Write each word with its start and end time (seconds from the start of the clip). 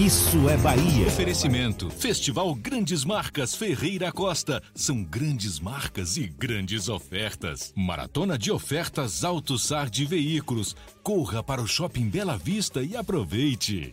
Isso 0.00 0.48
é 0.48 0.56
Bahia. 0.56 1.08
Oferecimento. 1.08 1.90
Festival 1.90 2.54
Grandes 2.54 3.04
Marcas 3.04 3.54
Ferreira 3.54 4.10
Costa. 4.10 4.62
São 4.74 5.04
grandes 5.04 5.60
marcas 5.60 6.16
e 6.16 6.26
grandes 6.26 6.88
ofertas. 6.88 7.70
Maratona 7.76 8.38
de 8.38 8.50
ofertas 8.50 9.24
Alto 9.24 9.58
Sar 9.58 9.90
de 9.90 10.06
Veículos. 10.06 10.74
Corra 11.02 11.42
para 11.42 11.60
o 11.60 11.66
Shopping 11.66 12.08
Bela 12.08 12.38
Vista 12.38 12.82
e 12.82 12.96
aproveite. 12.96 13.92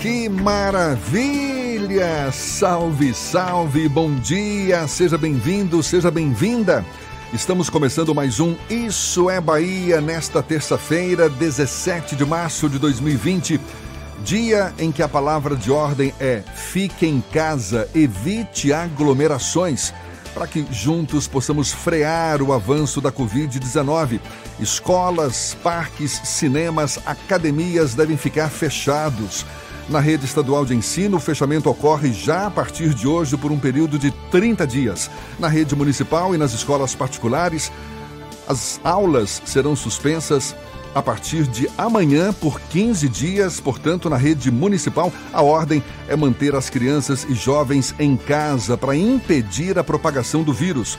Que 0.00 0.30
maravilha! 0.30 2.32
Salve, 2.32 3.12
salve, 3.12 3.86
bom 3.86 4.14
dia, 4.14 4.88
seja 4.88 5.18
bem-vindo, 5.18 5.82
seja 5.82 6.10
bem-vinda. 6.10 6.82
Estamos 7.34 7.68
começando 7.68 8.14
mais 8.14 8.40
um 8.40 8.56
Isso 8.70 9.28
é 9.28 9.42
Bahia 9.42 10.00
nesta 10.00 10.42
terça-feira, 10.42 11.28
17 11.28 12.16
de 12.16 12.24
março 12.24 12.70
de 12.70 12.78
2020. 12.78 13.60
Dia 14.24 14.74
em 14.78 14.90
que 14.90 15.02
a 15.02 15.08
palavra 15.08 15.54
de 15.54 15.70
ordem 15.70 16.12
é 16.18 16.42
fique 16.54 17.06
em 17.06 17.22
casa, 17.32 17.88
evite 17.94 18.72
aglomerações, 18.72 19.92
para 20.34 20.46
que 20.46 20.66
juntos 20.70 21.26
possamos 21.26 21.72
frear 21.72 22.42
o 22.42 22.52
avanço 22.52 23.00
da 23.00 23.12
Covid-19. 23.12 24.20
Escolas, 24.58 25.56
parques, 25.62 26.20
cinemas, 26.24 26.98
academias 27.06 27.94
devem 27.94 28.16
ficar 28.16 28.48
fechados. 28.48 29.46
Na 29.88 30.00
rede 30.00 30.24
estadual 30.24 30.64
de 30.64 30.74
ensino, 30.74 31.18
o 31.18 31.20
fechamento 31.20 31.70
ocorre 31.70 32.12
já 32.12 32.46
a 32.46 32.50
partir 32.50 32.92
de 32.92 33.06
hoje 33.06 33.36
por 33.36 33.52
um 33.52 33.58
período 33.58 33.98
de 33.98 34.10
30 34.30 34.66
dias. 34.66 35.10
Na 35.38 35.46
rede 35.46 35.76
municipal 35.76 36.34
e 36.34 36.38
nas 36.38 36.52
escolas 36.52 36.94
particulares, 36.94 37.70
as 38.48 38.80
aulas 38.82 39.40
serão 39.44 39.76
suspensas 39.76 40.56
a 40.96 41.02
partir 41.02 41.46
de 41.46 41.68
amanhã 41.76 42.32
por 42.32 42.58
15 42.58 43.06
dias. 43.10 43.60
Portanto, 43.60 44.08
na 44.08 44.16
rede 44.16 44.50
municipal, 44.50 45.12
a 45.30 45.42
ordem 45.42 45.84
é 46.08 46.16
manter 46.16 46.54
as 46.54 46.70
crianças 46.70 47.26
e 47.28 47.34
jovens 47.34 47.94
em 47.98 48.16
casa 48.16 48.78
para 48.78 48.96
impedir 48.96 49.78
a 49.78 49.84
propagação 49.84 50.42
do 50.42 50.54
vírus. 50.54 50.98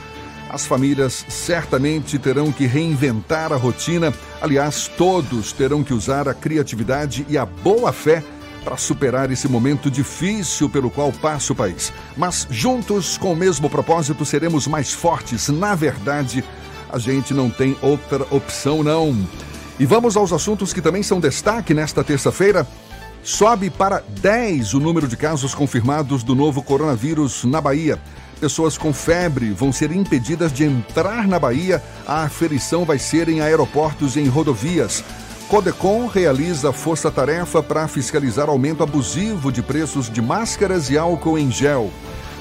As 0.52 0.68
famílias 0.68 1.26
certamente 1.28 2.20
terão 2.20 2.52
que 2.52 2.68
reinventar 2.68 3.52
a 3.52 3.56
rotina. 3.56 4.14
Aliás, 4.40 4.88
todos 4.88 5.52
terão 5.52 5.84
que 5.84 5.96
usar 5.96 6.30
a 6.30 6.34
criatividade 6.34 7.26
e 7.28 7.36
a 7.36 7.44
boa 7.44 7.92
fé 7.92 8.24
para 8.64 8.78
superar 8.78 9.32
esse 9.32 9.48
momento 9.48 9.90
difícil 9.90 10.70
pelo 10.70 10.92
qual 10.92 11.12
passa 11.12 11.54
o 11.54 11.56
país. 11.56 11.92
Mas 12.16 12.46
juntos, 12.52 13.18
com 13.18 13.34
o 13.34 13.36
mesmo 13.36 13.68
propósito, 13.68 14.24
seremos 14.26 14.68
mais 14.68 14.94
fortes. 14.94 15.48
Na 15.48 15.74
verdade, 15.74 16.44
a 16.88 17.00
gente 17.00 17.34
não 17.34 17.50
tem 17.50 17.76
outra 17.82 18.28
opção, 18.30 18.84
não. 18.84 19.26
E 19.80 19.86
vamos 19.86 20.18
aos 20.18 20.34
assuntos 20.34 20.74
que 20.74 20.82
também 20.82 21.04
são 21.04 21.20
destaque 21.20 21.74
nesta 21.74 22.04
terça-feira. 22.04 22.68
Sobe 23.24 23.70
para 23.70 24.04
10 24.22 24.74
o 24.74 24.80
número 24.80 25.08
de 25.08 25.16
casos 25.16 25.54
confirmados 25.54 26.24
do 26.24 26.34
novo 26.34 26.64
coronavírus 26.64 27.44
na 27.44 27.62
Bahia. 27.62 28.00
Pessoas 28.40 28.78
com 28.78 28.92
febre 28.92 29.52
vão 29.52 29.72
ser 29.72 29.92
impedidas 29.92 30.52
de 30.52 30.64
entrar 30.64 31.28
na 31.28 31.38
Bahia. 31.38 31.84
A 32.08 32.24
aferição 32.24 32.86
vai 32.86 32.98
ser 32.98 33.30
em 33.30 33.42
aeroportos 33.42 34.16
e 34.16 34.20
em 34.20 34.28
rodovias. 34.28 35.04
Codecom 35.48 36.08
realiza 36.08 36.74
força-tarefa 36.74 37.62
para 37.62 37.88
fiscalizar 37.88 38.50
aumento 38.50 38.84
abusivo 38.84 39.52
de 39.52 39.62
preços 39.62 40.10
de 40.10 40.22
máscaras 40.22 40.90
e 40.90 40.98
álcool 40.98 41.38
em 41.38 41.52
gel. 41.52 41.92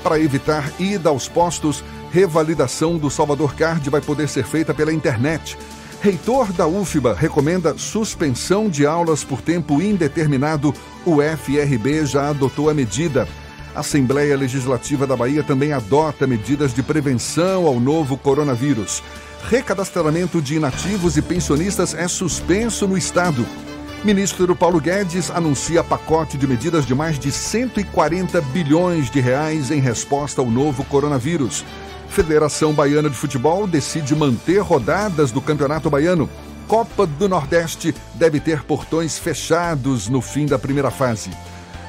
Para 0.03 0.19
evitar 0.19 0.73
ida 0.79 1.09
aos 1.09 1.29
postos, 1.29 1.85
revalidação 2.11 2.97
do 2.97 3.11
Salvador 3.11 3.55
Card 3.55 3.89
vai 3.91 4.01
poder 4.01 4.29
ser 4.29 4.45
feita 4.45 4.73
pela 4.73 4.93
internet. 4.93 5.57
Reitor 6.06 6.53
da 6.53 6.69
UFBA 6.69 7.15
recomenda 7.15 7.77
suspensão 7.77 8.69
de 8.69 8.87
aulas 8.87 9.25
por 9.25 9.43
tempo 9.43 9.83
indeterminado. 9.83 10.72
O 11.05 11.17
FRB 11.21 12.06
já 12.06 12.28
adotou 12.28 12.71
a 12.71 12.75
medida. 12.75 13.27
A 13.75 13.81
Assembleia 13.81 14.37
Legislativa 14.37 15.05
da 15.05 15.17
Bahia 15.17 15.43
também 15.43 15.72
adota 15.72 16.25
medidas 16.25 16.72
de 16.72 16.81
prevenção 16.81 17.67
ao 17.67 17.81
novo 17.81 18.17
coronavírus. 18.17 19.03
Recadastramento 19.50 20.41
de 20.41 20.55
inativos 20.55 21.17
e 21.17 21.22
pensionistas 21.22 21.93
é 21.93 22.06
suspenso 22.06 22.87
no 22.87 22.97
Estado. 22.97 23.44
Ministro 24.05 24.55
Paulo 24.55 24.81
Guedes 24.81 25.28
anuncia 25.33 25.83
pacote 25.83 26.38
de 26.38 26.47
medidas 26.47 26.87
de 26.87 26.94
mais 26.94 27.19
de 27.19 27.33
140 27.33 28.41
bilhões 28.53 29.11
de 29.11 29.19
reais 29.19 29.73
em 29.73 29.81
resposta 29.81 30.41
ao 30.41 30.49
novo 30.49 30.84
coronavírus. 30.84 31.65
Federação 32.09 32.72
Baiana 32.72 33.11
de 33.11 33.17
Futebol 33.17 33.67
decide 33.67 34.15
manter 34.15 34.59
rodadas 34.59 35.31
do 35.31 35.41
Campeonato 35.41 35.91
Baiano. 35.91 36.28
Copa 36.67 37.06
do 37.06 37.28
Nordeste 37.28 37.94
deve 38.15 38.41
ter 38.41 38.62
portões 38.65 39.19
fechados 39.19 40.09
no 40.09 40.21
fim 40.21 40.47
da 40.47 40.59
primeira 40.59 40.91
fase. 40.91 41.31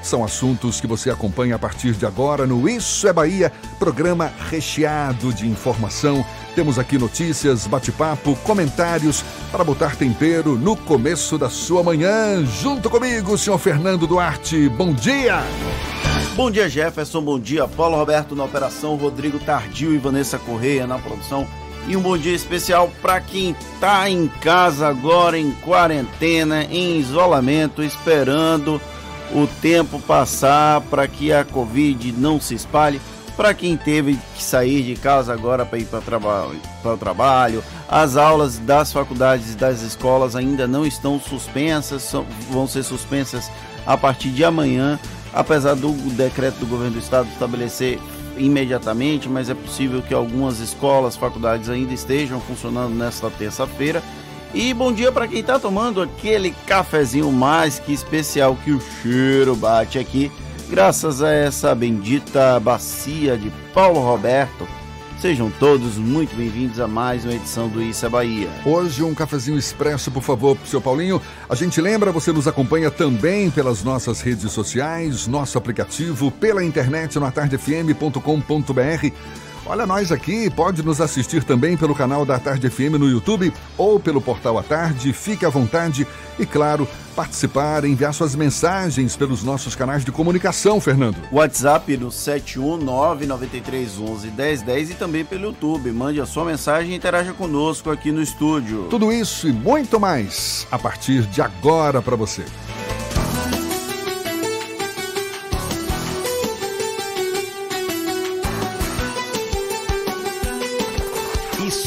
São 0.04 0.24
assuntos 0.24 0.80
que 0.80 0.88
você 0.88 1.10
acompanha 1.10 1.56
a 1.56 1.60
partir 1.60 1.94
de 1.94 2.06
agora 2.06 2.46
no 2.46 2.70
Isso 2.70 3.08
é 3.08 3.14
Bahia, 3.14 3.52
programa 3.80 4.32
recheado 4.50 5.34
de 5.34 5.48
informação. 5.48 6.26
Temos 6.56 6.80
aqui 6.80 6.98
notícias, 6.98 7.68
bate-papo, 7.68 8.36
comentários 8.44 9.24
para 9.52 9.64
botar 9.64 9.96
tempero 9.96 10.56
no 10.58 10.76
começo 10.76 11.38
da 11.38 11.50
sua 11.50 11.84
manhã. 11.84 12.46
Junto 12.46 12.90
comigo, 12.90 13.38
senhor 13.38 13.58
Fernando 13.58 14.08
Duarte. 14.08 14.70
Bom 14.70 14.94
dia! 14.94 15.44
Bom 16.38 16.52
dia, 16.52 16.70
Jefferson. 16.70 17.20
Bom 17.20 17.40
dia, 17.40 17.68
Paulo 17.68 17.98
Roberto 17.98 18.36
na 18.36 18.44
operação, 18.44 18.96
Rodrigo 18.96 19.40
Tardio 19.40 19.92
e 19.92 19.98
Vanessa 19.98 20.38
Correia 20.38 20.86
na 20.86 21.00
produção. 21.00 21.48
E 21.88 21.98
um 21.98 22.00
bom 22.00 22.16
dia 22.16 22.36
especial 22.36 22.92
para 23.02 23.20
quem 23.20 23.56
está 23.74 24.08
em 24.08 24.28
casa 24.28 24.88
agora, 24.88 25.36
em 25.36 25.50
quarentena, 25.64 26.64
em 26.66 27.00
isolamento, 27.00 27.82
esperando 27.82 28.80
o 29.34 29.48
tempo 29.64 30.00
passar 30.00 30.82
para 30.82 31.08
que 31.08 31.34
a 31.34 31.44
Covid 31.44 32.12
não 32.12 32.40
se 32.40 32.54
espalhe. 32.54 33.02
Para 33.36 33.56
quem 33.56 33.76
teve 33.76 34.16
que 34.36 34.44
sair 34.44 34.84
de 34.84 34.96
casa 34.96 35.34
agora 35.34 35.66
para 35.66 35.80
ir 35.80 35.86
para 35.86 36.02
trabalho, 36.02 36.62
o 36.84 36.98
trabalho, 36.98 37.64
as 37.90 38.16
aulas 38.16 38.60
das 38.60 38.94
faculdades 38.94 39.54
e 39.54 39.58
das 39.58 39.82
escolas 39.82 40.36
ainda 40.36 40.68
não 40.68 40.86
estão 40.86 41.20
suspensas, 41.20 42.04
são, 42.04 42.28
vão 42.52 42.68
ser 42.68 42.84
suspensas 42.84 43.50
a 43.88 43.98
partir 43.98 44.30
de 44.30 44.44
amanhã, 44.44 45.00
apesar 45.34 45.76
do 45.76 45.92
decreto 46.16 46.60
do 46.60 46.66
governo 46.66 46.94
do 46.94 47.00
estado 47.00 47.30
estabelecer 47.30 48.00
imediatamente, 48.38 49.28
mas 49.28 49.50
é 49.50 49.54
possível 49.54 50.02
que 50.02 50.14
algumas 50.14 50.60
escolas, 50.60 51.16
faculdades 51.16 51.70
ainda 51.70 51.94
estejam 51.94 52.40
funcionando 52.40 52.94
nesta 52.94 53.30
terça-feira. 53.30 54.02
E 54.54 54.74
bom 54.74 54.94
dia 54.94 55.12
para 55.12 55.28
quem 55.28 55.40
está 55.40 55.60
tomando 55.60 56.02
aquele 56.02 56.52
cafezinho 56.66 57.32
mais 57.32 57.80
que 57.80 57.94
especial 57.94 58.56
que 58.64 58.72
o 58.72 58.80
cheiro 58.80 59.56
bate 59.56 60.00
aqui, 60.00 60.32
graças 60.70 61.22
a 61.22 61.32
essa 61.32 61.76
bendita 61.76 62.60
bacia 62.60 63.38
de 63.38 63.52
Paulo 63.74 64.00
Roberto. 64.00 64.68
Sejam 65.20 65.50
todos 65.50 65.98
muito 65.98 66.36
bem-vindos 66.36 66.80
a 66.80 66.88
mais 66.88 67.26
uma 67.26 67.34
edição 67.34 67.68
do 67.68 67.82
Isso 67.82 68.06
é 68.06 68.10
Bahia. 68.10 68.48
Hoje 68.64 69.02
um 69.02 69.16
cafezinho 69.16 69.58
expresso, 69.58 70.12
por 70.12 70.22
favor, 70.22 70.56
pro 70.56 70.68
seu 70.68 70.80
Paulinho. 70.80 71.20
A 71.50 71.56
gente 71.56 71.82
lembra, 71.82 72.12
você 72.12 72.32
nos 72.32 72.48
acompanha 72.48 72.92
também 72.92 73.50
pelas 73.50 73.84
nossas 73.84 74.22
redes 74.22 74.52
sociais, 74.52 75.26
nosso 75.26 75.58
aplicativo, 75.58 76.30
pela 76.30 76.64
internet 76.64 77.18
no 77.18 77.26
atardefm.com.br 77.26 79.12
Olha 79.70 79.86
nós 79.86 80.14
aqui, 80.14 80.50
pode 80.50 80.82
nos 80.82 81.02
assistir 81.02 81.44
também 81.44 81.76
pelo 81.76 81.94
canal 81.94 82.26
da 82.26 82.40
Tarde 82.40 82.70
FM 82.70 82.96
no 82.98 83.10
YouTube 83.10 83.52
ou 83.78 84.00
pelo 84.00 84.22
portal 84.22 84.58
à 84.58 84.64
tarde. 84.64 85.12
Fique 85.12 85.46
à 85.46 85.50
vontade 85.50 86.08
e, 86.40 86.46
claro, 86.46 86.88
participar, 87.14 87.84
enviar 87.84 88.14
suas 88.14 88.34
mensagens 88.34 89.18
pelos 89.18 89.44
nossos 89.44 89.76
canais 89.76 90.06
de 90.06 90.12
comunicação, 90.12 90.80
Fernando. 90.80 91.18
WhatsApp 91.34 91.98
no 91.98 92.08
71993111010 92.08 94.92
e 94.92 94.94
também 94.94 95.26
pelo 95.26 95.48
YouTube. 95.48 95.92
Mande 95.92 96.22
a 96.22 96.26
sua 96.26 96.46
mensagem 96.46 96.94
e 96.94 96.96
interaja 96.96 97.34
conosco 97.34 97.92
aqui 97.92 98.10
no 98.10 98.22
estúdio. 98.22 98.88
Tudo 98.90 99.12
isso 99.12 99.50
e 99.50 99.52
muito 99.52 100.00
mais 100.00 100.66
a 100.72 100.80
partir 100.80 101.24
de 101.24 101.42
agora 101.42 102.02
para 102.02 102.16
você. 102.16 102.46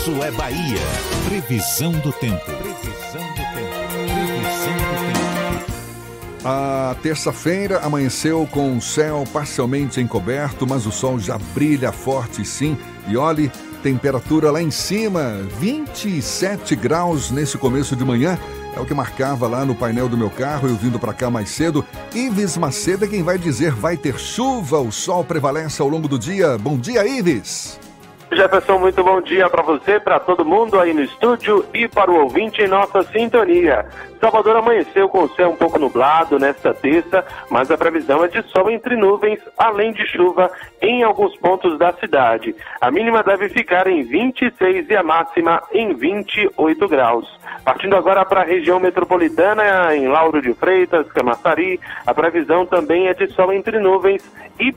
Isso 0.00 0.22
é 0.22 0.30
Bahia. 0.30 0.80
Previsão 1.26 1.92
do 1.92 2.10
tempo. 2.10 2.42
Previsão 2.46 3.20
do 3.20 3.42
tempo. 3.52 3.76
Previsão 4.16 4.76
do 4.78 4.94
tempo. 5.12 6.42
A 6.42 6.96
terça-feira 7.02 7.80
amanheceu 7.80 8.48
com 8.50 8.78
o 8.78 8.80
céu 8.80 9.24
parcialmente 9.30 10.00
encoberto, 10.00 10.66
mas 10.66 10.86
o 10.86 10.90
sol 10.90 11.18
já 11.18 11.36
brilha 11.54 11.92
forte 11.92 12.46
sim. 12.46 12.78
E 13.08 13.16
olhe, 13.18 13.52
temperatura 13.82 14.50
lá 14.50 14.62
em 14.62 14.70
cima, 14.70 15.46
27 15.58 16.74
graus 16.76 17.30
nesse 17.30 17.58
começo 17.58 17.94
de 17.94 18.02
manhã. 18.02 18.38
É 18.74 18.80
o 18.80 18.86
que 18.86 18.94
marcava 18.94 19.46
lá 19.46 19.66
no 19.66 19.74
painel 19.74 20.08
do 20.08 20.16
meu 20.16 20.30
carro, 20.30 20.66
eu 20.66 20.76
vindo 20.76 20.98
para 20.98 21.12
cá 21.12 21.28
mais 21.28 21.50
cedo. 21.50 21.84
Ives 22.14 22.56
Macedo 22.56 23.04
é 23.04 23.08
quem 23.08 23.22
vai 23.22 23.36
dizer 23.36 23.72
vai 23.72 23.98
ter 23.98 24.18
chuva, 24.18 24.80
o 24.80 24.90
sol 24.90 25.22
prevalece 25.22 25.82
ao 25.82 25.88
longo 25.88 26.08
do 26.08 26.18
dia. 26.18 26.56
Bom 26.56 26.78
dia, 26.78 27.06
Ives! 27.06 27.89
Jefferson, 28.32 28.78
muito 28.78 29.02
bom 29.02 29.20
dia 29.20 29.50
para 29.50 29.62
você, 29.62 29.98
para 29.98 30.20
todo 30.20 30.44
mundo 30.44 30.78
aí 30.78 30.94
no 30.94 31.02
estúdio 31.02 31.66
e 31.74 31.88
para 31.88 32.10
o 32.10 32.22
ouvinte 32.22 32.62
em 32.62 32.68
nossa 32.68 33.02
sintonia. 33.02 33.84
Salvador 34.20 34.56
amanheceu 34.56 35.08
com 35.08 35.24
o 35.24 35.28
céu 35.30 35.50
um 35.50 35.56
pouco 35.56 35.78
nublado 35.78 36.38
nesta 36.38 36.74
terça, 36.74 37.24
mas 37.48 37.70
a 37.70 37.78
previsão 37.78 38.22
é 38.22 38.28
de 38.28 38.42
sol 38.50 38.70
entre 38.70 38.94
nuvens, 38.94 39.40
além 39.56 39.92
de 39.92 40.06
chuva 40.06 40.50
em 40.82 41.02
alguns 41.02 41.34
pontos 41.38 41.78
da 41.78 41.90
cidade. 41.94 42.54
A 42.80 42.90
mínima 42.90 43.22
deve 43.22 43.48
ficar 43.48 43.86
em 43.86 44.02
26 44.02 44.90
e 44.90 44.96
a 44.96 45.02
máxima 45.02 45.62
em 45.72 45.94
28 45.94 46.86
graus. 46.86 47.40
Partindo 47.64 47.96
agora 47.96 48.24
para 48.24 48.42
a 48.42 48.44
região 48.44 48.78
metropolitana, 48.78 49.94
em 49.96 50.06
Lauro 50.06 50.42
de 50.42 50.52
Freitas, 50.52 51.10
Camaçari, 51.12 51.80
a 52.06 52.12
previsão 52.12 52.66
também 52.66 53.08
é 53.08 53.14
de 53.14 53.26
sol 53.28 53.52
entre 53.52 53.78
nuvens 53.78 54.22
e 54.58 54.70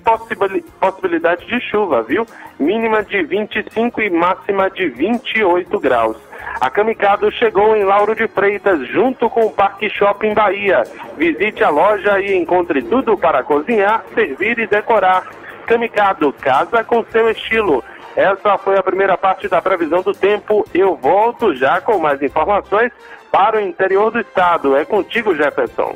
possibilidade 0.80 1.46
de 1.46 1.60
chuva, 1.60 2.02
viu? 2.02 2.26
Mínima 2.58 3.04
de 3.04 3.22
25 3.24 4.02
e 4.02 4.10
máxima 4.10 4.70
de 4.70 4.88
28 4.88 5.80
graus. 5.80 6.18
A 6.60 6.70
Camicado 6.70 7.32
chegou 7.32 7.76
em 7.76 7.84
Lauro 7.84 8.16
de 8.16 8.28
Freitas 8.28 8.88
junto 8.88 9.30
com 9.30 9.46
o 9.46 9.52
Parque 9.52 9.90
Shopping 9.90 10.34
Bahia. 10.34 10.84
Visite 11.18 11.64
a 11.64 11.70
loja 11.70 12.20
e 12.20 12.36
encontre 12.36 12.82
tudo 12.82 13.18
para 13.18 13.44
cozinhar, 13.44 14.04
servir 14.14 14.60
e 14.60 14.68
decorar. 14.68 15.28
Camicado, 15.66 16.34
casa 16.34 16.84
com 16.84 17.06
seu 17.12 17.30
estilo. 17.30 17.84
Essa 18.16 18.58
foi 18.58 18.78
a 18.78 18.84
primeira 18.84 19.18
parte 19.18 19.48
da 19.48 19.62
previsão 19.62 20.02
do 20.02 20.14
tempo. 20.14 20.66
Eu 20.74 20.96
volto 20.96 21.56
já 21.56 21.82
com 21.82 21.98
mais 21.98 22.22
informações 22.22 22.92
para 23.32 23.58
o 23.58 23.62
interior 23.62 24.12
do 24.12 24.20
estado. 24.20 24.76
É 24.76 24.86
contigo, 24.86 25.36
Jefferson. 25.36 25.96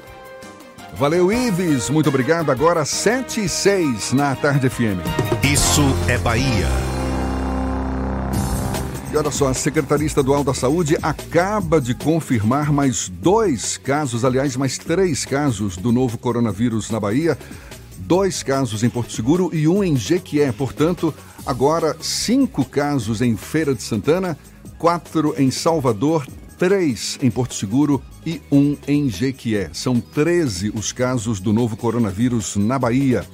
Valeu, 0.93 1.31
Ives. 1.31 1.89
Muito 1.91 2.09
obrigado. 2.09 2.51
Agora 2.51 2.83
7 2.83 3.45
e 3.45 3.49
6 3.49 4.13
na 4.13 4.35
Tarde 4.35 4.67
FM. 4.67 4.99
Isso 5.43 5.83
é 6.09 6.17
Bahia. 6.17 6.67
E 9.11 9.15
olha 9.15 9.31
só, 9.31 9.47
a 9.47 9.53
Secretaria 9.53 10.05
Estadual 10.05 10.43
da 10.43 10.53
Saúde 10.53 10.97
acaba 11.01 11.79
de 11.79 11.95
confirmar 11.95 12.73
mais 12.73 13.07
dois 13.07 13.77
casos, 13.77 14.25
aliás, 14.25 14.57
mais 14.57 14.77
três 14.77 15.23
casos 15.23 15.77
do 15.77 15.93
novo 15.93 16.17
coronavírus 16.17 16.89
na 16.89 16.99
Bahia. 16.99 17.37
Dois 17.99 18.43
casos 18.43 18.83
em 18.83 18.89
Porto 18.89 19.13
Seguro 19.13 19.49
e 19.53 19.65
um 19.65 19.81
em 19.81 19.95
Jequié. 19.95 20.51
Portanto, 20.51 21.13
agora 21.45 21.95
cinco 22.01 22.65
casos 22.65 23.21
em 23.21 23.37
Feira 23.37 23.73
de 23.73 23.81
Santana, 23.81 24.37
quatro 24.77 25.33
em 25.37 25.49
Salvador, 25.51 26.27
três 26.57 27.17
em 27.21 27.31
Porto 27.31 27.53
Seguro 27.53 28.03
e 28.25 28.41
um 28.51 28.75
em 28.87 29.09
Jequié. 29.09 29.69
São 29.71 30.01
13 30.01 30.71
os 30.75 30.91
casos 30.91 31.39
do 31.39 31.53
novo 31.53 31.77
coronavírus 31.77 32.57
na 32.57 32.77
Bahia. 32.77 33.25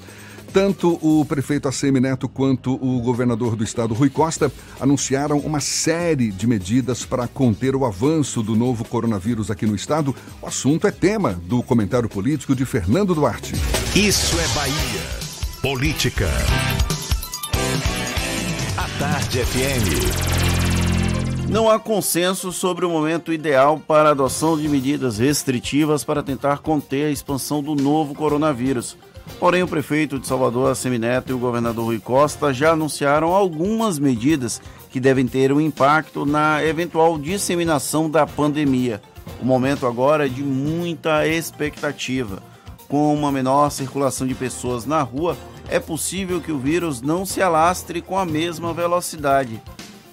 Tanto 0.54 1.00
o 1.02 1.26
prefeito 1.26 1.68
ACM 1.68 2.00
Neto 2.00 2.30
quanto 2.30 2.76
o 2.76 3.02
governador 3.02 3.56
do 3.56 3.64
estado, 3.64 3.96
Rui 3.96 4.12
Costa, 4.12 4.52
anunciaram 4.80 5.40
uma 5.40 5.60
série 5.60 6.32
de 6.32 6.46
medidas 6.46 7.04
para 7.04 7.28
conter 7.28 7.76
o 7.76 7.86
avanço 7.86 8.44
do 8.44 8.56
novo 8.56 8.86
coronavírus 8.86 9.50
aqui 9.50 9.66
no 9.66 9.74
estado. 9.74 10.16
O 10.40 10.46
assunto 10.46 10.86
é 10.86 10.92
tema 10.92 11.34
do 11.34 11.64
comentário 11.64 12.08
político 12.08 12.56
de 12.56 12.66
Fernando 12.66 13.16
Duarte. 13.16 13.54
Isso 13.96 14.40
é 14.40 14.48
Bahia. 14.50 15.02
Política. 15.60 16.30
A 18.78 18.88
Tarde 19.00 19.40
FM. 19.40 21.50
Não 21.50 21.68
há 21.68 21.80
consenso 21.80 22.52
sobre 22.52 22.86
o 22.86 22.90
momento 22.90 23.34
ideal 23.34 23.80
para 23.80 24.10
a 24.10 24.12
adoção 24.12 24.56
de 24.56 24.68
medidas 24.68 25.18
restritivas 25.18 26.04
para 26.04 26.22
tentar 26.22 26.60
conter 26.60 27.06
a 27.06 27.12
expansão 27.12 27.64
do 27.64 27.74
novo 27.74 28.14
coronavírus. 28.14 28.96
Porém, 29.40 29.64
o 29.64 29.68
prefeito 29.68 30.20
de 30.20 30.28
Salvador, 30.28 30.76
Semineto, 30.76 31.32
e 31.32 31.34
o 31.34 31.40
governador 31.40 31.86
Rui 31.86 32.00
Costa 32.00 32.54
já 32.54 32.72
anunciaram 32.72 33.34
algumas 33.34 34.00
medidas 34.00 34.62
que 34.90 35.00
devem 35.00 35.28
ter 35.28 35.52
um 35.52 35.60
impacto 35.60 36.26
na 36.26 36.64
eventual 36.64 37.18
disseminação 37.18 38.10
da 38.10 38.26
pandemia. 38.26 39.02
O 39.42 39.46
momento 39.46 39.88
agora 39.88 40.26
é 40.26 40.30
de 40.30 40.44
muita 40.44 41.28
expectativa. 41.28 42.42
Com 42.88 43.14
uma 43.14 43.32
menor 43.32 43.70
circulação 43.70 44.28
de 44.28 44.36
pessoas 44.36 44.86
na 44.86 45.02
rua, 45.02 45.36
é 45.68 45.80
possível 45.80 46.40
que 46.40 46.52
o 46.52 46.60
vírus 46.60 47.02
não 47.02 47.26
se 47.26 47.42
alastre 47.42 48.02
com 48.02 48.18
a 48.18 48.26
mesma 48.26 48.74
velocidade. 48.74 49.62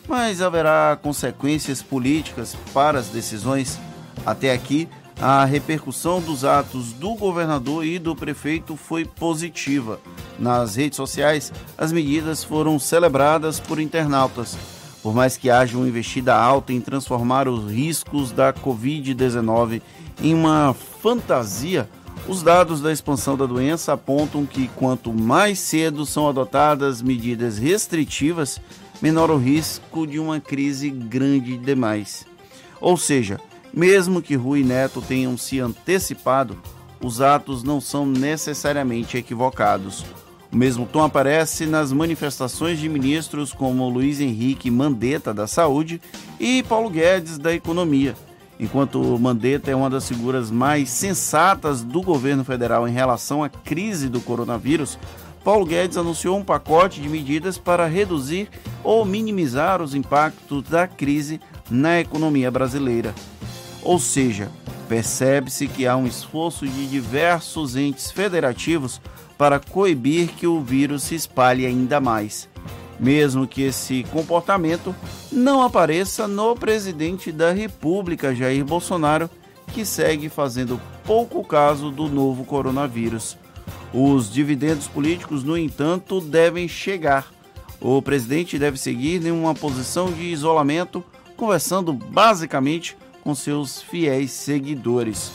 Mas 0.08 0.40
haverá 0.40 0.98
consequências 1.00 1.82
políticas 1.82 2.56
para 2.72 2.98
as 2.98 3.08
decisões? 3.08 3.78
Até 4.24 4.52
aqui, 4.52 4.88
a 5.20 5.44
repercussão 5.44 6.18
dos 6.20 6.44
atos 6.46 6.94
do 6.94 7.14
governador 7.14 7.84
e 7.84 7.98
do 7.98 8.16
prefeito 8.16 8.74
foi 8.74 9.04
positiva. 9.04 10.00
Nas 10.38 10.76
redes 10.76 10.96
sociais, 10.96 11.52
as 11.76 11.92
medidas 11.92 12.42
foram 12.42 12.78
celebradas 12.78 13.60
por 13.60 13.78
internautas. 13.78 14.56
Por 15.02 15.14
mais 15.14 15.36
que 15.36 15.50
haja 15.50 15.76
uma 15.76 15.88
investida 15.88 16.34
alta 16.34 16.72
em 16.72 16.80
transformar 16.80 17.48
os 17.48 17.70
riscos 17.70 18.32
da 18.32 18.52
Covid-19 18.52 19.82
em 20.22 20.34
uma 20.34 20.74
fantasia, 20.74 21.88
os 22.26 22.42
dados 22.42 22.80
da 22.80 22.92
expansão 22.92 23.36
da 23.36 23.44
doença 23.44 23.92
apontam 23.92 24.46
que 24.46 24.68
quanto 24.68 25.12
mais 25.12 25.58
cedo 25.58 26.06
são 26.06 26.28
adotadas 26.28 27.02
medidas 27.02 27.58
restritivas, 27.58 28.58
menor 29.02 29.30
o 29.30 29.36
risco 29.36 30.06
de 30.06 30.18
uma 30.18 30.40
crise 30.40 30.88
grande 30.90 31.58
demais. 31.58 32.26
Ou 32.80 32.96
seja, 32.96 33.38
mesmo 33.72 34.20
que 34.20 34.34
Rui 34.34 34.60
e 34.60 34.64
Neto 34.64 35.00
tenham 35.00 35.36
se 35.36 35.60
antecipado, 35.60 36.56
os 37.02 37.20
atos 37.20 37.62
não 37.62 37.80
são 37.80 38.04
necessariamente 38.04 39.16
equivocados. 39.16 40.04
O 40.52 40.56
mesmo 40.56 40.84
tom 40.84 41.04
aparece 41.04 41.64
nas 41.64 41.92
manifestações 41.92 42.78
de 42.78 42.88
ministros 42.88 43.52
como 43.52 43.88
Luiz 43.88 44.20
Henrique 44.20 44.70
Mandetta 44.70 45.32
da 45.32 45.46
Saúde 45.46 46.00
e 46.40 46.62
Paulo 46.64 46.90
Guedes 46.90 47.38
da 47.38 47.54
Economia. 47.54 48.16
Enquanto 48.58 49.00
Mandetta 49.18 49.70
é 49.70 49.74
uma 49.74 49.88
das 49.88 50.08
figuras 50.08 50.50
mais 50.50 50.90
sensatas 50.90 51.82
do 51.82 52.02
governo 52.02 52.44
federal 52.44 52.86
em 52.86 52.92
relação 52.92 53.42
à 53.44 53.48
crise 53.48 54.08
do 54.08 54.20
coronavírus, 54.20 54.98
Paulo 55.42 55.64
Guedes 55.64 55.96
anunciou 55.96 56.36
um 56.36 56.44
pacote 56.44 57.00
de 57.00 57.08
medidas 57.08 57.56
para 57.56 57.86
reduzir 57.86 58.50
ou 58.84 59.04
minimizar 59.04 59.80
os 59.80 59.94
impactos 59.94 60.64
da 60.64 60.86
crise 60.86 61.40
na 61.70 62.00
economia 62.00 62.50
brasileira. 62.50 63.14
Ou 63.82 63.98
seja, 63.98 64.50
percebe-se 64.88 65.66
que 65.66 65.86
há 65.86 65.96
um 65.96 66.06
esforço 66.06 66.66
de 66.66 66.86
diversos 66.86 67.76
entes 67.76 68.10
federativos 68.10 69.00
para 69.38 69.58
coibir 69.58 70.28
que 70.28 70.46
o 70.46 70.60
vírus 70.60 71.04
se 71.04 71.14
espalhe 71.14 71.64
ainda 71.64 71.98
mais, 72.00 72.48
mesmo 72.98 73.46
que 73.46 73.62
esse 73.62 74.04
comportamento 74.12 74.94
não 75.32 75.62
apareça 75.62 76.28
no 76.28 76.54
presidente 76.54 77.32
da 77.32 77.50
República, 77.50 78.34
Jair 78.34 78.64
Bolsonaro, 78.64 79.30
que 79.72 79.84
segue 79.84 80.28
fazendo 80.28 80.80
pouco 81.04 81.42
caso 81.42 81.90
do 81.90 82.08
novo 82.08 82.44
coronavírus. 82.44 83.38
Os 83.94 84.30
dividendos 84.30 84.86
políticos, 84.86 85.42
no 85.42 85.56
entanto, 85.56 86.20
devem 86.20 86.68
chegar. 86.68 87.32
O 87.80 88.02
presidente 88.02 88.58
deve 88.58 88.76
seguir 88.76 89.24
em 89.24 89.30
uma 89.30 89.54
posição 89.54 90.12
de 90.12 90.24
isolamento, 90.24 91.02
conversando 91.36 91.92
basicamente 91.92 92.96
com 93.22 93.34
seus 93.34 93.82
fiéis 93.82 94.30
seguidores. 94.30 95.30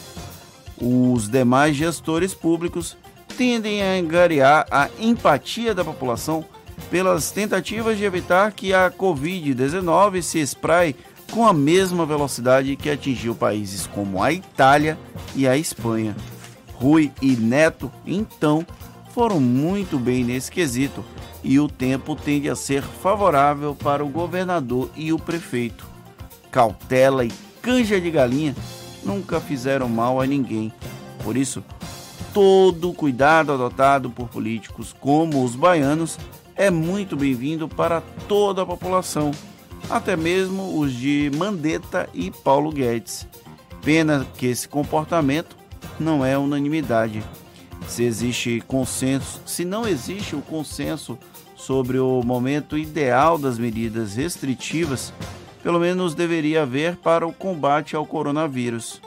Os 0.81 1.29
demais 1.29 1.75
gestores 1.75 2.33
públicos 2.33 2.97
tendem 3.37 3.81
a 3.81 3.93
angariar 3.93 4.65
a 4.69 4.89
empatia 4.99 5.73
da 5.73 5.83
população 5.83 6.45
pelas 6.89 7.31
tentativas 7.31 7.97
de 7.97 8.03
evitar 8.03 8.51
que 8.51 8.73
a 8.73 8.91
Covid-19 8.91 10.21
se 10.21 10.39
espraie 10.39 10.95
com 11.31 11.45
a 11.45 11.53
mesma 11.53 12.05
velocidade 12.05 12.75
que 12.75 12.89
atingiu 12.89 13.35
países 13.35 13.87
como 13.87 14.21
a 14.21 14.31
Itália 14.31 14.97
e 15.35 15.47
a 15.47 15.57
Espanha. 15.57 16.15
Rui 16.75 17.11
e 17.21 17.35
Neto, 17.35 17.91
então, 18.05 18.65
foram 19.13 19.39
muito 19.39 19.97
bem 19.97 20.23
nesse 20.23 20.51
quesito 20.51 21.03
e 21.43 21.59
o 21.59 21.67
tempo 21.67 22.15
tende 22.15 22.49
a 22.49 22.55
ser 22.55 22.81
favorável 22.81 23.75
para 23.75 24.03
o 24.03 24.09
governador 24.09 24.89
e 24.95 25.13
o 25.13 25.19
prefeito. 25.19 25.85
Cautela 26.51 27.23
e 27.23 27.31
canja 27.65 27.99
de 27.99 28.11
galinha 28.11 28.55
nunca 29.03 29.41
fizeram 29.41 29.89
mal 29.89 30.21
a 30.21 30.27
ninguém. 30.27 30.71
Por 31.23 31.35
isso, 31.35 31.63
todo 32.31 32.93
cuidado 32.93 33.51
adotado 33.51 34.07
por 34.07 34.29
políticos 34.29 34.95
como 34.99 35.43
os 35.43 35.55
baianos 35.55 36.19
é 36.55 36.69
muito 36.69 37.17
bem-vindo 37.17 37.67
para 37.67 38.01
toda 38.27 38.61
a 38.61 38.65
população, 38.67 39.31
até 39.89 40.15
mesmo 40.15 40.79
os 40.79 40.93
de 40.93 41.31
Mandetta 41.35 42.07
e 42.13 42.29
Paulo 42.29 42.71
Guedes. 42.71 43.27
Pena 43.81 44.27
que 44.37 44.45
esse 44.45 44.69
comportamento 44.69 45.57
não 45.99 46.23
é 46.23 46.37
unanimidade. 46.37 47.23
Se 47.87 48.03
existe 48.03 48.63
consenso, 48.67 49.41
se 49.43 49.65
não 49.65 49.87
existe 49.87 50.35
o 50.35 50.41
consenso 50.41 51.17
sobre 51.55 51.97
o 51.97 52.21
momento 52.23 52.77
ideal 52.77 53.39
das 53.39 53.57
medidas 53.57 54.15
restritivas, 54.15 55.11
pelo 55.65 55.79
menos 55.79 56.13
deveria 56.13 56.61
haver 56.61 56.95
para 56.97 57.25
o 57.25 57.33
combate 57.33 57.95
ao 57.95 58.05
coronavírus. 58.05 59.01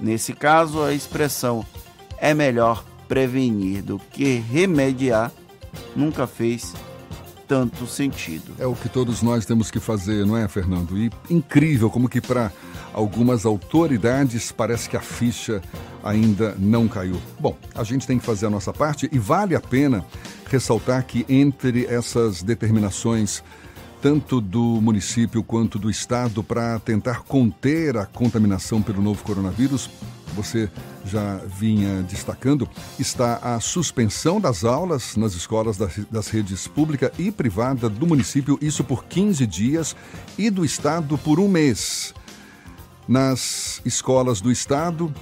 Nesse 0.00 0.32
caso, 0.32 0.82
a 0.82 0.92
expressão 0.92 1.64
é 2.18 2.34
melhor 2.34 2.84
prevenir 3.06 3.80
do 3.80 3.96
que 3.96 4.42
remediar 4.50 5.30
nunca 5.94 6.26
fez 6.26 6.74
tanto 7.46 7.86
sentido. 7.86 8.56
É 8.58 8.66
o 8.66 8.74
que 8.74 8.88
todos 8.88 9.22
nós 9.22 9.46
temos 9.46 9.70
que 9.70 9.78
fazer, 9.78 10.26
não 10.26 10.36
é, 10.36 10.48
Fernando? 10.48 10.98
E 10.98 11.12
incrível 11.30 11.88
como 11.88 12.08
que 12.08 12.20
para 12.20 12.50
algumas 12.92 13.46
autoridades 13.46 14.50
parece 14.50 14.90
que 14.90 14.96
a 14.96 15.00
ficha 15.00 15.62
ainda 16.02 16.56
não 16.58 16.88
caiu. 16.88 17.22
Bom, 17.38 17.56
a 17.72 17.84
gente 17.84 18.04
tem 18.04 18.18
que 18.18 18.26
fazer 18.26 18.46
a 18.46 18.50
nossa 18.50 18.72
parte 18.72 19.08
e 19.12 19.18
vale 19.20 19.54
a 19.54 19.60
pena 19.60 20.04
ressaltar 20.50 21.04
que 21.04 21.24
entre 21.28 21.86
essas 21.86 22.42
determinações 22.42 23.44
tanto 24.00 24.40
do 24.40 24.80
município 24.80 25.42
quanto 25.42 25.78
do 25.78 25.90
estado 25.90 26.42
para 26.42 26.78
tentar 26.80 27.22
conter 27.22 27.96
a 27.96 28.06
contaminação 28.06 28.80
pelo 28.80 29.02
novo 29.02 29.22
coronavírus, 29.22 29.90
você 30.34 30.70
já 31.04 31.36
vinha 31.46 32.02
destacando, 32.02 32.68
está 32.98 33.36
a 33.36 33.60
suspensão 33.60 34.40
das 34.40 34.64
aulas 34.64 35.16
nas 35.16 35.34
escolas 35.34 35.76
das, 35.76 36.28
redes 36.28 36.66
pública 36.66 37.12
e 37.18 37.30
privada 37.30 37.88
do 37.88 38.06
município, 38.06 38.58
isso 38.60 38.84
por 38.84 39.04
15 39.04 39.46
dias, 39.46 39.96
e 40.38 40.50
do 40.50 40.64
estado 40.64 41.18
por 41.18 41.40
um 41.40 41.48
mês. 41.48 42.14
Nas 43.08 43.82
escolas 43.84 44.40
do 44.40 44.52
estado, 44.52 45.12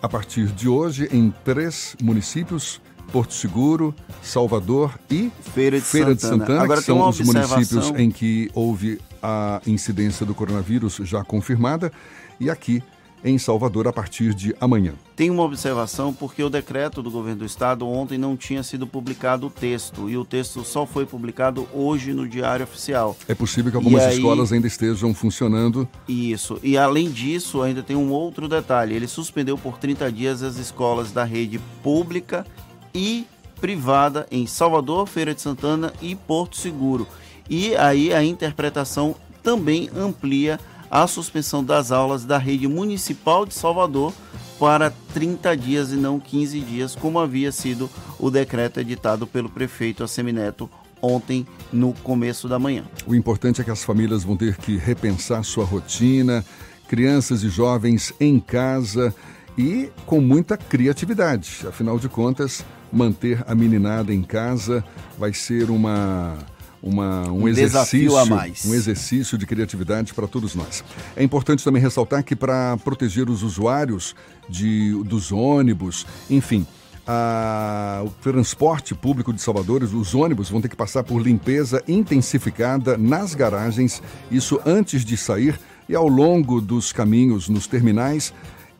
a 0.00 0.08
partir 0.08 0.46
de 0.46 0.68
hoje, 0.68 1.08
em 1.12 1.32
três 1.44 1.96
municípios, 2.00 2.80
Porto 3.12 3.34
Seguro, 3.34 3.94
Salvador 4.22 4.98
e 5.10 5.30
Feira 5.54 5.78
de 5.78 5.84
Feira 5.84 6.14
Santana, 6.14 6.14
de 6.14 6.22
Santana 6.22 6.62
Agora, 6.62 6.80
que 6.80 6.86
são 6.86 7.08
os 7.08 7.20
municípios 7.20 7.92
em 7.96 8.10
que 8.10 8.50
houve 8.54 8.98
a 9.22 9.60
incidência 9.66 10.24
do 10.24 10.34
coronavírus 10.34 10.96
já 11.04 11.22
confirmada, 11.22 11.92
e 12.40 12.48
aqui 12.48 12.82
em 13.24 13.38
Salvador 13.38 13.86
a 13.86 13.92
partir 13.92 14.34
de 14.34 14.54
amanhã. 14.60 14.94
Tem 15.14 15.30
uma 15.30 15.42
observação 15.42 16.12
porque 16.12 16.42
o 16.42 16.50
decreto 16.50 17.02
do 17.02 17.10
governo 17.10 17.40
do 17.40 17.44
estado 17.44 17.86
ontem 17.86 18.18
não 18.18 18.36
tinha 18.36 18.62
sido 18.62 18.86
publicado 18.86 19.46
o 19.46 19.50
texto 19.50 20.10
e 20.10 20.16
o 20.16 20.24
texto 20.24 20.64
só 20.64 20.84
foi 20.84 21.06
publicado 21.06 21.68
hoje 21.72 22.12
no 22.12 22.26
Diário 22.26 22.64
Oficial. 22.64 23.16
É 23.28 23.34
possível 23.34 23.70
que 23.70 23.76
algumas 23.76 24.02
aí, 24.02 24.16
escolas 24.16 24.52
ainda 24.52 24.66
estejam 24.66 25.14
funcionando. 25.14 25.88
Isso. 26.08 26.58
E 26.62 26.76
além 26.76 27.10
disso, 27.10 27.62
ainda 27.62 27.82
tem 27.82 27.94
um 27.94 28.10
outro 28.10 28.48
detalhe. 28.48 28.94
Ele 28.94 29.06
suspendeu 29.06 29.56
por 29.56 29.78
30 29.78 30.10
dias 30.10 30.42
as 30.42 30.56
escolas 30.56 31.12
da 31.12 31.22
rede 31.22 31.60
pública 31.82 32.44
e 32.94 33.26
privada 33.60 34.26
em 34.30 34.46
Salvador, 34.46 35.06
Feira 35.06 35.34
de 35.34 35.40
Santana 35.40 35.92
e 36.02 36.14
Porto 36.14 36.56
Seguro. 36.56 37.06
E 37.48 37.76
aí 37.76 38.12
a 38.12 38.24
interpretação 38.24 39.14
também 39.42 39.90
amplia 39.96 40.58
a 40.90 41.06
suspensão 41.06 41.64
das 41.64 41.90
aulas 41.90 42.24
da 42.24 42.36
rede 42.36 42.68
municipal 42.68 43.46
de 43.46 43.54
Salvador 43.54 44.12
para 44.58 44.92
30 45.14 45.56
dias 45.56 45.92
e 45.92 45.96
não 45.96 46.20
15 46.20 46.60
dias, 46.60 46.94
como 46.94 47.18
havia 47.18 47.50
sido 47.50 47.90
o 48.18 48.30
decreto 48.30 48.78
editado 48.78 49.26
pelo 49.26 49.48
prefeito 49.48 50.04
Assemineto 50.04 50.68
ontem 51.00 51.46
no 51.72 51.92
começo 51.92 52.48
da 52.48 52.58
manhã. 52.58 52.84
O 53.06 53.14
importante 53.14 53.60
é 53.60 53.64
que 53.64 53.70
as 53.70 53.82
famílias 53.82 54.22
vão 54.22 54.36
ter 54.36 54.56
que 54.56 54.76
repensar 54.76 55.42
sua 55.42 55.64
rotina, 55.64 56.44
crianças 56.86 57.42
e 57.42 57.48
jovens 57.48 58.12
em 58.20 58.38
casa 58.38 59.14
e 59.58 59.90
com 60.06 60.20
muita 60.20 60.56
criatividade. 60.56 61.64
Afinal 61.66 61.98
de 61.98 62.08
contas, 62.08 62.64
manter 62.92 63.42
a 63.46 63.54
meninada 63.54 64.12
em 64.12 64.22
casa 64.22 64.84
vai 65.18 65.32
ser 65.32 65.70
uma 65.70 66.36
uma, 66.82 67.28
um, 67.30 67.42
um 67.42 67.48
exercício 67.48 68.16
a 68.16 68.26
mais. 68.26 68.64
um 68.64 68.74
exercício 68.74 69.38
de 69.38 69.46
criatividade 69.46 70.12
para 70.12 70.26
todos 70.26 70.54
nós. 70.54 70.82
É 71.14 71.22
importante 71.22 71.62
também 71.62 71.80
ressaltar 71.80 72.24
que 72.24 72.34
para 72.34 72.76
proteger 72.78 73.30
os 73.30 73.44
usuários 73.44 74.16
de, 74.48 74.92
dos 75.04 75.30
ônibus, 75.30 76.04
enfim, 76.28 76.66
a, 77.06 78.02
o 78.04 78.10
transporte 78.20 78.94
público 78.94 79.32
de 79.32 79.40
Salvador, 79.40 79.82
os 79.82 80.14
ônibus 80.14 80.50
vão 80.50 80.60
ter 80.60 80.68
que 80.68 80.76
passar 80.76 81.04
por 81.04 81.20
limpeza 81.20 81.82
intensificada 81.86 82.96
nas 82.96 83.34
garagens, 83.34 84.02
isso 84.30 84.60
antes 84.66 85.04
de 85.04 85.16
sair 85.16 85.58
e 85.88 85.94
ao 85.94 86.08
longo 86.08 86.60
dos 86.60 86.92
caminhos 86.92 87.48
nos 87.48 87.66
terminais 87.66 88.32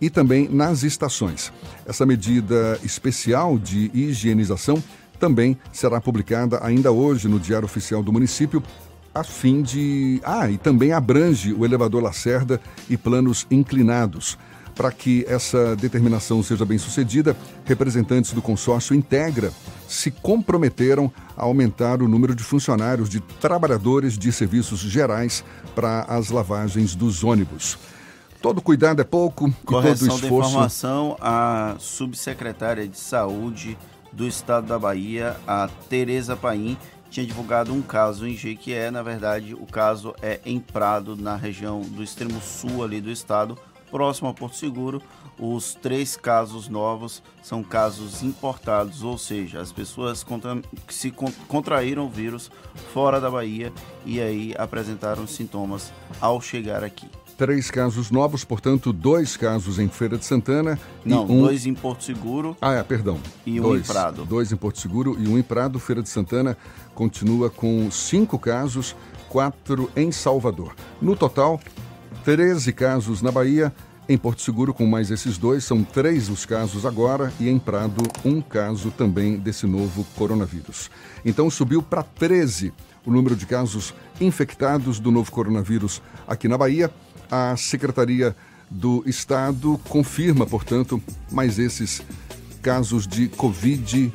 e 0.03 0.11
também 0.11 0.49
nas 0.49 0.83
estações. 0.83 1.53
Essa 1.87 2.05
medida 2.05 2.77
especial 2.83 3.57
de 3.57 3.89
higienização 3.95 4.83
também 5.21 5.57
será 5.73 6.01
publicada 6.01 6.59
ainda 6.61 6.91
hoje 6.91 7.29
no 7.29 7.39
Diário 7.39 7.67
Oficial 7.67 8.03
do 8.03 8.13
Município, 8.13 8.61
a 9.15 9.23
fim 9.23 9.63
de. 9.63 10.21
Ah, 10.25 10.51
e 10.51 10.59
também 10.59 10.91
abrange 10.91 11.53
o 11.53 11.65
elevador 11.65 12.03
Lacerda 12.03 12.61
e 12.91 12.97
planos 12.97 13.47
inclinados. 13.49 14.37
Para 14.75 14.91
que 14.91 15.25
essa 15.29 15.77
determinação 15.77 16.43
seja 16.43 16.65
bem 16.65 16.79
sucedida, 16.79 17.37
representantes 17.65 18.33
do 18.33 18.43
consórcio 18.43 18.97
Integra 18.97 19.53
se 19.87 20.11
comprometeram 20.11 21.13
a 21.37 21.43
aumentar 21.45 22.03
o 22.03 22.09
número 22.09 22.35
de 22.35 22.43
funcionários, 22.43 23.09
de 23.09 23.21
trabalhadores 23.21 24.19
de 24.19 24.33
serviços 24.33 24.81
gerais 24.81 25.45
para 25.75 26.01
as 26.09 26.31
lavagens 26.31 26.95
dos 26.97 27.23
ônibus. 27.23 27.79
Todo 28.43 28.61
cuidado 28.61 29.01
é 29.01 29.05
pouco 29.05 29.53
Correção 29.65 30.09
e 30.09 30.11
todo 30.11 30.25
esforço. 30.25 30.51
De 30.51 30.55
informação, 30.55 31.17
a 31.21 31.77
subsecretária 31.79 32.89
de 32.89 32.99
Saúde 32.99 33.79
do 34.13 34.27
estado 34.27 34.67
da 34.67 34.77
Bahia, 34.77 35.37
a 35.47 35.71
Tereza 35.89 36.37
Paim, 36.37 36.77
tinha 37.09 37.25
divulgado 37.25 37.73
um 37.73 37.81
caso 37.81 38.27
em 38.27 38.37
Jequié. 38.37 38.91
Na 38.91 39.01
verdade, 39.01 39.55
o 39.55 39.65
caso 39.65 40.13
é 40.21 40.41
em 40.45 40.59
Prado, 40.59 41.17
na 41.17 41.37
região 41.37 41.83
do 41.83 42.03
extremo 42.03 42.41
sul 42.41 42.83
ali 42.83 43.01
do 43.01 43.13
estado, 43.13 43.57
próximo 43.93 44.29
a 44.29 44.35
Porto 44.35 44.57
Seguro. 44.57 45.01
Os 45.39 45.75
três 45.75 46.17
casos 46.17 46.69
novos 46.69 47.23
são 47.45 47.63
casos 47.63 48.25
importados, 48.25 49.05
ou 49.05 49.17
seja, 49.17 49.61
as 49.61 49.71
pessoas 49.71 50.25
contra, 50.25 50.61
se 50.89 51.13
contraíram 51.47 52.07
o 52.07 52.11
vírus 52.11 52.51
fora 52.93 53.21
da 53.21 53.31
Bahia 53.31 53.73
e 54.05 54.21
aí 54.21 54.53
apresentaram 54.59 55.29
sintomas 55.29 55.93
ao 56.21 56.41
chegar 56.41 56.83
aqui. 56.83 57.09
Três 57.37 57.71
casos 57.71 58.11
novos, 58.11 58.45
portanto, 58.45 58.93
dois 58.93 59.37
casos 59.37 59.79
em 59.79 59.89
Feira 59.89 60.17
de 60.17 60.25
Santana. 60.25 60.79
Não, 61.05 61.25
um... 61.25 61.43
dois 61.43 61.67
em 61.67 61.75
Porto 61.75 62.05
Seguro. 62.05 62.57
Ah, 62.61 62.73
é, 62.75 62.83
perdão. 62.83 63.19
E 63.47 63.61
dois, 63.61 63.73
um 63.73 63.77
em 63.77 63.87
Prado. 63.87 64.25
Dois 64.25 64.53
em 64.53 64.57
Porto 64.57 64.79
Seguro 64.79 65.17
e 65.19 65.27
um 65.27 65.39
em 65.39 65.43
Prado. 65.43 65.79
Feira 65.79 66.03
de 66.03 66.09
Santana 66.09 66.57
continua 66.95 67.51
com 67.51 67.91
cinco 67.91 68.39
casos, 68.39 68.95
quatro 69.29 69.91
em 69.97 70.13
Salvador. 70.13 70.75
No 71.01 71.17
total, 71.17 71.61
13 72.25 72.73
casos 72.73 73.23
na 73.23 73.31
Bahia. 73.31 73.73
Em 74.09 74.19
Porto 74.19 74.43
Seguro, 74.43 74.75
com 74.75 74.85
mais 74.85 75.11
esses 75.13 75.39
dois, 75.39 75.65
são 75.65 75.85
três 75.85 76.29
os 76.29 76.45
casos 76.45 76.85
agora, 76.85 77.33
e 77.39 77.49
em 77.49 77.57
Prado, 77.57 78.03
um 78.25 78.43
caso 78.43 78.91
também 78.91 79.39
desse 79.39 79.65
novo 79.65 80.05
coronavírus. 80.17 80.91
Então 81.25 81.49
subiu 81.49 81.81
para 81.81 82.03
13 82.03 82.73
o 83.07 83.11
número 83.11 83.37
de 83.37 83.47
casos 83.47 83.95
infectados 84.21 84.99
do 84.99 85.11
novo 85.11 85.31
coronavírus 85.31 86.03
aqui 86.27 86.49
na 86.49 86.59
Bahia. 86.59 86.91
A 87.33 87.57
Secretaria 87.57 88.37
do 88.71 89.03
Estado 89.07 89.81
confirma, 89.89 90.47
portanto, 90.47 91.03
mais 91.31 91.59
esses 91.59 92.03
casos 92.61 93.07
de 93.07 93.31
Covid-19. 93.31 94.13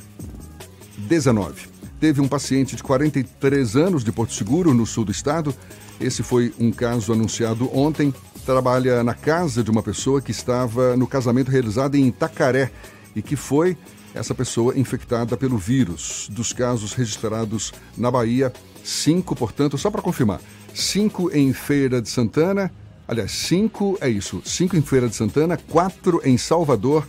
Teve 2.00 2.22
um 2.22 2.28
paciente 2.28 2.76
de 2.76 2.84
43 2.84 3.76
anos 3.76 4.04
de 4.04 4.12
Porto 4.12 4.36
Seguro, 4.36 4.72
no 4.72 4.86
sul 4.86 5.04
do 5.04 5.12
estado. 5.12 5.52
Esse 6.00 6.22
foi 6.22 6.54
um 6.60 6.72
caso 6.72 7.12
anunciado 7.12 7.76
ontem. 7.76 8.14
Trabalha 8.46 9.04
na 9.04 9.16
casa 9.16 9.64
de 9.64 9.72
uma 9.72 9.82
pessoa 9.82 10.22
que 10.22 10.30
estava 10.30 10.96
no 10.96 11.08
casamento 11.08 11.50
realizado 11.50 11.96
em 11.96 12.06
Itacaré 12.06 12.72
e 13.16 13.24
que 13.24 13.36
foi 13.36 13.76
essa 14.14 14.36
pessoa 14.36 14.78
infectada 14.78 15.36
pelo 15.36 15.58
vírus. 15.58 16.28
Dos 16.32 16.54
casos 16.54 16.94
registrados 16.94 17.74
na 17.98 18.12
Bahia, 18.12 18.54
cinco, 18.84 19.36
portanto, 19.36 19.76
só 19.76 19.90
para 19.90 20.04
confirmar, 20.04 20.40
cinco 20.72 21.36
em 21.36 21.52
Feira 21.52 22.00
de 22.00 22.10
Santana, 22.10 22.72
aliás, 23.08 23.32
cinco, 23.32 23.98
é 24.02 24.10
isso, 24.10 24.42
cinco 24.44 24.76
em 24.76 24.82
Feira 24.82 25.08
de 25.08 25.16
Santana, 25.16 25.58
quatro 25.58 26.22
em 26.24 26.38
Salvador, 26.38 27.08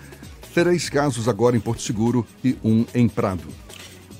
três 0.55 0.89
casos 0.89 1.29
agora 1.29 1.57
em 1.57 1.61
Porto 1.61 1.83
Seguro 1.83 2.27
e 2.45 2.57
um 2.63 2.85
em 2.95 3.09
Prado. 3.09 3.45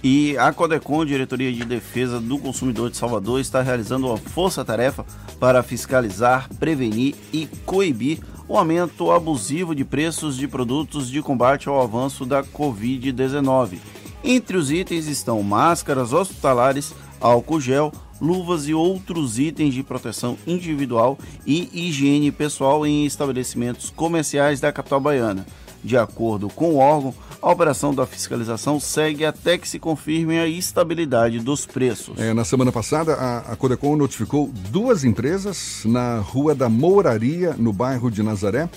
E 0.03 0.39
a 0.39 0.53
Codecon, 0.53 1.05
Diretoria 1.05 1.53
de 1.53 1.65
Defesa 1.65 2.21
do 2.21 2.39
Consumidor 2.39 2.91
de 2.91 2.97
Salvador, 2.97 3.41
está 3.41 3.63
realizando 3.63 4.07
uma 4.07 4.17
força-tarefa 4.17 5.05
para 5.41 5.63
fiscalizar, 5.63 6.49
prevenir 6.59 7.17
e 7.33 7.49
coibir 7.67 8.21
o 8.47 8.57
aumento 8.57 9.11
abusivo 9.11 9.75
de 9.75 9.85
preços 9.85 10.37
de 10.37 10.47
produtos 10.47 11.11
de 11.11 11.21
combate 11.21 11.69
ao 11.69 11.83
avanço 11.83 12.25
da 12.25 12.45
Covid-19. 12.45 13.79
Entre 14.23 14.57
os 14.57 14.71
itens 14.71 15.07
estão 15.07 15.43
máscaras 15.43 16.13
hospitalares, 16.13 16.95
álcool 17.21 17.61
gel, 17.61 17.93
luvas 18.21 18.69
e 18.69 18.75
outros 18.75 19.39
itens 19.39 19.75
de 19.75 19.83
proteção 19.83 20.37
individual 20.47 21.19
e 21.47 21.69
higiene 21.73 22.31
pessoal 22.31 22.87
em 22.87 23.07
estabelecimentos 23.07 23.91
comerciais 23.91 24.61
da 24.61 24.73
capital 24.73 25.01
baiana. 25.01 25.47
De 25.83 25.97
acordo 25.97 26.49
com 26.49 26.73
o 26.73 26.77
órgão, 26.79 27.15
a 27.41 27.53
operação 27.53 27.95
da 27.95 28.05
fiscalização 28.05 28.81
segue 28.81 29.25
até 29.25 29.57
que 29.57 29.69
se 29.69 29.79
confirme 29.79 30.39
a 30.39 30.47
estabilidade 30.47 31.39
dos 31.39 31.67
preços. 31.67 32.19
É, 32.19 32.35
na 32.35 32.45
semana 32.45 32.73
passada, 32.73 33.15
a, 33.15 33.53
a 33.53 33.97
notificou 33.97 34.51
duas 34.71 35.05
empresas 35.05 35.83
na 35.85 36.19
Rua 36.19 36.53
da 36.55 36.69
Mouraria, 36.69 37.55
no 37.57 37.73
bairro 37.73 38.11
de 38.11 38.25
Nazaré, 38.25 38.69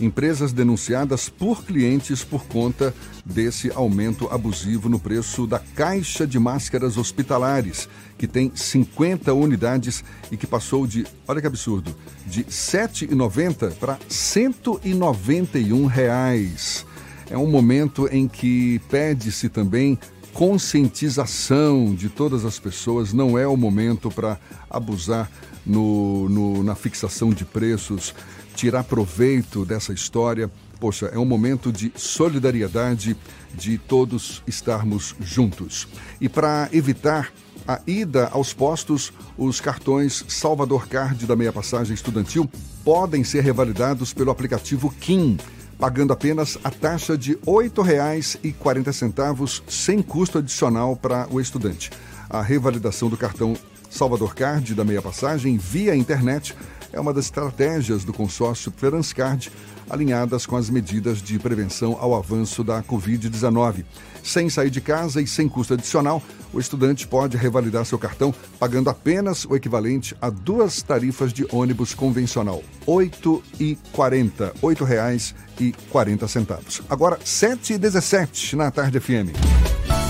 empresas 0.00 0.52
denunciadas 0.52 1.28
por 1.28 1.64
clientes 1.64 2.24
por 2.24 2.44
conta 2.46 2.94
desse 3.24 3.70
aumento 3.72 4.28
abusivo 4.28 4.88
no 4.88 4.98
preço 4.98 5.46
da 5.46 5.58
caixa 5.58 6.26
de 6.26 6.38
máscaras 6.38 6.96
hospitalares, 6.96 7.88
que 8.16 8.26
tem 8.26 8.50
50 8.54 9.32
unidades 9.34 10.02
e 10.30 10.36
que 10.36 10.46
passou 10.46 10.86
de, 10.86 11.06
olha 11.28 11.40
que 11.40 11.46
absurdo, 11.46 11.94
de 12.26 12.40
R$ 12.40 12.48
7,90 12.48 13.74
para 13.74 13.98
191 14.08 15.86
reais. 15.86 16.86
É 17.30 17.36
um 17.38 17.46
momento 17.46 18.08
em 18.10 18.26
que 18.26 18.80
pede-se 18.90 19.48
também 19.48 19.98
conscientização 20.32 21.94
de 21.94 22.08
todas 22.08 22.44
as 22.44 22.58
pessoas, 22.58 23.12
não 23.12 23.38
é 23.38 23.46
o 23.46 23.56
momento 23.56 24.10
para 24.10 24.38
abusar 24.68 25.30
no, 25.66 26.28
no, 26.28 26.62
na 26.62 26.74
fixação 26.74 27.30
de 27.30 27.44
preços, 27.44 28.14
tirar 28.60 28.84
proveito 28.84 29.64
dessa 29.64 29.90
história. 29.90 30.50
Poxa, 30.78 31.06
é 31.06 31.18
um 31.18 31.24
momento 31.24 31.72
de 31.72 31.90
solidariedade, 31.96 33.16
de 33.54 33.78
todos 33.78 34.42
estarmos 34.46 35.16
juntos. 35.18 35.88
E 36.20 36.28
para 36.28 36.68
evitar 36.70 37.32
a 37.66 37.80
ida 37.86 38.28
aos 38.28 38.52
postos, 38.52 39.14
os 39.38 39.62
cartões 39.62 40.26
Salvador 40.28 40.86
Card 40.88 41.26
da 41.26 41.34
meia 41.34 41.52
passagem 41.52 41.94
estudantil 41.94 42.50
podem 42.84 43.24
ser 43.24 43.42
revalidados 43.42 44.12
pelo 44.12 44.30
aplicativo 44.30 44.94
KIM 45.00 45.38
pagando 45.78 46.12
apenas 46.12 46.58
a 46.62 46.70
taxa 46.70 47.16
de 47.16 47.32
R$ 47.32 47.38
8,40 47.46 49.62
sem 49.66 50.02
custo 50.02 50.36
adicional 50.36 50.94
para 50.94 51.26
o 51.30 51.40
estudante. 51.40 51.90
A 52.28 52.42
revalidação 52.42 53.08
do 53.08 53.16
cartão 53.16 53.56
Salvador 53.88 54.34
Card 54.34 54.74
da 54.74 54.84
meia 54.84 55.00
passagem 55.00 55.56
via 55.56 55.96
internet 55.96 56.54
é 56.92 57.00
uma 57.00 57.12
das 57.12 57.26
estratégias 57.26 58.04
do 58.04 58.12
consórcio 58.12 58.70
Transcard 58.70 59.50
alinhadas 59.88 60.46
com 60.46 60.56
as 60.56 60.70
medidas 60.70 61.20
de 61.20 61.38
prevenção 61.38 61.96
ao 62.00 62.14
avanço 62.14 62.62
da 62.62 62.82
Covid-19. 62.82 63.84
Sem 64.22 64.48
sair 64.48 64.70
de 64.70 64.80
casa 64.80 65.20
e 65.20 65.26
sem 65.26 65.48
custo 65.48 65.74
adicional, 65.74 66.22
o 66.52 66.60
estudante 66.60 67.06
pode 67.06 67.36
revalidar 67.36 67.84
seu 67.84 67.98
cartão 67.98 68.32
pagando 68.58 68.88
apenas 68.88 69.44
o 69.44 69.56
equivalente 69.56 70.16
a 70.20 70.30
duas 70.30 70.82
tarifas 70.82 71.32
de 71.32 71.46
ônibus 71.50 71.94
convencional, 71.94 72.62
R$ 72.86 73.10
8,40, 73.10 74.52
R$ 74.52 74.60
8,40. 74.62 76.82
Agora, 76.88 77.18
7h17 77.18 78.54
na 78.54 78.70
Tarde 78.70 79.00
FM. 79.00 80.09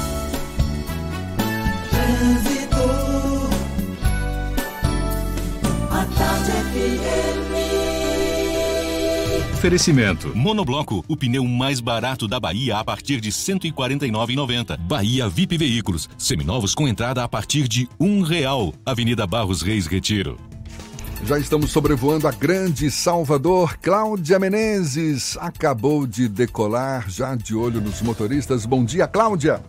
Oferecimento. 9.60 10.34
Monobloco, 10.34 11.04
o 11.06 11.14
pneu 11.14 11.44
mais 11.44 11.80
barato 11.80 12.26
da 12.26 12.40
Bahia 12.40 12.78
a 12.78 12.82
partir 12.82 13.20
de 13.20 13.28
R$ 13.28 13.34
149,90. 13.34 14.78
Bahia 14.78 15.28
VIP 15.28 15.58
Veículos, 15.58 16.08
seminovos 16.16 16.74
com 16.74 16.88
entrada 16.88 17.22
a 17.22 17.28
partir 17.28 17.68
de 17.68 17.86
um 18.00 18.22
real. 18.22 18.72
Avenida 18.86 19.26
Barros 19.26 19.60
Reis 19.60 19.86
Retiro. 19.86 20.38
Já 21.26 21.38
estamos 21.38 21.72
sobrevoando 21.72 22.26
a 22.26 22.30
grande 22.30 22.90
Salvador. 22.90 23.76
Cláudia 23.82 24.38
Menezes 24.38 25.36
acabou 25.38 26.06
de 26.06 26.26
decolar, 26.26 27.10
já 27.10 27.34
de 27.34 27.54
olho 27.54 27.82
nos 27.82 28.00
motoristas. 28.00 28.64
Bom 28.64 28.82
dia, 28.82 29.06
Cláudia. 29.06 29.62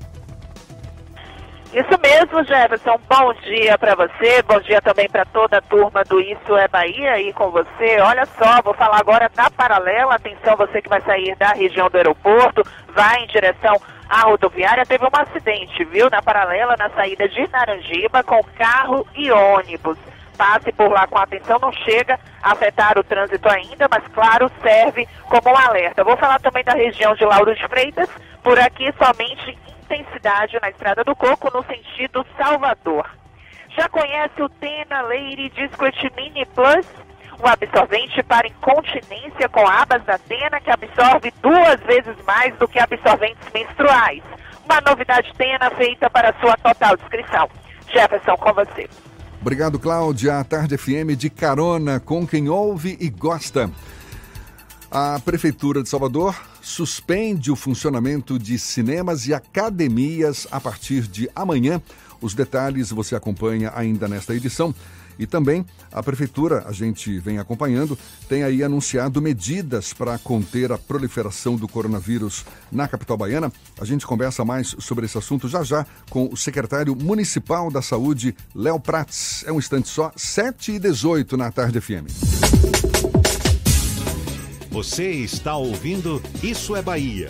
Isso 1.74 1.98
mesmo, 2.02 2.44
Jefferson. 2.44 3.00
Bom 3.08 3.34
dia 3.46 3.78
para 3.78 3.96
você, 3.96 4.42
bom 4.44 4.60
dia 4.60 4.82
também 4.82 5.10
para 5.10 5.24
toda 5.24 5.58
a 5.58 5.62
turma 5.62 6.04
do 6.04 6.20
Isso 6.20 6.58
é 6.58 6.68
Bahia 6.68 7.14
aí 7.14 7.32
com 7.32 7.50
você. 7.50 7.98
Olha 8.02 8.26
só, 8.26 8.62
vou 8.62 8.74
falar 8.74 9.00
agora 9.00 9.32
da 9.34 9.50
paralela. 9.50 10.16
Atenção, 10.16 10.58
você 10.58 10.82
que 10.82 10.90
vai 10.90 11.00
sair 11.02 11.34
da 11.38 11.54
região 11.54 11.90
do 11.90 11.96
aeroporto, 11.96 12.62
vai 12.90 13.24
em 13.24 13.28
direção 13.28 13.80
à 14.10 14.24
rodoviária. 14.24 14.86
Teve 14.86 15.06
um 15.06 15.10
acidente, 15.14 15.86
viu, 15.86 16.10
na 16.10 16.22
paralela, 16.22 16.76
na 16.78 16.90
saída 16.90 17.30
de 17.30 17.48
Naranjiba, 17.48 18.22
com 18.22 18.44
carro 18.58 19.08
e 19.16 19.32
ônibus. 19.32 19.98
Passe 20.38 20.74
por 20.74 20.92
lá 20.92 21.08
com 21.08 21.20
atenção, 21.20 21.58
não 21.62 21.72
chega 21.72 22.20
a 22.44 22.52
afetar 22.52 22.98
o 23.00 23.04
trânsito 23.04 23.48
ainda, 23.48 23.88
mas 23.90 24.04
claro, 24.14 24.52
serve 24.62 25.08
como 25.30 25.50
um 25.50 25.58
alerta. 25.58 26.04
Vou 26.04 26.18
falar 26.18 26.42
também 26.42 26.66
da 26.66 26.74
região 26.74 27.16
de 27.16 27.24
Lauro 27.24 27.56
de 27.56 27.66
Freitas, 27.70 28.10
por 28.44 28.60
aqui 28.60 28.94
somente 28.98 29.58
intensidade 29.92 30.58
na 30.62 30.70
Estrada 30.70 31.04
do 31.04 31.16
Coco, 31.16 31.52
no 31.54 31.64
sentido 31.66 32.26
Salvador. 32.38 33.10
Já 33.78 33.88
conhece 33.90 34.42
o 34.42 34.50
Tena 34.50 35.02
Lady 35.02 35.50
Discret 35.50 36.12
Mini 36.16 36.46
Plus? 36.48 36.86
Um 37.44 37.48
absorvente 37.48 38.22
para 38.24 38.48
incontinência 38.48 39.50
com 39.50 39.68
abas 39.68 40.04
da 40.04 40.18
Tena 40.18 40.60
que 40.60 40.70
absorve 40.70 41.34
duas 41.42 41.80
vezes 41.82 42.16
mais 42.26 42.56
do 42.58 42.68
que 42.68 42.80
absorventes 42.80 43.48
menstruais. 43.54 44.22
Uma 44.66 44.82
novidade 44.82 45.32
Tena 45.38 45.70
feita 45.72 46.10
para 46.10 46.34
sua 46.40 46.56
total 46.58 46.96
descrição. 46.98 47.50
Jefferson, 47.92 48.38
com 48.38 48.54
você. 48.54 48.90
Obrigado, 49.42 49.80
Cláudia. 49.80 50.40
A 50.40 50.44
Tarde 50.44 50.78
FM 50.78 51.18
de 51.18 51.30
carona 51.30 52.00
com 52.00 52.28
quem 52.28 52.48
ouve 52.48 52.96
e 53.00 53.10
gosta. 53.10 53.70
A 54.94 55.18
Prefeitura 55.24 55.82
de 55.82 55.88
Salvador 55.88 56.36
suspende 56.62 57.50
o 57.50 57.56
funcionamento 57.56 58.38
de 58.38 58.60
cinemas 58.60 59.26
e 59.26 59.34
academias 59.34 60.46
a 60.52 60.60
partir 60.60 61.08
de 61.08 61.30
amanhã. 61.34 61.82
Os 62.20 62.34
detalhes 62.34 62.92
você 62.92 63.16
acompanha 63.16 63.72
ainda 63.74 64.06
nesta 64.06 64.36
edição. 64.36 64.76
E 65.18 65.26
também 65.26 65.66
a 65.94 66.04
Prefeitura, 66.04 66.66
a 66.68 66.74
gente 66.74 67.20
vem 67.20 67.40
acompanhando, 67.40 67.98
tem 68.28 68.44
aí 68.44 68.64
anunciado 68.64 69.22
medidas 69.22 69.94
para 69.94 70.18
conter 70.18 70.74
a 70.74 70.78
proliferação 70.78 71.56
do 71.56 71.70
coronavírus 71.70 72.44
na 72.70 72.86
capital 72.86 73.16
baiana. 73.16 73.50
A 73.80 73.86
gente 73.86 74.06
conversa 74.06 74.44
mais 74.44 74.76
sobre 74.80 75.06
esse 75.06 75.18
assunto 75.18 75.48
já 75.48 75.64
já 75.64 75.86
com 76.10 76.28
o 76.30 76.36
secretário 76.36 76.98
municipal 76.98 77.72
da 77.72 77.82
Saúde, 77.82 78.36
Léo 78.54 78.80
Prats. 78.80 79.46
É 79.48 79.54
um 79.54 79.60
instante 79.60 79.88
só, 79.88 80.12
7 80.18 80.74
e 80.74 80.80
18 80.80 81.38
na 81.38 81.50
tarde 81.50 81.80
FM. 81.80 83.01
Você 84.72 85.10
está 85.12 85.58
ouvindo 85.58 86.24
Isso 86.42 86.78
é 86.78 86.82
Bahia. 86.82 87.30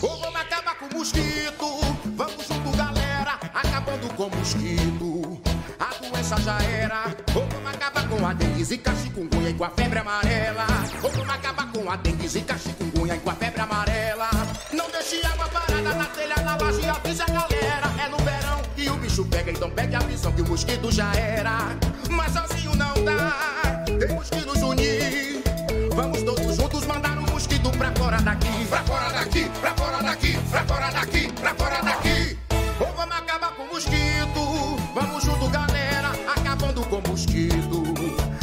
vamos 0.00 0.34
acabar 0.34 0.74
com 0.76 0.86
o 0.86 0.98
mosquito. 0.98 1.80
Vamos 2.16 2.48
junto, 2.48 2.74
galera, 2.74 3.38
acabando 3.52 4.08
com 4.16 4.22
o 4.22 4.30
mosquito. 4.30 5.38
A 5.78 5.92
doença 6.00 6.40
já 6.40 6.58
era. 6.62 7.14
vamos 7.34 7.74
acabar 7.74 8.08
com 8.08 8.26
a 8.26 8.32
dengue, 8.32 8.64
zika, 8.64 8.94
chikungunya 8.96 9.50
e 9.50 9.54
com 9.54 9.64
a 9.64 9.70
febre 9.70 9.98
amarela. 9.98 10.66
vamos 11.02 11.28
acabar 11.28 11.70
com 11.72 11.90
a 11.90 11.96
dengue, 11.96 12.26
zika, 12.26 12.56
chikungunya 12.56 13.16
e 13.16 13.18
com 13.18 13.30
a 13.30 13.34
febre 13.34 13.60
amarela. 13.60 14.30
Não 14.72 14.90
deixe 14.90 15.20
água 15.26 15.46
parada 15.50 15.94
na 15.94 16.06
telha, 16.06 16.36
na 16.36 16.56
laje, 16.56 16.88
avisa 16.88 17.24
a 17.24 17.26
galera. 17.26 17.92
É 18.02 18.08
no 18.08 18.16
verão 18.16 18.61
que 18.82 18.90
o 18.90 18.96
bicho 18.96 19.24
pega, 19.26 19.50
então 19.52 19.70
pegue 19.70 19.94
a 19.94 20.00
visão 20.00 20.32
que 20.32 20.42
o 20.42 20.48
mosquito 20.48 20.90
já 20.90 21.12
era. 21.14 21.76
Mas 22.10 22.32
sozinho 22.32 22.74
não 22.74 22.92
dá, 23.04 23.84
temos 23.98 24.28
que 24.28 24.40
nos 24.44 24.60
unir. 24.60 25.42
Vamos 25.94 26.22
todos 26.22 26.56
juntos 26.56 26.84
mandar 26.86 27.16
um 27.18 27.30
mosquito 27.30 27.70
pra 27.70 27.92
fora 27.92 28.20
daqui. 28.20 28.66
Pra 28.66 28.82
fora 28.82 29.12
daqui, 29.12 29.50
pra 29.60 29.74
fora 29.74 30.02
daqui, 30.02 30.38
pra 30.50 30.64
fora 30.64 30.90
daqui, 30.90 31.32
pra 31.32 31.54
fora 31.54 31.82
daqui. 31.82 32.38
Ou 32.80 32.92
vamos 32.94 33.16
acabar 33.16 33.52
com 33.52 33.62
o 33.62 33.68
mosquito. 33.68 34.80
Vamos 34.94 35.24
junto, 35.24 35.48
galera, 35.48 36.10
acabando 36.36 36.82
com 36.86 36.96
o 36.96 37.08
mosquito. 37.08 37.84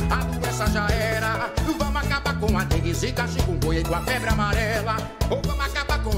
A 0.10 0.24
doença 0.24 0.68
já 0.68 0.88
era. 0.90 1.52
Vamos 1.78 2.02
acabar 2.02 2.40
com 2.40 2.58
a 2.58 2.64
dengue, 2.64 2.94
zika, 2.94 3.28
chikungunya 3.28 3.82
e 3.82 3.84
com 3.84 3.96
a 3.96 4.02
febre 4.02 4.30
amarela. 4.30 4.96
Ou 5.30 5.42
vamos 5.46 5.59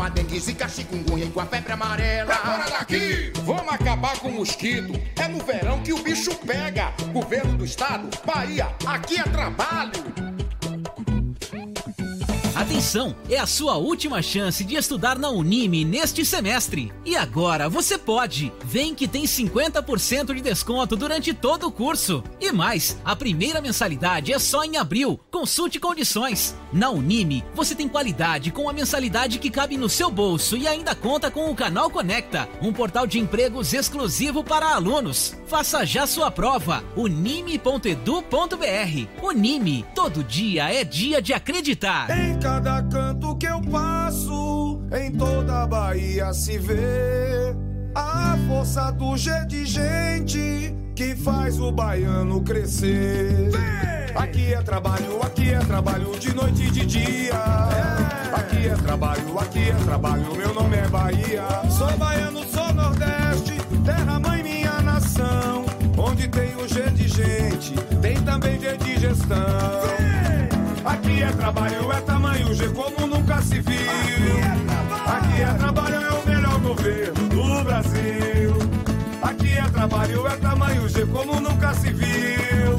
a 0.03 0.09
dengue, 0.09 0.39
zika, 0.39 0.67
chikungunya 0.67 1.25
e 1.25 1.29
com 1.29 1.39
a 1.39 1.45
febre 1.45 1.73
amarela. 1.73 2.33
Agora 2.33 2.69
daqui, 2.69 3.31
vamos 3.43 3.73
acabar 3.73 4.17
com 4.19 4.29
o 4.29 4.35
mosquito. 4.35 4.93
É 5.17 5.27
no 5.27 5.43
verão 5.43 5.81
que 5.83 5.93
o 5.93 6.01
bicho 6.01 6.33
pega. 6.35 6.93
Governo 7.11 7.57
do 7.57 7.65
estado, 7.65 8.09
Bahia, 8.25 8.67
aqui 8.85 9.19
é 9.19 9.23
trabalho. 9.23 10.30
Atenção, 12.62 13.15
é 13.28 13.39
a 13.39 13.47
sua 13.47 13.78
última 13.78 14.21
chance 14.21 14.63
de 14.63 14.76
estudar 14.76 15.17
na 15.17 15.32
Unime 15.32 15.84
neste 15.84 16.24
semestre. 16.24 16.93
E 17.04 17.15
agora 17.15 17.67
você 17.67 17.97
pode. 17.97 18.54
Vem 18.63 18.93
que 18.93 19.08
tem 19.08 19.24
50% 19.24 20.32
de 20.36 20.41
desconto 20.41 20.95
durante 20.95 21.34
todo 21.34 21.65
o 21.65 21.71
curso. 21.71 22.24
E 22.39 22.52
mais, 22.52 23.00
a 23.04 23.15
primeira 23.15 23.60
mensalidade 23.62 24.32
é 24.32 24.38
só 24.38 24.63
em 24.63 24.78
abril. 24.78 25.19
Consulte 25.32 25.80
condições. 25.80 26.56
Na 26.71 26.91
Unime, 26.91 27.43
você 27.56 27.74
tem 27.74 27.89
qualidade 27.89 28.52
com 28.52 28.69
a 28.69 28.74
mensalidade 28.74 29.39
que 29.39 29.50
cabe 29.50 29.76
no 29.76 29.89
seu 29.89 30.12
bolso 30.12 30.56
e 30.56 30.67
ainda 30.67 30.93
conta 30.93 31.32
com 31.32 31.50
o 31.50 31.56
Canal 31.56 31.89
Conecta, 31.89 32.47
um 32.62 32.71
portal 32.71 33.08
de 33.08 33.17
empregos 33.17 33.74
exclusivo 33.74 34.43
para 34.43 34.76
alunos. 34.76 35.36
Faça 35.47 35.84
já 35.84 36.06
sua 36.06 36.30
prova. 36.30 36.84
unime.edu.br. 36.95 38.06
Unime, 39.19 39.84
todo 39.95 40.24
dia 40.24 40.71
é 40.71 40.84
dia 40.84 41.19
de 41.19 41.34
acreditar. 41.34 42.08
Cada 42.51 42.83
canto 42.83 43.35
que 43.37 43.45
eu 43.45 43.61
passo, 43.61 44.81
em 44.91 45.09
toda 45.11 45.63
a 45.63 45.67
Bahia 45.67 46.33
se 46.33 46.57
vê 46.57 47.55
a 47.95 48.37
força 48.45 48.91
do 48.91 49.15
G 49.15 49.31
de 49.45 49.65
gente 49.65 50.75
que 50.93 51.15
faz 51.15 51.57
o 51.61 51.71
baiano 51.71 52.41
crescer. 52.43 53.51
Aqui 54.13 54.53
é 54.53 54.61
trabalho, 54.61 55.23
aqui 55.23 55.53
é 55.53 55.59
trabalho 55.59 56.19
de 56.19 56.35
noite 56.35 56.63
e 56.63 56.71
de 56.71 56.85
dia. 56.85 57.41
Aqui 58.33 58.67
é 58.67 58.75
trabalho, 58.75 59.39
aqui 59.39 59.69
é 59.69 59.75
trabalho, 59.85 60.35
meu 60.35 60.53
nome 60.53 60.75
é 60.75 60.87
Bahia. 60.89 61.45
Sou 61.69 61.97
baiano, 61.97 62.43
sou 62.49 62.73
Nordeste, 62.73 63.53
terra 63.85 64.19
mãe 64.19 64.43
minha 64.43 64.81
nação. 64.81 65.65
Onde 65.97 66.27
tem 66.27 66.53
o 66.57 66.67
G 66.67 66.81
de 66.91 67.07
gente, 67.07 67.73
tem 68.01 68.21
também 68.21 68.59
G 68.59 68.75
de 68.75 68.99
gestão. 68.99 70.00
Aqui 70.83 71.21
é 71.21 71.31
trabalho, 71.31 71.91
é 71.91 72.01
tamanho 72.01 72.53
G 72.53 72.67
como 72.69 73.07
nunca 73.07 73.41
se 73.41 73.59
viu. 73.59 74.39
Aqui 75.05 75.41
é 75.41 75.53
trabalho, 75.57 75.95
é 75.95 76.11
o 76.11 76.27
melhor 76.27 76.59
governo 76.59 77.29
do 77.29 77.63
Brasil. 77.63 78.55
Aqui 79.21 79.57
é 79.57 79.69
trabalho, 79.69 80.27
é 80.27 80.35
tamanho 80.37 80.89
G 80.89 81.05
como 81.05 81.39
nunca 81.39 81.73
se 81.75 81.93
viu. 81.93 82.75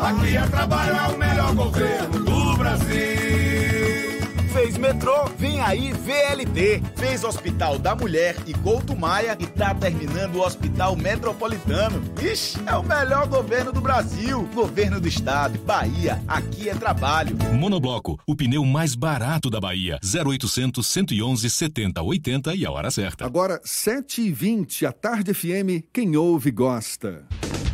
Aqui 0.00 0.36
é 0.36 0.46
trabalho, 0.46 0.96
é 0.96 1.14
o 1.14 1.18
melhor 1.18 1.54
governo 1.54 2.18
do 2.20 2.56
Brasil. 2.56 3.31
Fez 4.52 4.76
metrô, 4.76 5.24
vem 5.38 5.62
aí 5.62 5.92
VLT. 5.94 6.82
Fez 6.94 7.24
Hospital 7.24 7.78
da 7.78 7.94
Mulher 7.96 8.36
e 8.46 8.52
Couto 8.52 8.94
Maia 8.94 9.34
e 9.40 9.46
tá 9.46 9.74
terminando 9.74 10.36
o 10.36 10.42
Hospital 10.42 10.94
Metropolitano. 10.94 12.02
Ixi, 12.20 12.58
é 12.66 12.76
o 12.76 12.82
melhor 12.82 13.26
governo 13.28 13.72
do 13.72 13.80
Brasil. 13.80 14.46
Governo 14.54 15.00
do 15.00 15.08
Estado, 15.08 15.58
Bahia, 15.60 16.22
aqui 16.28 16.68
é 16.68 16.74
trabalho. 16.74 17.34
Monobloco, 17.54 18.20
o 18.26 18.36
pneu 18.36 18.62
mais 18.66 18.94
barato 18.94 19.48
da 19.48 19.58
Bahia. 19.58 19.98
0800 20.04 20.86
111 20.86 21.48
70 21.48 22.02
80 22.02 22.54
e 22.54 22.66
a 22.66 22.70
hora 22.70 22.90
certa. 22.90 23.24
Agora, 23.24 23.58
7h20, 23.64 24.86
a 24.86 24.92
Tarde 24.92 25.32
FM, 25.32 25.88
quem 25.90 26.14
ouve 26.14 26.50
gosta. 26.50 27.24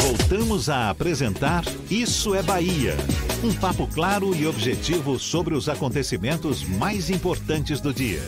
Voltamos 0.00 0.70
a 0.70 0.90
apresentar 0.90 1.64
Isso 1.90 2.34
é 2.34 2.42
Bahia. 2.42 2.94
Um 3.42 3.52
papo 3.52 3.86
claro 3.92 4.34
e 4.34 4.46
objetivo 4.46 5.18
sobre 5.18 5.54
os 5.54 5.68
acontecimentos 5.68 6.64
mais 6.64 7.10
importantes 7.10 7.80
do 7.80 7.92
dia. 7.92 8.22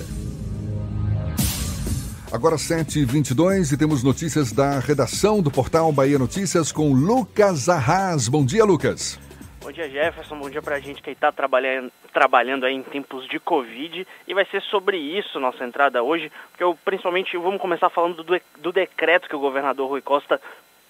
Agora 2.32 2.56
7h22 2.56 3.72
e 3.72 3.76
temos 3.76 4.02
notícias 4.02 4.52
da 4.52 4.78
redação 4.78 5.42
do 5.42 5.50
portal 5.50 5.90
Bahia 5.90 6.18
Notícias 6.18 6.70
com 6.70 6.92
Lucas 6.92 7.68
Arras. 7.68 8.28
Bom 8.28 8.44
dia, 8.44 8.64
Lucas. 8.64 9.18
Bom 9.60 9.70
dia, 9.70 9.90
Jefferson. 9.90 10.38
Bom 10.38 10.48
dia 10.48 10.62
pra 10.62 10.80
gente 10.80 11.02
que 11.02 11.10
está 11.10 11.30
trabalhando, 11.30 11.92
trabalhando 12.14 12.64
aí 12.64 12.74
em 12.74 12.82
tempos 12.82 13.28
de 13.28 13.38
Covid. 13.38 14.06
E 14.26 14.32
vai 14.32 14.46
ser 14.46 14.62
sobre 14.62 14.96
isso 14.96 15.38
nossa 15.38 15.62
entrada 15.64 16.02
hoje, 16.02 16.32
porque 16.50 16.64
eu, 16.64 16.76
principalmente 16.82 17.36
vamos 17.36 17.60
começar 17.60 17.90
falando 17.90 18.24
do, 18.24 18.40
do 18.58 18.72
decreto 18.72 19.28
que 19.28 19.36
o 19.36 19.40
governador 19.40 19.88
Rui 19.88 20.00
Costa 20.00 20.40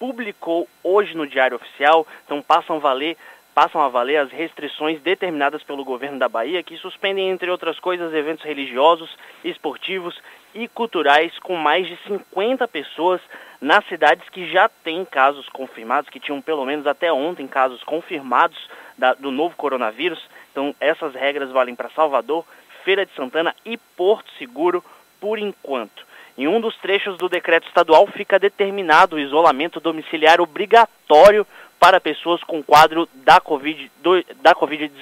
publicou 0.01 0.67
hoje 0.83 1.15
no 1.15 1.27
Diário 1.27 1.59
Oficial. 1.59 2.07
Então 2.25 2.43
passam 2.43 2.77
a 2.77 2.81
valer 2.81 3.17
passam 3.55 3.83
a 3.83 3.89
valer 3.89 4.17
as 4.17 4.31
restrições 4.31 5.03
determinadas 5.03 5.63
pelo 5.63 5.85
governo 5.85 6.19
da 6.19 6.29
Bahia, 6.29 6.63
que 6.63 6.77
suspendem, 6.77 7.29
entre 7.29 7.51
outras 7.51 7.79
coisas, 7.81 8.15
eventos 8.15 8.45
religiosos, 8.45 9.11
esportivos 9.45 10.19
e 10.55 10.69
culturais 10.69 11.37
com 11.41 11.57
mais 11.57 11.87
de 11.87 11.97
50 12.07 12.67
pessoas 12.69 13.21
nas 13.61 13.85
cidades 13.87 14.27
que 14.31 14.51
já 14.51 14.69
têm 14.69 15.05
casos 15.05 15.49
confirmados, 15.51 16.09
que 16.09 16.21
tinham 16.21 16.41
pelo 16.41 16.65
menos 16.65 16.87
até 16.87 17.13
ontem 17.13 17.47
casos 17.47 17.83
confirmados 17.83 18.59
da, 18.97 19.15
do 19.15 19.31
novo 19.31 19.55
coronavírus. 19.57 20.25
Então, 20.53 20.75
essas 20.81 21.15
regras 21.15 21.51
valem 21.51 21.75
para 21.75 21.91
Salvador, 21.91 22.47
Feira 22.85 23.05
de 23.05 23.13
Santana 23.15 23.55
e 23.65 23.77
Porto 23.77 24.31
Seguro 24.39 24.83
por 25.21 25.39
enquanto. 25.39 26.10
Em 26.37 26.49
um 26.49 26.61
dos 26.61 26.77
trechos 26.79 27.17
do 27.19 27.29
decreto 27.29 27.67
estadual 27.69 28.07
fica 28.07 28.39
determinado 28.39 29.17
o 29.17 29.21
isolamento 29.21 29.81
domiciliar 29.81 30.41
obrigatório 30.41 31.47
para 31.79 32.01
pessoas 32.01 32.43
com 32.45 32.63
quadro 32.63 33.09
da 33.15 33.41
Covid-19. 33.41 34.25
Da 34.43 34.55
COVID 34.55 34.93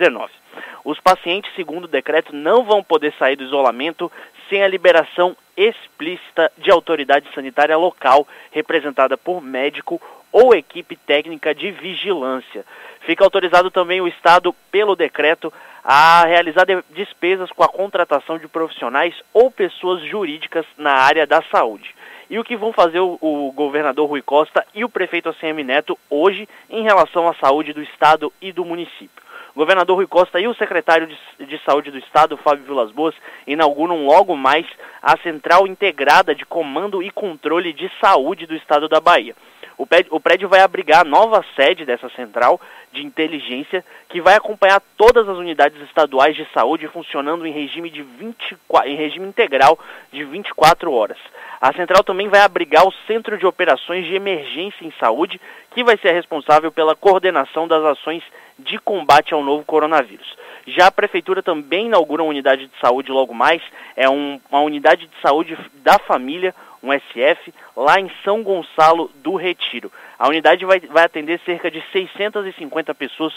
Os 0.85 1.01
pacientes, 1.01 1.53
segundo 1.55 1.85
o 1.85 1.89
decreto, 1.89 2.35
não 2.35 2.65
vão 2.65 2.83
poder 2.83 3.13
sair 3.19 3.37
do 3.37 3.45
isolamento 3.45 4.11
sem 4.49 4.63
a 4.63 4.69
liberação 4.69 5.37
explícita 5.57 6.51
de 6.57 6.71
autoridade 6.71 7.29
sanitária 7.35 7.77
local, 7.77 8.27
representada 8.53 9.17
por 9.17 9.43
médico 9.43 10.01
ou 10.31 10.55
equipe 10.55 10.95
técnica 10.97 11.55
de 11.55 11.71
vigilância. 11.71 12.65
Fica 13.01 13.25
autorizado 13.25 13.71
também 13.71 14.01
o 14.01 14.09
Estado, 14.09 14.55
pelo 14.71 14.95
decreto, 14.95 15.53
a 15.91 16.27
realizar 16.27 16.67
despesas 16.91 17.51
com 17.51 17.65
a 17.65 17.69
contratação 17.69 18.37
de 18.37 18.47
profissionais 18.47 19.15
ou 19.33 19.51
pessoas 19.51 20.03
jurídicas 20.03 20.67
na 20.77 20.93
área 20.93 21.27
da 21.27 21.43
saúde 21.51 21.95
e 22.29 22.39
o 22.39 22.45
que 22.45 22.59
vão 22.59 22.75
fazer 22.75 23.01
o, 23.01 23.17
o 23.23 23.51
governador 23.53 24.07
Rui 24.07 24.21
Costa 24.21 24.67
e 24.75 24.85
o 24.85 24.89
prefeito 24.91 25.31
ACM 25.31 25.65
Neto 25.65 25.99
hoje 26.11 26.47
em 26.69 26.83
relação 26.83 27.27
à 27.27 27.35
saúde 27.37 27.73
do 27.73 27.83
Estado 27.83 28.31
e 28.39 28.53
do 28.53 28.67
município. 28.67 29.23
O 29.55 29.59
governador 29.59 29.97
Rui 29.97 30.07
Costa 30.07 30.39
e 30.39 30.47
o 30.47 30.55
secretário 30.55 31.07
de, 31.07 31.47
de, 31.47 31.59
Saúde 31.65 31.91
do 31.91 31.97
Estado, 31.97 32.37
Fábio 32.37 32.65
Vilas 32.65 32.93
Boas, 32.93 33.15
inauguram 33.47 34.05
logo 34.05 34.37
mais 34.37 34.67
a 35.03 35.17
Central 35.17 35.67
Integrada 35.67 36.35
de 36.35 36.45
Comando 36.45 37.03
e 37.03 37.11
Controle 37.11 37.73
de 37.73 37.91
Saúde 37.99 38.45
do 38.45 38.55
Estado 38.55 38.91
da 38.91 39.01
Bahia. 39.01 39.35
O 39.79 39.87
prédio, 39.87 40.13
o 40.13 40.19
prédio 40.19 40.49
vai 40.49 40.61
abrigar 40.61 41.03
a 41.03 41.09
nova 41.09 41.45
sede 41.55 41.85
dessa 41.85 42.09
central 42.11 42.61
de 42.93 43.07
inteligência, 43.07 43.85
que 44.09 44.21
vai 44.21 44.35
acompanhar 44.35 44.83
todas 44.97 45.29
as 45.29 45.39
unidades 45.39 45.81
estaduais 45.83 46.35
de 46.35 46.45
saúde 46.53 46.89
funcionando 46.89 47.47
em 47.47 47.53
regime, 47.53 47.89
de 47.89 48.03
24, 48.03 48.91
em 48.91 48.97
regime 48.97 49.29
integral 49.29 49.79
de 50.11 50.25
24 50.25 50.93
horas. 50.93 51.19
A 51.61 51.73
central 51.73 52.03
também 52.03 52.29
vai 52.29 52.41
abrigar 52.41 52.87
o 52.87 52.93
Centro 53.07 53.39
de 53.39 53.47
Operações 53.47 54.05
de 54.05 54.15
Emergência 54.15 54.85
em 54.85 54.93
Saúde, 54.99 55.41
que 55.71 55.85
vai 55.85 55.97
ser 55.99 56.13
responsável 56.13 56.73
pela 56.73 56.97
coordenação 56.97 57.69
das 57.69 57.85
ações 57.85 58.25
de 58.59 58.79
combate 58.79 59.33
ao 59.33 59.45
novo 59.45 59.65
coronavírus. 59.65 60.37
Já 60.67 60.89
a 60.89 60.93
Prefeitura 60.93 61.43
também 61.43 61.87
inaugura 61.87 62.23
uma 62.23 62.31
unidade 62.31 62.67
de 62.67 62.81
saúde 62.81 63.11
logo 63.13 63.33
mais, 63.33 63.63
é 63.97 64.09
um, 64.09 64.41
uma 64.51 64.61
unidade 64.61 65.07
de 65.07 65.21
saúde 65.23 65.57
da 65.83 65.99
família, 66.01 66.55
um 66.83 66.93
SF, 66.93 67.53
lá 67.77 67.99
em 68.01 68.11
São 68.25 68.43
Gonçalo 68.43 69.11
do 69.17 69.37
Retiro. 69.37 69.91
A 70.19 70.29
unidade 70.29 70.65
vai, 70.65 70.81
vai 70.81 71.05
atender 71.05 71.41
cerca 71.45 71.71
de 71.71 71.83
650 71.93 72.95
pessoas 72.95 73.35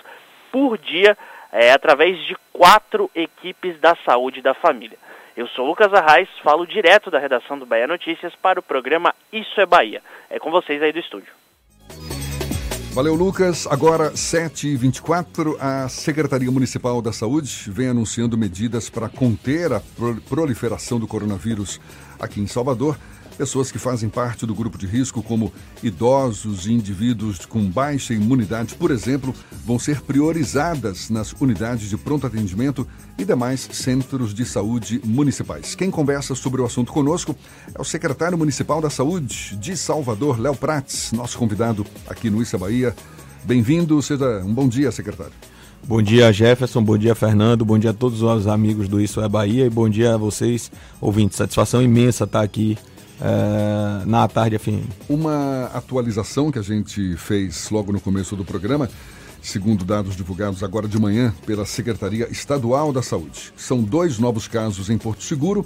por 0.51 0.77
dia, 0.77 1.17
é, 1.51 1.71
através 1.71 2.17
de 2.25 2.35
quatro 2.51 3.09
equipes 3.15 3.79
da 3.79 3.95
saúde 4.05 4.41
da 4.41 4.53
família. 4.53 4.97
Eu 5.35 5.47
sou 5.47 5.65
Lucas 5.65 5.93
Arraes, 5.93 6.29
falo 6.43 6.67
direto 6.67 7.09
da 7.09 7.17
redação 7.17 7.57
do 7.57 7.65
Bahia 7.65 7.87
Notícias 7.87 8.33
para 8.35 8.59
o 8.59 8.63
programa 8.63 9.15
Isso 9.31 9.59
é 9.61 9.65
Bahia. 9.65 10.01
É 10.29 10.37
com 10.37 10.51
vocês 10.51 10.81
aí 10.81 10.91
do 10.91 10.99
estúdio. 10.99 11.33
Valeu, 12.93 13.15
Lucas. 13.15 13.65
Agora, 13.67 14.11
7h24, 14.11 15.55
a 15.61 15.87
Secretaria 15.87 16.51
Municipal 16.51 17.01
da 17.01 17.13
Saúde 17.13 17.71
vem 17.71 17.87
anunciando 17.87 18.37
medidas 18.37 18.89
para 18.89 19.07
conter 19.07 19.71
a 19.71 19.81
proliferação 20.27 20.99
do 20.99 21.07
coronavírus 21.07 21.79
aqui 22.19 22.41
em 22.41 22.47
Salvador. 22.47 22.97
Pessoas 23.37 23.71
que 23.71 23.79
fazem 23.79 24.09
parte 24.09 24.45
do 24.45 24.53
grupo 24.53 24.77
de 24.77 24.85
risco, 24.85 25.23
como 25.23 25.51
idosos 25.81 26.67
e 26.67 26.73
indivíduos 26.73 27.45
com 27.45 27.63
baixa 27.63 28.13
imunidade, 28.13 28.75
por 28.75 28.91
exemplo, 28.91 29.33
vão 29.65 29.79
ser 29.79 30.01
priorizadas 30.01 31.09
nas 31.09 31.33
unidades 31.33 31.89
de 31.89 31.97
pronto 31.97 32.27
atendimento 32.27 32.87
e 33.17 33.25
demais 33.25 33.67
centros 33.71 34.33
de 34.33 34.45
saúde 34.45 35.01
municipais. 35.03 35.73
Quem 35.73 35.89
conversa 35.89 36.35
sobre 36.35 36.61
o 36.61 36.65
assunto 36.65 36.91
conosco 36.91 37.35
é 37.73 37.81
o 37.81 37.85
secretário 37.85 38.37
municipal 38.37 38.81
da 38.81 38.89
Saúde 38.89 39.55
de 39.57 39.75
Salvador, 39.75 40.39
Léo 40.39 40.55
Prates, 40.55 41.11
nosso 41.11 41.37
convidado 41.37 41.85
aqui 42.07 42.29
no 42.29 42.41
Issa 42.41 42.57
Bahia. 42.57 42.95
Bem-vindo, 43.43 43.99
seja 44.01 44.43
um 44.45 44.53
bom 44.53 44.67
dia, 44.67 44.91
secretário. 44.91 45.33
Bom 45.83 46.01
dia, 46.01 46.31
Jefferson. 46.31 46.83
Bom 46.83 46.97
dia, 46.97 47.15
Fernando. 47.15 47.65
Bom 47.65 47.77
dia 47.77 47.89
a 47.89 47.93
todos 47.93 48.21
os 48.21 48.45
amigos 48.45 48.87
do 48.87 49.01
Isso 49.01 49.19
é 49.19 49.27
Bahia 49.27 49.65
e 49.65 49.69
bom 49.69 49.89
dia 49.89 50.13
a 50.13 50.17
vocês, 50.17 50.71
ouvintes. 50.99 51.37
Satisfação 51.37 51.81
imensa 51.81 52.25
estar 52.25 52.41
aqui 52.41 52.77
uh, 53.21 54.05
na 54.05 54.27
tarde 54.27 54.57
FM. 54.57 54.83
Uma 55.07 55.65
atualização 55.73 56.51
que 56.51 56.59
a 56.59 56.63
gente 56.63 57.15
fez 57.17 57.69
logo 57.69 57.91
no 57.91 58.01
começo 58.01 58.35
do 58.35 58.43
programa, 58.43 58.89
segundo 59.41 59.85
dados 59.85 60.15
divulgados 60.15 60.63
agora 60.63 60.87
de 60.87 60.99
manhã 60.99 61.33
pela 61.45 61.65
Secretaria 61.65 62.27
Estadual 62.29 62.91
da 62.91 63.01
Saúde. 63.01 63.53
São 63.55 63.81
dois 63.81 64.19
novos 64.19 64.47
casos 64.47 64.89
em 64.89 64.97
Porto 64.97 65.23
Seguro, 65.23 65.65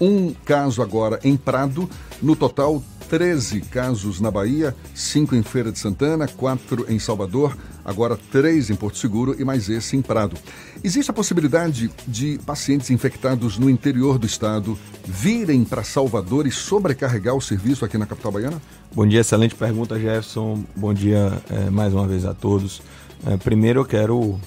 um 0.00 0.34
caso 0.44 0.82
agora 0.82 1.18
em 1.24 1.36
Prado, 1.36 1.88
no 2.20 2.36
total 2.36 2.82
13 3.08 3.60
casos 3.60 4.20
na 4.20 4.30
Bahia, 4.30 4.74
5 4.94 5.34
em 5.34 5.42
Feira 5.42 5.70
de 5.70 5.78
Santana, 5.78 6.26
4 6.26 6.86
em 6.88 6.98
Salvador, 6.98 7.56
agora 7.84 8.18
3 8.32 8.70
em 8.70 8.74
Porto 8.74 8.98
Seguro 8.98 9.36
e 9.38 9.44
mais 9.44 9.68
esse 9.68 9.96
em 9.96 10.02
Prado. 10.02 10.36
Existe 10.82 11.10
a 11.10 11.14
possibilidade 11.14 11.90
de 12.06 12.38
pacientes 12.44 12.90
infectados 12.90 13.58
no 13.58 13.70
interior 13.70 14.18
do 14.18 14.26
estado 14.26 14.78
virem 15.04 15.64
para 15.64 15.84
Salvador 15.84 16.46
e 16.46 16.50
sobrecarregar 16.50 17.34
o 17.34 17.40
serviço 17.40 17.84
aqui 17.84 17.96
na 17.96 18.06
capital 18.06 18.32
baiana? 18.32 18.60
Bom 18.92 19.06
dia, 19.06 19.20
excelente 19.20 19.54
pergunta, 19.54 19.98
Jefferson. 19.98 20.64
Bom 20.74 20.92
dia 20.92 21.40
é, 21.48 21.70
mais 21.70 21.92
uma 21.92 22.06
vez 22.06 22.24
a 22.24 22.34
todos. 22.34 22.82
É, 23.24 23.36
primeiro 23.36 23.80
eu 23.80 23.84
quero 23.84 24.38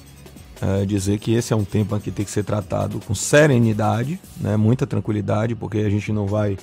é, 0.61 0.85
dizer 0.85 1.17
que 1.19 1.33
esse 1.33 1.53
é 1.53 1.55
um 1.55 1.63
tema 1.63 1.99
que 1.99 2.11
tem 2.11 2.25
que 2.25 2.31
ser 2.31 2.43
tratado 2.43 2.99
com 2.99 3.15
serenidade, 3.15 4.19
né, 4.37 4.57
muita 4.57 4.85
tranquilidade, 4.85 5.55
porque 5.55 5.79
a 5.79 5.89
gente 5.89 6.11
não 6.11 6.27
vai 6.27 6.57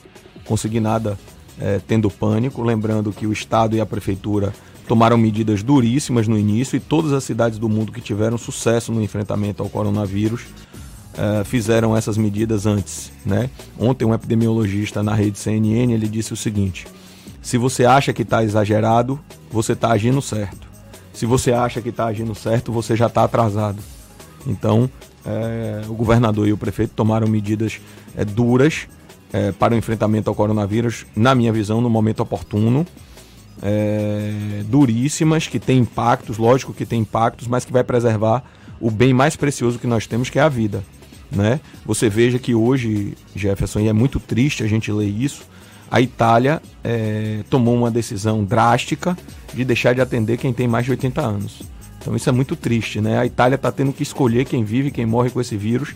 conseguir 0.44 0.80
nada 0.80 1.18
é, 1.60 1.80
tendo 1.86 2.10
pânico. 2.10 2.62
Lembrando 2.62 3.12
que 3.12 3.26
o 3.26 3.32
Estado 3.32 3.76
e 3.76 3.80
a 3.80 3.86
Prefeitura 3.86 4.52
tomaram 4.86 5.16
medidas 5.16 5.62
duríssimas 5.62 6.28
no 6.28 6.38
início 6.38 6.76
e 6.76 6.80
todas 6.80 7.12
as 7.12 7.24
cidades 7.24 7.58
do 7.58 7.68
mundo 7.68 7.92
que 7.92 8.00
tiveram 8.00 8.38
sucesso 8.38 8.92
no 8.92 9.02
enfrentamento 9.02 9.62
ao 9.62 9.68
coronavírus 9.68 10.42
é, 11.16 11.44
fizeram 11.44 11.96
essas 11.96 12.16
medidas 12.16 12.66
antes. 12.66 13.10
Né? 13.24 13.50
Ontem 13.78 14.04
um 14.04 14.14
epidemiologista 14.14 15.02
na 15.02 15.14
rede 15.14 15.38
CNN 15.38 15.92
ele 15.92 16.08
disse 16.08 16.32
o 16.32 16.36
seguinte: 16.36 16.86
se 17.42 17.58
você 17.58 17.84
acha 17.84 18.12
que 18.12 18.22
está 18.22 18.44
exagerado, 18.44 19.18
você 19.50 19.72
está 19.72 19.90
agindo 19.90 20.20
certo. 20.20 20.66
Se 21.12 21.24
você 21.24 21.52
acha 21.52 21.80
que 21.80 21.88
está 21.88 22.06
agindo 22.06 22.34
certo, 22.34 22.70
você 22.70 22.94
já 22.94 23.06
está 23.06 23.24
atrasado. 23.24 23.78
Então, 24.46 24.90
é, 25.24 25.82
o 25.88 25.94
governador 25.94 26.46
e 26.46 26.52
o 26.52 26.58
prefeito 26.58 26.92
tomaram 26.94 27.26
medidas 27.26 27.80
é, 28.14 28.24
duras 28.24 28.86
é, 29.32 29.52
para 29.52 29.74
o 29.74 29.76
enfrentamento 29.76 30.30
ao 30.30 30.34
coronavírus, 30.34 31.06
na 31.14 31.34
minha 31.34 31.52
visão, 31.52 31.80
no 31.80 31.90
momento 31.90 32.20
oportuno. 32.20 32.86
É, 33.62 34.62
duríssimas, 34.66 35.46
que 35.46 35.58
tem 35.58 35.78
impactos, 35.78 36.36
lógico 36.36 36.74
que 36.74 36.84
tem 36.84 37.00
impactos, 37.00 37.48
mas 37.48 37.64
que 37.64 37.72
vai 37.72 37.82
preservar 37.82 38.44
o 38.78 38.90
bem 38.90 39.14
mais 39.14 39.34
precioso 39.34 39.78
que 39.78 39.86
nós 39.86 40.06
temos, 40.06 40.28
que 40.28 40.38
é 40.38 40.42
a 40.42 40.48
vida. 40.48 40.84
Né? 41.30 41.60
Você 41.84 42.08
veja 42.08 42.38
que 42.38 42.54
hoje, 42.54 43.16
Jefferson, 43.34 43.80
e 43.80 43.88
é 43.88 43.92
muito 43.92 44.20
triste 44.20 44.62
a 44.62 44.66
gente 44.66 44.92
ler 44.92 45.08
isso, 45.08 45.42
a 45.90 46.00
Itália 46.00 46.60
é, 46.82 47.40
tomou 47.48 47.74
uma 47.74 47.90
decisão 47.90 48.44
drástica 48.44 49.16
de 49.54 49.64
deixar 49.64 49.94
de 49.94 50.00
atender 50.00 50.36
quem 50.36 50.52
tem 50.52 50.66
mais 50.66 50.84
de 50.84 50.90
80 50.90 51.20
anos. 51.20 51.62
Então 52.00 52.14
isso 52.14 52.28
é 52.28 52.32
muito 52.32 52.54
triste, 52.54 53.00
né? 53.00 53.18
A 53.18 53.26
Itália 53.26 53.56
está 53.56 53.70
tendo 53.72 53.92
que 53.92 54.02
escolher 54.02 54.44
quem 54.44 54.64
vive, 54.64 54.90
quem 54.90 55.06
morre 55.06 55.30
com 55.30 55.40
esse 55.40 55.56
vírus. 55.56 55.94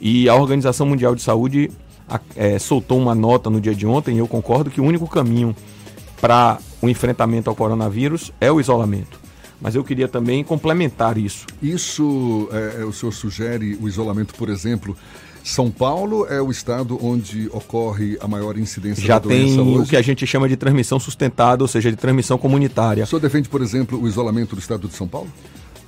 E 0.00 0.28
a 0.28 0.34
Organização 0.34 0.86
Mundial 0.86 1.14
de 1.14 1.22
Saúde 1.22 1.70
é, 2.36 2.58
soltou 2.58 2.98
uma 2.98 3.14
nota 3.14 3.48
no 3.48 3.60
dia 3.60 3.74
de 3.74 3.86
ontem, 3.86 4.16
e 4.16 4.18
eu 4.18 4.28
concordo 4.28 4.70
que 4.70 4.80
o 4.80 4.84
único 4.84 5.06
caminho 5.06 5.54
para 6.20 6.58
o 6.80 6.88
enfrentamento 6.88 7.50
ao 7.50 7.56
coronavírus 7.56 8.32
é 8.40 8.50
o 8.50 8.60
isolamento. 8.60 9.20
Mas 9.60 9.74
eu 9.74 9.84
queria 9.84 10.08
também 10.08 10.42
complementar 10.42 11.16
isso. 11.16 11.46
Isso, 11.62 12.48
é, 12.52 12.82
é 12.82 12.84
o 12.84 12.92
senhor 12.92 13.12
sugere 13.12 13.78
o 13.80 13.88
isolamento, 13.88 14.34
por 14.34 14.48
exemplo, 14.48 14.96
são 15.44 15.70
Paulo 15.70 16.26
é 16.26 16.40
o 16.40 16.50
estado 16.50 16.98
onde 17.04 17.48
ocorre 17.52 18.16
a 18.20 18.28
maior 18.28 18.56
incidência 18.56 19.04
Já 19.04 19.14
da 19.14 19.26
doença 19.26 19.56
tem 19.56 19.60
hoje. 19.60 19.82
o 19.82 19.86
que 19.86 19.96
a 19.96 20.02
gente 20.02 20.26
chama 20.26 20.48
de 20.48 20.56
transmissão 20.56 21.00
sustentada, 21.00 21.64
ou 21.64 21.68
seja, 21.68 21.90
de 21.90 21.96
transmissão 21.96 22.38
comunitária. 22.38 23.02
O 23.02 23.06
senhor 23.06 23.20
defende, 23.20 23.48
por 23.48 23.60
exemplo, 23.60 24.00
o 24.00 24.06
isolamento 24.06 24.54
do 24.54 24.60
estado 24.60 24.86
de 24.86 24.94
São 24.94 25.08
Paulo? 25.08 25.28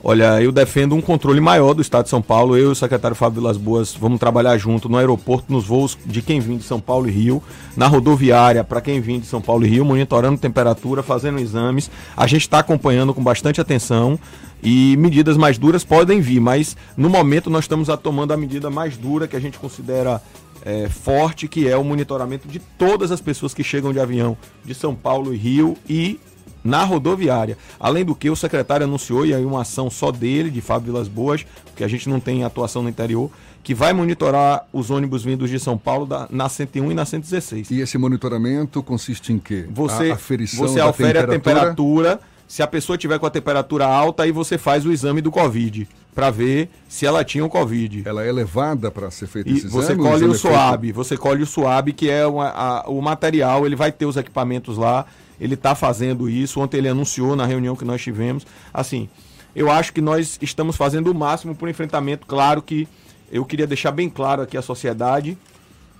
Olha, 0.07 0.39
eu 0.43 0.53
defendo 0.53 0.95
um 0.95 1.01
controle 1.01 1.41
maior 1.41 1.73
do 1.73 1.81
Estado 1.81 2.05
de 2.05 2.11
São 2.11 2.21
Paulo. 2.21 2.59
Eu 2.59 2.69
e 2.69 2.73
o 2.73 2.75
secretário 2.75 3.17
Fábio 3.17 3.41
Vilas 3.41 3.57
Boas 3.57 3.95
vamos 3.95 4.21
trabalhar 4.21 4.59
junto 4.59 4.87
no 4.87 4.99
aeroporto, 4.99 5.51
nos 5.51 5.65
voos 5.65 5.97
de 6.05 6.21
quem 6.21 6.41
vem 6.41 6.59
de 6.59 6.65
São 6.65 6.79
Paulo 6.79 7.09
e 7.09 7.11
Rio, 7.11 7.43
na 7.75 7.87
rodoviária 7.87 8.63
para 8.63 8.83
quem 8.83 9.01
vem 9.01 9.19
de 9.19 9.25
São 9.25 9.41
Paulo 9.41 9.65
e 9.65 9.69
Rio, 9.71 9.83
monitorando 9.83 10.37
temperatura, 10.37 11.03
fazendo 11.03 11.39
exames. 11.39 11.91
A 12.15 12.27
gente 12.27 12.43
está 12.43 12.59
acompanhando 12.59 13.15
com 13.15 13.25
bastante 13.25 13.63
atenção 13.63 14.21
e 14.63 14.95
medidas 14.99 15.39
mais 15.39 15.57
duras 15.57 15.85
podem 15.85 16.21
vir, 16.21 16.39
mas 16.39 16.77
no 16.99 17.09
momento 17.09 17.49
nós 17.49 17.65
estamos 17.65 17.89
tomando 18.03 18.35
a 18.35 18.37
medida 18.37 18.69
mais 18.69 18.99
dura 18.99 19.27
que 19.27 19.37
a 19.37 19.41
gente 19.41 19.59
considera 19.59 20.21
é, 20.63 20.87
forte, 20.87 21.49
que 21.49 21.67
é 21.67 21.79
o 21.79 21.85
monitoramento 21.85 22.47
de 22.47 22.59
todas 22.59 23.11
as 23.11 23.23
pessoas 23.23 23.55
que 23.55 23.65
chegam 23.65 23.91
de 23.91 24.01
avião 24.01 24.37
de 24.67 24.75
São 24.75 24.95
Paulo 24.95 25.33
e 25.33 25.39
Rio 25.39 25.79
e 25.89 26.21
na 26.65 26.83
rodoviária. 26.83 27.59
Além 27.79 28.05
do 28.05 28.15
que, 28.15 28.31
o 28.31 28.35
secretário 28.35 28.87
anunciou, 28.87 29.27
e 29.27 29.35
aí 29.35 29.45
uma 29.45 29.61
ação 29.61 29.91
só 29.91 30.11
dele, 30.11 30.51
de 30.51 30.63
Fábio 30.63 30.87
Vilas 30.93 31.07
Boas, 31.07 31.45
porque 31.67 31.85
a 31.85 31.89
gente 31.89 32.09
não 32.09 32.19
tem 32.19 32.43
atuação 32.43 32.83
no 32.83 32.89
interior, 32.89 33.31
que 33.63 33.75
vai 33.75 33.93
monitorar 33.93 34.67
os 34.73 34.91
ônibus 34.91 35.23
vindos 35.23 35.51
de 35.51 35.61
São 35.61 35.77
Paulo 35.77 36.07
da, 36.07 36.27
na 36.31 36.49
101 36.49 36.91
e 36.91 36.95
na 36.95 37.05
116. 37.05 37.71
E 37.71 37.81
esse 37.81 37.99
monitoramento 37.99 38.83
consiste 38.83 39.33
em 39.33 39.39
quê? 39.39 39.67
Você, 39.71 40.11
a 40.11 40.15
aferição 40.15 40.67
você 40.67 40.81
afere 40.81 41.21
temperatura... 41.21 41.35
a 41.35 41.39
temperatura. 41.39 42.21
Se 42.47 42.63
a 42.63 42.67
pessoa 42.67 42.99
tiver 42.99 43.19
com 43.19 43.25
a 43.25 43.31
temperatura 43.31 43.87
alta, 43.87 44.23
aí 44.23 44.31
você 44.31 44.59
faz 44.59 44.85
o 44.85 44.93
exame 44.93 45.23
do 45.23 45.31
Covid 45.31 45.89
para 46.15 46.31
ver 46.31 46.69
se 46.87 47.07
ela 47.07 47.25
tinha 47.25 47.45
o 47.45 47.49
Covid. 47.49 48.03
Ela 48.07 48.23
é 48.23 48.31
levada 48.31 48.91
para 48.91 49.11
ser 49.11 49.27
feito 49.27 49.51
esse 49.51 49.67
exame? 49.67 49.83
Você 49.83 49.97
colhe 49.97 50.25
o, 50.25 50.31
o 50.31 50.35
SUAB, 50.35 50.83
feito... 50.83 50.95
você 50.95 51.17
colhe 51.17 51.43
o 51.43 51.47
SUAB, 51.47 51.93
que 51.95 52.09
é 52.09 52.27
uma, 52.27 52.49
a, 52.51 52.89
o 52.89 53.01
material, 53.01 53.65
ele 53.65 53.75
vai 53.75 53.91
ter 53.91 54.05
os 54.05 54.17
equipamentos 54.17 54.77
lá 54.77 55.07
ele 55.41 55.55
está 55.55 55.75
fazendo 55.75 56.29
isso. 56.29 56.61
Ontem 56.61 56.79
ele 56.79 56.89
anunciou 56.89 57.35
na 57.37 57.47
reunião 57.47 57.77
que 57.77 57.85
nós 57.85 58.03
tivemos. 58.03 58.47
Assim, 58.73 59.09
eu 59.55 59.71
acho 59.71 59.93
que 59.93 60.01
nós 60.01 60.39
estamos 60.43 60.77
fazendo 60.77 61.11
o 61.11 61.15
máximo 61.15 61.55
para 61.55 61.67
o 61.67 61.71
enfrentamento. 61.71 62.27
Claro 62.27 62.61
que 62.61 62.89
eu 63.31 63.45
queria 63.45 63.67
deixar 63.67 63.93
bem 63.93 64.09
claro 64.09 64.43
aqui 64.43 64.57
à 64.57 64.63
sociedade 64.63 65.37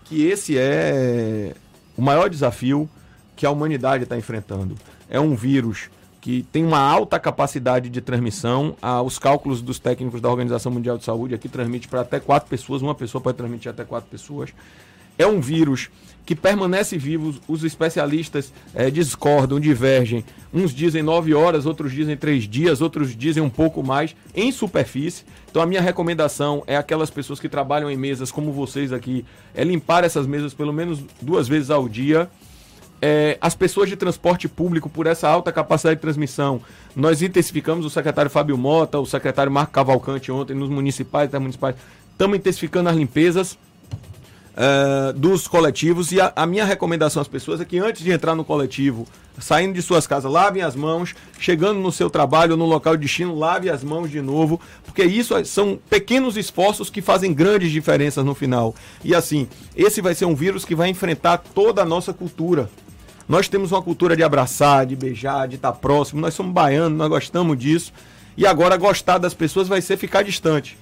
que 0.05 0.27
esse 0.27 0.59
é 0.59 1.55
o 1.97 2.03
maior 2.03 2.29
desafio 2.29 2.89
que 3.37 3.47
a 3.47 3.51
humanidade 3.51 4.05
está 4.05 4.17
enfrentando. 4.17 4.77
É 5.09 5.19
um 5.19 5.35
vírus 5.35 5.89
que 6.21 6.43
tem 6.51 6.65
uma 6.65 6.79
alta 6.79 7.19
capacidade 7.19 7.91
de 7.91 8.01
transmissão. 8.01 8.77
Ah, 8.81 9.03
os 9.03 9.19
cálculos 9.19 9.61
dos 9.61 9.79
técnicos 9.79 10.21
da 10.21 10.29
Organização 10.31 10.73
Mundial 10.73 10.97
de 10.97 11.05
Saúde 11.05 11.35
aqui 11.35 11.49
transmite 11.49 11.87
para 11.87 12.01
até 12.01 12.19
quatro 12.19 12.49
pessoas, 12.49 12.81
uma 12.81 12.95
pessoa 12.95 13.21
pode 13.21 13.37
transmitir 13.37 13.71
até 13.71 13.85
quatro 13.85 14.09
pessoas. 14.09 14.51
É 15.19 15.27
um 15.27 15.41
vírus 15.41 15.91
que 16.25 16.35
permanece 16.35 16.97
vivo. 16.97 17.35
Os 17.47 17.65
especialistas 17.65 18.53
é, 18.75 18.91
discordam, 18.91 19.61
divergem. 19.61 20.25
Uns 20.53 20.73
dizem 20.73 21.03
nove 21.03 21.35
horas, 21.35 21.67
outros 21.67 21.93
dizem 21.93 22.17
três 22.17 22.45
dias, 22.45 22.81
outros 22.81 23.17
dizem 23.17 23.43
um 23.43 23.51
pouco 23.51 23.83
mais 23.83 24.15
em 24.35 24.51
superfície. 24.51 25.25
Então 25.51 25.61
a 25.61 25.67
minha 25.67 25.81
recomendação 25.81 26.63
é 26.67 26.77
aquelas 26.77 27.11
pessoas 27.11 27.41
que 27.41 27.49
trabalham 27.49 27.91
em 27.91 27.97
mesas 27.97 28.31
como 28.31 28.53
vocês 28.53 28.93
aqui, 28.93 29.25
é 29.55 29.63
limpar 29.65 30.05
essas 30.05 30.27
mesas 30.27 30.55
pelo 30.55 30.73
menos 30.73 31.01
duas 31.21 31.47
vezes 31.49 31.71
ao 31.71 31.89
dia. 31.89 32.29
É, 33.03 33.37
as 33.39 33.55
pessoas 33.55 33.89
de 33.91 33.97
transporte 33.97 34.49
público, 34.49 34.89
por 34.89 35.07
essa 35.07 35.29
alta 35.29 35.53
capacidade 35.53 35.97
de 35.97 36.01
transmissão, 36.01 36.63
nós 36.97 37.21
intensificamos 37.21 37.85
o 37.85 37.91
secretário 37.91 38.31
Fábio 38.31 38.57
Mota, 38.57 38.99
o 38.99 39.05
secretário 39.05 39.53
Marco 39.53 39.73
Cavalcante 39.73 40.33
ontem 40.33 40.55
nos 40.55 40.71
municipais 40.71 41.31
e 41.31 41.39
municipais. 41.39 41.77
Estamos 42.13 42.39
intensificando 42.39 42.89
as 42.89 42.97
limpezas 42.97 43.59
uh, 44.55 45.13
dos 45.13 45.47
coletivos. 45.47 46.13
E 46.13 46.21
a, 46.21 46.33
a, 46.35 46.47
minha 46.47 46.65
recomendação 46.65 47.21
às 47.21 47.29
pessoas 47.29 47.61
é 47.61 47.65
que 47.65 47.79
antes 47.79 48.03
de 48.03 48.11
entrar 48.11 48.35
no 48.35 48.45
coletivo, 48.45 49.07
saindo 49.39 49.75
de 49.75 49.83
suas 49.83 50.07
casas, 50.07 50.31
lavem 50.31 50.63
as 50.63 50.75
mãos, 50.77 51.15
chegando 51.39 51.81
no 51.81 51.93
seu 51.93 52.09
trabalho, 52.09 52.57
no 52.57 52.67
local 52.67 52.97
de 52.97 53.03
destino, 53.03 53.37
lave 53.37 53.69
as 53.69 53.83
mãos 53.83 54.11
de 54.11 54.21
novo, 54.21 54.61
porque 54.85 55.05
isso 55.05 55.35
são 55.45 55.79
pequenos 55.91 56.37
esforços 56.37 56.91
que 56.91 57.03
fazem 57.03 57.35
grandes 57.35 57.71
diferenças 57.71 58.25
no 58.25 58.35
final. 58.35 58.75
E 59.03 59.15
assim, 59.15 59.49
esse 59.77 60.01
vai 60.01 60.15
ser 60.15 60.25
um 60.25 60.35
vírus 60.35 60.65
que 60.65 60.75
vai 60.75 60.89
enfrentar 60.89 61.39
toda 61.39 61.83
a 61.83 61.85
nossa 61.85 62.13
cultura. 62.13 62.71
Nós 63.27 63.49
temos 63.49 63.73
uma 63.73 63.81
cultura 63.81 64.15
de 64.15 64.23
abraçar, 64.23 64.85
de 64.85 64.95
beijar, 64.95 65.49
de 65.49 65.57
estar 65.57 65.73
próximo. 65.73 66.21
Nós 66.21 66.35
somos 66.35 66.53
baianos, 66.53 66.99
nós 66.99 67.09
gostamos 67.09 67.59
disso. 67.59 67.91
E 68.37 68.47
agora 68.47 68.77
gostar 68.77 69.17
das 69.17 69.33
pessoas 69.33 69.67
vai 69.67 69.81
ser 69.81 69.97
ficar 69.97 70.23
distante. 70.23 70.77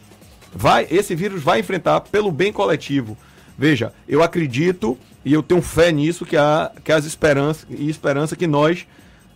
Vai, 0.53 0.87
esse 0.91 1.15
vírus 1.15 1.43
vai 1.43 1.61
enfrentar 1.61 2.01
pelo 2.01 2.33
bem 2.33 2.53
coletivo. 2.53 3.17
Veja, 3.63 3.93
eu 4.09 4.25
acredito 4.25 4.99
e 5.25 5.33
eu 5.33 5.41
tenho 5.41 5.63
fé 5.63 5.93
nisso 5.93 6.27
que 6.27 6.37
há 6.37 6.73
que 6.83 6.91
as 6.91 7.05
esperanças 7.05 7.65
e 7.71 7.89
esperança 7.89 8.35
que 8.35 8.49
nós 8.49 8.89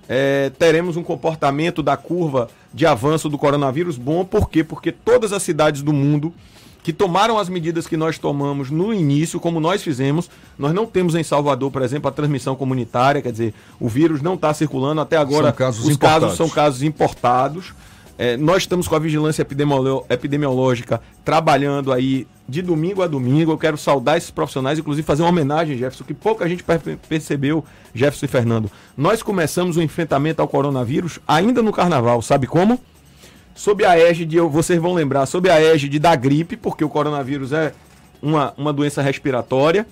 é, 0.08 0.50
teremos 0.58 0.96
um 0.96 1.02
comportamento 1.04 1.80
da 1.80 1.96
curva 1.96 2.48
de 2.74 2.84
avanço 2.84 3.28
do 3.28 3.38
coronavírus 3.38 3.96
bom. 3.96 4.24
Por 4.24 4.50
quê? 4.50 4.64
Porque 4.64 4.90
todas 4.90 5.32
as 5.32 5.44
cidades 5.44 5.80
do 5.80 5.92
mundo 5.92 6.34
que 6.82 6.92
tomaram 6.92 7.38
as 7.38 7.48
medidas 7.48 7.86
que 7.86 7.96
nós 7.96 8.18
tomamos 8.18 8.68
no 8.68 8.92
início, 8.92 9.38
como 9.38 9.60
nós 9.60 9.80
fizemos. 9.80 10.28
Nós 10.58 10.74
não 10.74 10.86
temos 10.86 11.14
em 11.14 11.22
Salvador, 11.22 11.70
por 11.70 11.82
exemplo, 11.82 12.08
a 12.08 12.12
transmissão 12.12 12.56
comunitária, 12.56 13.22
quer 13.22 13.30
dizer, 13.30 13.54
o 13.78 13.88
vírus 13.88 14.22
não 14.22 14.34
está 14.34 14.52
circulando 14.52 15.00
até 15.00 15.16
agora. 15.16 15.50
São 15.50 15.52
casos 15.52 15.84
os 15.84 15.90
importados. 15.92 16.22
casos 16.22 16.36
são 16.36 16.48
casos 16.48 16.82
importados. 16.82 17.74
É, 18.18 18.36
nós 18.36 18.62
estamos 18.62 18.88
com 18.88 18.94
a 18.94 18.98
vigilância 18.98 19.42
epidemiológica 20.08 21.02
trabalhando 21.24 21.92
aí 21.92 22.26
de 22.48 22.62
domingo 22.62 23.02
a 23.02 23.06
domingo. 23.06 23.52
Eu 23.52 23.58
quero 23.58 23.76
saudar 23.76 24.16
esses 24.16 24.30
profissionais, 24.30 24.78
inclusive 24.78 25.06
fazer 25.06 25.22
uma 25.22 25.28
homenagem, 25.28 25.76
Jefferson, 25.76 26.04
que 26.04 26.14
pouca 26.14 26.48
gente 26.48 26.62
per- 26.62 26.80
percebeu, 27.08 27.62
Jefferson 27.94 28.24
e 28.24 28.28
Fernando. 28.28 28.70
Nós 28.96 29.22
começamos 29.22 29.76
o 29.76 29.82
enfrentamento 29.82 30.40
ao 30.40 30.48
coronavírus 30.48 31.18
ainda 31.28 31.60
no 31.62 31.72
carnaval, 31.72 32.22
sabe 32.22 32.46
como? 32.46 32.80
Sob 33.54 33.84
a 33.84 33.98
égide, 33.98 34.38
vocês 34.40 34.80
vão 34.80 34.94
lembrar, 34.94 35.26
sob 35.26 35.50
a 35.50 35.60
égide 35.60 35.98
da 35.98 36.14
gripe, 36.16 36.56
porque 36.56 36.84
o 36.84 36.88
coronavírus 36.88 37.52
é 37.52 37.72
uma, 38.22 38.54
uma 38.56 38.72
doença 38.72 39.02
respiratória, 39.02 39.86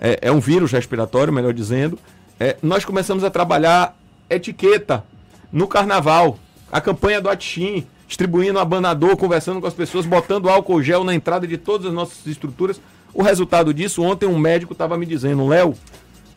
é, 0.00 0.18
é 0.22 0.32
um 0.32 0.40
vírus 0.40 0.72
respiratório, 0.72 1.32
melhor 1.32 1.52
dizendo. 1.52 1.98
É, 2.38 2.56
nós 2.62 2.84
começamos 2.84 3.22
a 3.22 3.30
trabalhar 3.30 3.96
etiqueta 4.28 5.04
no 5.52 5.66
carnaval, 5.68 6.38
a 6.70 6.80
campanha 6.80 7.20
do 7.20 7.28
Atchim, 7.28 7.86
distribuindo 8.06 8.58
abanador, 8.58 9.16
conversando 9.16 9.60
com 9.60 9.66
as 9.66 9.74
pessoas, 9.74 10.06
botando 10.06 10.48
álcool 10.48 10.82
gel 10.82 11.04
na 11.04 11.14
entrada 11.14 11.46
de 11.46 11.56
todas 11.56 11.86
as 11.86 11.92
nossas 11.92 12.26
estruturas. 12.26 12.80
O 13.12 13.22
resultado 13.22 13.74
disso, 13.74 14.02
ontem 14.02 14.26
um 14.26 14.38
médico 14.38 14.72
estava 14.72 14.96
me 14.96 15.06
dizendo, 15.06 15.46
Léo, 15.46 15.74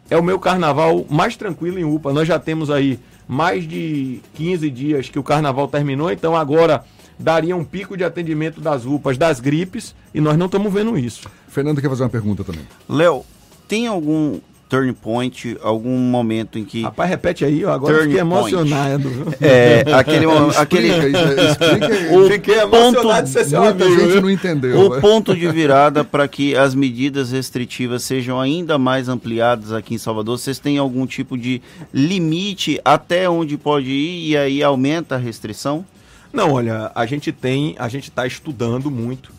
é 0.10 0.18
o 0.18 0.24
meu 0.24 0.40
carnaval 0.40 1.06
mais 1.10 1.36
tranquilo 1.36 1.80
em 1.80 1.84
UPA. 1.84 2.14
Nós 2.14 2.28
já 2.28 2.40
temos 2.40 2.70
aí 2.70 3.00
mais 3.28 3.68
de 3.68 4.22
15 4.36 4.70
dias 4.70 5.10
que 5.10 5.20
o 5.20 5.24
carnaval 5.24 5.68
terminou, 5.68 6.12
então 6.12 6.36
agora 6.36 6.84
daria 7.18 7.56
um 7.56 7.64
pico 7.64 7.96
de 7.96 8.04
atendimento 8.04 8.60
das 8.60 8.86
UPAs, 8.86 9.18
das 9.18 9.40
gripes, 9.40 9.96
e 10.14 10.20
nós 10.20 10.38
não 10.38 10.48
estamos 10.48 10.72
vendo 10.74 10.98
isso. 10.98 11.30
Fernando 11.48 11.80
quer 11.80 11.90
fazer 11.90 12.04
uma 12.04 12.10
pergunta 12.10 12.44
também. 12.44 12.68
Léo, 12.90 13.24
tem 13.68 13.88
algum 13.88 14.40
turn 14.74 14.92
point, 14.92 15.56
algum 15.62 15.96
momento 16.00 16.58
em 16.58 16.66
que. 16.66 16.82
Rapaz, 16.82 17.08
repete 17.08 17.46
aí, 17.46 17.62
eu 17.62 17.72
agora 17.72 17.94
Turn 17.94 18.10
fiquei 18.10 18.26
point. 18.26 18.56
emocionado. 18.56 19.04
É, 19.40 19.84
aquele 19.94 20.26
momento. 20.26 20.52
Explica 20.52 20.96
aquele... 20.96 21.18
explica 21.48 21.88
o 22.16 22.28
Fiquei 22.28 22.56
ponto, 22.62 22.76
emocionado 22.76 23.28
de 23.28 23.30
ser 23.30 23.46
seu 23.46 23.62
Muita 23.62 23.84
amigo. 23.86 24.02
gente 24.02 24.22
não 24.22 24.30
entendeu. 24.32 24.80
o 24.80 24.96
né? 24.96 25.02
ponto 25.02 25.36
de 25.36 25.48
virada 25.52 26.04
para 26.04 26.28
que 26.28 26.56
as 26.56 26.74
medidas 26.74 27.32
restritivas 27.32 28.04
sejam 28.04 28.40
ainda 28.40 28.78
mais 28.80 29.10
ampliadas 29.10 29.72
aqui 29.72 29.94
em 29.94 29.98
Salvador, 29.98 30.40
vocês 30.40 30.58
têm 30.58 30.78
algum 30.78 31.06
tipo 31.06 31.38
de 31.38 31.62
limite 31.94 32.80
até 32.84 33.30
onde 33.30 33.58
pode 33.58 33.92
ir 33.92 34.30
e 34.30 34.38
aí 34.38 34.64
aumenta 34.64 35.16
a 35.16 35.18
restrição? 35.20 35.86
Não, 36.32 36.54
olha, 36.54 36.92
a 36.96 37.06
gente 37.06 37.32
tem, 37.32 37.76
a 37.78 37.88
gente 37.88 38.10
está 38.10 38.26
estudando 38.26 38.90
muito. 38.90 39.32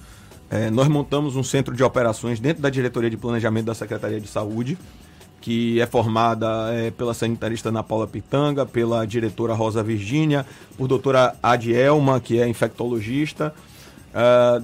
É, 0.50 0.70
nós 0.70 0.86
montamos 0.86 1.34
um 1.34 1.42
centro 1.42 1.74
de 1.74 1.82
operações 1.82 2.38
dentro 2.38 2.62
da 2.62 2.70
diretoria 2.70 3.10
de 3.10 3.16
planejamento 3.16 3.66
da 3.66 3.74
Secretaria 3.74 4.20
de 4.20 4.28
Saúde, 4.28 4.78
que 5.44 5.78
é 5.78 5.84
formada 5.84 6.46
é, 6.72 6.90
pela 6.90 7.12
sanitarista 7.12 7.68
Ana 7.68 7.82
Paula 7.82 8.06
Pitanga, 8.06 8.64
pela 8.64 9.06
diretora 9.06 9.52
Rosa 9.52 9.82
Virgínia, 9.82 10.46
por 10.78 10.88
doutora 10.88 11.34
Adielma, 11.42 12.18
que 12.18 12.40
é 12.40 12.48
infectologista. 12.48 13.54
Ah, 14.14 14.62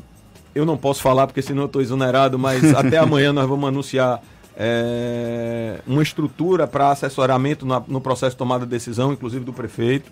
eu 0.54 0.64
não 0.64 0.78
posso 0.78 1.02
falar 1.02 1.26
porque 1.26 1.42
senão 1.42 1.64
eu 1.64 1.66
estou 1.66 1.82
exonerado, 1.82 2.38
mas 2.38 2.64
até 2.74 2.96
amanhã 2.96 3.30
nós 3.30 3.46
vamos 3.46 3.68
anunciar 3.68 4.22
é, 4.56 5.80
uma 5.86 6.02
estrutura 6.02 6.66
para 6.66 6.90
assessoramento 6.90 7.66
na- 7.66 7.82
no 7.86 8.00
processo 8.00 8.32
de 8.32 8.38
tomada 8.38 8.64
de 8.64 8.70
decisão, 8.70 9.12
inclusive 9.12 9.44
do 9.44 9.52
prefeito. 9.52 10.10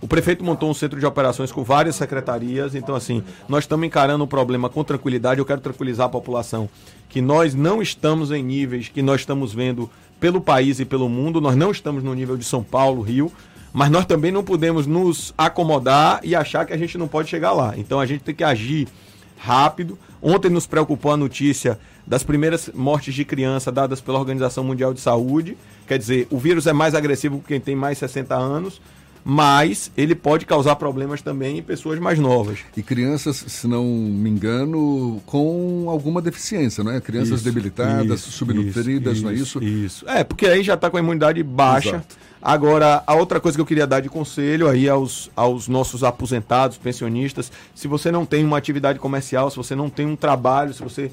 O 0.00 0.06
prefeito 0.06 0.44
montou 0.44 0.70
um 0.70 0.74
centro 0.74 1.00
de 1.00 1.06
operações 1.06 1.50
com 1.50 1.64
várias 1.64 1.96
secretarias, 1.96 2.74
então 2.74 2.94
assim, 2.94 3.22
nós 3.48 3.64
estamos 3.64 3.86
encarando 3.86 4.24
o 4.24 4.26
problema 4.26 4.68
com 4.68 4.84
tranquilidade. 4.84 5.40
Eu 5.40 5.46
quero 5.46 5.60
tranquilizar 5.60 6.06
a 6.06 6.10
população 6.10 6.68
que 7.08 7.20
nós 7.20 7.54
não 7.54 7.80
estamos 7.80 8.30
em 8.30 8.42
níveis 8.42 8.88
que 8.88 9.02
nós 9.02 9.22
estamos 9.22 9.54
vendo 9.54 9.90
pelo 10.20 10.40
país 10.40 10.80
e 10.80 10.84
pelo 10.84 11.08
mundo, 11.08 11.40
nós 11.40 11.56
não 11.56 11.70
estamos 11.70 12.02
no 12.02 12.14
nível 12.14 12.36
de 12.36 12.44
São 12.44 12.62
Paulo, 12.62 13.02
Rio, 13.02 13.32
mas 13.72 13.90
nós 13.90 14.06
também 14.06 14.32
não 14.32 14.42
podemos 14.42 14.86
nos 14.86 15.34
acomodar 15.36 16.20
e 16.22 16.34
achar 16.34 16.64
que 16.64 16.72
a 16.72 16.76
gente 16.76 16.96
não 16.96 17.06
pode 17.06 17.28
chegar 17.28 17.52
lá. 17.52 17.74
Então 17.76 18.00
a 18.00 18.06
gente 18.06 18.24
tem 18.24 18.34
que 18.34 18.44
agir 18.44 18.88
rápido. 19.36 19.98
Ontem 20.22 20.48
nos 20.48 20.66
preocupou 20.66 21.12
a 21.12 21.16
notícia 21.16 21.78
das 22.06 22.22
primeiras 22.22 22.70
mortes 22.74 23.14
de 23.14 23.24
criança 23.24 23.70
dadas 23.70 24.00
pela 24.00 24.18
Organização 24.18 24.64
Mundial 24.64 24.94
de 24.94 25.00
Saúde. 25.00 25.56
Quer 25.86 25.98
dizer, 25.98 26.26
o 26.30 26.38
vírus 26.38 26.66
é 26.66 26.72
mais 26.72 26.94
agressivo 26.94 27.38
com 27.38 27.44
quem 27.44 27.60
tem 27.60 27.76
mais 27.76 27.98
60 27.98 28.34
anos, 28.34 28.80
mas 29.28 29.90
ele 29.96 30.14
pode 30.14 30.46
causar 30.46 30.76
problemas 30.76 31.20
também 31.20 31.58
em 31.58 31.62
pessoas 31.62 31.98
mais 31.98 32.16
novas. 32.16 32.60
E 32.76 32.82
crianças, 32.82 33.36
se 33.36 33.66
não 33.66 33.84
me 33.84 34.30
engano, 34.30 35.20
com 35.26 35.86
alguma 35.88 36.22
deficiência, 36.22 36.84
não 36.84 36.92
é? 36.92 37.00
Crianças 37.00 37.40
Isso, 37.40 37.44
debilitadas, 37.44 38.20
isso, 38.20 38.30
subnutridas, 38.30 39.20
não 39.20 39.30
é 39.30 39.34
isso? 39.34 39.60
Isso. 39.60 40.08
É, 40.08 40.22
porque 40.22 40.46
aí 40.46 40.62
já 40.62 40.74
está 40.74 40.88
com 40.88 40.96
a 40.96 41.00
imunidade 41.00 41.42
baixa. 41.42 41.88
Exato. 41.88 42.16
Agora, 42.40 43.02
a 43.04 43.16
outra 43.16 43.40
coisa 43.40 43.58
que 43.58 43.60
eu 43.60 43.66
queria 43.66 43.84
dar 43.84 43.98
de 43.98 44.08
conselho 44.08 44.68
aí 44.68 44.88
aos, 44.88 45.28
aos 45.34 45.66
nossos 45.66 46.04
aposentados, 46.04 46.78
pensionistas, 46.78 47.50
se 47.74 47.88
você 47.88 48.12
não 48.12 48.24
tem 48.24 48.44
uma 48.44 48.56
atividade 48.56 49.00
comercial, 49.00 49.50
se 49.50 49.56
você 49.56 49.74
não 49.74 49.90
tem 49.90 50.06
um 50.06 50.14
trabalho, 50.14 50.72
se 50.72 50.84
você 50.84 51.10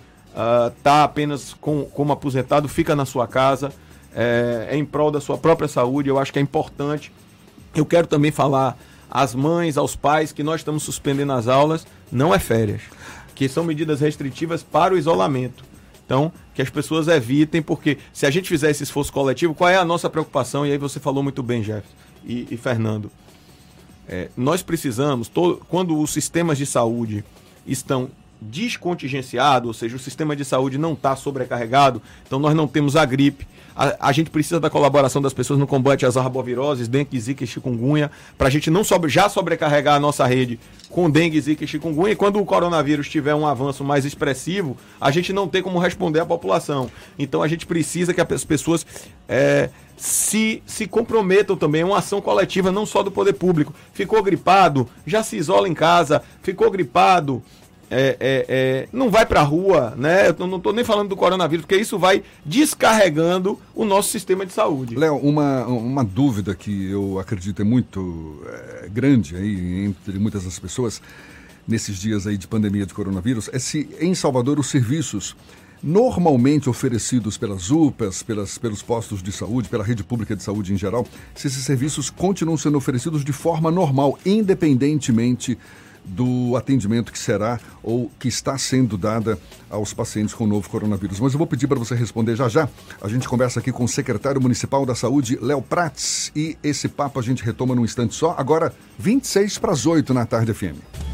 está 0.77 1.03
apenas 1.03 1.55
com, 1.59 1.83
como 1.85 2.13
aposentado, 2.13 2.69
fica 2.69 2.95
na 2.95 3.07
sua 3.07 3.27
casa, 3.27 3.73
é, 4.15 4.67
é 4.69 4.77
em 4.77 4.85
prol 4.85 5.09
da 5.09 5.19
sua 5.19 5.35
própria 5.35 5.67
saúde, 5.67 6.09
eu 6.09 6.19
acho 6.19 6.31
que 6.31 6.37
é 6.37 6.41
importante. 6.43 7.11
Eu 7.75 7.85
quero 7.85 8.07
também 8.07 8.31
falar 8.31 8.77
às 9.09 9.33
mães, 9.35 9.77
aos 9.77 9.95
pais, 9.95 10.31
que 10.31 10.43
nós 10.43 10.61
estamos 10.61 10.83
suspendendo 10.83 11.33
as 11.33 11.47
aulas, 11.47 11.85
não 12.11 12.33
é 12.33 12.39
férias, 12.39 12.81
que 13.35 13.47
são 13.47 13.63
medidas 13.63 13.99
restritivas 13.99 14.63
para 14.63 14.93
o 14.93 14.97
isolamento. 14.97 15.63
Então, 16.05 16.31
que 16.53 16.61
as 16.61 16.69
pessoas 16.69 17.07
evitem, 17.07 17.61
porque 17.61 17.97
se 18.11 18.25
a 18.25 18.29
gente 18.29 18.49
fizer 18.49 18.69
esse 18.69 18.83
esforço 18.83 19.11
coletivo, 19.13 19.55
qual 19.55 19.69
é 19.69 19.77
a 19.77 19.85
nossa 19.85 20.09
preocupação? 20.09 20.65
E 20.65 20.71
aí 20.71 20.77
você 20.77 20.99
falou 20.99 21.23
muito 21.23 21.41
bem, 21.41 21.61
Jeff 21.61 21.87
e, 22.25 22.47
e 22.51 22.57
Fernando. 22.57 23.09
É, 24.07 24.29
nós 24.35 24.61
precisamos, 24.61 25.29
to- 25.29 25.61
quando 25.69 25.97
os 25.97 26.11
sistemas 26.11 26.57
de 26.57 26.65
saúde 26.65 27.23
estão 27.65 28.09
descontingenciados, 28.49 29.67
ou 29.67 29.73
seja, 29.73 29.95
o 29.95 29.99
sistema 29.99 30.35
de 30.35 30.45
saúde 30.45 30.77
não 30.77 30.93
está 30.93 31.15
sobrecarregado, 31.15 32.01
então 32.25 32.39
nós 32.39 32.55
não 32.55 32.67
temos 32.67 32.95
a 32.95 33.05
gripe. 33.05 33.47
A, 33.75 34.09
a 34.09 34.11
gente 34.11 34.29
precisa 34.29 34.59
da 34.59 34.69
colaboração 34.69 35.21
das 35.21 35.33
pessoas 35.33 35.59
no 35.59 35.65
combate 35.65 36.05
às 36.05 36.15
arboviroses, 36.15 36.87
dengue, 36.87 37.19
zika 37.19 37.43
e 37.43 37.47
chikungunya, 37.47 38.11
para 38.37 38.47
a 38.47 38.51
gente 38.51 38.69
não 38.69 38.83
sobre, 38.83 39.09
já 39.09 39.27
sobrecarregar 39.27 39.95
a 39.95 39.99
nossa 39.99 40.25
rede 40.25 40.59
com 40.89 41.09
dengue, 41.09 41.41
zika 41.41 41.63
e 41.63 41.67
chikungunya, 41.67 42.13
e 42.13 42.15
quando 42.15 42.39
o 42.39 42.45
coronavírus 42.45 43.09
tiver 43.09 43.33
um 43.33 43.47
avanço 43.47 43.83
mais 43.83 44.05
expressivo, 44.05 44.77
a 45.01 45.09
gente 45.09 45.33
não 45.33 45.47
tem 45.47 45.63
como 45.63 45.79
responder 45.79 46.19
à 46.19 46.25
população. 46.25 46.89
Então 47.17 47.41
a 47.41 47.47
gente 47.47 47.65
precisa 47.65 48.13
que 48.13 48.21
as 48.21 48.45
pessoas 48.45 48.85
é, 49.27 49.69
se, 49.97 50.61
se 50.65 50.85
comprometam 50.85 51.55
também 51.55 51.81
a 51.81 51.85
uma 51.85 51.97
ação 51.97 52.21
coletiva, 52.21 52.71
não 52.71 52.85
só 52.85 53.01
do 53.01 53.09
poder 53.09 53.33
público. 53.33 53.73
Ficou 53.93 54.21
gripado, 54.21 54.87
já 55.05 55.23
se 55.23 55.35
isola 55.35 55.67
em 55.67 55.73
casa, 55.73 56.21
ficou 56.41 56.69
gripado, 56.69 57.41
é, 57.93 58.17
é, 58.19 58.45
é, 58.49 58.87
não 58.91 59.09
vai 59.09 59.25
para 59.25 59.41
a 59.41 59.43
rua, 59.43 59.93
né? 59.95 60.29
Eu 60.29 60.47
não 60.47 60.57
estou 60.57 60.73
nem 60.73 60.83
falando 60.83 61.09
do 61.09 61.15
coronavírus, 61.15 61.65
porque 61.65 61.79
isso 61.79 61.99
vai 61.99 62.23
descarregando 62.43 63.59
o 63.75 63.85
nosso 63.85 64.09
sistema 64.09 64.45
de 64.45 64.53
saúde. 64.53 64.95
Léo, 64.95 65.17
uma, 65.17 65.65
uma 65.65 66.03
dúvida 66.03 66.55
que 66.55 66.89
eu 66.89 67.19
acredito 67.19 67.61
é 67.61 67.65
muito 67.65 68.41
é, 68.47 68.89
grande 68.89 69.35
aí 69.35 69.85
entre 69.85 70.17
muitas 70.17 70.43
das 70.43 70.57
pessoas 70.57 71.01
nesses 71.67 71.97
dias 71.97 72.27
aí 72.27 72.37
de 72.37 72.47
pandemia 72.47 72.85
de 72.85 72.93
coronavírus 72.93 73.49
é 73.53 73.59
se 73.59 73.89
em 74.01 74.13
Salvador 74.13 74.59
os 74.59 74.69
serviços 74.69 75.35
normalmente 75.81 76.69
oferecidos 76.69 77.37
pelas 77.37 77.69
UPAs, 77.69 78.23
pelas, 78.23 78.57
pelos 78.57 78.81
postos 78.81 79.21
de 79.21 79.31
saúde, 79.33 79.67
pela 79.67 79.83
rede 79.83 80.01
pública 80.03 80.33
de 80.33 80.41
saúde 80.41 80.73
em 80.73 80.77
geral, 80.77 81.05
se 81.35 81.47
esses 81.47 81.63
serviços 81.65 82.09
continuam 82.09 82.57
sendo 82.57 82.77
oferecidos 82.77 83.23
de 83.23 83.33
forma 83.33 83.69
normal, 83.69 84.17
independentemente 84.25 85.57
do 86.05 86.55
atendimento 86.55 87.11
que 87.11 87.19
será 87.19 87.59
ou 87.81 88.11
que 88.19 88.27
está 88.27 88.57
sendo 88.57 88.97
dada 88.97 89.37
aos 89.69 89.93
pacientes 89.93 90.33
com 90.33 90.43
o 90.43 90.47
novo 90.47 90.69
coronavírus. 90.69 91.19
Mas 91.19 91.33
eu 91.33 91.37
vou 91.37 91.47
pedir 91.47 91.67
para 91.67 91.79
você 91.79 91.95
responder 91.95 92.35
já 92.35 92.47
já. 92.47 92.69
A 93.01 93.07
gente 93.07 93.27
conversa 93.27 93.59
aqui 93.59 93.71
com 93.71 93.83
o 93.83 93.87
secretário 93.87 94.41
municipal 94.41 94.85
da 94.85 94.95
Saúde, 94.95 95.37
Léo 95.41 95.61
Prats, 95.61 96.31
e 96.35 96.57
esse 96.63 96.87
papo 96.87 97.19
a 97.19 97.23
gente 97.23 97.43
retoma 97.43 97.75
num 97.75 97.83
instante 97.83 98.15
só. 98.15 98.35
Agora, 98.37 98.73
26 98.99 99.57
para 99.57 99.71
as 99.71 99.85
8 99.85 100.13
na 100.13 100.25
tarde 100.25 100.53
FM. 100.53 101.12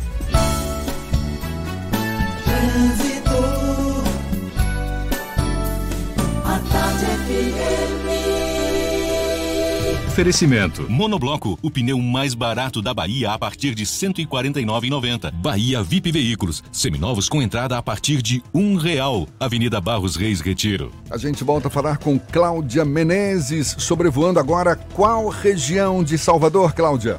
Oferecimento. 10.20 10.86
Monobloco, 10.92 11.58
o 11.64 11.72
pneu 11.72 11.98
mais 11.98 12.34
barato 12.34 12.82
da 12.82 12.94
Bahia 12.94 13.32
a 13.32 13.40
partir 13.40 13.74
de 13.74 13.84
R$ 13.84 13.90
149,90. 13.90 15.32
Bahia 15.32 15.82
VIP 15.82 16.12
Veículos, 16.12 16.62
seminovos 16.74 17.30
com 17.30 17.42
entrada 17.42 17.78
a 17.78 17.82
partir 17.82 18.22
de 18.22 18.44
um 18.54 18.76
real. 18.76 19.28
Avenida 19.40 19.80
Barros 19.80 20.18
Reis 20.18 20.42
Retiro. 20.42 20.92
A 21.10 21.18
gente 21.18 21.42
volta 21.42 21.70
a 21.70 21.72
falar 21.72 22.00
com 22.00 22.20
Cláudia 22.20 22.84
Menezes, 22.84 23.78
sobrevoando 23.80 24.42
agora 24.42 24.76
qual 24.94 25.30
região 25.30 26.04
de 26.04 26.18
Salvador, 26.18 26.74
Cláudia? 26.74 27.18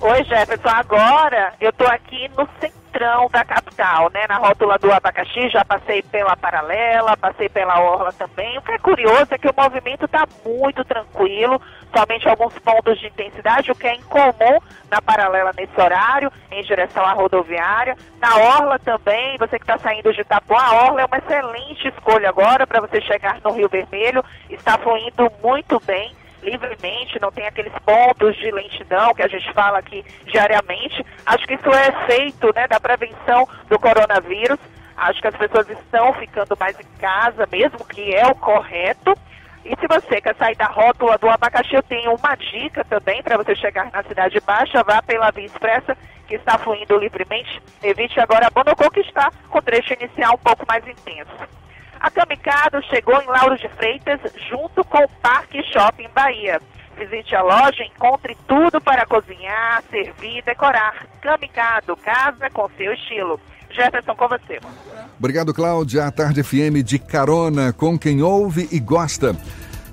Oi, 0.00 0.24
Jefferson. 0.24 0.70
Agora 0.70 1.54
eu 1.60 1.72
tô 1.72 1.84
aqui 1.84 2.28
no 2.36 2.48
centrão 2.90 3.28
da 3.30 3.44
capital, 3.44 4.10
né? 4.12 4.26
Na 4.28 4.36
rótula 4.36 4.76
do 4.78 4.92
abacaxi, 4.92 5.48
já 5.48 5.64
passei 5.64 6.02
pela 6.02 6.36
paralela, 6.36 7.16
passei 7.16 7.48
pela 7.48 7.80
orla 7.80 8.12
também. 8.12 8.58
O 8.58 8.62
que 8.62 8.72
é 8.72 8.78
curioso 8.78 9.28
é 9.30 9.38
que 9.38 9.48
o 9.48 9.54
movimento 9.56 10.04
está 10.04 10.26
muito 10.44 10.84
tranquilo, 10.84 11.60
somente 11.96 12.28
alguns 12.28 12.58
pontos 12.58 12.98
de 12.98 13.06
intensidade, 13.06 13.70
o 13.70 13.74
que 13.74 13.86
é 13.86 13.94
incomum 13.94 14.58
na 14.90 15.00
paralela 15.00 15.52
nesse 15.56 15.80
horário, 15.80 16.32
em 16.50 16.62
direção 16.64 17.04
à 17.04 17.12
rodoviária. 17.12 17.96
Na 18.20 18.36
orla 18.36 18.78
também, 18.78 19.38
você 19.38 19.58
que 19.58 19.64
está 19.64 19.78
saindo 19.78 20.12
de 20.12 20.20
Itapuã, 20.20 20.58
a 20.58 20.84
orla 20.86 21.02
é 21.02 21.04
uma 21.04 21.18
excelente 21.18 21.88
escolha 21.88 22.28
agora 22.28 22.66
para 22.66 22.80
você 22.80 23.00
chegar 23.00 23.38
no 23.44 23.52
Rio 23.52 23.68
Vermelho. 23.68 24.24
Está 24.48 24.76
fluindo 24.78 25.30
muito 25.42 25.80
bem 25.80 26.19
livremente, 26.42 27.20
não 27.20 27.30
tem 27.30 27.46
aqueles 27.46 27.72
pontos 27.84 28.36
de 28.36 28.50
lentidão 28.50 29.14
que 29.14 29.22
a 29.22 29.28
gente 29.28 29.52
fala 29.52 29.78
aqui 29.78 30.04
diariamente. 30.26 31.04
Acho 31.26 31.46
que 31.46 31.54
isso 31.54 31.70
é 31.72 31.88
efeito 31.88 32.52
né, 32.54 32.66
da 32.68 32.80
prevenção 32.80 33.48
do 33.68 33.78
coronavírus. 33.78 34.58
Acho 34.96 35.20
que 35.20 35.28
as 35.28 35.36
pessoas 35.36 35.68
estão 35.70 36.12
ficando 36.14 36.56
mais 36.58 36.78
em 36.78 36.98
casa, 36.98 37.48
mesmo 37.50 37.84
que 37.86 38.14
é 38.14 38.26
o 38.26 38.34
correto. 38.34 39.16
E 39.64 39.74
se 39.78 39.86
você 39.86 40.20
quer 40.20 40.34
sair 40.36 40.56
da 40.56 40.66
rótula 40.66 41.18
do 41.18 41.28
abacaxi, 41.28 41.74
eu 41.74 41.82
tenho 41.82 42.14
uma 42.14 42.34
dica 42.34 42.84
também 42.84 43.22
para 43.22 43.36
você 43.36 43.54
chegar 43.54 43.90
na 43.92 44.02
Cidade 44.02 44.40
Baixa. 44.40 44.82
Vá 44.82 45.02
pela 45.02 45.30
Via 45.30 45.46
Expressa, 45.46 45.96
que 46.26 46.34
está 46.34 46.58
fluindo 46.58 46.96
livremente. 46.96 47.60
Evite 47.82 48.18
agora 48.20 48.46
a 48.46 48.50
Bonocô, 48.50 48.90
que 48.90 49.00
está 49.00 49.30
com 49.48 49.60
trecho 49.60 49.94
inicial 49.94 50.34
um 50.34 50.38
pouco 50.38 50.64
mais 50.66 50.86
intenso. 50.86 51.30
A 52.00 52.10
Kamikado 52.10 52.82
chegou 52.84 53.20
em 53.20 53.26
Lauro 53.26 53.58
de 53.58 53.68
Freitas, 53.68 54.20
junto 54.48 54.82
com 54.84 55.04
o 55.04 55.08
Parque 55.22 55.62
Shopping 55.64 56.08
Bahia. 56.14 56.58
Visite 56.98 57.36
a 57.36 57.42
loja, 57.42 57.84
encontre 57.84 58.36
tudo 58.48 58.80
para 58.80 59.04
cozinhar, 59.04 59.82
servir 59.90 60.38
e 60.38 60.42
decorar. 60.42 61.06
Kamikado, 61.20 61.94
casa 61.96 62.48
com 62.50 62.68
seu 62.76 62.92
estilo. 62.94 63.38
Jefferson, 63.70 64.14
com 64.16 64.28
você. 64.28 64.58
Obrigado, 65.18 65.52
Cláudia. 65.52 66.06
A 66.06 66.10
Tarde 66.10 66.42
FM 66.42 66.82
de 66.84 66.98
carona 66.98 67.72
com 67.72 67.98
quem 67.98 68.22
ouve 68.22 68.66
e 68.72 68.80
gosta. 68.80 69.36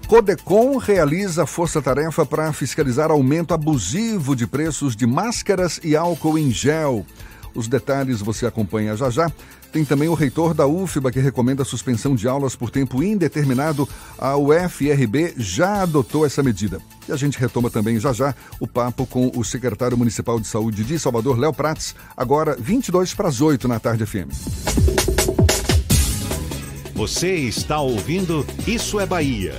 Codecom 0.08 0.78
realiza 0.78 1.46
força-tarefa 1.46 2.26
para 2.26 2.54
fiscalizar 2.54 3.12
aumento 3.12 3.54
abusivo 3.54 4.34
de 4.34 4.48
preços 4.48 4.96
de 4.96 5.06
máscaras 5.06 5.82
e 5.84 5.98
álcool 5.98 6.38
em 6.38 6.50
gel. 6.50 7.06
Os 7.54 7.68
detalhes 7.68 8.22
você 8.22 8.46
acompanha 8.46 8.96
já 8.96 9.10
já. 9.10 9.32
Tem 9.78 9.86
também 9.86 10.10
o 10.10 10.16
reitor 10.16 10.56
da 10.56 10.66
UFBA 10.66 11.12
que 11.12 11.20
recomenda 11.20 11.62
a 11.62 11.66
suspensão 11.66 12.16
de 12.16 12.28
aulas 12.28 12.56
por 12.56 12.72
tempo 12.72 13.04
indeterminado. 13.04 13.88
A 14.18 14.36
UFRB 14.36 15.36
já 15.38 15.84
adotou 15.84 16.26
essa 16.26 16.42
medida. 16.42 16.82
E 17.08 17.12
a 17.12 17.16
gente 17.16 17.38
retoma 17.38 17.70
também 17.70 18.00
já 18.00 18.12
já 18.12 18.34
o 18.60 18.66
papo 18.66 19.06
com 19.06 19.32
o 19.36 19.44
secretário 19.44 19.96
municipal 19.96 20.40
de 20.40 20.48
saúde 20.48 20.84
de 20.84 20.98
Salvador, 20.98 21.38
Léo 21.38 21.54
Prates, 21.54 21.94
agora 22.18 22.58
22 22.60 23.14
para 23.14 23.28
as 23.28 23.40
8 23.40 23.68
na 23.68 23.80
tarde 23.80 24.04
FM. 24.04 24.34
Você 26.96 27.36
está 27.36 27.80
ouvindo 27.80 28.44
Isso 28.66 29.00
é 29.00 29.06
Bahia. 29.06 29.54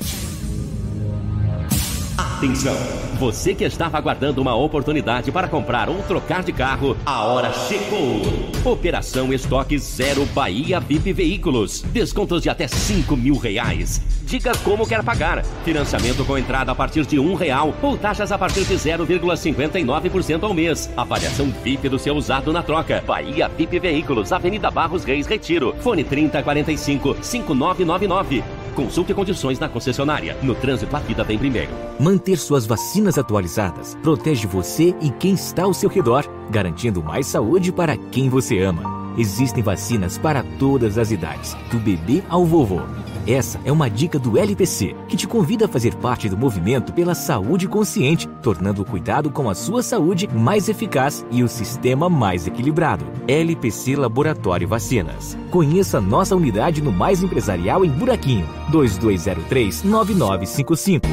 Atenção! 2.39 2.77
Você 3.19 3.53
que 3.53 3.65
estava 3.65 3.99
aguardando 3.99 4.41
uma 4.41 4.55
oportunidade 4.55 5.33
para 5.33 5.49
comprar 5.49 5.89
ou 5.89 6.01
trocar 6.05 6.45
de 6.45 6.53
carro, 6.53 6.97
a 7.05 7.25
hora 7.25 7.53
chegou! 7.53 8.23
Operação 8.65 9.33
Estoque 9.33 9.77
Zero 9.77 10.25
Bahia 10.27 10.79
VIP 10.79 11.13
Veículos. 11.13 11.83
Descontos 11.83 12.41
de 12.41 12.49
até 12.49 12.69
5 12.69 13.17
mil 13.17 13.37
reais. 13.37 14.01
Diga 14.23 14.53
como 14.59 14.87
quer 14.87 15.03
pagar. 15.03 15.43
Financiamento 15.65 16.25
com 16.25 16.39
entrada 16.39 16.71
a 16.71 16.77
partir 16.77 17.05
de 17.05 17.19
um 17.19 17.35
real 17.35 17.75
ou 17.83 17.99
taxas 17.99 18.31
a 18.31 18.39
partir 18.39 18.65
de 18.65 18.75
0,59% 18.75 20.45
ao 20.45 20.55
mês. 20.55 20.89
Avaliação 20.97 21.53
VIP 21.65 21.89
do 21.89 21.99
seu 21.99 22.15
usado 22.15 22.53
na 22.53 22.63
troca. 22.63 23.03
Bahia 23.05 23.49
VIP 23.49 23.81
Veículos, 23.81 24.31
Avenida 24.31 24.71
Barros 24.71 25.03
Reis 25.03 25.27
Retiro. 25.27 25.75
Fone 25.81 26.05
3045 26.05 27.17
5999. 27.21 28.45
Consulte 28.75 29.15
condições 29.15 29.59
na 29.59 29.69
concessionária. 29.69 30.37
No 30.43 30.55
trânsito, 30.55 30.95
a 30.97 31.01
vida 31.01 31.25
vem 31.25 31.39
primeiro. 31.39 31.71
Manter 31.99 32.37
suas 32.37 32.67
vacinas 32.67 33.19
atualizadas 33.19 33.97
protege 34.03 34.47
você 34.47 34.95
e 35.01 35.11
quem 35.11 35.35
está 35.35 35.65
ao 35.65 35.75
seu 35.75 35.89
redor, 35.89 36.25
garantindo 36.51 37.03
mais 37.03 37.27
saúde 37.27 37.73
para 37.73 37.97
quem 37.97 38.29
você 38.29 38.61
ama. 38.61 38.99
Existem 39.19 39.63
vacinas 39.63 40.17
para 40.17 40.45
todas 40.59 40.97
as 40.97 41.11
idades, 41.11 41.57
do 41.73 41.79
bebê 41.79 42.23
ao 42.29 42.45
vovô. 42.45 42.81
Essa 43.29 43.61
é 43.63 43.71
uma 43.71 43.91
dica 43.91 44.19
do 44.19 44.39
LPC, 44.39 44.97
que 45.07 45.15
te 45.15 45.29
convida 45.29 45.67
a 45.67 45.69
fazer 45.69 45.95
parte 45.97 46.31
do 46.31 46.37
movimento 46.39 46.95
pela 46.95 47.15
saúde 47.15 47.69
consciente, 47.69 48.27
tornando 48.41 48.81
o 48.81 48.87
cuidado 48.87 49.31
com 49.31 49.51
a 49.51 49.55
sua 49.55 49.83
saúde 49.83 50.27
mais 50.33 50.67
eficaz 50.67 51.27
e 51.31 51.43
o 51.43 51.49
sistema 51.49 52.09
mais 52.09 52.47
equilibrado. 52.47 53.05
LPC 53.29 53.97
Laboratório 53.97 54.67
Vacinas. 54.67 55.37
Conheça 55.51 56.01
nossa 56.01 56.35
unidade 56.35 56.81
no 56.81 56.91
Mais 56.91 57.23
Empresarial 57.23 57.85
em 57.85 57.91
Buraquinho, 57.91 58.49
2203 58.71 59.83
9955. 59.83 61.07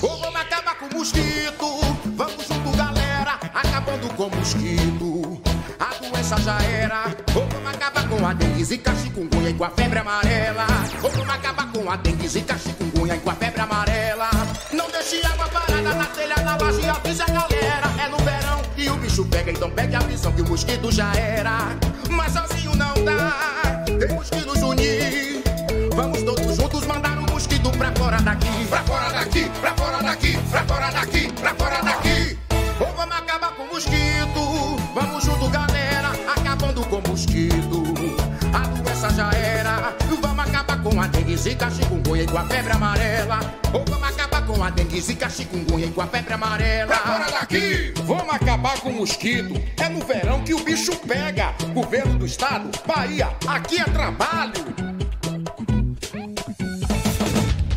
Vamos 0.00 0.36
acabar 0.36 0.78
com 0.78 0.96
mosquito. 0.96 1.66
Vamos 2.16 2.48
junto, 2.48 2.74
galera. 2.78 3.32
Acabando 3.52 4.08
com 4.14 4.30
mosquito. 4.34 5.38
A 5.78 5.92
doença 6.02 6.40
já 6.40 6.62
era. 6.62 7.25
Com 8.18 8.26
a 8.26 8.32
dengue, 8.32 8.64
zika, 8.64 8.94
chikungunya 8.96 9.50
e 9.50 9.54
com 9.54 9.64
a 9.64 9.70
febre 9.70 9.98
amarela. 9.98 10.66
Vamos 11.02 11.28
acabar 11.28 11.70
com 11.70 11.90
a 11.90 11.96
dengue, 11.96 12.26
zika, 12.26 12.58
chikungunya 12.58 13.16
e 13.16 13.20
com 13.20 13.30
a 13.30 13.34
febre 13.34 13.60
amarela. 13.60 14.30
Não 14.72 14.90
deixe 14.90 15.24
água 15.26 15.46
parada 15.48 15.94
na 15.94 16.04
telha, 16.06 16.36
na 16.42 16.56
laje, 16.56 16.88
avisa 16.88 17.24
a 17.24 17.26
galera. 17.26 17.86
É 18.02 18.08
no 18.08 18.16
verão 18.18 18.62
e 18.76 18.88
o 18.88 18.96
bicho 18.96 19.24
pega, 19.26 19.50
então 19.50 19.70
pegue 19.70 19.96
a 19.96 20.00
visão 20.00 20.32
que 20.32 20.42
o 20.42 20.48
mosquito 20.48 20.90
já 20.90 21.12
era. 21.14 21.76
Mas 22.10 22.32
sozinho 22.32 22.74
não 22.74 22.94
dá. 23.04 23.84
Temos 23.84 24.30
que 24.30 24.40
nos 24.46 24.62
unir. 24.62 25.42
Vamos 25.94 26.22
todos 26.22 26.56
juntos 26.56 26.86
mandar 26.86 27.18
o 27.18 27.32
mosquito 27.32 27.70
pra 27.72 27.92
fora 27.92 28.20
daqui. 28.22 28.66
Pra 28.68 28.82
fora 28.82 29.10
daqui, 29.10 29.50
pra 29.60 29.74
fora 29.74 30.02
daqui, 30.02 30.38
pra 30.50 30.64
fora 30.64 30.90
daqui, 30.90 31.32
pra 31.32 31.54
fora 31.54 31.82
daqui. 31.82 32.38
Ou 32.80 32.92
vamos 32.94 33.16
acabar 33.16 33.52
com 33.52 33.62
o 33.62 33.74
mosquito. 33.74 34.45
Com 40.96 41.02
a 41.02 41.06
dengue, 41.08 41.36
zika, 41.36 41.70
chikungunya 41.70 42.22
e 42.22 42.26
com 42.26 42.38
a 42.38 42.44
febre 42.46 42.72
amarela. 42.72 43.40
Ou 43.74 43.84
vamos 43.86 44.08
acabar 44.08 44.46
com 44.46 44.64
a 44.64 44.70
dengue, 44.70 44.98
zika, 44.98 45.28
chikungunya 45.28 45.86
e 45.86 45.90
com 45.90 46.00
a 46.00 46.06
febre 46.06 46.32
amarela. 46.32 46.86
Pra 46.86 46.98
fora 46.98 47.30
daqui! 47.30 47.92
Vamos 48.04 48.34
acabar 48.34 48.80
com 48.80 48.88
o 48.88 48.94
mosquito. 48.94 49.62
É 49.76 49.90
no 49.90 50.00
verão 50.06 50.42
que 50.42 50.54
o 50.54 50.64
bicho 50.64 50.96
pega. 51.06 51.54
Governo 51.74 52.18
do 52.18 52.24
estado, 52.24 52.70
Bahia, 52.86 53.28
aqui 53.46 53.78
é 53.78 53.84
trabalho. 53.84 54.95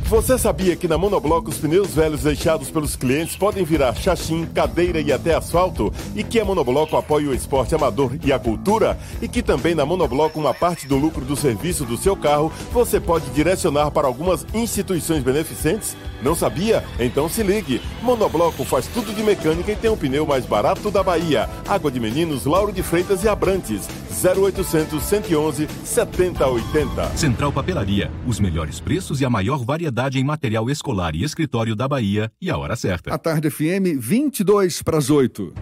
Você 0.10 0.39
sabia 0.39 0.76
que 0.76 0.88
na 0.88 0.97
Monobloco 0.97 1.51
os 1.51 1.60
pneus 1.60 1.93
velhos 1.93 2.24
deixados 2.24 2.72
pelos 2.72 2.95
clientes 2.95 3.36
podem 3.36 3.64
virar 3.64 3.93
chachim, 3.93 4.43
cadeira 4.43 4.99
e 4.99 5.14
até 5.14 5.36
asfalto? 5.36 5.93
E 6.16 6.24
que 6.24 6.39
a 6.39 6.43
Monobloco 6.43 6.97
apoia 6.97 7.30
o 7.30 7.34
esporte 7.34 7.76
amador 7.76 8.18
e 8.24 8.34
a 8.34 8.39
cultura? 8.39 8.97
E 9.22 9.28
que 9.28 9.43
também 9.43 9.76
na 9.76 9.86
Monobloco 9.86 10.39
uma 10.39 10.51
parte 10.51 10.88
do 10.88 10.97
lucro 10.97 11.24
do 11.24 11.36
serviço 11.36 11.86
do 11.86 11.95
seu 11.95 12.18
carro 12.18 12.51
você 12.74 12.99
pode 12.99 13.30
direcionar 13.30 13.91
para 13.91 14.07
algumas 14.07 14.43
instituições 14.51 15.22
beneficentes? 15.22 15.95
Não 16.22 16.36
sabia? 16.36 16.84
Então 17.00 17.30
se 17.30 17.44
ligue. 17.44 17.82
Monobloco 18.02 18.64
faz 18.64 18.88
tudo 18.88 19.14
de 19.14 19.24
mecânica 19.24 19.72
e 19.72 19.76
tem 19.76 19.90
o 19.90 19.98
pneu 19.98 20.26
mais 20.26 20.46
barato 20.46 20.92
da 20.92 21.04
Bahia. 21.04 21.50
Água 21.68 21.92
de 21.92 22.00
Meninos, 22.00 22.46
Lauro 22.46 22.72
de 22.72 22.84
Freitas 22.84 23.24
e 23.24 23.28
Abrantes. 23.28 23.88
0800 24.24 25.02
111 25.02 25.68
7080. 25.84 27.18
Central 27.18 27.52
Papelaria, 27.52 28.12
os 28.28 28.40
melhores 28.40 28.80
preços 28.80 29.22
e 29.22 29.26
a 29.26 29.30
maior 29.30 29.64
variedade 29.64 30.20
em 30.20 30.24
material 30.24 30.70
escolar 30.70 31.16
e 31.16 31.24
escritório 31.24 31.76
da 31.76 31.88
Bahia 31.88 32.32
e 32.42 32.50
a 32.50 32.58
hora 32.58 32.76
certa. 32.76 33.14
A 33.14 33.18
Tarde 33.18 33.50
FM, 33.50 33.98
22 34.00 34.82
para 34.82 34.98
as 34.98 35.10
8. 35.10 35.54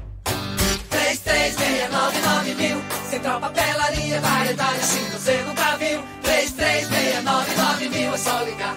3369 0.90 2.56
mil. 2.56 2.78
Central 3.10 3.40
Papelaria, 3.40 4.22
variedade 4.22 4.80
assim 4.80 5.04
você 5.12 5.44
nunca 5.44 5.78
viu. 5.78 6.02
3369 6.24 7.90
mil, 7.90 8.14
é 8.14 8.18
só 8.18 8.44
ligar. 8.44 8.77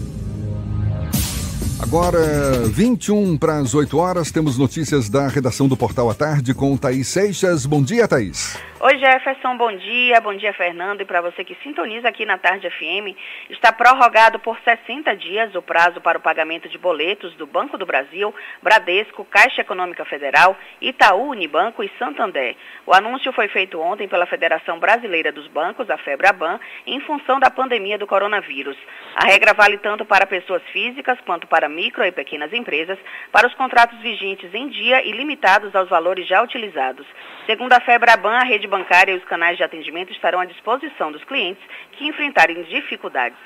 Agora, 1.81 2.67
21 2.67 3.37
para 3.37 3.57
as 3.57 3.73
8 3.73 3.97
horas, 3.97 4.31
temos 4.31 4.57
notícias 4.57 5.09
da 5.09 5.27
redação 5.27 5.67
do 5.67 5.75
Portal 5.75 6.09
à 6.09 6.13
Tarde 6.13 6.53
com 6.53 6.77
Thaís 6.77 7.07
Seixas. 7.07 7.65
Bom 7.65 7.81
dia, 7.81 8.07
Thaís. 8.07 8.55
Oi 8.83 8.97
Jefferson, 8.97 9.55
bom 9.57 9.71
dia, 9.71 10.19
bom 10.21 10.33
dia 10.33 10.51
Fernando 10.53 11.01
e 11.01 11.05
para 11.05 11.21
você 11.21 11.43
que 11.43 11.53
sintoniza 11.61 12.09
aqui 12.09 12.25
na 12.25 12.39
Tarde 12.39 12.67
FM, 12.67 13.15
está 13.51 13.71
prorrogado 13.71 14.39
por 14.39 14.57
60 14.61 15.15
dias 15.17 15.53
o 15.53 15.61
prazo 15.61 16.01
para 16.01 16.17
o 16.17 16.21
pagamento 16.21 16.67
de 16.67 16.79
boletos 16.79 17.35
do 17.35 17.45
Banco 17.45 17.77
do 17.77 17.85
Brasil, 17.85 18.33
Bradesco, 18.59 19.23
Caixa 19.25 19.61
Econômica 19.61 20.03
Federal, 20.05 20.57
Itaú, 20.81 21.29
Unibanco 21.29 21.83
e 21.83 21.91
Santander. 21.99 22.55
O 22.87 22.91
anúncio 22.91 23.31
foi 23.33 23.47
feito 23.49 23.79
ontem 23.79 24.07
pela 24.07 24.25
Federação 24.25 24.79
Brasileira 24.79 25.31
dos 25.31 25.45
Bancos, 25.45 25.87
a 25.87 25.99
FEBRABAN, 25.99 26.59
em 26.87 26.99
função 27.01 27.39
da 27.39 27.51
pandemia 27.51 27.99
do 27.99 28.07
coronavírus. 28.07 28.77
A 29.15 29.27
regra 29.27 29.53
vale 29.53 29.77
tanto 29.77 30.05
para 30.05 30.25
pessoas 30.25 30.63
físicas 30.73 31.19
quanto 31.23 31.45
para 31.45 31.69
micro 31.69 32.03
e 32.03 32.11
pequenas 32.11 32.51
empresas, 32.51 32.97
para 33.31 33.45
os 33.47 33.53
contratos 33.53 33.99
vigentes 33.99 34.51
em 34.55 34.69
dia 34.69 35.07
e 35.07 35.11
limitados 35.11 35.75
aos 35.75 35.87
valores 35.87 36.27
já 36.27 36.41
utilizados. 36.41 37.05
Segundo 37.45 37.73
a 37.73 37.79
FEBRABAN, 37.79 38.35
a 38.35 38.43
rede 38.43 38.67
bancária 38.67 39.13
e 39.13 39.17
os 39.17 39.25
canais 39.25 39.57
de 39.57 39.63
atendimento 39.63 40.11
estarão 40.11 40.39
à 40.39 40.45
disposição 40.45 41.11
dos 41.11 41.23
clientes 41.23 41.63
que 41.93 42.07
enfrentarem 42.07 42.61
dificuldades. 42.63 43.37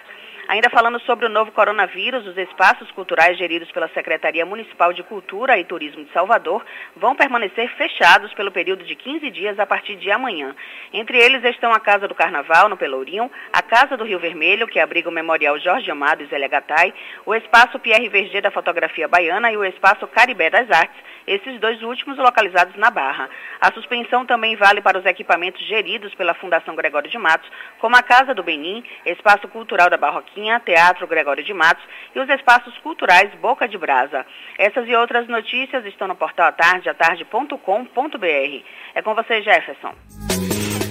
Ainda 0.48 0.70
falando 0.70 1.00
sobre 1.00 1.26
o 1.26 1.30
novo 1.30 1.52
coronavírus, 1.52 2.28
os 2.28 2.38
espaços 2.38 2.92
culturais 2.92 3.36
geridos 3.36 3.72
pela 3.72 3.88
Secretaria 3.90 4.46
Municipal 4.46 4.94
de 4.94 5.02
Cultura 5.02 5.58
e 5.58 5.64
Turismo 5.64 6.04
de 6.04 6.12
Salvador 6.12 6.64
vão 6.96 7.16
permanecer 7.16 7.68
fechados 7.76 8.32
pelo 8.36 8.52
período 8.52 8.84
de 8.84 8.96
15 8.96 9.32
dias 9.32 9.58
a 9.58 9.66
partir 9.66 9.96
de 9.96 10.12
amanhã. 10.12 10.56
Entre 10.94 11.18
eles 11.18 11.44
estão 11.44 11.72
a 11.72 11.80
Casa 11.80 12.08
do 12.08 12.14
Carnaval, 12.14 12.70
no 12.70 12.78
Pelourinho, 12.78 13.32
a 13.52 13.64
Casa 13.64 13.98
do 13.98 14.04
Rio 14.04 14.20
Vermelho, 14.20 14.68
que 14.68 14.80
abriga 14.80 15.10
o 15.10 15.12
Memorial 15.12 15.58
Jorge 15.58 15.90
Amado 15.90 16.22
e 16.22 16.28
Zélia 16.28 16.48
Gattai, 16.48 16.94
o 17.26 17.34
Espaço 17.34 17.80
Pierre 17.80 18.08
Verger 18.08 18.44
da 18.44 18.52
Fotografia 18.52 19.08
Baiana 19.08 19.52
e 19.52 19.58
o 19.58 19.66
Espaço 19.66 20.06
Caribé 20.06 20.52
das 20.52 20.70
Artes, 20.70 21.02
esses 21.28 21.60
dois 21.60 21.82
últimos 21.82 22.18
localizados 22.18 22.76
na 22.76 22.90
Barra. 22.90 23.30
A 23.60 23.72
suspensão 23.74 24.26
também 24.26 24.56
vale 24.56 24.82
para 24.82 25.00
os 25.00 25.06
equipamentos 25.06 25.66
geridos 25.68 26.14
pela 26.16 26.34
Fundação 26.34 26.76
Gregório 26.76 27.10
de 27.10 27.18
Matos, 27.18 27.50
como 27.80 27.96
a 27.96 28.04
Casa 28.04 28.34
do 28.34 28.44
Benim, 28.44 28.84
Espaço 29.06 29.48
Cultural 29.48 29.90
da 29.90 29.98
Barroquinha, 29.98 30.60
Teatro 30.60 31.08
Gregório 31.08 31.44
de 31.44 31.54
Matos 31.54 31.84
e 32.16 32.20
os 32.20 32.30
espaços 32.30 32.78
culturais 32.80 33.34
Boca 33.42 33.68
de 33.68 33.78
Brasa. 33.78 34.26
Essas 34.58 34.88
e 34.88 34.96
outras 34.96 35.28
notícias 35.28 35.86
estão 35.86 36.08
no 36.08 36.16
portal 36.16 36.48
atarde, 36.48 36.90
atarde.com.br. 36.90 38.64
É 38.94 39.02
com 39.02 39.16
você, 39.16 39.42
Jefferson. 39.42 39.94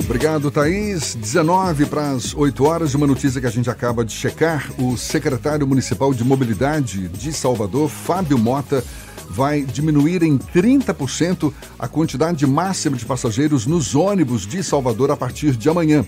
Obrigado, 0.05 0.51
Thaís. 0.51 1.15
19 1.15 1.87
para 1.87 2.11
as 2.11 2.35
8 2.35 2.65
horas, 2.65 2.95
uma 2.95 3.07
notícia 3.07 3.41
que 3.41 3.47
a 3.47 3.51
gente 3.51 3.71
acaba 3.71 4.05
de 4.05 4.13
checar. 4.13 4.71
O 4.79 4.99
secretário 4.99 5.67
municipal 5.67 6.13
de 6.13 6.23
mobilidade 6.23 7.09
de 7.09 7.33
Salvador, 7.33 7.89
Fábio 7.89 8.39
Mota, 8.39 8.85
vai 9.35 9.63
diminuir 9.63 10.23
em 10.23 10.39
30% 10.39 11.53
a 11.77 11.89
quantidade 11.89 12.47
máxima 12.47 12.97
de 12.97 13.05
passageiros 13.05 13.67
nos 13.67 13.97
ônibus 13.97 14.47
de 14.47 14.63
Salvador 14.63 15.11
a 15.11 15.17
partir 15.17 15.57
de 15.57 15.69
amanhã, 15.69 16.07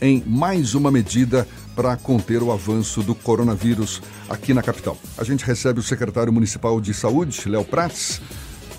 em 0.00 0.24
mais 0.26 0.74
uma 0.74 0.90
medida 0.90 1.46
para 1.74 1.94
conter 1.98 2.42
o 2.42 2.50
avanço 2.50 3.02
do 3.02 3.14
coronavírus 3.14 4.00
aqui 4.26 4.54
na 4.54 4.62
capital. 4.62 4.96
A 5.18 5.24
gente 5.24 5.44
recebe 5.44 5.80
o 5.80 5.82
secretário 5.82 6.32
municipal 6.32 6.80
de 6.80 6.94
saúde, 6.94 7.46
Léo 7.46 7.62
Prates. 7.62 8.22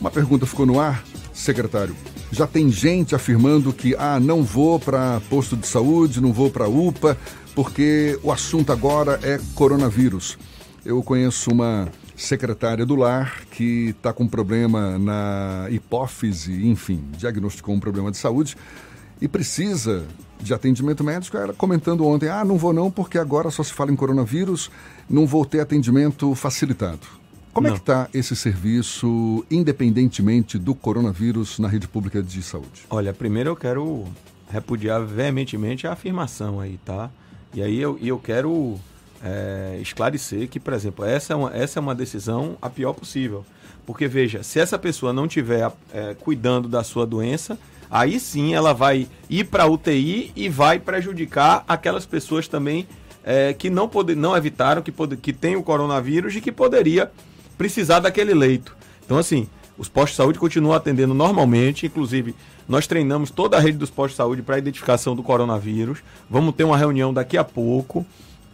Uma 0.01 0.09
pergunta 0.09 0.47
ficou 0.47 0.65
no 0.65 0.79
ar, 0.79 1.03
secretário. 1.31 1.95
Já 2.31 2.47
tem 2.47 2.71
gente 2.71 3.13
afirmando 3.13 3.71
que 3.71 3.95
ah, 3.99 4.19
não 4.19 4.43
vou 4.43 4.79
para 4.79 5.21
posto 5.29 5.55
de 5.55 5.67
saúde, 5.67 6.19
não 6.19 6.33
vou 6.33 6.49
para 6.49 6.67
UPA, 6.67 7.15
porque 7.53 8.19
o 8.23 8.31
assunto 8.31 8.71
agora 8.71 9.19
é 9.21 9.39
coronavírus. 9.53 10.35
Eu 10.83 11.03
conheço 11.03 11.51
uma 11.51 11.87
secretária 12.17 12.83
do 12.83 12.95
lar 12.95 13.43
que 13.51 13.89
está 13.89 14.11
com 14.11 14.27
problema 14.27 14.97
na 14.97 15.67
hipófise, 15.69 16.67
enfim, 16.67 17.03
diagnosticou 17.15 17.75
um 17.75 17.79
problema 17.79 18.09
de 18.09 18.17
saúde 18.17 18.57
e 19.21 19.27
precisa 19.27 20.03
de 20.41 20.53
atendimento 20.53 21.03
médico. 21.03 21.37
Ela 21.37 21.53
comentando 21.53 22.05
ontem: 22.05 22.27
ah, 22.27 22.43
não 22.43 22.57
vou 22.57 22.73
não, 22.73 22.89
porque 22.89 23.19
agora 23.19 23.51
só 23.51 23.61
se 23.61 23.71
fala 23.71 23.91
em 23.91 23.95
coronavírus, 23.95 24.71
não 25.07 25.27
vou 25.27 25.45
ter 25.45 25.59
atendimento 25.59 26.33
facilitado. 26.33 27.07
Como 27.53 27.67
não. 27.67 27.73
é 27.73 27.77
que 27.77 27.81
está 27.81 28.09
esse 28.13 28.35
serviço, 28.35 29.45
independentemente 29.49 30.57
do 30.57 30.75
coronavírus, 30.75 31.57
na 31.59 31.67
rede 31.67 31.87
pública 31.87 32.21
de 32.21 32.41
saúde? 32.41 32.85
Olha, 32.89 33.13
primeiro 33.13 33.51
eu 33.51 33.55
quero 33.55 34.05
repudiar 34.49 35.03
veementemente 35.03 35.87
a 35.87 35.93
afirmação 35.93 36.59
aí, 36.59 36.79
tá? 36.83 37.09
E 37.53 37.61
aí 37.61 37.79
eu, 37.79 37.97
eu 38.01 38.19
quero 38.19 38.79
é, 39.23 39.79
esclarecer 39.81 40.47
que, 40.47 40.59
por 40.59 40.73
exemplo, 40.73 41.05
essa 41.05 41.33
é, 41.33 41.35
uma, 41.35 41.55
essa 41.55 41.79
é 41.79 41.81
uma 41.81 41.95
decisão 41.95 42.57
a 42.61 42.69
pior 42.69 42.93
possível. 42.93 43.45
Porque, 43.85 44.07
veja, 44.07 44.43
se 44.43 44.59
essa 44.59 44.77
pessoa 44.77 45.13
não 45.13 45.25
estiver 45.25 45.71
é, 45.93 46.13
cuidando 46.15 46.67
da 46.67 46.83
sua 46.83 47.05
doença, 47.05 47.57
aí 47.89 48.19
sim 48.19 48.53
ela 48.53 48.73
vai 48.73 49.07
ir 49.29 49.45
para 49.45 49.63
a 49.63 49.67
UTI 49.67 50.31
e 50.35 50.49
vai 50.49 50.79
prejudicar 50.79 51.63
aquelas 51.67 52.05
pessoas 52.05 52.47
também 52.47 52.87
é, 53.23 53.53
que 53.53 53.69
não, 53.69 53.87
pode, 53.87 54.15
não 54.15 54.35
evitaram, 54.35 54.81
que, 54.81 54.91
pode, 54.91 55.17
que 55.17 55.33
tem 55.33 55.55
o 55.55 55.63
coronavírus 55.63 56.35
e 56.35 56.41
que 56.41 56.51
poderia 56.51 57.11
precisar 57.57 57.99
daquele 57.99 58.33
leito. 58.33 58.75
Então, 59.05 59.17
assim, 59.17 59.47
os 59.77 59.87
postos 59.87 60.11
de 60.11 60.17
saúde 60.17 60.39
continuam 60.39 60.75
atendendo 60.75 61.13
normalmente, 61.13 61.85
inclusive 61.85 62.35
nós 62.67 62.87
treinamos 62.87 63.31
toda 63.31 63.55
a 63.55 63.59
rede 63.59 63.77
dos 63.77 63.89
postos 63.89 64.11
de 64.11 64.17
saúde 64.17 64.41
para 64.41 64.55
a 64.55 64.57
identificação 64.57 65.15
do 65.15 65.23
coronavírus. 65.23 65.99
Vamos 66.29 66.53
ter 66.55 66.65
uma 66.65 66.77
reunião 66.77 67.13
daqui 67.13 67.37
a 67.37 67.43
pouco. 67.43 68.05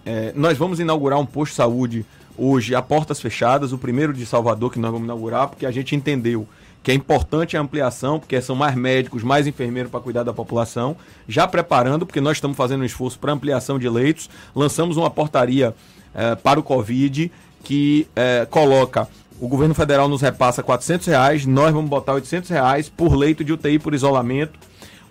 É, 0.06 0.34
nós 0.36 0.58
vamos 0.58 0.80
inaugurar 0.80 1.20
um 1.20 1.26
posto 1.26 1.52
de 1.52 1.58
saúde 1.58 2.06
hoje 2.38 2.76
a 2.76 2.82
portas 2.82 3.22
fechadas, 3.22 3.72
o 3.72 3.78
primeiro 3.78 4.14
de 4.14 4.26
Salvador 4.26 4.72
que 4.72 4.80
nós 4.80 4.92
vamos 4.92 5.06
inaugurar, 5.06 5.48
porque 5.48 5.66
a 5.66 5.72
gente 5.72 5.96
entendeu 5.96 6.48
que 6.82 6.92
é 6.92 6.94
importante 6.94 7.56
a 7.56 7.62
ampliação, 7.62 8.20
porque 8.20 8.42
são 8.42 8.56
mais 8.56 8.76
médicos, 8.76 9.24
mais 9.24 9.48
enfermeiros 9.48 9.90
para 9.90 10.02
cuidar 10.02 10.24
da 10.24 10.34
população, 10.34 10.98
já 11.28 11.48
preparando, 11.48 12.06
porque 12.06 12.20
nós 12.20 12.38
estamos 12.38 12.58
fazendo 12.58 12.82
um 12.82 12.86
esforço 12.86 13.18
para 13.18 13.32
ampliação 13.32 13.80
de 13.80 13.88
leitos, 13.88 14.30
lançamos 14.54 14.98
uma 14.98 15.10
portaria 15.10 15.74
é, 16.14 16.36
para 16.36 16.60
o 16.60 16.64
Covid 16.64 17.32
que 17.64 18.06
é, 18.14 18.46
coloca 18.50 19.08
o 19.40 19.48
governo 19.48 19.74
federal 19.74 20.08
nos 20.08 20.22
repassa 20.22 20.64
400 20.64 21.08
reais, 21.08 21.46
nós 21.46 21.74
vamos 21.74 21.90
botar 21.90 22.14
800 22.14 22.50
reais 22.50 22.88
por 22.88 23.14
leito 23.14 23.44
de 23.44 23.52
UTI 23.52 23.78
por 23.78 23.94
isolamento. 23.94 24.58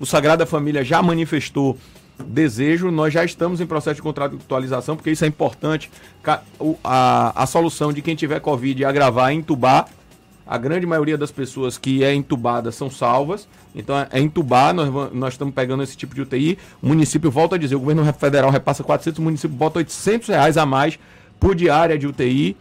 O 0.01 0.07
Sagrada 0.07 0.47
Família 0.47 0.83
já 0.83 1.03
manifestou 1.03 1.77
desejo, 2.23 2.91
nós 2.91 3.13
já 3.13 3.25
estamos 3.25 3.61
em 3.61 3.67
processo 3.67 3.97
de 3.97 4.03
contratualização, 4.03 4.97
porque 4.97 5.11
isso 5.11 5.25
é 5.25 5.29
importante. 5.29 5.91
A, 6.85 7.43
a 7.43 7.47
solução 7.47 7.93
de 7.93 8.03
quem 8.03 8.15
tiver 8.15 8.41
Covid 8.41 8.85
agravar 8.85 9.31
é 9.31 9.35
entubar. 9.35 9.89
A 10.47 10.59
grande 10.59 10.85
maioria 10.87 11.17
das 11.17 11.31
pessoas 11.31 11.79
que 11.79 12.03
é 12.03 12.13
entubada 12.13 12.73
são 12.73 12.91
salvas. 12.91 13.49
Então 13.75 13.95
é 14.11 14.21
entubar, 14.21 14.75
nós, 14.75 15.13
nós 15.13 15.35
estamos 15.35 15.55
pegando 15.55 15.83
esse 15.83 15.97
tipo 15.97 16.15
de 16.15 16.23
UTI. 16.23 16.59
O 16.83 16.89
município, 16.89 17.31
volta 17.31 17.57
a 17.57 17.59
dizer, 17.59 17.77
o 17.77 17.81
governo 17.81 18.05
federal 18.13 18.51
repassa 18.51 18.83
400, 18.83 19.19
o 19.19 19.23
município 19.23 19.57
bota 19.57 19.79
800 19.79 20.29
reais 20.29 20.57
a 20.57 20.67
mais 20.67 20.99
por 21.39 21.55
diária 21.55 21.99
de 21.99 22.07
UTI. 22.07 22.57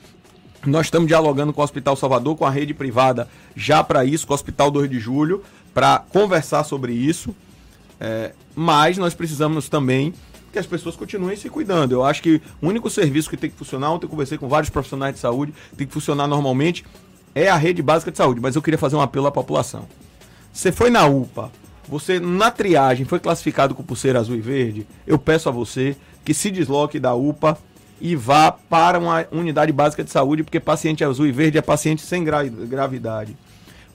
Nós 0.66 0.88
estamos 0.88 1.08
dialogando 1.08 1.52
com 1.52 1.62
o 1.62 1.64
Hospital 1.64 1.96
Salvador, 1.96 2.38
com 2.38 2.46
a 2.46 2.50
rede 2.50 2.74
privada, 2.74 3.28
já 3.56 3.84
para 3.84 4.06
isso, 4.06 4.28
com 4.28 4.34
o 4.34 4.36
Hospital 4.36 4.70
2 4.70 4.90
de 4.90 5.00
Julho, 5.00 5.44
para 5.74 6.00
conversar 6.00 6.64
sobre 6.64 6.94
isso. 6.94 7.36
É, 8.04 8.32
mas 8.56 8.98
nós 8.98 9.14
precisamos 9.14 9.70
também 9.70 10.12
que 10.52 10.58
as 10.58 10.66
pessoas 10.66 10.96
continuem 10.96 11.38
se 11.38 11.48
cuidando. 11.52 11.92
Eu 11.92 12.04
acho 12.04 12.24
que 12.24 12.42
o 12.60 12.68
único 12.68 12.90
serviço 12.90 13.30
que 13.30 13.38
tem 13.38 13.48
que 13.48 13.56
funcionar, 13.56 13.92
ontem 13.92 14.08
eu 14.08 14.10
conversei 14.10 14.40
com 14.40 14.50
vários 14.50 14.72
profissionais 14.72 15.14
de 15.14 15.20
saúde, 15.20 15.54
tem 15.78 15.86
que 15.86 15.94
funcionar 15.94 16.28
normalmente, 16.28 16.84
é 17.36 17.48
a 17.48 17.56
rede 17.56 17.84
básica 17.84 18.12
de 18.12 18.18
saúde. 18.18 18.42
Mas 18.42 18.56
eu 18.56 18.62
queria 18.62 18.78
fazer 18.80 18.96
um 18.96 19.02
apelo 19.02 19.28
à 19.28 19.32
população. 19.32 19.88
Você 20.52 20.72
foi 20.72 20.90
na 20.90 21.06
UPA, 21.06 21.52
você 21.88 22.20
na 22.20 22.50
triagem 22.50 23.06
foi 23.06 23.20
classificado 23.20 23.76
com 23.76 23.84
pulseira 23.84 24.20
azul 24.20 24.36
e 24.36 24.42
verde, 24.42 24.88
eu 25.06 25.20
peço 25.20 25.48
a 25.48 25.52
você 25.52 25.96
que 26.26 26.34
se 26.34 26.50
desloque 26.50 27.00
da 27.00 27.14
UPA 27.14 27.56
e 28.02 28.16
vá 28.16 28.52
para 28.52 28.98
uma 28.98 29.28
unidade 29.32 29.72
básica 29.72 30.04
de 30.04 30.10
saúde, 30.10 30.44
porque 30.44 30.60
paciente 30.60 31.04
azul 31.04 31.28
e 31.28 31.32
verde 31.32 31.60
é 31.60 31.62
paciente 31.62 32.02
sem 32.02 32.24
gravidade. 32.24 33.38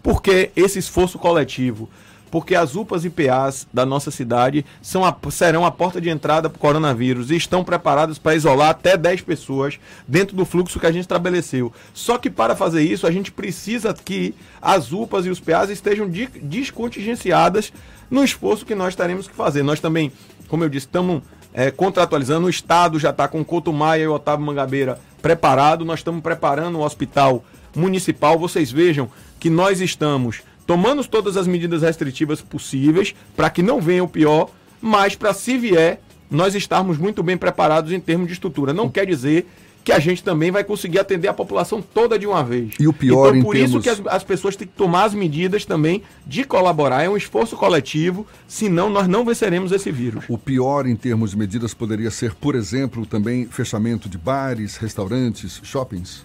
Porque 0.00 0.52
esse 0.54 0.78
esforço 0.78 1.18
coletivo 1.18 1.90
porque 2.36 2.54
as 2.54 2.76
UPAs 2.76 3.02
e 3.02 3.08
PAs 3.08 3.66
da 3.72 3.86
nossa 3.86 4.10
cidade 4.10 4.62
são 4.82 5.02
a, 5.02 5.16
serão 5.30 5.64
a 5.64 5.70
porta 5.70 5.98
de 6.02 6.10
entrada 6.10 6.50
para 6.50 6.58
o 6.58 6.60
coronavírus 6.60 7.30
e 7.30 7.34
estão 7.34 7.64
preparadas 7.64 8.18
para 8.18 8.34
isolar 8.34 8.68
até 8.68 8.94
10 8.94 9.22
pessoas 9.22 9.80
dentro 10.06 10.36
do 10.36 10.44
fluxo 10.44 10.78
que 10.78 10.84
a 10.84 10.92
gente 10.92 11.04
estabeleceu. 11.04 11.72
Só 11.94 12.18
que 12.18 12.28
para 12.28 12.54
fazer 12.54 12.82
isso, 12.82 13.06
a 13.06 13.10
gente 13.10 13.32
precisa 13.32 13.94
que 13.94 14.34
as 14.60 14.92
UPAs 14.92 15.24
e 15.24 15.30
os 15.30 15.40
PAs 15.40 15.70
estejam 15.70 16.10
descontingenciadas 16.42 17.72
no 18.10 18.22
esforço 18.22 18.66
que 18.66 18.74
nós 18.74 18.94
teremos 18.94 19.26
que 19.26 19.34
fazer. 19.34 19.62
Nós 19.62 19.80
também, 19.80 20.12
como 20.46 20.62
eu 20.62 20.68
disse, 20.68 20.84
estamos 20.84 21.22
é, 21.54 21.70
contratualizando, 21.70 22.48
o 22.48 22.50
Estado 22.50 22.98
já 22.98 23.08
está 23.08 23.26
com 23.26 23.40
o 23.40 23.44
Couto 23.46 23.72
Maia 23.72 24.02
e 24.02 24.08
Otávio 24.08 24.44
Mangabeira 24.44 25.00
preparado, 25.22 25.86
nós 25.86 26.00
estamos 26.00 26.22
preparando 26.22 26.80
o 26.80 26.84
hospital 26.84 27.42
municipal. 27.74 28.38
Vocês 28.38 28.70
vejam 28.70 29.10
que 29.40 29.48
nós 29.48 29.80
estamos 29.80 30.42
tomando 30.66 31.06
todas 31.06 31.36
as 31.36 31.46
medidas 31.46 31.82
restritivas 31.82 32.42
possíveis 32.42 33.14
para 33.36 33.48
que 33.48 33.62
não 33.62 33.80
venha 33.80 34.02
o 34.02 34.08
pior, 34.08 34.50
mas 34.80 35.14
para 35.14 35.32
se 35.32 35.56
vier, 35.56 36.00
nós 36.30 36.54
estarmos 36.54 36.98
muito 36.98 37.22
bem 37.22 37.36
preparados 37.36 37.92
em 37.92 38.00
termos 38.00 38.26
de 38.26 38.32
estrutura. 38.32 38.72
Não 38.72 38.88
quer 38.88 39.06
dizer 39.06 39.46
que 39.86 39.92
a 39.92 40.00
gente 40.00 40.20
também 40.24 40.50
vai 40.50 40.64
conseguir 40.64 40.98
atender 40.98 41.28
a 41.28 41.32
população 41.32 41.80
toda 41.80 42.18
de 42.18 42.26
uma 42.26 42.42
vez. 42.42 42.74
E 42.80 42.88
o 42.88 42.92
pior 42.92 43.28
então, 43.28 43.44
por 43.44 43.54
isso 43.54 43.80
termos... 43.80 43.84
que 43.84 44.08
as, 44.08 44.16
as, 44.16 44.24
pessoas 44.24 44.56
têm 44.56 44.66
que 44.66 44.74
tomar 44.74 45.04
as 45.04 45.14
medidas 45.14 45.64
também 45.64 46.02
de 46.26 46.42
colaborar. 46.42 47.04
É 47.04 47.08
um 47.08 47.16
esforço 47.16 47.56
coletivo, 47.56 48.26
senão 48.48 48.90
nós 48.90 49.06
não 49.06 49.24
venceremos 49.24 49.70
esse 49.70 49.92
vírus. 49.92 50.24
O 50.28 50.36
pior 50.36 50.88
em 50.88 50.96
termos 50.96 51.30
de 51.30 51.38
medidas 51.38 51.72
poderia 51.72 52.10
ser, 52.10 52.34
por 52.34 52.56
exemplo, 52.56 53.06
também 53.06 53.46
fechamento 53.46 54.08
de 54.08 54.18
bares, 54.18 54.76
restaurantes, 54.76 55.60
shoppings? 55.62 56.24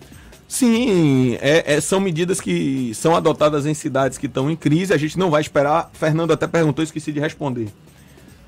Sim, 0.52 1.38
é, 1.40 1.76
é, 1.76 1.80
são 1.80 2.02
medidas 2.02 2.42
que 2.42 2.94
são 2.94 3.16
adotadas 3.16 3.66
em 3.66 3.74
cidades 3.74 4.18
que 4.18 4.26
estão 4.26 4.52
em 4.52 4.56
crise. 4.58 4.94
A 4.94 4.98
gente 4.98 5.18
não 5.18 5.32
vai 5.32 5.40
esperar. 5.40 5.90
Fernando 5.94 6.34
até 6.34 6.46
perguntou, 6.46 6.84
esqueci 6.84 7.14
de 7.14 7.22
responder. 7.22 7.70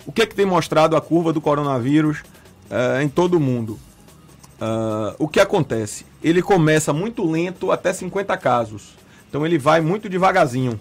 O 0.05 0.11
que 0.11 0.23
é 0.23 0.25
que 0.25 0.35
tem 0.35 0.45
mostrado 0.45 0.97
a 0.97 1.01
curva 1.01 1.31
do 1.31 1.39
coronavírus 1.39 2.19
uh, 2.19 3.01
em 3.01 3.07
todo 3.07 3.35
o 3.35 3.39
mundo? 3.39 3.79
Uh, 4.59 5.15
o 5.17 5.29
que 5.29 5.39
acontece? 5.39 6.05
Ele 6.21 6.41
começa 6.41 6.91
muito 6.91 7.25
lento 7.25 7.71
até 7.71 7.93
50 7.93 8.35
casos. 8.35 8.95
Então 9.29 9.45
ele 9.45 9.57
vai 9.57 9.79
muito 9.79 10.09
devagarzinho, 10.09 10.77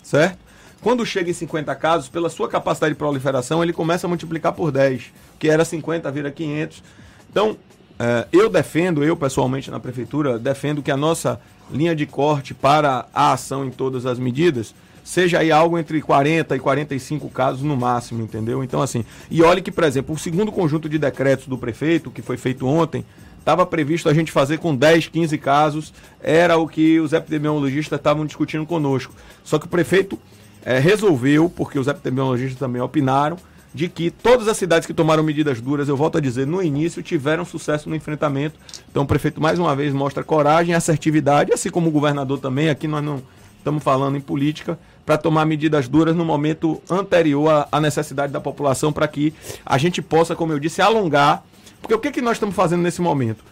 certo? 0.00 0.38
Quando 0.80 1.04
chega 1.04 1.28
em 1.28 1.34
50 1.34 1.74
casos, 1.74 2.08
pela 2.08 2.30
sua 2.30 2.48
capacidade 2.48 2.94
de 2.94 2.98
proliferação, 2.98 3.64
ele 3.64 3.72
começa 3.72 4.06
a 4.06 4.08
multiplicar 4.08 4.52
por 4.52 4.70
10, 4.70 5.12
que 5.40 5.48
era 5.48 5.64
50, 5.64 6.08
vira 6.12 6.30
500. 6.30 6.84
Então, 7.28 7.56
Uh, 7.98 8.28
eu 8.30 8.50
defendo, 8.50 9.02
eu 9.02 9.16
pessoalmente 9.16 9.70
na 9.70 9.80
prefeitura, 9.80 10.38
defendo 10.38 10.82
que 10.82 10.90
a 10.90 10.96
nossa 10.96 11.40
linha 11.70 11.96
de 11.96 12.04
corte 12.04 12.52
para 12.52 13.06
a 13.12 13.32
ação 13.32 13.64
em 13.64 13.70
todas 13.70 14.04
as 14.04 14.18
medidas 14.18 14.74
seja 15.02 15.38
aí 15.38 15.52
algo 15.52 15.78
entre 15.78 16.02
40 16.02 16.56
e 16.56 16.58
45 16.58 17.28
casos 17.30 17.62
no 17.62 17.76
máximo, 17.76 18.22
entendeu? 18.22 18.62
Então, 18.64 18.82
assim, 18.82 19.04
e 19.30 19.40
olhe 19.40 19.62
que, 19.62 19.70
por 19.70 19.84
exemplo, 19.84 20.14
o 20.14 20.18
segundo 20.18 20.50
conjunto 20.50 20.88
de 20.88 20.98
decretos 20.98 21.46
do 21.46 21.56
prefeito, 21.56 22.10
que 22.10 22.20
foi 22.20 22.36
feito 22.36 22.66
ontem, 22.66 23.04
estava 23.38 23.64
previsto 23.64 24.08
a 24.08 24.14
gente 24.14 24.32
fazer 24.32 24.58
com 24.58 24.74
10, 24.74 25.06
15 25.06 25.38
casos, 25.38 25.94
era 26.20 26.58
o 26.58 26.66
que 26.66 26.98
os 26.98 27.12
epidemiologistas 27.12 27.98
estavam 27.98 28.26
discutindo 28.26 28.66
conosco. 28.66 29.14
Só 29.44 29.60
que 29.60 29.66
o 29.66 29.68
prefeito 29.68 30.18
é, 30.64 30.80
resolveu, 30.80 31.48
porque 31.48 31.78
os 31.78 31.86
epidemiologistas 31.86 32.58
também 32.58 32.82
opinaram, 32.82 33.36
de 33.76 33.90
que 33.90 34.10
todas 34.10 34.48
as 34.48 34.56
cidades 34.56 34.86
que 34.86 34.94
tomaram 34.94 35.22
medidas 35.22 35.60
duras, 35.60 35.86
eu 35.86 35.98
volto 35.98 36.16
a 36.16 36.20
dizer, 36.20 36.46
no 36.46 36.62
início 36.62 37.02
tiveram 37.02 37.44
sucesso 37.44 37.90
no 37.90 37.94
enfrentamento. 37.94 38.58
Então 38.90 39.02
o 39.02 39.06
prefeito 39.06 39.38
mais 39.38 39.58
uma 39.58 39.76
vez 39.76 39.92
mostra 39.92 40.24
coragem, 40.24 40.74
assertividade, 40.74 41.52
assim 41.52 41.68
como 41.68 41.90
o 41.90 41.92
governador 41.92 42.38
também. 42.38 42.70
Aqui 42.70 42.88
nós 42.88 43.04
não 43.04 43.22
estamos 43.58 43.84
falando 43.84 44.16
em 44.16 44.20
política 44.20 44.78
para 45.04 45.18
tomar 45.18 45.44
medidas 45.44 45.88
duras 45.88 46.16
no 46.16 46.24
momento 46.24 46.80
anterior 46.88 47.68
à 47.70 47.78
necessidade 47.78 48.32
da 48.32 48.40
população 48.40 48.94
para 48.94 49.06
que 49.06 49.34
a 49.64 49.76
gente 49.76 50.00
possa, 50.00 50.34
como 50.34 50.54
eu 50.54 50.58
disse, 50.58 50.80
alongar. 50.80 51.44
Porque 51.82 51.94
o 51.94 51.98
que, 51.98 52.10
que 52.10 52.22
nós 52.22 52.36
estamos 52.38 52.54
fazendo 52.54 52.80
nesse 52.80 53.02
momento? 53.02 53.44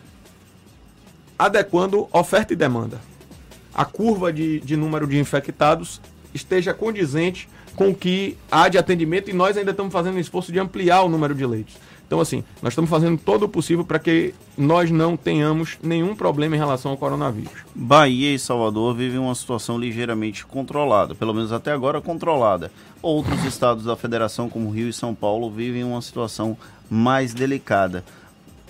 Adequando 1.39 2.09
oferta 2.11 2.55
e 2.55 2.57
demanda. 2.57 2.99
A 3.75 3.85
curva 3.85 4.33
de, 4.33 4.59
de 4.61 4.75
número 4.75 5.07
de 5.07 5.18
infectados 5.18 6.01
esteja 6.33 6.72
condizente 6.72 7.47
com 7.77 7.91
o 7.91 7.95
que 7.95 8.37
há 8.51 8.68
de 8.68 8.79
atendimento 8.79 9.31
e 9.31 9.33
nós 9.33 9.57
ainda 9.57 9.70
estamos 9.70 9.93
fazendo 9.93 10.16
um 10.16 10.20
esforço 10.20 10.53
de 10.53 10.59
ampliar 10.59 11.03
o 11.03 11.09
número 11.09 11.35
de 11.35 11.45
leitos. 11.45 11.75
Então, 12.07 12.20
assim, 12.20 12.45
nós 12.62 12.72
estamos 12.72 12.91
fazendo 12.91 13.18
todo 13.18 13.45
o 13.45 13.49
possível 13.49 13.85
para 13.85 13.99
que 13.99 14.35
nós 14.57 14.91
não 14.91 15.16
tenhamos 15.16 15.79
nenhum 15.83 16.14
problema 16.14 16.55
em 16.55 16.59
relação 16.59 16.91
ao 16.91 16.97
coronavírus. 16.97 17.53
Bahia 17.75 18.35
e 18.35 18.39
Salvador 18.39 18.95
vivem 18.95 19.18
uma 19.18 19.35
situação 19.35 19.79
ligeiramente 19.79 20.45
controlada, 20.45 21.14
pelo 21.14 21.33
menos 21.33 21.51
até 21.51 21.72
agora 21.72 22.01
controlada. 22.01 22.70
Outros 23.03 23.43
estados 23.45 23.85
da 23.85 23.97
federação, 23.97 24.49
como 24.49 24.70
Rio 24.70 24.89
e 24.89 24.93
São 24.93 25.14
Paulo, 25.14 25.51
vivem 25.51 25.83
uma 25.83 26.01
situação 26.03 26.57
mais 26.91 27.33
delicada. 27.33 28.05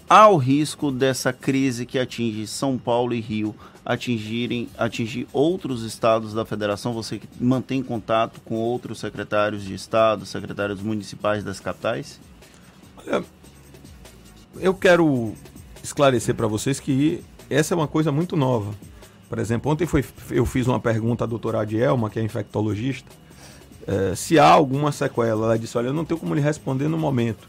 Há 0.09 0.29
o 0.29 0.37
risco 0.37 0.91
dessa 0.91 1.33
crise 1.33 1.87
que 1.87 1.99
atinge 1.99 2.47
São 2.47 2.77
Paulo 2.77 3.15
e 3.15 3.21
Rio 3.21 3.55
atingirem 3.85 4.69
atingir 4.77 5.27
outros 5.33 5.83
estados 5.83 6.35
da 6.35 6.45
federação? 6.45 6.93
Você 6.93 7.21
mantém 7.41 7.83
contato 7.83 8.41
com 8.43 8.57
outros 8.57 8.99
secretários 9.01 9.65
de 9.65 9.75
estado, 9.75 10.27
secretários 10.27 10.83
municipais 10.83 11.43
das 11.43 11.59
capitais? 11.59 12.21
Olha, 12.99 13.25
eu 14.61 14.75
quero 14.75 15.33
esclarecer 15.83 16.35
para 16.35 16.47
vocês 16.47 16.79
que 16.79 17.25
essa 17.49 17.75
é 17.75 17.77
uma 17.77 17.89
coisa 17.89 18.13
muito 18.13 18.37
nova. 18.37 18.75
Por 19.29 19.39
exemplo, 19.39 19.73
ontem 19.73 19.87
foi, 19.87 20.05
eu 20.31 20.45
fiz 20.45 20.67
uma 20.67 20.79
pergunta 20.79 21.25
à 21.25 21.27
doutora 21.27 21.61
Adielma, 21.61 22.11
que 22.11 22.19
é 22.19 22.23
infectologista, 22.23 23.11
é, 23.87 24.15
se 24.15 24.39
há 24.39 24.49
alguma 24.49 24.93
sequela. 24.93 25.47
Ela 25.47 25.59
disse: 25.59 25.77
Olha, 25.77 25.89
eu 25.89 25.93
não 25.95 26.05
tenho 26.05 26.21
como 26.21 26.35
lhe 26.35 26.41
responder 26.41 26.89
no 26.89 26.99
momento. 26.99 27.49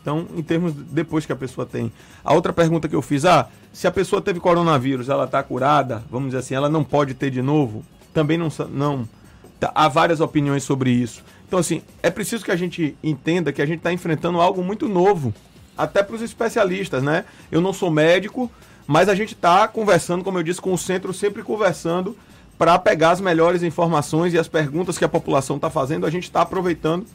Então, 0.00 0.26
em 0.34 0.42
termos 0.42 0.72
depois 0.72 1.26
que 1.26 1.32
a 1.32 1.36
pessoa 1.36 1.66
tem. 1.66 1.92
A 2.24 2.32
outra 2.34 2.52
pergunta 2.52 2.88
que 2.88 2.94
eu 2.94 3.02
fiz, 3.02 3.24
ah, 3.24 3.48
se 3.72 3.86
a 3.86 3.90
pessoa 3.90 4.22
teve 4.22 4.40
coronavírus, 4.40 5.08
ela 5.08 5.24
está 5.24 5.42
curada, 5.42 6.02
vamos 6.10 6.28
dizer 6.28 6.38
assim, 6.38 6.54
ela 6.54 6.68
não 6.68 6.82
pode 6.82 7.14
ter 7.14 7.30
de 7.30 7.42
novo? 7.42 7.84
Também 8.12 8.38
não. 8.38 8.48
não 8.70 9.08
tá, 9.58 9.70
há 9.74 9.88
várias 9.88 10.20
opiniões 10.20 10.62
sobre 10.62 10.90
isso. 10.90 11.22
Então, 11.46 11.58
assim, 11.58 11.82
é 12.02 12.10
preciso 12.10 12.44
que 12.44 12.50
a 12.50 12.56
gente 12.56 12.96
entenda 13.02 13.52
que 13.52 13.60
a 13.60 13.66
gente 13.66 13.78
está 13.78 13.92
enfrentando 13.92 14.40
algo 14.40 14.62
muito 14.62 14.88
novo, 14.88 15.34
até 15.76 16.02
para 16.02 16.16
os 16.16 16.22
especialistas, 16.22 17.02
né? 17.02 17.24
Eu 17.50 17.60
não 17.60 17.72
sou 17.72 17.90
médico, 17.90 18.50
mas 18.86 19.08
a 19.08 19.14
gente 19.14 19.34
está 19.34 19.68
conversando, 19.68 20.24
como 20.24 20.38
eu 20.38 20.42
disse, 20.42 20.60
com 20.60 20.72
o 20.72 20.78
centro, 20.78 21.12
sempre 21.12 21.42
conversando 21.42 22.16
para 22.56 22.78
pegar 22.78 23.12
as 23.12 23.20
melhores 23.20 23.62
informações 23.62 24.34
e 24.34 24.38
as 24.38 24.46
perguntas 24.46 24.98
que 24.98 25.04
a 25.04 25.08
população 25.08 25.56
está 25.56 25.70
fazendo, 25.70 26.06
a 26.06 26.10
gente 26.10 26.24
está 26.24 26.42
aproveitando 26.42 27.06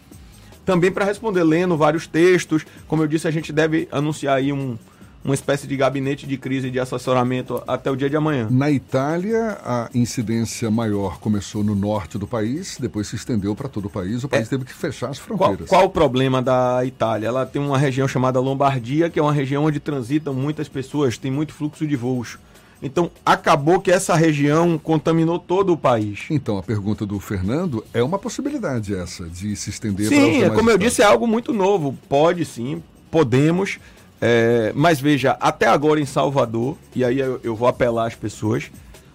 também 0.66 0.92
para 0.92 1.06
responder, 1.06 1.44
lendo 1.44 1.78
vários 1.78 2.08
textos. 2.08 2.66
Como 2.88 3.04
eu 3.04 3.08
disse, 3.08 3.28
a 3.28 3.32
gente 3.32 3.54
deve 3.54 3.88
anunciar 3.92 4.38
aí 4.38 4.52
um, 4.52 4.78
uma 5.26 5.34
espécie 5.34 5.66
de 5.66 5.76
gabinete 5.76 6.28
de 6.28 6.38
crise 6.38 6.70
de 6.70 6.80
assessoramento 6.80 7.62
até 7.68 7.90
o 7.90 7.96
dia 7.96 8.10
de 8.10 8.16
amanhã. 8.16 8.48
Na 8.50 8.70
Itália, 8.70 9.58
a 9.64 9.90
incidência 9.94 10.70
maior 10.70 11.20
começou 11.20 11.64
no 11.64 11.76
norte 11.76 12.18
do 12.18 12.28
país, 12.28 12.78
depois 12.80 13.08
se 13.08 13.16
estendeu 13.16 13.56
para 13.56 13.68
todo 13.68 13.86
o 13.86 13.90
país. 13.90 14.24
O 14.24 14.30
país 14.30 14.48
é. 14.48 14.50
teve 14.50 14.66
que 14.66 14.74
fechar 14.74 15.10
as 15.10 15.18
fronteiras. 15.18 15.68
Qual, 15.68 15.80
qual, 15.80 15.86
o 15.86 15.90
problema 15.90 16.42
da 16.42 16.86
Itália? 16.86 17.28
Ela 17.28 17.46
tem 17.46 17.60
uma 17.60 17.78
região 17.78 18.08
chamada 18.08 18.40
Lombardia, 18.40 19.10
que 19.10 19.18
é 19.18 19.22
uma 19.22 19.34
região 19.34 19.66
onde 19.66 19.80
transitam 19.80 20.34
muitas 20.34 20.68
pessoas, 20.68 21.18
tem 21.18 21.32
muito 21.32 21.54
fluxo 21.54 21.88
de 21.88 21.96
voos. 21.96 22.38
Então, 22.86 23.10
acabou 23.26 23.82
que 23.82 23.92
essa 23.92 24.14
região 24.14 24.78
contaminou 24.78 25.40
todo 25.40 25.74
o 25.74 25.78
país. 25.78 26.26
Então, 26.30 26.60
a 26.60 26.62
pergunta 26.62 27.04
do 27.04 27.20
Fernando 27.20 27.84
é 27.92 28.04
uma 28.04 28.20
possibilidade 28.20 28.94
essa, 28.94 29.26
de 29.26 29.56
se 29.56 29.72
estender 29.72 30.08
sim, 30.08 30.40
para 30.40 30.50
Sim, 30.50 30.56
como 30.56 30.70
eu 30.70 30.78
disse, 30.78 31.02
é 31.02 31.06
algo 31.06 31.26
muito 31.26 31.52
novo. 31.52 31.98
Pode 32.08 32.46
sim, 32.46 32.84
podemos. 33.10 33.80
É, 34.22 34.72
mas 34.76 35.02
veja, 35.02 35.32
até 35.40 35.66
agora 35.66 36.00
em 36.00 36.06
Salvador, 36.06 36.78
e 36.96 37.04
aí 37.04 37.18
eu, 37.18 37.40
eu 37.44 37.56
vou 37.56 37.68
apelar 37.68 38.06
às 38.06 38.14
pessoas, 38.14 38.70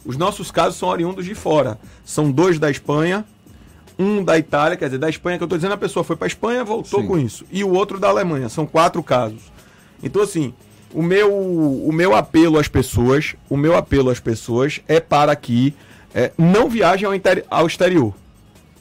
os 0.04 0.16
nossos 0.16 0.50
casos 0.50 0.76
são 0.76 0.88
oriundos 0.88 1.24
de 1.24 1.36
fora. 1.36 1.78
São 2.04 2.28
dois 2.28 2.58
da 2.58 2.72
Espanha, 2.72 3.24
um 3.96 4.24
da 4.24 4.36
Itália, 4.36 4.76
quer 4.76 4.86
dizer, 4.86 4.98
da 4.98 5.08
Espanha, 5.08 5.38
que 5.38 5.44
eu 5.44 5.46
estou 5.46 5.56
dizendo, 5.56 5.74
a 5.74 5.78
pessoa 5.78 6.02
foi 6.02 6.16
para 6.16 6.26
a 6.26 6.28
Espanha, 6.28 6.64
voltou 6.64 7.02
sim. 7.02 7.06
com 7.06 7.16
isso. 7.16 7.44
E 7.52 7.62
o 7.62 7.70
outro 7.72 8.00
da 8.00 8.08
Alemanha. 8.08 8.48
São 8.48 8.66
quatro 8.66 9.00
casos. 9.00 9.42
Então, 10.02 10.22
assim, 10.22 10.52
o 10.92 11.02
meu, 11.02 11.32
o 11.32 11.92
meu 11.92 12.14
apelo 12.14 12.58
às 12.58 12.68
pessoas, 12.68 13.34
o 13.48 13.56
meu 13.56 13.76
apelo 13.76 14.10
às 14.10 14.20
pessoas 14.20 14.80
é 14.88 15.00
para 15.00 15.34
que 15.36 15.74
é, 16.14 16.32
não 16.36 16.68
viajem 16.68 17.06
ao, 17.06 17.12
ao 17.50 17.66
exterior. 17.66 18.14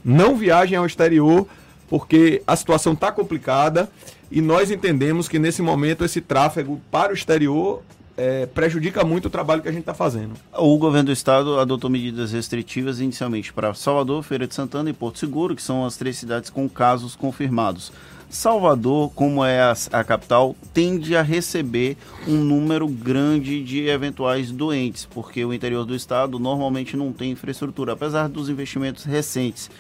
Não 0.04 0.36
viajem 0.36 0.78
ao 0.78 0.86
exterior 0.86 1.48
porque 1.90 2.42
a 2.46 2.56
situação 2.56 2.94
está 2.94 3.12
complicada 3.12 3.90
e 4.32 4.42
nós 4.42 4.72
entendemos 4.72 5.28
que 5.28 5.40
nesse 5.40 5.62
momento 5.62 6.06
esse 6.06 6.22
tráfego 6.22 6.80
para 6.92 7.12
o 7.12 7.16
exterior 7.16 7.82
é, 8.16 8.46
prejudica 8.46 9.04
muito 9.04 9.26
o 9.26 9.30
trabalho 9.30 9.62
que 9.62 9.70
a 9.70 9.72
gente 9.72 9.82
está 9.82 9.94
fazendo. 9.94 10.34
O 10.54 10.78
governo 10.78 11.08
do 11.08 11.12
estado 11.12 11.60
adotou 11.60 11.90
medidas 11.90 12.32
restritivas 12.32 13.00
inicialmente 13.00 13.54
para 13.54 13.74
Salvador, 13.74 14.22
Feira 14.24 14.46
de 14.46 14.54
Santana 14.54 14.90
e 14.90 14.94
Porto 14.94 15.20
Seguro, 15.20 15.56
que 15.56 15.64
são 15.64 15.86
as 15.86 15.96
três 15.96 16.18
cidades 16.18 16.50
com 16.50 16.68
casos 16.68 17.16
confirmados. 17.16 17.92
Salvador, 18.30 19.12
como 19.16 19.44
é 19.44 19.60
a, 19.60 19.74
a, 19.92 20.04
capital, 20.04 20.56
tende 20.72 21.16
a 21.16 21.24
receber 21.24 21.98
um 22.28 22.38
número 22.38 22.88
grande 22.88 23.64
de 23.64 23.88
eventuais 23.88 24.52
doentes, 24.52 25.06
porque 25.06 25.44
o 25.44 25.52
interior 25.52 25.84
do 25.84 25.96
estado 25.96 26.38
normalmente 26.38 26.96
não 26.96 27.12
tem 27.12 27.32
infraestrutura, 27.32 27.94
apesar 27.94 28.30
dos 28.30 28.48
investimentos 28.48 29.04
recentes. 29.04 29.72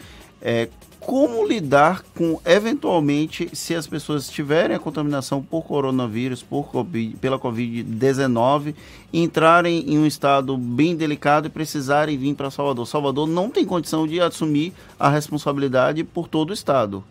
É, 0.41 0.67
como 0.99 1.47
lidar 1.47 2.03
com, 2.15 2.41
eventualmente, 2.43 3.49
se 3.53 3.75
as 3.75 3.85
pessoas 3.85 4.27
tiverem 4.29 4.75
a 4.75 4.79
contaminação 4.79 5.43
por 5.43 5.63
coronavírus, 5.63 6.41
por 6.41 6.69
COVID, 6.71 7.17
pela 7.17 7.37
Covid-19, 7.37 8.73
entrarem 9.13 9.93
em 9.93 9.99
um 9.99 10.07
estado 10.07 10.57
bem 10.57 10.95
delicado 10.95 11.47
e 11.47 11.51
precisarem 11.51 12.17
vir 12.17 12.33
para 12.33 12.49
Salvador. 12.49 12.87
Salvador 12.87 13.27
não 13.27 13.49
tem 13.49 13.63
condição 13.63 14.07
de 14.07 14.19
assumir 14.19 14.73
a 14.99 15.07
responsabilidade 15.07 16.03
por 16.03 16.27
todo 16.27 16.49
o 16.49 16.53
estado. 16.53 17.03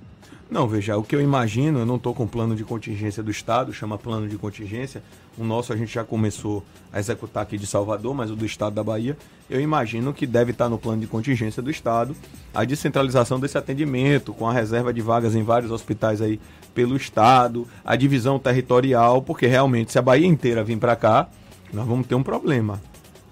Não, 0.50 0.66
veja, 0.66 0.96
o 0.96 1.02
que 1.02 1.14
eu 1.14 1.20
imagino, 1.20 1.80
eu 1.80 1.84
não 1.84 1.96
estou 1.96 2.14
com 2.14 2.26
plano 2.26 2.56
de 2.56 2.64
contingência 2.64 3.22
do 3.22 3.30
Estado, 3.30 3.70
chama 3.70 3.98
plano 3.98 4.26
de 4.26 4.38
contingência. 4.38 5.02
O 5.36 5.44
nosso 5.44 5.74
a 5.74 5.76
gente 5.76 5.92
já 5.92 6.02
começou 6.02 6.64
a 6.90 6.98
executar 6.98 7.42
aqui 7.42 7.58
de 7.58 7.66
Salvador, 7.66 8.14
mas 8.14 8.30
o 8.30 8.36
do 8.36 8.46
Estado 8.46 8.72
da 8.72 8.82
Bahia, 8.82 9.14
eu 9.50 9.60
imagino 9.60 10.12
que 10.14 10.26
deve 10.26 10.52
estar 10.52 10.70
no 10.70 10.78
plano 10.78 11.02
de 11.02 11.06
contingência 11.06 11.62
do 11.62 11.70
Estado 11.70 12.16
a 12.54 12.64
descentralização 12.64 13.38
desse 13.38 13.58
atendimento, 13.58 14.32
com 14.32 14.48
a 14.48 14.52
reserva 14.52 14.90
de 14.90 15.02
vagas 15.02 15.34
em 15.34 15.42
vários 15.42 15.70
hospitais 15.70 16.22
aí 16.22 16.40
pelo 16.74 16.96
Estado, 16.96 17.68
a 17.84 17.94
divisão 17.94 18.38
territorial, 18.38 19.20
porque 19.20 19.46
realmente, 19.46 19.92
se 19.92 19.98
a 19.98 20.02
Bahia 20.02 20.26
inteira 20.26 20.64
vir 20.64 20.78
para 20.78 20.96
cá, 20.96 21.28
nós 21.70 21.86
vamos 21.86 22.06
ter 22.06 22.14
um 22.14 22.22
problema. 22.22 22.80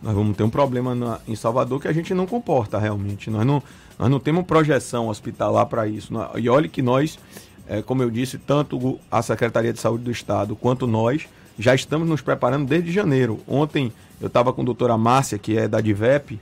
Nós 0.03 0.15
vamos 0.15 0.37
ter 0.37 0.43
um 0.43 0.51
problema 0.51 0.95
na, 0.95 1.19
em 1.27 1.35
Salvador 1.35 1.81
que 1.81 1.89
a 1.89 1.93
gente 1.93 2.13
não 2.13 2.27
comporta 2.27 2.79
realmente. 2.79 3.31
Nós 3.31 3.47
não 3.47 3.63
nós 3.99 4.11
não 4.11 4.21
temos 4.21 4.45
projeção 4.45 5.09
hospitalar 5.09 5.67
para 5.67 5.87
isso. 5.87 6.13
E 6.37 6.49
olhe 6.49 6.69
que 6.69 6.83
nós, 6.83 7.19
é, 7.69 7.83
como 7.83 8.03
eu 8.03 8.11
disse, 8.11 8.39
tanto 8.39 8.99
a 9.11 9.23
Secretaria 9.23 9.73
de 9.73 9.81
Saúde 9.81 10.05
do 10.05 10.11
Estado 10.11 10.55
quanto 10.55 10.87
nós 10.87 11.27
já 11.59 11.75
estamos 11.75 12.09
nos 12.09 12.21
preparando 12.21 12.67
desde 12.67 12.93
janeiro. 12.93 13.41
Ontem 13.47 13.93
eu 14.21 14.27
estava 14.27 14.53
com 14.53 14.63
a 14.63 14.65
doutora 14.65 14.97
Márcia, 14.99 15.39
que 15.39 15.57
é 15.57 15.67
da 15.67 15.81
DIVEP, 15.81 16.39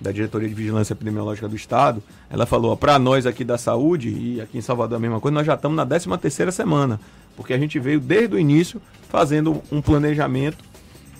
da 0.00 0.12
Diretoria 0.12 0.48
de 0.48 0.54
Vigilância 0.54 0.92
Epidemiológica 0.92 1.48
do 1.48 1.56
Estado. 1.56 2.02
Ela 2.28 2.46
falou: 2.46 2.76
para 2.76 2.98
nós 2.98 3.26
aqui 3.26 3.44
da 3.44 3.56
saúde, 3.56 4.10
e 4.10 4.40
aqui 4.40 4.58
em 4.58 4.60
Salvador 4.60 4.96
a 4.96 5.00
mesma 5.00 5.20
coisa, 5.20 5.34
nós 5.34 5.46
já 5.46 5.54
estamos 5.54 5.76
na 5.76 5.86
13 5.86 6.08
terceira 6.18 6.52
semana, 6.52 7.00
porque 7.36 7.52
a 7.52 7.58
gente 7.58 7.78
veio 7.78 8.00
desde 8.00 8.34
o 8.34 8.38
início 8.38 8.80
fazendo 9.08 9.62
um 9.70 9.80
planejamento 9.80 10.64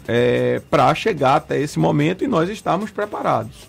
é, 0.06 0.60
para 0.70 0.94
chegar 0.94 1.36
até 1.36 1.60
esse 1.60 1.78
momento 1.78 2.24
e 2.24 2.28
nós 2.28 2.48
estamos 2.48 2.90
preparados. 2.90 3.68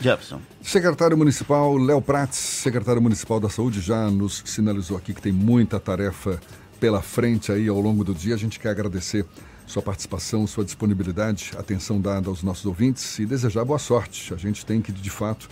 Jefferson. 0.00 0.40
Secretário 0.62 1.18
Municipal 1.18 1.76
Léo 1.76 2.00
Prats, 2.00 2.36
secretário 2.36 3.02
municipal 3.02 3.40
da 3.40 3.48
Saúde, 3.48 3.80
já 3.80 4.08
nos 4.08 4.42
sinalizou 4.46 4.96
aqui 4.96 5.12
que 5.12 5.20
tem 5.20 5.32
muita 5.32 5.78
tarefa 5.80 6.40
pela 6.78 7.02
frente 7.02 7.50
aí 7.50 7.68
ao 7.68 7.80
longo 7.80 8.04
do 8.04 8.14
dia. 8.14 8.34
A 8.34 8.38
gente 8.38 8.60
quer 8.60 8.70
agradecer 8.70 9.26
sua 9.66 9.82
participação, 9.82 10.46
sua 10.46 10.64
disponibilidade, 10.64 11.50
atenção 11.58 12.00
dada 12.00 12.28
aos 12.28 12.44
nossos 12.44 12.64
ouvintes 12.64 13.18
e 13.18 13.26
desejar 13.26 13.64
boa 13.64 13.78
sorte. 13.78 14.32
A 14.32 14.36
gente 14.36 14.64
tem 14.64 14.80
que, 14.80 14.92
de 14.92 15.10
fato, 15.10 15.48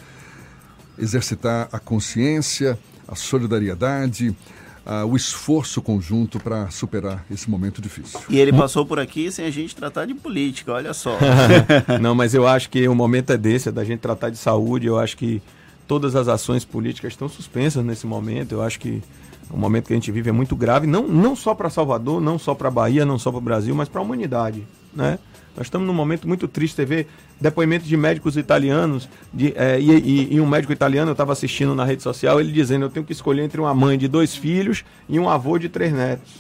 exercitar 0.97 1.69
a 1.73 1.79
consciência, 1.79 2.79
a 3.07 3.17
solidariedade, 3.17 4.35
uh, 4.87 5.07
o 5.07 5.17
esforço 5.17 5.81
conjunto 5.83 6.39
para 6.39 6.71
superar 6.71 7.25
esse 7.31 7.49
momento 7.49 7.81
difícil. 7.81 8.21
E 8.29 8.39
ele 8.39 8.53
passou 8.53 8.85
por 8.85 8.99
aqui 8.99 9.31
sem 9.31 9.47
a 9.47 9.51
gente 9.51 9.75
tratar 9.75 10.07
de 10.07 10.15
política, 10.15 10.73
olha 10.73 10.95
só. 10.95 11.19
Não, 12.01 12.15
mas 12.15 12.35
eu 12.35 12.47
acho 12.47 12.71
que 12.71 12.87
o 12.89 12.95
momento 12.95 13.31
é 13.31 13.37
desse, 13.37 13.69
é 13.69 13.73
da 13.73 13.85
gente 13.85 14.01
tratar 14.01 14.31
de 14.31 14.37
saúde. 14.37 14.87
Eu 14.87 14.99
acho 14.99 15.17
que 15.17 15.43
todas 15.87 16.15
as 16.15 16.29
ações 16.29 16.65
políticas 16.65 17.13
estão 17.13 17.29
suspensas 17.29 17.85
nesse 17.85 18.07
momento. 18.07 18.53
Eu 18.53 18.63
acho 18.63 18.79
que 18.79 19.03
o 19.51 19.57
momento 19.57 19.89
que 19.89 19.93
a 19.93 19.97
gente 19.97 20.13
vive 20.13 20.29
é 20.29 20.33
muito 20.33 20.55
grave, 20.55 20.87
não, 20.87 21.09
não 21.09 21.35
só 21.35 21.55
para 21.55 21.69
Salvador, 21.69 22.21
não 22.21 22.39
só 22.39 22.55
para 22.55 22.71
Bahia, 22.71 23.05
não 23.05 23.19
só 23.19 23.31
para 23.31 23.39
o 23.39 23.43
Brasil, 23.43 23.75
mas 23.75 23.89
para 23.89 24.01
a 24.01 24.05
humanidade, 24.05 24.65
né? 24.95 25.19
Nós 25.57 25.67
estamos 25.67 25.87
num 25.87 25.95
momento 25.95 26.27
muito 26.27 26.47
triste. 26.47 26.77
Você 26.77 26.85
vê 26.85 27.07
depoimentos 27.41 27.89
de 27.89 27.97
médicos 27.97 28.37
italianos, 28.37 29.09
de, 29.33 29.53
é, 29.57 29.81
e, 29.81 29.91
e, 29.91 30.35
e, 30.35 30.41
um 30.41 30.47
médico 30.47 30.73
italiano, 30.73 31.11
eu 31.11 31.13
estava 31.13 31.33
assistindo 31.33 31.75
na 31.75 31.85
rede 31.85 32.03
social, 32.03 32.41
ele 32.41 32.53
dizendo: 32.53 32.85
Eu 32.85 32.91
tenho 32.91 33.05
que 33.05 33.13
escolher 33.13 33.43
entre 33.43 33.61
uma 33.61 33.75
mãe 33.75 33.99
de 33.99 34.09
dois 34.09 34.35
filhos 34.35 34.85
e 35.09 35.19
um 35.19 35.29
avô 35.29 35.59
de 35.59 35.69
três 35.69 35.93
netos. 35.93 36.33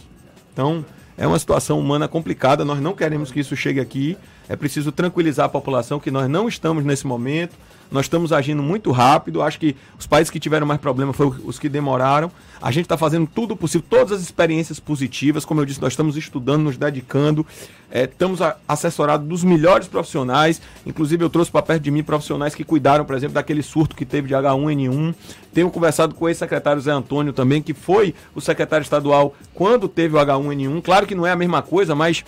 Então, 0.52 0.84
é 1.16 1.26
uma 1.26 1.38
situação 1.38 1.78
humana 1.78 2.08
complicada. 2.08 2.64
Nós 2.64 2.80
não 2.80 2.94
queremos 2.94 3.30
que 3.30 3.40
isso 3.40 3.54
chegue 3.54 3.80
aqui. 3.80 4.16
É 4.48 4.56
preciso 4.56 4.90
tranquilizar 4.90 5.46
a 5.46 5.48
população 5.48 6.00
que 6.00 6.11
nós 6.11 6.28
não 6.28 6.48
estamos 6.48 6.84
nesse 6.84 7.06
momento. 7.06 7.54
Nós 7.91 8.07
estamos 8.07 8.32
agindo 8.32 8.62
muito 8.62 8.91
rápido. 8.93 9.43
Acho 9.43 9.59
que 9.59 9.76
os 9.99 10.07
países 10.07 10.30
que 10.30 10.38
tiveram 10.38 10.66
mais 10.66 10.80
problema 10.80 11.12
foram 11.12 11.36
os 11.45 11.59
que 11.59 11.68
demoraram. 11.68 12.30
A 12.62 12.70
gente 12.70 12.84
está 12.84 12.97
fazendo 12.97 13.26
tudo 13.26 13.57
possível, 13.57 13.86
todas 13.88 14.12
as 14.12 14.22
experiências 14.22 14.78
positivas. 14.78 15.45
Como 15.45 15.61
eu 15.61 15.64
disse, 15.64 15.80
nós 15.80 15.93
estamos 15.93 16.16
estudando, 16.16 16.62
nos 16.62 16.76
dedicando. 16.76 17.45
É, 17.91 18.05
estamos 18.05 18.41
a, 18.41 18.57
assessorados 18.68 19.26
dos 19.26 19.43
melhores 19.43 19.88
profissionais. 19.88 20.61
Inclusive, 20.86 21.24
eu 21.24 21.30
trouxe 21.30 21.51
para 21.51 21.62
perto 21.62 21.82
de 21.82 21.91
mim 21.91 22.03
profissionais 22.03 22.55
que 22.55 22.62
cuidaram, 22.62 23.05
por 23.05 23.16
exemplo, 23.16 23.34
daquele 23.34 23.62
surto 23.62 23.97
que 23.97 24.05
teve 24.05 24.28
de 24.28 24.34
H1N1. 24.34 25.14
Tenho 25.53 25.70
conversado 25.70 26.14
com 26.14 26.26
o 26.26 26.28
ex-secretário 26.28 26.80
Zé 26.80 26.93
Antônio 26.93 27.32
também, 27.32 27.61
que 27.61 27.74
foi 27.74 28.14
o 28.34 28.41
secretário 28.41 28.84
estadual 28.84 29.34
quando 29.53 29.88
teve 29.88 30.16
o 30.16 30.20
H1N1. 30.20 30.82
Claro 30.82 31.07
que 31.07 31.14
não 31.14 31.26
é 31.26 31.32
a 31.32 31.36
mesma 31.36 31.62
coisa, 31.62 31.95
mas 31.95 32.24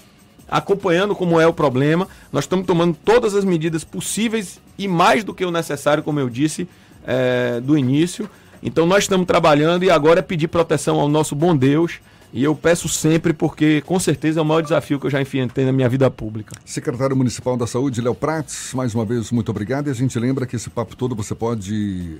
acompanhando 0.52 1.16
como 1.16 1.40
é 1.40 1.46
o 1.46 1.52
problema. 1.52 2.06
Nós 2.30 2.44
estamos 2.44 2.66
tomando 2.66 2.94
todas 3.02 3.34
as 3.34 3.42
medidas 3.42 3.82
possíveis 3.82 4.60
e 4.78 4.86
mais 4.86 5.24
do 5.24 5.32
que 5.32 5.44
o 5.44 5.50
necessário, 5.50 6.02
como 6.02 6.20
eu 6.20 6.28
disse 6.28 6.68
é, 7.06 7.58
do 7.60 7.76
início. 7.76 8.28
Então 8.62 8.86
nós 8.86 9.04
estamos 9.04 9.26
trabalhando 9.26 9.82
e 9.82 9.90
agora 9.90 10.20
é 10.20 10.22
pedir 10.22 10.48
proteção 10.48 11.00
ao 11.00 11.08
nosso 11.08 11.34
bom 11.34 11.56
Deus. 11.56 12.00
E 12.34 12.44
eu 12.44 12.54
peço 12.54 12.88
sempre, 12.88 13.32
porque 13.32 13.82
com 13.82 13.98
certeza 13.98 14.40
é 14.40 14.42
o 14.42 14.44
maior 14.44 14.62
desafio 14.62 14.98
que 15.00 15.06
eu 15.06 15.10
já 15.10 15.20
enfrentei 15.20 15.64
na 15.64 15.72
minha 15.72 15.88
vida 15.88 16.10
pública. 16.10 16.54
Secretário 16.64 17.16
Municipal 17.16 17.56
da 17.56 17.66
Saúde, 17.66 18.00
Léo 18.00 18.14
Prates, 18.14 18.72
mais 18.74 18.94
uma 18.94 19.04
vez, 19.04 19.30
muito 19.30 19.50
obrigado. 19.50 19.88
E 19.88 19.90
a 19.90 19.94
gente 19.94 20.18
lembra 20.18 20.46
que 20.46 20.56
esse 20.56 20.70
papo 20.70 20.96
todo 20.96 21.14
você 21.14 21.34
pode 21.34 22.18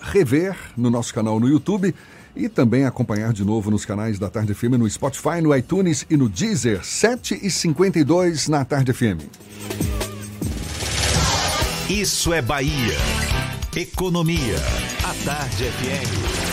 rever 0.00 0.54
no 0.76 0.90
nosso 0.90 1.14
canal 1.14 1.40
no 1.40 1.48
YouTube 1.48 1.94
e 2.36 2.48
também 2.48 2.84
acompanhar 2.84 3.32
de 3.32 3.44
novo 3.44 3.70
nos 3.70 3.84
canais 3.84 4.18
da 4.18 4.28
Tarde 4.28 4.54
FM 4.54 4.74
no 4.78 4.88
Spotify, 4.88 5.40
no 5.40 5.54
iTunes 5.54 6.04
e 6.10 6.16
no 6.16 6.28
Deezer, 6.28 6.80
7h52 6.80 8.48
na 8.48 8.64
Tarde 8.64 8.92
FM. 8.92 9.20
Isso 11.88 12.32
é 12.32 12.42
Bahia. 12.42 12.96
Economia. 13.76 14.56
A 15.04 15.24
Tarde 15.24 15.64
FM. 15.64 16.44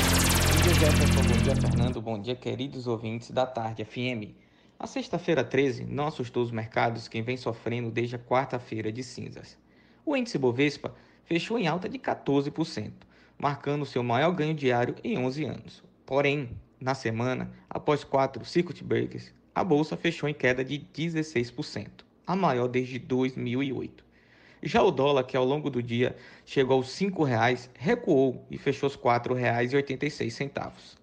Bom 0.52 0.64
dia, 0.64 0.74
Jefferson. 0.74 1.22
Bom 1.22 1.44
dia, 1.44 1.56
Fernando. 1.56 2.02
Bom 2.02 2.20
dia, 2.20 2.36
queridos 2.36 2.88
ouvintes 2.88 3.32
da 3.32 3.46
Tarde 3.46 3.86
FM. 3.86 4.36
A 4.80 4.88
sexta-feira 4.88 5.44
13 5.44 5.86
não 5.86 6.08
assustou 6.08 6.44
os 6.44 6.52
mercados 6.52 7.08
quem 7.08 7.22
vem 7.22 7.38
sofrendo 7.38 7.90
desde 7.92 8.16
a 8.16 8.20
quarta-feira 8.20 8.92
de 8.92 9.04
cinzas. 9.04 9.58
O 10.06 10.18
índice 10.18 10.38
Bovespa 10.38 10.94
fechou 11.24 11.58
em 11.58 11.68
alta 11.68 11.88
de 11.88 11.98
14% 11.98 12.92
marcando 13.42 13.88
seu 13.88 14.04
maior 14.04 14.32
ganho 14.32 14.54
diário 14.54 14.96
em 15.04 15.18
11 15.18 15.46
anos. 15.46 15.84
Porém, 16.06 16.52
na 16.80 16.94
semana, 16.94 17.52
após 17.68 18.04
quatro 18.04 18.46
circuit 18.46 18.84
breakers, 18.84 19.34
a 19.56 19.64
bolsa 19.64 19.98
fechou 19.98 20.30
em 20.30 20.34
queda 20.34 20.64
de 20.64 20.78
16%, 20.78 21.88
a 22.28 22.36
maior 22.36 22.68
desde 22.68 23.00
2008. 23.00 24.06
Já 24.62 24.84
o 24.84 24.92
dólar, 24.92 25.24
que 25.24 25.36
ao 25.36 25.44
longo 25.44 25.72
do 25.72 25.82
dia 25.82 26.16
chegou 26.46 26.78
aos 26.78 27.00
R$ 27.00 27.10
5,00, 27.10 27.70
recuou 27.80 28.46
e 28.52 28.60
fechou 28.60 28.88
os 28.88 28.96
R$ 28.96 29.02
4,86. 29.02 30.98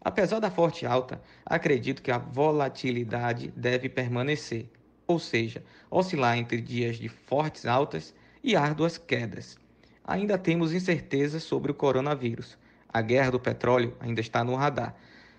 Apesar 0.00 0.40
da 0.40 0.50
forte 0.50 0.86
alta, 0.86 1.20
acredito 1.44 2.00
que 2.02 2.10
a 2.10 2.16
volatilidade 2.16 3.52
deve 3.54 3.90
permanecer, 3.90 4.70
ou 5.06 5.18
seja, 5.18 5.62
oscilar 5.90 6.38
entre 6.38 6.62
dias 6.62 6.96
de 6.96 7.10
fortes 7.10 7.66
altas 7.66 8.14
e 8.42 8.56
árduas 8.56 8.96
quedas, 8.96 9.58
ainda 10.04 10.36
temos 10.36 10.72
incertezas 10.72 11.42
sobre 11.42 11.72
o 11.72 11.74
coronavírus. 11.74 12.58
A 12.92 13.00
guerra 13.00 13.30
do 13.30 13.40
petróleo 13.40 13.96
ainda 13.98 14.20
está 14.20 14.44
no 14.44 14.54
radar. 14.54 14.94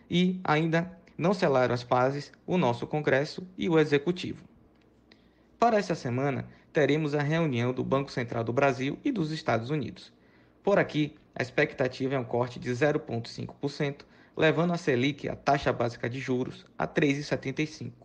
E 0.10 0.40
ainda 0.44 0.92
não 1.18 1.34
selaram 1.34 1.74
as 1.74 1.84
pazes 1.84 2.32
o 2.46 2.58
nosso 2.58 2.86
Congresso 2.86 3.48
e 3.58 3.70
o 3.70 3.80
Executivo. 3.80 4.44
Para 5.58 5.78
essa 5.78 5.96
semana, 5.96 6.48
teremos 6.74 7.16
a 7.16 7.22
reunião 7.22 7.72
do 7.72 7.84
Banco 7.84 8.12
Central 8.12 8.44
do 8.44 8.52
Brasil 8.52 9.00
e 9.06 9.12
dos 9.12 9.32
Estados 9.32 9.70
Unidos. 9.70 10.12
Por 10.62 10.78
aqui, 10.78 11.16
a 11.34 11.42
expectativa 11.42 12.16
é 12.16 12.20
um 12.20 12.26
corte 12.26 12.60
de 12.60 12.70
0,5%, 12.70 14.02
levando 14.36 14.74
a 14.74 14.78
Selic, 14.78 15.30
a 15.30 15.36
taxa 15.36 15.72
básica 15.72 16.10
de 16.10 16.20
juros, 16.20 16.66
a 16.78 16.88
3,75%. 16.88 18.05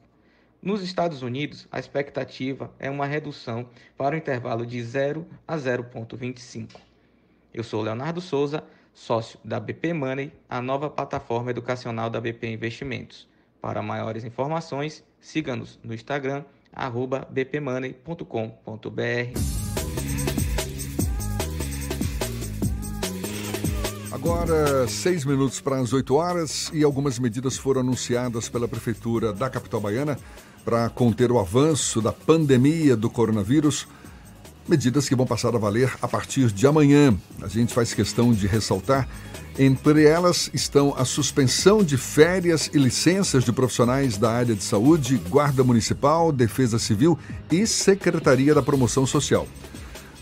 Nos 0.62 0.82
Estados 0.82 1.22
Unidos, 1.22 1.66
a 1.72 1.78
expectativa 1.78 2.70
é 2.78 2.90
uma 2.90 3.06
redução 3.06 3.66
para 3.96 4.14
o 4.14 4.18
intervalo 4.18 4.66
de 4.66 4.82
0 4.82 5.26
a 5.48 5.56
0,25. 5.56 6.76
Eu 7.52 7.64
sou 7.64 7.80
Leonardo 7.80 8.20
Souza, 8.20 8.62
sócio 8.92 9.40
da 9.42 9.58
BP 9.58 9.94
Money, 9.94 10.30
a 10.50 10.60
nova 10.60 10.90
plataforma 10.90 11.50
educacional 11.50 12.10
da 12.10 12.20
BP 12.20 12.46
Investimentos. 12.48 13.26
Para 13.58 13.80
maiores 13.80 14.22
informações, 14.22 15.02
siga-nos 15.18 15.78
no 15.82 15.94
Instagram, 15.94 16.44
bpmoney.com.br. 17.30 18.20
Agora, 24.12 24.86
seis 24.86 25.24
minutos 25.24 25.62
para 25.62 25.78
as 25.78 25.94
8 25.94 26.14
horas 26.14 26.70
e 26.74 26.84
algumas 26.84 27.18
medidas 27.18 27.56
foram 27.56 27.80
anunciadas 27.80 28.50
pela 28.50 28.68
Prefeitura 28.68 29.32
da 29.32 29.48
capital 29.48 29.80
baiana 29.80 30.18
para 30.70 30.88
conter 30.88 31.32
o 31.32 31.38
avanço 31.40 32.00
da 32.00 32.12
pandemia 32.12 32.96
do 32.96 33.10
coronavírus. 33.10 33.88
medidas 34.68 35.08
que 35.08 35.16
vão 35.16 35.26
passar 35.26 35.52
a 35.52 35.58
valer 35.58 35.92
a 36.00 36.06
partir 36.06 36.52
de 36.52 36.64
amanhã. 36.64 37.12
A 37.42 37.48
gente 37.48 37.74
faz 37.74 37.92
questão 37.92 38.32
de 38.32 38.46
ressaltar. 38.46 39.08
Entre 39.58 40.04
elas 40.04 40.48
estão 40.54 40.94
a 40.96 41.04
suspensão 41.04 41.82
de 41.82 41.96
férias 41.96 42.70
e 42.72 42.78
licenças 42.78 43.42
de 43.42 43.52
profissionais 43.52 44.16
da 44.16 44.30
área 44.30 44.54
de 44.54 44.62
saúde, 44.62 45.20
Guarda 45.28 45.64
Municipal, 45.64 46.30
Defesa 46.30 46.78
Civil 46.78 47.18
e 47.50 47.66
Secretaria 47.66 48.54
da 48.54 48.62
Promoção 48.62 49.04
Social. 49.04 49.48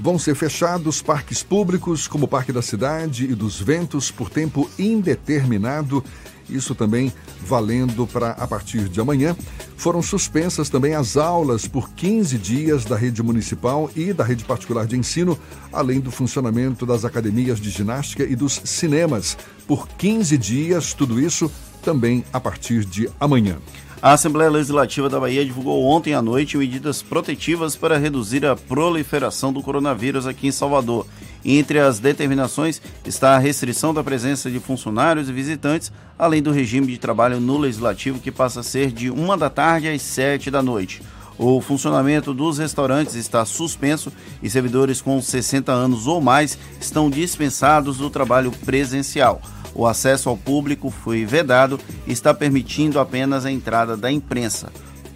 Vão 0.01 0.19
ser 0.19 0.35
fechados 0.35 1.03
parques 1.03 1.43
públicos, 1.43 2.09
como 2.09 2.25
o 2.25 2.29
Parque 2.29 2.53
da 2.53 2.63
Cidade 2.63 3.25
e 3.25 3.35
dos 3.35 3.61
Ventos, 3.61 4.11
por 4.11 4.31
tempo 4.31 4.71
indeterminado 4.79 6.03
isso 6.49 6.75
também 6.75 7.13
valendo 7.41 8.07
para 8.07 8.31
a 8.31 8.47
partir 8.47 8.89
de 8.89 9.01
amanhã. 9.01 9.37
Foram 9.77 10.03
suspensas 10.03 10.69
também 10.69 10.95
as 10.95 11.17
aulas 11.17 11.67
por 11.67 11.91
15 11.91 12.37
dias 12.39 12.85
da 12.85 12.97
rede 12.97 13.23
municipal 13.23 13.91
e 13.95 14.13
da 14.13 14.25
rede 14.25 14.45
particular 14.45 14.87
de 14.87 14.97
ensino, 14.97 15.39
além 15.73 16.01
do 16.01 16.11
funcionamento 16.11 16.85
das 16.85 17.05
academias 17.05 17.61
de 17.61 17.71
ginástica 17.71 18.25
e 18.25 18.35
dos 18.35 18.61
cinemas 18.65 19.37
por 19.67 19.87
15 19.89 20.37
dias, 20.37 20.95
tudo 20.95 21.21
isso 21.21 21.51
também 21.83 22.25
a 22.33 22.41
partir 22.41 22.85
de 22.85 23.09
amanhã. 23.21 23.59
A 24.01 24.13
Assembleia 24.13 24.49
Legislativa 24.49 25.09
da 25.09 25.19
Bahia 25.19 25.45
divulgou 25.45 25.85
ontem 25.85 26.15
à 26.15 26.23
noite 26.23 26.57
medidas 26.57 27.03
protetivas 27.03 27.75
para 27.75 27.99
reduzir 27.99 28.47
a 28.47 28.55
proliferação 28.55 29.53
do 29.53 29.61
coronavírus 29.61 30.25
aqui 30.25 30.47
em 30.47 30.53
Salvador. 30.53 31.05
Entre 31.45 31.79
as 31.79 31.99
determinações 31.99 32.81
está 33.05 33.37
a 33.37 33.39
restrição 33.39 33.95
da 33.95 34.03
presença 34.03 34.51
de 34.51 34.59
funcionários 34.59 35.29
e 35.29 35.33
visitantes, 35.33 35.93
além 36.19 36.43
do 36.43 36.51
regime 36.51 36.89
de 36.89 36.99
trabalho 36.99 37.41
no 37.41 37.59
Legislativo, 37.59 38.19
que 38.19 38.33
passa 38.33 38.61
a 38.61 38.65
ser 38.65 38.91
de 38.91 39.11
uma 39.11 39.37
da 39.37 39.49
tarde 39.49 39.89
às 39.89 40.03
sete 40.03 40.51
da 40.51 40.63
noite. 40.63 41.03
O 41.39 41.61
funcionamento 41.61 42.35
dos 42.35 42.59
restaurantes 42.59 43.15
está 43.15 43.45
suspenso 43.45 44.13
e 44.43 44.51
servidores 44.51 45.01
com 45.01 45.23
60 45.23 45.71
anos 45.71 46.09
ou 46.09 46.21
mais 46.21 46.59
estão 46.81 47.09
dispensados 47.09 47.99
do 47.99 48.11
trabalho 48.11 48.51
presencial. 48.51 49.41
O 49.73 49.87
acesso 49.87 50.29
ao 50.29 50.37
público 50.37 50.91
foi 50.91 51.25
vedado 51.25 51.79
e 52.05 52.13
está 52.13 52.35
permitindo 52.35 52.99
apenas 52.99 53.47
a 53.47 53.53
entrada 53.53 53.97
da 53.97 54.11
imprensa. 54.11 54.73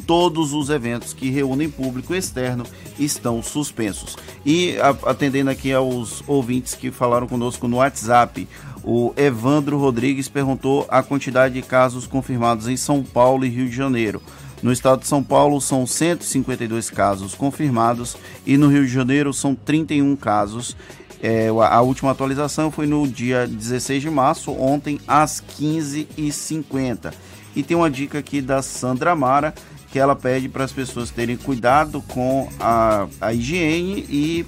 Todos 0.06 0.52
os 0.52 0.68
eventos 0.70 1.12
que 1.12 1.30
reúnem 1.30 1.70
público 1.70 2.14
externo 2.14 2.64
estão 2.98 3.42
suspensos. 3.42 4.16
E 4.44 4.76
atendendo 5.04 5.50
aqui 5.50 5.72
aos 5.72 6.22
ouvintes 6.26 6.74
que 6.74 6.90
falaram 6.90 7.26
conosco 7.26 7.68
no 7.68 7.76
WhatsApp, 7.76 8.48
o 8.82 9.12
Evandro 9.16 9.78
Rodrigues 9.78 10.28
perguntou 10.28 10.86
a 10.88 11.02
quantidade 11.02 11.54
de 11.54 11.62
casos 11.62 12.06
confirmados 12.06 12.68
em 12.68 12.76
São 12.76 13.02
Paulo 13.02 13.44
e 13.44 13.48
Rio 13.48 13.68
de 13.68 13.76
Janeiro. 13.76 14.20
No 14.62 14.72
estado 14.72 15.00
de 15.00 15.08
São 15.08 15.22
Paulo 15.22 15.60
são 15.60 15.86
152 15.86 16.88
casos 16.88 17.34
confirmados 17.34 18.16
e 18.46 18.56
no 18.56 18.68
Rio 18.68 18.86
de 18.86 18.92
Janeiro 18.92 19.32
são 19.32 19.54
31 19.54 20.14
casos 20.14 20.76
é, 21.22 21.46
a 21.50 21.80
última 21.80 22.10
atualização 22.10 22.68
foi 22.72 22.84
no 22.84 23.06
dia 23.06 23.46
16 23.46 24.02
de 24.02 24.10
março, 24.10 24.50
ontem 24.50 25.00
às 25.06 25.40
15h50. 25.40 27.14
E 27.54 27.62
tem 27.62 27.76
uma 27.76 27.88
dica 27.88 28.18
aqui 28.18 28.42
da 28.42 28.60
Sandra 28.60 29.14
Mara, 29.14 29.54
que 29.92 29.98
ela 29.98 30.16
pede 30.16 30.48
para 30.48 30.64
as 30.64 30.72
pessoas 30.72 31.10
terem 31.10 31.36
cuidado 31.36 32.02
com 32.08 32.48
a, 32.58 33.06
a 33.20 33.34
higiene 33.34 34.06
e 34.08 34.46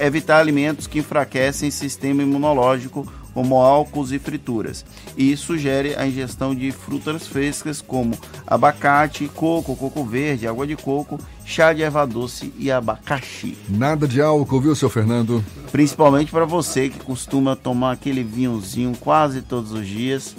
evitar 0.00 0.40
alimentos 0.40 0.88
que 0.88 0.98
enfraquecem 0.98 1.68
o 1.68 1.72
sistema 1.72 2.22
imunológico, 2.22 3.10
como 3.32 3.56
álcools 3.56 4.12
e 4.12 4.18
frituras. 4.18 4.84
E 5.16 5.36
sugere 5.36 5.94
a 5.96 6.06
ingestão 6.06 6.54
de 6.54 6.70
frutas 6.70 7.26
frescas 7.26 7.80
como 7.80 8.16
abacate, 8.46 9.28
coco, 9.28 9.74
coco 9.74 10.04
verde, 10.04 10.46
água 10.46 10.66
de 10.66 10.76
coco 10.76 11.18
chá 11.44 11.72
de 11.72 11.82
erva 11.82 12.06
doce 12.06 12.52
e 12.58 12.70
abacaxi. 12.70 13.56
Nada 13.68 14.08
de 14.08 14.20
álcool, 14.20 14.60
viu, 14.60 14.74
seu 14.74 14.88
Fernando? 14.88 15.44
Principalmente 15.70 16.30
para 16.30 16.44
você 16.44 16.88
que 16.88 16.98
costuma 17.00 17.54
tomar 17.54 17.92
aquele 17.92 18.22
vinhozinho 18.22 18.96
quase 18.98 19.42
todos 19.42 19.72
os 19.72 19.86
dias. 19.86 20.34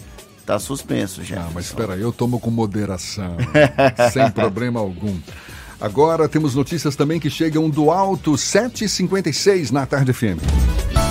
Tá 0.46 0.60
suspenso 0.60 1.24
já. 1.24 1.42
Ah, 1.42 1.50
mas 1.54 1.66
espera 1.66 1.94
aí, 1.94 2.02
eu 2.02 2.12
tomo 2.12 2.40
com 2.40 2.52
moderação, 2.52 3.38
sem 4.14 4.30
problema 4.30 4.80
algum. 4.80 5.18
Agora 5.82 6.30
temos 6.30 6.56
notícias 6.56 6.96
também 6.96 7.20
que 7.20 7.30
chegam 7.30 7.70
do 7.70 7.92
alto 7.92 8.34
7h56 8.34 9.72
na 9.72 9.86
tarde 9.86 10.14
FM. 10.14 11.05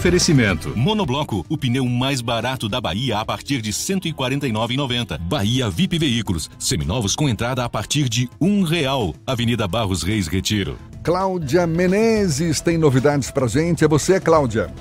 Oferecimento. 0.00 0.74
Monobloco, 0.74 1.44
o 1.46 1.58
pneu 1.58 1.84
mais 1.84 2.22
barato 2.22 2.70
da 2.70 2.80
Bahia 2.80 3.18
a 3.18 3.24
partir 3.24 3.60
de 3.60 3.68
R$ 3.68 3.76
149,90. 3.76 5.18
Bahia 5.18 5.68
VIP 5.68 5.98
Veículos, 5.98 6.50
seminovos 6.58 7.14
com 7.14 7.28
entrada 7.28 7.66
a 7.66 7.68
partir 7.68 8.08
de 8.08 8.26
um 8.40 8.62
real. 8.62 9.12
Avenida 9.26 9.68
Barros 9.68 10.02
Reis 10.02 10.26
Retiro. 10.26 10.78
Cláudia 11.04 11.66
Menezes 11.66 12.62
tem 12.62 12.78
novidades 12.78 13.30
pra 13.30 13.46
gente. 13.46 13.84
É 13.84 13.88
você, 13.88 14.18
Cláudia. 14.18 14.72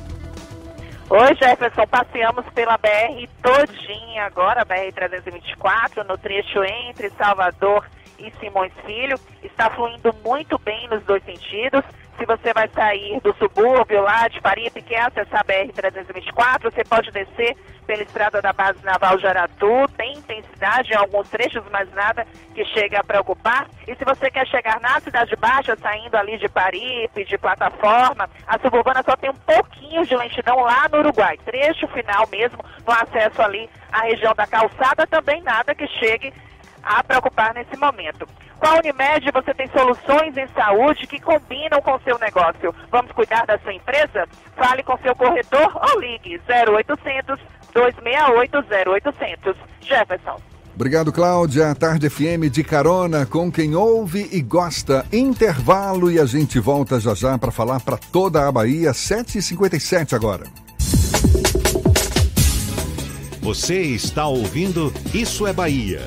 Oi, 1.09 1.35
Jefferson. 1.35 1.85
Passeamos 1.85 2.45
pela 2.55 2.77
BR 2.77 3.27
todinha 3.43 4.23
agora, 4.23 4.65
BR-324, 4.65 6.07
no 6.07 6.17
trecho 6.17 6.63
entre 6.63 7.09
Salvador 7.17 7.85
e 8.17 8.31
Simões 8.39 8.71
Filho. 8.85 9.19
Está 9.43 9.69
fluindo 9.69 10.15
muito 10.23 10.57
bem 10.59 10.87
nos 10.87 11.03
dois 11.03 11.21
sentidos. 11.25 11.83
Se 12.19 12.25
você 12.25 12.53
vai 12.53 12.67
sair 12.67 13.21
do 13.21 13.33
subúrbio 13.35 14.01
lá 14.01 14.27
de 14.27 14.41
Paripe, 14.41 14.81
quer 14.81 15.03
acessar 15.03 15.39
a 15.39 15.43
BR-324, 15.45 16.63
você 16.63 16.83
pode 16.83 17.09
descer 17.11 17.55
pela 17.87 18.03
estrada 18.03 18.41
da 18.41 18.51
base 18.51 18.83
naval 18.83 19.17
de 19.17 19.25
Aratu. 19.25 19.87
Tem 19.95 20.17
intensidade 20.17 20.91
em 20.91 20.97
alguns 20.97 21.29
trechos, 21.29 21.63
mas 21.71 21.89
nada 21.93 22.27
que 22.53 22.65
chegue 22.65 22.97
a 22.97 23.03
preocupar. 23.05 23.69
E 23.87 23.95
se 23.95 24.03
você 24.03 24.29
quer 24.29 24.45
chegar 24.47 24.81
na 24.81 24.99
Cidade 24.99 25.33
Baixa, 25.37 25.77
saindo 25.77 26.15
ali 26.15 26.37
de 26.37 26.49
Paripe, 26.49 27.23
de 27.23 27.37
plataforma, 27.37 28.29
a 28.45 28.59
suburbana 28.59 29.01
só 29.01 29.15
tem 29.15 29.29
um 29.29 29.33
pouquinho 29.33 30.05
de 30.05 30.15
lentidão 30.17 30.59
lá 30.59 30.89
no 30.91 30.99
Uruguai. 30.99 31.37
Trecho 31.45 31.87
final 31.87 32.27
mesmo, 32.27 32.59
no 32.85 32.91
acesso 32.91 33.41
ali 33.41 33.69
à 33.93 34.01
região 34.01 34.35
da 34.35 34.45
calçada, 34.45 35.07
também 35.07 35.41
nada 35.41 35.73
que 35.73 35.87
chegue 35.87 36.33
a 36.83 37.03
preocupar 37.03 37.53
nesse 37.53 37.75
momento. 37.77 38.27
Com 38.59 38.67
a 38.67 38.73
Unimed, 38.75 39.31
você 39.31 39.53
tem 39.53 39.69
soluções 39.69 40.35
em 40.35 40.47
saúde 40.49 41.07
que 41.07 41.19
combinam 41.19 41.81
com 41.81 41.95
o 41.95 42.01
seu 42.01 42.19
negócio. 42.19 42.75
Vamos 42.91 43.11
cuidar 43.13 43.45
da 43.45 43.57
sua 43.59 43.73
empresa? 43.73 44.27
Fale 44.55 44.83
com 44.83 44.97
seu 44.97 45.15
corretor 45.15 45.71
ou 45.75 45.99
ligue 46.01 46.41
0800 46.49 47.39
268 47.73 48.57
0800. 48.85 49.55
Jefferson. 49.81 50.39
Obrigado, 50.75 51.11
Cláudia. 51.11 51.75
Tarde 51.75 52.09
FM 52.09 52.49
de 52.49 52.63
carona 52.63 53.25
com 53.25 53.51
quem 53.51 53.75
ouve 53.75 54.29
e 54.31 54.41
gosta. 54.41 55.05
Intervalo 55.11 56.09
e 56.09 56.19
a 56.19 56.25
gente 56.25 56.59
volta 56.59 56.99
já 56.99 57.13
já 57.13 57.37
para 57.37 57.51
falar 57.51 57.81
para 57.81 57.97
toda 57.97 58.47
a 58.47 58.51
Bahia. 58.51 58.91
7h57 58.91 60.13
agora. 60.13 60.45
Você 63.41 63.81
está 63.81 64.27
ouvindo 64.27 64.93
Isso 65.13 65.47
é 65.47 65.51
Bahia. 65.51 66.05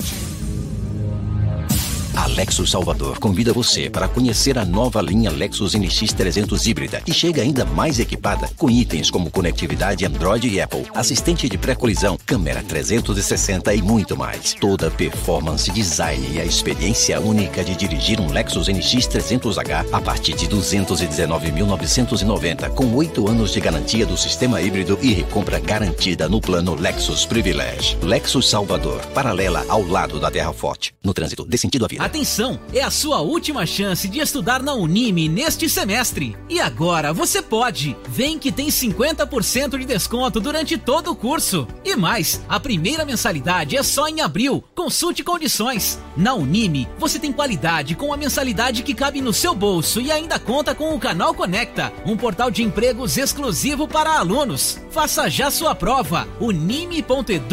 A 2.23 2.27
Lexus 2.29 2.71
Salvador 2.71 3.19
convida 3.19 3.53
você 3.53 3.91
para 3.91 4.07
conhecer 4.07 4.57
a 4.57 4.65
nova 4.65 5.03
linha 5.03 5.29
Lexus 5.29 5.75
NX 5.75 6.13
300 6.13 6.69
híbrida, 6.69 7.01
que 7.01 7.13
chega 7.13 7.43
ainda 7.43 7.65
mais 7.65 7.99
equipada 7.99 8.49
com 8.57 8.71
itens 8.71 9.11
como 9.11 9.29
conectividade 9.29 10.07
Android 10.07 10.49
e 10.49 10.61
Apple, 10.61 10.87
assistente 10.95 11.49
de 11.49 11.59
pré-colisão, 11.59 12.17
câmera 12.25 12.63
360 12.63 13.75
e 13.75 13.83
muito 13.83 14.17
mais. 14.17 14.55
Toda 14.55 14.89
performance, 14.89 15.69
design 15.73 16.25
e 16.33 16.41
a 16.41 16.45
experiência 16.45 17.19
única 17.19 17.65
de 17.65 17.75
dirigir 17.75 18.21
um 18.21 18.31
Lexus 18.31 18.69
NX 18.69 19.09
300H 19.09 19.87
a 19.93 20.01
partir 20.01 20.37
de 20.37 20.47
219.990, 20.47 22.71
com 22.71 22.95
8 22.95 23.29
anos 23.29 23.51
de 23.51 23.59
garantia 23.59 24.07
do 24.07 24.17
sistema 24.17 24.63
híbrido 24.63 24.97
e 25.03 25.13
recompra 25.13 25.59
garantida 25.59 26.29
no 26.29 26.41
plano 26.41 26.77
Lexus 26.77 27.27
Privilege. 27.27 27.99
Lexus 28.01 28.49
Salvador, 28.49 29.05
paralela 29.07 29.67
ao 29.69 29.85
lado 29.85 30.21
da 30.21 30.31
Terra 30.31 30.53
Forte. 30.53 30.95
No 31.03 31.13
trânsito, 31.13 31.45
dê 31.45 31.59
sentido 31.59 31.85
à 31.85 31.89
vida. 31.89 32.12
Atenção, 32.13 32.61
é 32.75 32.83
a 32.83 32.91
sua 32.91 33.23
última 33.23 33.65
chance 33.65 34.07
de 34.07 34.21
estudar 34.21 34.63
na 34.63 34.75
Unime 34.75 35.31
neste 35.31 35.67
semestre. 35.67 36.37
E 36.47 36.61
agora 36.61 37.11
você 37.11 37.41
pode. 37.41 37.97
Vem 38.07 38.39
que 38.39 38.53
tem 38.53 38.69
50% 38.69 39.79
de 39.79 39.87
desconto 39.87 40.39
durante 40.39 40.77
todo 40.77 41.11
o 41.11 41.17
curso. 41.17 41.67
E 41.83 41.97
mais, 41.97 42.43
a 42.51 42.61
primeira 42.61 43.07
mensalidade 43.07 43.79
é 43.79 43.83
só 43.83 44.09
em 44.09 44.21
abril. 44.21 44.63
Consulte 44.75 45.25
condições. 45.25 45.99
Na 46.15 46.35
Unime, 46.35 46.87
você 46.99 47.19
tem 47.19 47.33
qualidade 47.33 47.95
com 47.95 48.13
a 48.13 48.17
mensalidade 48.19 48.83
que 48.83 48.93
cabe 48.93 49.23
no 49.23 49.33
seu 49.33 49.55
bolso 49.55 49.99
e 49.99 50.13
ainda 50.13 50.39
conta 50.39 50.75
com 50.75 50.95
o 50.95 51.01
Canal 51.01 51.33
Conecta, 51.33 51.91
um 52.05 52.15
portal 52.15 52.51
de 52.51 52.63
empregos 52.63 53.17
exclusivo 53.17 53.89
para 53.89 54.19
alunos. 54.19 54.79
Faça 54.91 55.31
já 55.31 55.51
sua 55.51 55.75
prova. 55.75 56.29
unime.edu.br. 56.39 57.47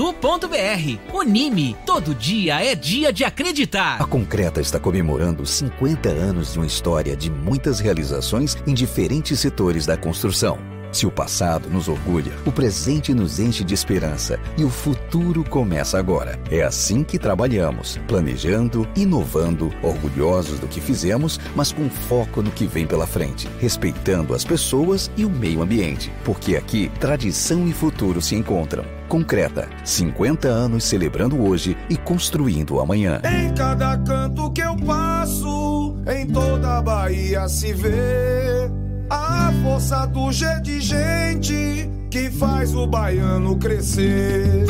Unime, 1.14 1.78
todo 1.86 2.14
dia 2.14 2.62
é 2.62 2.76
dia 2.76 3.14
de 3.14 3.24
acreditar. 3.24 4.02
A 4.02 4.06
Concreta 4.06 4.49
está 4.58 4.80
comemorando 4.80 5.46
50 5.46 6.10
anos 6.10 6.54
de 6.54 6.60
uma 6.60 6.66
história 6.66 7.16
de 7.16 7.30
muitas 7.30 7.80
realizações 7.80 8.58
em 8.66 8.74
diferentes 8.74 9.40
setores 9.40 9.86
da 9.86 9.96
construção 9.96 10.79
Se 10.92 11.06
o 11.06 11.12
passado 11.12 11.70
nos 11.70 11.88
orgulha, 11.88 12.32
o 12.46 12.52
presente 12.52 13.14
nos 13.14 13.40
enche 13.40 13.64
de 13.64 13.74
esperança 13.74 14.40
e 14.58 14.64
o 14.64 14.70
futuro 14.70 15.44
começa 15.44 16.00
agora. 16.00 16.40
É 16.50 16.64
assim 16.64 17.04
que 17.04 17.20
trabalhamos, 17.20 18.00
planejando, 18.08 18.88
inovando, 18.96 19.72
orgulhosos 19.84 20.60
do 20.60 20.68
que 20.68 20.82
fizemos, 20.82 21.40
mas 21.56 21.72
com 21.72 21.90
foco 21.90 22.42
no 22.42 22.52
que 22.52 22.66
vem 22.66 22.88
pela 22.88 23.06
frente, 23.06 23.48
respeitando 23.60 24.34
as 24.34 24.44
pessoas 24.44 25.12
e 25.16 25.26
o 25.26 25.30
meio 25.30 25.62
ambiente, 25.62 26.12
porque 26.24 26.56
aqui 26.56 26.90
tradição 27.00 27.68
e 27.68 27.74
futuro 27.74 28.22
se 28.22 28.36
encontram. 28.36 28.84
Concreta, 29.08 29.68
50 29.84 30.48
anos 30.48 30.84
celebrando 30.84 31.42
hoje 31.42 31.76
e 31.90 31.98
construindo 31.98 32.80
amanhã. 32.80 33.22
Em 33.24 33.54
cada 33.54 33.98
canto 33.98 34.52
que 34.52 34.62
eu 34.62 34.76
passo, 34.78 35.98
em 36.08 36.28
toda 36.28 36.78
a 36.78 36.82
Bahia 36.82 37.48
se 37.48 37.74
vê 37.74 38.70
a 39.10 39.52
força 39.64 40.06
do 40.08 40.32
G 40.32 40.46
de 40.62 40.80
gente 40.80 41.90
que 42.10 42.30
faz 42.30 42.76
o 42.76 42.86
baiano 42.86 43.58
crescer. 43.58 44.66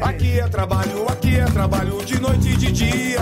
Aqui 0.00 0.40
é 0.40 0.48
trabalho, 0.48 1.06
aqui 1.08 1.36
é 1.36 1.44
trabalho 1.44 2.04
de 2.04 2.20
noite 2.20 2.48
e 2.48 2.56
de 2.56 2.72
dia. 2.72 3.20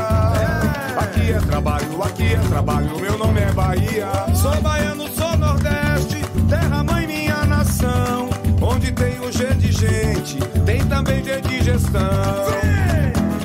Aqui 0.97 1.33
é 1.33 1.39
trabalho, 1.39 2.03
aqui 2.03 2.35
é 2.35 2.39
trabalho, 2.49 3.01
meu 3.01 3.19
nome 3.19 3.41
é 3.41 3.53
Bahia. 3.53 4.09
Sou 4.35 4.61
baiano, 4.61 5.09
sou 5.09 5.37
Nordeste, 5.37 6.23
terra 6.49 6.83
mãe 6.85 7.07
minha 7.07 7.45
nação. 7.45 8.29
Onde 8.61 8.93
tem 8.93 9.19
o 9.21 9.33
G 9.33 9.55
de 9.55 9.73
gente, 9.73 10.39
tem 10.65 10.85
também 10.87 11.23
G 11.25 11.41
de 11.41 11.63
gestão. 11.63 12.01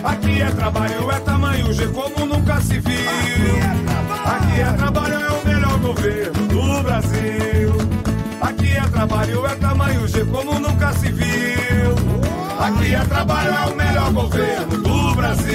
Aqui 0.04 0.42
é 0.42 0.52
trabalho, 0.52 1.10
é 1.12 1.20
tamanho 1.20 1.74
G 1.74 1.88
como 1.88 2.26
nunca 2.26 2.60
se 2.62 2.80
viu. 2.80 3.56
Aqui 4.26 4.62
é 4.62 4.74
trabalho, 4.74 5.14
é 5.14 5.18
o 5.18 5.22
melhor 5.22 5.33
governo 5.94 6.48
do 6.48 6.84
Brasil. 6.84 7.74
Aqui 8.42 8.72
é 8.72 8.82
trabalho, 8.82 9.46
é 9.46 9.56
tamanho 9.56 10.08
G 10.08 10.26
como 10.26 10.60
nunca 10.60 10.92
se 10.94 11.12
viu. 11.12 11.94
Aqui 12.60 12.96
é 12.96 13.00
trabalho, 13.06 13.54
é 13.54 13.72
o 13.72 13.76
melhor 13.76 14.12
governo 14.12 14.78
do 14.78 15.16
Brasil. 15.16 15.54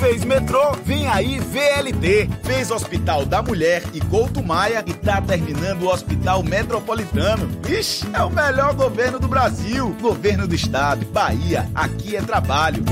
Fez 0.00 0.24
metrô, 0.24 0.72
vem 0.84 1.06
aí 1.06 1.38
VLT. 1.38 2.28
Fez 2.42 2.70
Hospital 2.70 3.24
da 3.24 3.40
Mulher 3.40 3.82
e 3.94 4.00
Couto 4.00 4.42
Maia 4.42 4.82
e 4.84 4.92
tá 4.92 5.20
terminando 5.20 5.82
o 5.82 5.88
Hospital 5.88 6.42
Metropolitano. 6.42 7.48
Ixi, 7.68 8.08
é 8.12 8.22
o 8.22 8.30
melhor 8.30 8.74
governo 8.74 9.20
do 9.20 9.28
Brasil. 9.28 9.94
Governo 10.00 10.48
do 10.48 10.54
Estado, 10.54 11.06
Bahia, 11.06 11.68
aqui 11.74 12.16
é 12.16 12.22
trabalho. 12.22 12.82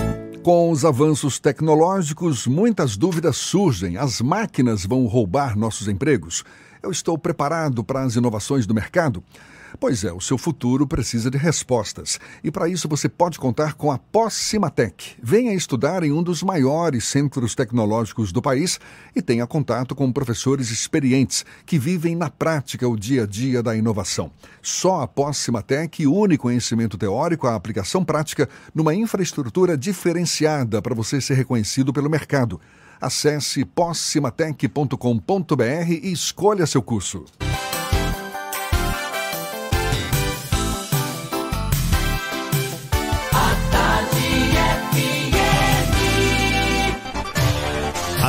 Com 0.42 0.70
os 0.70 0.86
avanços 0.86 1.38
tecnológicos, 1.38 2.46
muitas 2.46 2.96
dúvidas 2.96 3.36
surgem. 3.36 3.98
As 3.98 4.22
máquinas 4.22 4.86
vão 4.86 5.04
roubar 5.04 5.54
nossos 5.54 5.86
empregos? 5.86 6.44
Eu 6.82 6.90
estou 6.90 7.18
preparado 7.18 7.84
para 7.84 8.02
as 8.02 8.16
inovações 8.16 8.66
do 8.66 8.72
mercado? 8.72 9.22
Pois 9.78 10.04
é, 10.04 10.12
o 10.12 10.20
seu 10.20 10.36
futuro 10.36 10.86
precisa 10.86 11.30
de 11.30 11.38
respostas. 11.38 12.18
E 12.42 12.50
para 12.50 12.68
isso 12.68 12.88
você 12.88 13.08
pode 13.08 13.38
contar 13.38 13.74
com 13.74 13.90
a 13.90 13.98
Pós-Cimatec. 13.98 15.16
Venha 15.22 15.54
estudar 15.54 16.02
em 16.02 16.12
um 16.12 16.22
dos 16.22 16.42
maiores 16.42 17.04
centros 17.04 17.54
tecnológicos 17.54 18.32
do 18.32 18.42
país 18.42 18.80
e 19.14 19.22
tenha 19.22 19.46
contato 19.46 19.94
com 19.94 20.12
professores 20.12 20.70
experientes 20.70 21.44
que 21.64 21.78
vivem 21.78 22.16
na 22.16 22.30
prática 22.30 22.88
o 22.88 22.96
dia 22.96 23.24
a 23.24 23.26
dia 23.26 23.62
da 23.62 23.76
inovação. 23.76 24.30
Só 24.62 25.02
a 25.02 25.08
Pós-Cimatec 25.08 26.06
une 26.06 26.36
conhecimento 26.36 26.98
teórico 26.98 27.46
à 27.46 27.54
aplicação 27.54 28.04
prática 28.04 28.48
numa 28.74 28.94
infraestrutura 28.94 29.76
diferenciada 29.76 30.82
para 30.82 30.94
você 30.94 31.20
ser 31.20 31.34
reconhecido 31.34 31.92
pelo 31.92 32.10
mercado. 32.10 32.60
Acesse 33.00 33.64
possimatec.com.br 33.64 35.90
e 35.90 36.12
escolha 36.12 36.66
seu 36.66 36.82
curso. 36.82 37.24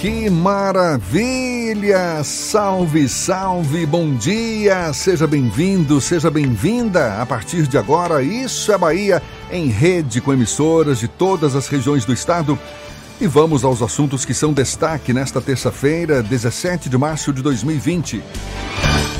Que 0.00 0.30
maravilha! 0.30 2.24
Salve, 2.24 3.06
salve, 3.06 3.84
bom 3.84 4.14
dia! 4.14 4.90
Seja 4.94 5.26
bem-vindo, 5.26 6.00
seja 6.00 6.30
bem-vinda! 6.30 7.20
A 7.20 7.26
partir 7.26 7.66
de 7.66 7.76
agora, 7.76 8.22
Isso 8.22 8.72
é 8.72 8.78
Bahia, 8.78 9.22
em 9.52 9.66
rede 9.66 10.22
com 10.22 10.32
emissoras 10.32 11.00
de 11.00 11.06
todas 11.06 11.54
as 11.54 11.68
regiões 11.68 12.06
do 12.06 12.14
estado. 12.14 12.58
E 13.20 13.26
vamos 13.26 13.62
aos 13.62 13.82
assuntos 13.82 14.24
que 14.24 14.32
são 14.32 14.54
destaque 14.54 15.12
nesta 15.12 15.38
terça-feira, 15.38 16.22
17 16.22 16.88
de 16.88 16.96
março 16.96 17.30
de 17.30 17.42
2020. 17.42 18.22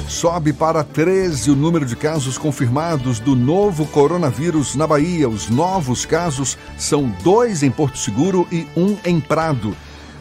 Sobe 0.08 0.50
para 0.54 0.82
13 0.82 1.50
o 1.50 1.56
número 1.56 1.84
de 1.84 1.94
casos 1.94 2.38
confirmados 2.38 3.20
do 3.20 3.36
novo 3.36 3.84
coronavírus 3.84 4.74
na 4.76 4.86
Bahia. 4.86 5.28
Os 5.28 5.50
novos 5.50 6.06
casos 6.06 6.56
são 6.78 7.14
dois 7.22 7.62
em 7.62 7.70
Porto 7.70 7.98
Seguro 7.98 8.48
e 8.50 8.66
um 8.74 8.96
em 9.04 9.20
Prado. 9.20 9.76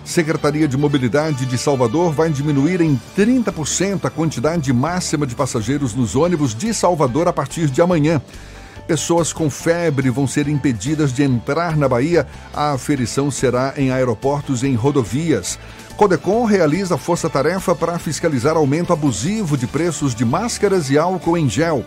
Secretaria 0.09 0.67
de 0.67 0.75
Mobilidade 0.75 1.45
de 1.45 1.55
Salvador 1.55 2.11
vai 2.11 2.31
diminuir 2.31 2.81
em 2.81 2.99
30% 3.15 4.05
a 4.05 4.09
quantidade 4.09 4.73
máxima 4.73 5.27
de 5.27 5.35
passageiros 5.35 5.93
nos 5.93 6.15
ônibus 6.15 6.55
de 6.55 6.73
Salvador 6.73 7.27
a 7.27 7.31
partir 7.31 7.69
de 7.69 7.79
amanhã. 7.79 8.19
Pessoas 8.87 9.31
com 9.31 9.51
febre 9.51 10.09
vão 10.09 10.25
ser 10.25 10.47
impedidas 10.47 11.13
de 11.13 11.21
entrar 11.21 11.77
na 11.77 11.87
Bahia. 11.87 12.25
A 12.51 12.71
aferição 12.71 13.29
será 13.29 13.75
em 13.77 13.91
aeroportos 13.91 14.63
e 14.63 14.67
em 14.67 14.73
rodovias. 14.73 15.59
Codecon 15.95 16.43
realiza 16.43 16.97
força-tarefa 16.97 17.75
para 17.75 17.99
fiscalizar 17.99 18.57
aumento 18.57 18.91
abusivo 18.91 19.55
de 19.55 19.67
preços 19.67 20.15
de 20.15 20.25
máscaras 20.25 20.89
e 20.89 20.97
álcool 20.97 21.37
em 21.37 21.47
gel. 21.47 21.85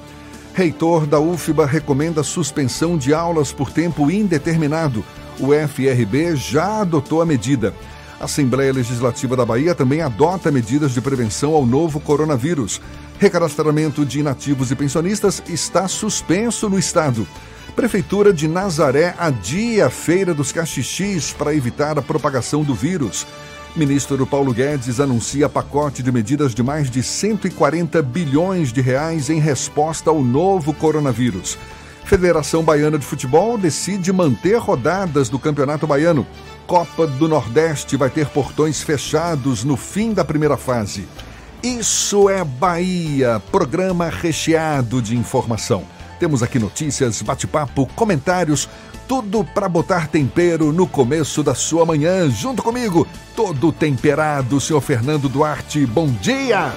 Reitor 0.55 1.09
da 1.09 1.19
UFBA 1.19 1.67
recomenda 1.67 2.23
suspensão 2.23 2.97
de 2.97 3.13
aulas 3.13 3.53
por 3.53 3.73
tempo 3.73 4.09
indeterminado. 4.13 5.05
O 5.41 5.49
FRB 5.53 6.37
já 6.37 6.83
adotou 6.83 7.21
a 7.21 7.27
medida. 7.27 7.75
A 8.23 8.27
Assembleia 8.27 8.73
Legislativa 8.73 9.37
da 9.37 9.45
Bahia 9.45 9.75
também 9.75 10.01
adota 10.01 10.53
medidas 10.53 10.93
de 10.93 11.01
prevenção 11.01 11.55
ao 11.55 11.67
novo 11.67 11.99
coronavírus. 11.99 12.81
Recadastramento 13.19 14.07
de 14.07 14.21
inativos 14.21 14.71
e 14.71 14.77
pensionistas 14.77 15.43
está 15.49 15.89
suspenso 15.89 16.71
no 16.71 16.79
estado. 16.79 17.27
Prefeitura 17.75 18.33
de 18.33 18.47
Nazaré 18.47 19.13
adia 19.19 19.87
a 19.87 19.91
Feira 19.91 20.33
dos 20.33 20.53
Caxixis 20.53 21.33
para 21.33 21.53
evitar 21.53 21.99
a 21.99 22.03
propagação 22.03 22.63
do 22.63 22.77
vírus. 22.77 23.27
Ministro 23.75 24.25
Paulo 24.25 24.55
Guedes 24.55 25.01
anuncia 25.01 25.49
pacote 25.49 26.01
de 26.01 26.13
medidas 26.13 26.55
de 26.55 26.63
mais 26.63 26.89
de 26.89 27.03
140 27.03 28.01
bilhões 28.03 28.73
de 28.73 28.81
reais 28.81 29.31
em 29.31 29.41
resposta 29.41 30.11
ao 30.11 30.23
novo 30.23 30.73
coronavírus. 30.73 31.59
Federação 32.05 32.63
Baiana 32.63 32.99
de 32.99 33.07
Futebol 33.07 33.59
decide 33.59 34.13
manter 34.13 34.59
rodadas 34.59 35.29
do 35.29 35.41
Campeonato 35.41 35.89
Baiano. 35.89 36.25
Copa 36.73 37.07
do 37.07 37.29
Nordeste 37.29 37.99
vai 37.99 38.09
ter 38.09 38.29
portões 38.29 38.81
fechados 38.81 39.63
no 39.63 39.77
fim 39.77 40.15
da 40.15 40.25
primeira 40.25 40.57
fase. 40.57 41.07
Isso 41.63 42.31
é 42.31 42.43
Bahia, 42.43 43.43
programa 43.53 44.09
recheado 44.09 45.03
de 45.03 45.15
informação. 45.15 45.85
Temos 46.19 46.43
aqui 46.43 46.59
notícias, 46.59 47.21
bate-papo, 47.21 47.85
comentários, 47.95 48.71
tudo 49.07 49.45
para 49.45 49.69
botar 49.69 50.09
tempero 50.09 50.73
no 50.73 50.87
começo 50.87 51.43
da 51.43 51.55
sua 51.55 51.85
manhã. 51.85 52.31
Junto 52.31 52.63
comigo, 52.63 53.07
todo 53.37 53.71
temperado, 53.71 54.59
senhor 54.59 54.81
Fernando 54.81 55.29
Duarte. 55.29 55.85
Bom 55.85 56.07
dia! 56.07 56.73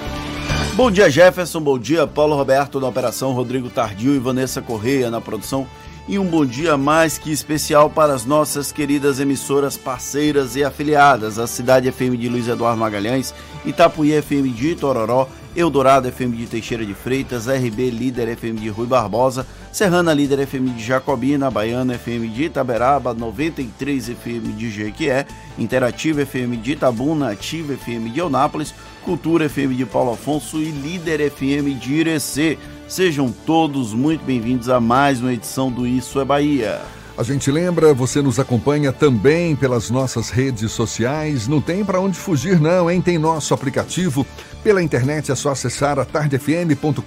Bom 0.74 0.90
dia, 0.90 1.08
Jefferson. 1.08 1.62
Bom 1.62 1.78
dia, 1.78 2.06
Paulo 2.06 2.36
Roberto 2.36 2.78
na 2.78 2.86
operação, 2.86 3.32
Rodrigo 3.32 3.70
Tardio 3.70 4.14
e 4.14 4.18
Vanessa 4.18 4.60
Correia 4.60 5.10
na 5.10 5.22
produção 5.22 5.66
e 6.08 6.18
um 6.18 6.24
bom 6.24 6.46
dia 6.46 6.76
mais 6.76 7.18
que 7.18 7.32
especial 7.32 7.90
para 7.90 8.14
as 8.14 8.24
nossas 8.24 8.70
queridas 8.70 9.18
emissoras 9.18 9.76
parceiras 9.76 10.54
e 10.54 10.62
afiliadas, 10.62 11.38
a 11.38 11.46
Cidade 11.46 11.90
FM 11.90 12.16
de 12.16 12.28
Luiz 12.28 12.46
Eduardo 12.46 12.78
Magalhães, 12.78 13.34
Itapuí 13.64 14.12
FM 14.12 14.50
de 14.50 14.68
Itororó, 14.68 15.28
Eldorado 15.56 16.06
FM 16.08 16.36
de 16.36 16.46
Teixeira 16.46 16.84
de 16.84 16.94
Freitas, 16.94 17.48
RB 17.48 17.90
Líder 17.90 18.28
FM 18.28 18.60
de 18.60 18.68
Rui 18.68 18.86
Barbosa, 18.86 19.46
Serrana 19.72 20.14
Líder 20.14 20.40
FM 20.40 20.70
de 20.70 20.84
Jacobina, 20.84 21.50
Baiana 21.50 21.94
FM 21.94 22.28
de 22.28 22.44
Itaberaba, 22.44 23.12
93 23.12 24.10
FM 24.10 24.52
de 24.52 24.70
Jequié, 24.70 25.26
Interativa 25.58 26.22
FM 26.22 26.58
de 26.58 26.72
Itabuna, 26.72 27.30
Ativa 27.30 27.72
FM 27.72 28.10
de 28.10 28.20
Eunápolis, 28.20 28.72
Cultura 29.04 29.46
FM 29.46 29.74
de 29.74 29.86
Paulo 29.86 30.12
Afonso 30.12 30.58
e 30.58 30.70
Líder 30.70 31.20
FM 31.20 31.74
de 31.74 31.94
Irecê. 31.94 32.58
Sejam 32.88 33.32
todos 33.44 33.92
muito 33.92 34.24
bem-vindos 34.24 34.68
a 34.68 34.78
mais 34.78 35.20
uma 35.20 35.32
edição 35.32 35.72
do 35.72 35.84
Isso 35.84 36.20
é 36.20 36.24
Bahia. 36.24 36.80
A 37.18 37.22
gente 37.24 37.50
lembra, 37.50 37.92
você 37.92 38.22
nos 38.22 38.38
acompanha 38.38 38.92
também 38.92 39.56
pelas 39.56 39.90
nossas 39.90 40.30
redes 40.30 40.70
sociais. 40.70 41.48
Não 41.48 41.60
tem 41.60 41.84
para 41.84 42.00
onde 42.00 42.16
fugir, 42.16 42.60
não, 42.60 42.88
hein? 42.88 43.00
Tem 43.00 43.18
nosso 43.18 43.52
aplicativo. 43.52 44.24
Pela 44.62 44.82
internet 44.82 45.32
é 45.32 45.34
só 45.34 45.50
acessar 45.50 45.98
atardefm.com.br. 45.98 47.00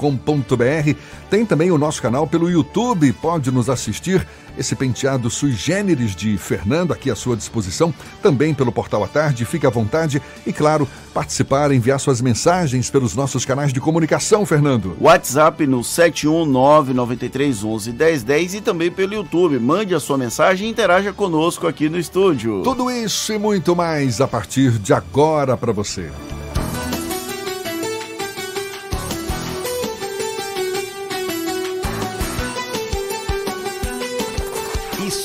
Tem 1.29 1.45
também 1.45 1.71
o 1.71 1.77
nosso 1.77 2.01
canal 2.01 2.27
pelo 2.27 2.49
YouTube. 2.49 3.13
Pode 3.13 3.49
nos 3.49 3.69
assistir 3.69 4.27
esse 4.59 4.75
penteado 4.75 5.29
sui 5.29 5.53
generis 5.53 6.13
de 6.13 6.37
Fernando 6.37 6.91
aqui 6.91 7.09
à 7.09 7.15
sua 7.15 7.37
disposição, 7.37 7.93
também 8.21 8.53
pelo 8.53 8.73
portal 8.73 9.05
à 9.05 9.07
tarde. 9.07 9.45
Fique 9.45 9.65
à 9.65 9.69
vontade 9.69 10.21
e, 10.45 10.51
claro, 10.51 10.85
participar, 11.13 11.71
enviar 11.71 11.97
suas 11.97 12.19
mensagens 12.19 12.89
pelos 12.89 13.15
nossos 13.15 13.45
canais 13.45 13.71
de 13.71 13.79
comunicação, 13.79 14.45
Fernando. 14.45 14.97
WhatsApp 14.99 15.65
no 15.65 15.79
71993111010 15.79 18.55
e 18.55 18.61
também 18.61 18.91
pelo 18.91 19.13
YouTube. 19.13 19.57
Mande 19.59 19.95
a 19.95 19.99
sua 19.99 20.17
mensagem 20.17 20.67
e 20.67 20.71
interaja 20.71 21.13
conosco 21.13 21.65
aqui 21.65 21.87
no 21.87 21.97
estúdio. 21.97 22.61
Tudo 22.61 22.91
isso 22.91 23.31
e 23.31 23.39
muito 23.39 23.73
mais 23.75 24.19
a 24.19 24.27
partir 24.27 24.71
de 24.71 24.93
agora 24.93 25.55
para 25.55 25.71
você. 25.71 26.09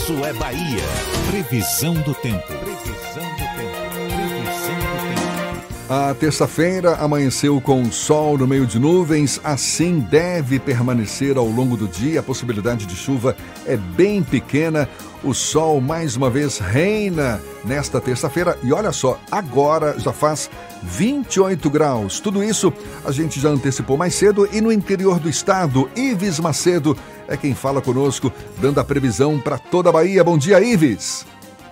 Isso 0.04 0.22
é 0.22 0.34
Bahia. 0.34 0.82
Previsão 1.30 1.94
do 1.94 2.12
tempo. 2.12 2.46
Previsão 2.46 3.24
do 3.24 3.56
tempo. 3.56 4.04
Previsão 4.04 4.76
do 4.76 5.00
tempo. 5.08 5.88
A 5.88 6.12
terça-feira 6.12 6.96
amanheceu 6.96 7.58
com 7.58 7.90
sol 7.90 8.36
no 8.36 8.46
meio 8.46 8.66
de 8.66 8.78
nuvens, 8.78 9.40
assim 9.42 10.00
deve 10.00 10.58
permanecer 10.58 11.38
ao 11.38 11.46
longo 11.46 11.74
do 11.74 11.88
dia. 11.88 12.20
A 12.20 12.22
possibilidade 12.22 12.84
de 12.84 12.94
chuva 12.94 13.34
é 13.64 13.78
bem 13.78 14.22
pequena. 14.22 14.90
O 15.24 15.32
sol 15.32 15.80
mais 15.80 16.16
uma 16.16 16.28
vez 16.28 16.58
reina 16.58 17.40
nesta 17.64 17.98
terça-feira 17.98 18.58
e 18.62 18.74
olha 18.74 18.92
só, 18.92 19.18
agora 19.32 19.98
já 19.98 20.12
faz 20.12 20.50
28 20.82 21.70
graus. 21.70 22.20
Tudo 22.20 22.44
isso 22.44 22.70
a 23.06 23.10
gente 23.10 23.40
já 23.40 23.48
antecipou 23.48 23.96
mais 23.96 24.14
cedo 24.14 24.46
e 24.52 24.60
no 24.60 24.70
interior 24.70 25.18
do 25.18 25.30
estado, 25.30 25.90
Ives 25.96 26.38
Macedo 26.38 26.94
é 27.26 27.38
quem 27.38 27.54
fala 27.54 27.80
conosco, 27.80 28.30
dando 28.58 28.80
a 28.80 28.84
previsão 28.84 29.40
para 29.40 29.56
toda 29.56 29.88
a 29.88 29.92
Bahia. 29.92 30.22
Bom 30.22 30.36
dia, 30.36 30.60
Ives. 30.60 31.26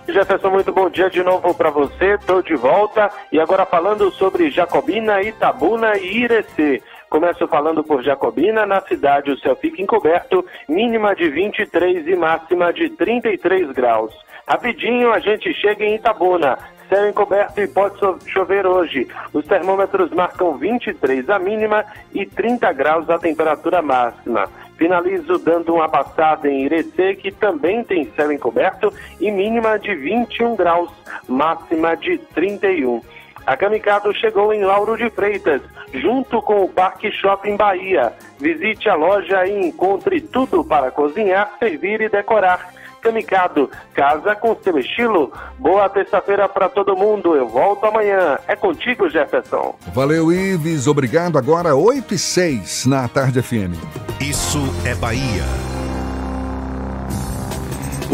Jefferson, 0.09 0.49
muito 0.49 0.73
bom 0.73 0.89
dia 0.89 1.11
de 1.11 1.23
novo 1.23 1.55
para 1.55 1.71
você. 1.71 2.15
Estou 2.15 2.43
de 2.43 2.57
volta 2.57 3.11
e 3.31 3.39
agora 3.39 3.67
falando 3.67 4.11
sobre 4.13 4.51
Jacobina, 4.51 5.23
Itabuna 5.23 5.99
e 5.99 6.23
Irecê. 6.23 6.83
Começo 7.13 7.47
falando 7.47 7.85
por 7.85 8.03
Jacobina, 8.03 8.65
na 8.65 8.81
cidade 8.81 9.31
o 9.31 9.39
céu 9.39 9.55
fica 9.55 9.83
encoberto, 9.83 10.43
mínima 10.67 11.15
de 11.15 11.29
23 11.29 12.09
e 12.09 12.17
máxima 12.17 12.73
de 12.73 12.89
33 12.89 13.71
graus. 13.73 14.15
Rapidinho 14.49 15.13
a 15.13 15.19
gente 15.19 15.53
chega 15.53 15.85
em 15.85 15.97
Itabuna, 15.97 16.59
céu 16.89 17.07
encoberto 17.07 17.61
e 17.61 17.69
pode 17.69 17.99
chover 18.31 18.67
hoje. 18.67 19.07
Os 19.31 19.45
termômetros 19.45 20.11
marcam 20.11 20.57
23 20.57 21.29
a 21.29 21.39
mínima 21.39 21.85
e 22.15 22.25
30 22.25 22.73
graus 22.73 23.11
a 23.11 23.19
temperatura 23.19 23.83
máxima. 23.83 24.49
Finalizo 24.79 25.39
dando 25.39 25.75
uma 25.75 25.91
passada 25.91 26.49
em 26.49 26.65
Irecê, 26.65 27.15
que 27.15 27.31
também 27.31 27.85
tem 27.85 28.11
céu 28.17 28.33
encoberto 28.33 28.91
e 29.21 29.31
mínima 29.31 29.79
de 29.79 29.95
21 29.95 30.57
graus, 30.57 30.91
máxima 31.29 31.95
de 31.95 32.17
31. 32.35 33.03
A 33.47 33.57
Kamikado 33.57 34.15
chegou 34.15 34.53
em 34.53 34.63
Lauro 34.65 34.97
de 34.97 35.11
Freitas, 35.11 35.61
junto 35.95 36.41
com 36.43 36.63
o 36.65 36.69
Parque 36.69 37.11
Shopping 37.11 37.57
Bahia. 37.57 38.13
Visite 38.39 38.89
a 38.89 38.95
loja 38.95 39.47
e 39.47 39.67
encontre 39.67 40.21
tudo 40.21 40.65
para 40.65 40.91
cozinhar, 40.91 41.53
servir 41.59 42.01
e 42.01 42.09
decorar. 42.09 42.73
Kamikado, 43.01 43.69
casa 43.93 44.37
com 44.37 44.57
seu 44.63 44.79
estilo. 44.79 45.33
Boa 45.59 45.89
terça-feira 45.89 46.49
para 46.49 46.69
todo 46.69 46.97
mundo. 46.97 47.35
Eu 47.35 47.49
volto 47.49 47.85
amanhã. 47.85 48.39
É 48.47 48.55
contigo, 48.55 49.09
Jefferson. 49.11 49.75
Valeu, 49.93 50.33
Ives. 50.33 50.87
Obrigado. 50.87 51.37
Agora 51.37 51.75
8 51.75 52.15
e 52.15 52.19
6 52.19 52.87
na 52.87 53.09
Tarde 53.09 53.43
FM. 53.43 53.75
Isso 54.21 54.63
é 54.87 54.95
Bahia. 54.95 55.72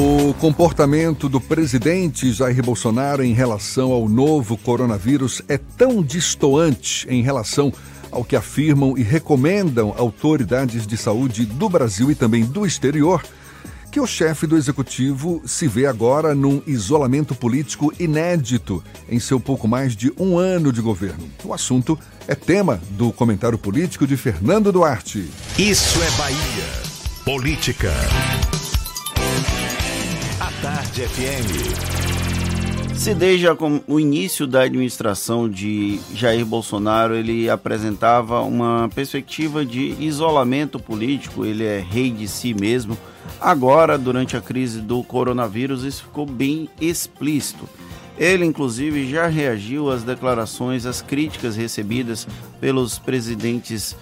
O 0.01 0.33
comportamento 0.35 1.29
do 1.29 1.41
presidente 1.41 2.33
Jair 2.33 2.63
Bolsonaro 2.63 3.25
em 3.25 3.33
relação 3.33 3.91
ao 3.91 4.09
novo 4.09 4.57
coronavírus 4.57 5.43
é 5.49 5.59
tão 5.59 6.05
distoante 6.05 7.05
em 7.11 7.21
relação 7.21 7.73
ao 8.09 8.23
que 8.23 8.37
afirmam 8.37 8.97
e 8.97 9.03
recomendam 9.03 9.93
autoridades 9.99 10.87
de 10.87 10.97
saúde 10.97 11.45
do 11.45 11.69
Brasil 11.69 12.13
e 12.13 12.15
também 12.15 12.45
do 12.45 12.65
exterior, 12.65 13.25
que 13.91 13.99
o 13.99 14.07
chefe 14.07 14.47
do 14.47 14.57
executivo 14.57 15.43
se 15.45 15.67
vê 15.67 15.87
agora 15.87 16.33
num 16.33 16.63
isolamento 16.65 17.35
político 17.35 17.93
inédito 17.99 18.85
em 19.09 19.19
seu 19.19 19.41
pouco 19.41 19.67
mais 19.67 19.97
de 19.97 20.13
um 20.17 20.39
ano 20.39 20.73
de 20.73 20.81
governo. 20.81 21.29
O 21.43 21.53
assunto 21.53 21.99
é 22.29 22.37
tema 22.37 22.81
do 22.91 23.11
comentário 23.11 23.59
político 23.59 24.07
de 24.07 24.17
Fernando 24.17 24.71
Duarte. 24.71 25.29
Isso 25.59 26.01
é 26.01 26.11
Bahia. 26.13 26.89
Política. 27.25 27.93
Tarde 30.63 31.03
FM. 31.07 32.97
Se 32.97 33.15
desde 33.15 33.47
o 33.87 34.01
início 34.01 34.45
da 34.45 34.63
administração 34.63 35.49
de 35.49 36.01
Jair 36.13 36.45
Bolsonaro 36.45 37.15
ele 37.15 37.49
apresentava 37.49 38.41
uma 38.43 38.91
perspectiva 38.93 39.65
de 39.65 39.95
isolamento 40.01 40.81
político, 40.81 41.45
ele 41.45 41.65
é 41.65 41.79
rei 41.79 42.11
de 42.11 42.27
si 42.27 42.55
mesmo. 42.55 42.99
Agora, 43.41 43.97
durante 43.97 44.37
a 44.37 44.41
crise 44.41 44.81
do 44.81 45.03
coronavírus, 45.05 45.85
isso 45.85 46.03
ficou 46.03 46.27
bem 46.27 46.69
explícito. 46.81 47.69
Ele, 48.19 48.45
inclusive, 48.45 49.09
já 49.09 49.29
reagiu 49.29 49.91
às 49.91 50.03
declarações, 50.03 50.87
às 50.87 51.01
críticas 51.01 51.55
recebidas 51.55 52.27
pelos 52.61 52.99
presidentes 52.99 53.97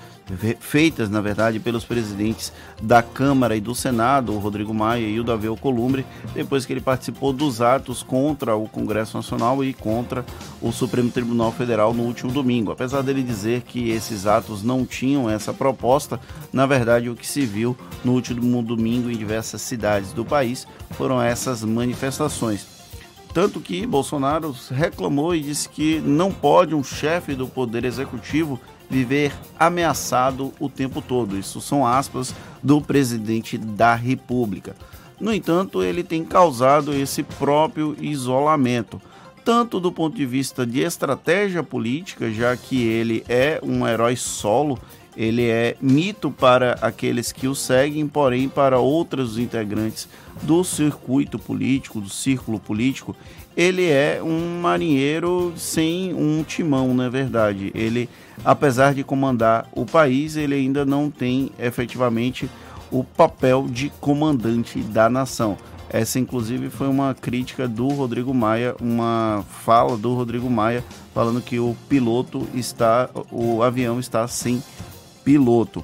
feitas, 0.58 1.08
na 1.08 1.20
verdade, 1.20 1.60
pelos 1.60 1.84
presidentes 1.84 2.52
da 2.82 3.02
Câmara 3.02 3.56
e 3.56 3.60
do 3.60 3.74
Senado, 3.74 4.32
o 4.32 4.38
Rodrigo 4.38 4.74
Maia 4.74 5.06
e 5.06 5.20
o 5.20 5.24
Davi 5.24 5.46
Alcolumbre, 5.46 6.04
depois 6.34 6.66
que 6.66 6.72
ele 6.72 6.80
participou 6.80 7.32
dos 7.32 7.60
atos 7.60 8.02
contra 8.02 8.56
o 8.56 8.68
Congresso 8.68 9.16
Nacional 9.16 9.62
e 9.62 9.72
contra 9.72 10.24
o 10.60 10.72
Supremo 10.72 11.10
Tribunal 11.10 11.52
Federal 11.52 11.94
no 11.94 12.02
último 12.02 12.32
domingo. 12.32 12.72
Apesar 12.72 13.02
dele 13.02 13.22
dizer 13.22 13.62
que 13.62 13.90
esses 13.90 14.26
atos 14.26 14.62
não 14.62 14.84
tinham 14.84 15.30
essa 15.30 15.52
proposta, 15.52 16.20
na 16.52 16.66
verdade, 16.66 17.08
o 17.08 17.14
que 17.14 17.26
se 17.26 17.46
viu 17.46 17.76
no 18.04 18.12
último 18.12 18.62
domingo 18.62 19.10
em 19.10 19.16
diversas 19.16 19.62
cidades 19.62 20.12
do 20.12 20.24
país 20.24 20.66
foram 20.92 21.22
essas 21.22 21.62
manifestações. 21.62 22.76
Tanto 23.36 23.60
que 23.60 23.86
Bolsonaro 23.86 24.56
reclamou 24.70 25.34
e 25.34 25.42
disse 25.42 25.68
que 25.68 26.00
não 26.00 26.32
pode 26.32 26.74
um 26.74 26.82
chefe 26.82 27.34
do 27.34 27.46
Poder 27.46 27.84
Executivo 27.84 28.58
viver 28.88 29.32
ameaçado 29.58 30.52
o 30.58 30.68
tempo 30.68 31.02
todo. 31.02 31.38
Isso 31.38 31.60
são 31.60 31.86
aspas 31.86 32.34
do 32.62 32.80
presidente 32.80 33.58
da 33.58 33.94
República. 33.94 34.74
No 35.20 35.32
entanto, 35.32 35.82
ele 35.82 36.02
tem 36.02 36.24
causado 36.24 36.92
esse 36.92 37.22
próprio 37.22 37.96
isolamento, 38.00 39.00
tanto 39.44 39.80
do 39.80 39.90
ponto 39.90 40.16
de 40.16 40.26
vista 40.26 40.66
de 40.66 40.80
estratégia 40.80 41.62
política, 41.62 42.30
já 42.30 42.56
que 42.56 42.82
ele 42.82 43.24
é 43.28 43.60
um 43.62 43.86
herói 43.86 44.16
solo, 44.16 44.78
ele 45.16 45.48
é 45.48 45.76
mito 45.80 46.30
para 46.30 46.72
aqueles 46.82 47.32
que 47.32 47.48
o 47.48 47.54
seguem, 47.54 48.06
porém 48.06 48.48
para 48.48 48.78
outros 48.78 49.38
integrantes 49.38 50.06
do 50.42 50.62
circuito 50.62 51.38
político, 51.38 52.00
do 52.00 52.10
círculo 52.10 52.60
político, 52.60 53.16
ele 53.56 53.88
é 53.88 54.20
um 54.22 54.60
marinheiro 54.60 55.54
sem 55.56 56.12
um 56.12 56.42
timão, 56.42 56.92
na 56.92 57.06
é 57.06 57.10
verdade. 57.10 57.72
Ele, 57.74 58.08
apesar 58.44 58.92
de 58.92 59.02
comandar 59.02 59.66
o 59.72 59.86
país, 59.86 60.36
ele 60.36 60.54
ainda 60.54 60.84
não 60.84 61.10
tem 61.10 61.50
efetivamente 61.58 62.50
o 62.90 63.02
papel 63.02 63.66
de 63.68 63.90
comandante 63.98 64.80
da 64.80 65.08
nação. 65.08 65.56
Essa, 65.88 66.18
inclusive, 66.18 66.68
foi 66.68 66.88
uma 66.88 67.14
crítica 67.14 67.66
do 67.66 67.88
Rodrigo 67.88 68.34
Maia, 68.34 68.74
uma 68.80 69.44
fala 69.64 69.96
do 69.96 70.14
Rodrigo 70.14 70.50
Maia, 70.50 70.84
falando 71.14 71.40
que 71.40 71.58
o 71.58 71.74
piloto 71.88 72.46
está, 72.52 73.08
o 73.30 73.62
avião 73.62 73.98
está 73.98 74.28
sem 74.28 74.62
piloto. 75.24 75.82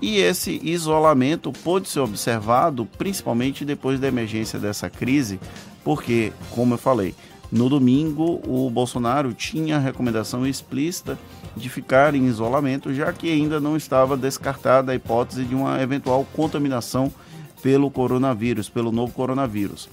E 0.00 0.16
esse 0.16 0.58
isolamento 0.64 1.52
pôde 1.52 1.88
ser 1.88 2.00
observado 2.00 2.86
principalmente 2.96 3.64
depois 3.64 4.00
da 4.00 4.08
emergência 4.08 4.58
dessa 4.58 4.88
crise, 4.88 5.38
porque, 5.84 6.32
como 6.50 6.74
eu 6.74 6.78
falei, 6.78 7.14
no 7.50 7.68
domingo 7.68 8.40
o 8.46 8.70
Bolsonaro 8.70 9.34
tinha 9.34 9.76
a 9.76 9.80
recomendação 9.80 10.46
explícita 10.46 11.18
de 11.56 11.68
ficar 11.68 12.14
em 12.14 12.26
isolamento, 12.26 12.94
já 12.94 13.12
que 13.12 13.30
ainda 13.30 13.58
não 13.58 13.76
estava 13.76 14.16
descartada 14.16 14.92
a 14.92 14.94
hipótese 14.94 15.44
de 15.44 15.54
uma 15.54 15.82
eventual 15.82 16.24
contaminação 16.32 17.12
pelo 17.60 17.90
coronavírus, 17.90 18.68
pelo 18.68 18.92
novo 18.92 19.12
coronavírus. 19.12 19.88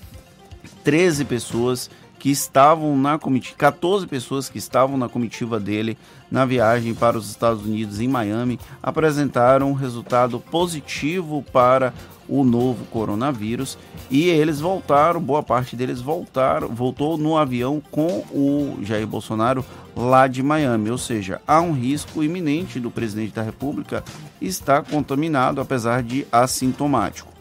13 0.84 1.26
pessoas 1.26 1.90
que 2.28 2.32
estavam 2.32 2.98
na 2.98 3.18
comitiva, 3.18 3.56
14 3.58 4.06
pessoas 4.06 4.50
que 4.50 4.58
estavam 4.58 4.98
na 4.98 5.08
comitiva 5.08 5.62
dele 5.62 5.98
na 6.30 6.44
viagem 6.46 6.94
para 6.94 7.18
os 7.18 7.30
Estados 7.30 7.64
Unidos 7.64 8.02
em 8.02 8.08
Miami 8.10 8.60
apresentaram 8.84 9.72
um 9.72 9.74
resultado 9.74 10.38
positivo 10.38 11.42
para 11.54 11.94
o 12.28 12.44
novo 12.44 12.84
coronavírus 12.88 13.78
e 14.12 14.28
eles 14.28 14.60
voltaram, 14.60 15.22
boa 15.22 15.42
parte 15.42 15.78
deles 15.78 16.02
voltaram, 16.02 16.68
voltou 16.68 17.18
no 17.18 17.38
avião 17.38 17.82
com 17.90 18.26
o 18.34 18.78
Jair 18.82 19.08
Bolsonaro 19.08 19.64
lá 19.96 20.28
de 20.28 20.44
Miami, 20.44 20.92
ou 20.92 20.98
seja, 20.98 21.40
há 21.48 21.62
um 21.62 21.72
risco 21.72 22.22
iminente 22.22 22.78
do 22.78 22.92
presidente 22.92 23.36
da 23.36 23.42
República 23.42 24.04
estar 24.42 24.84
contaminado 24.84 25.62
apesar 25.62 26.04
de 26.04 26.28
assintomático. 26.30 27.32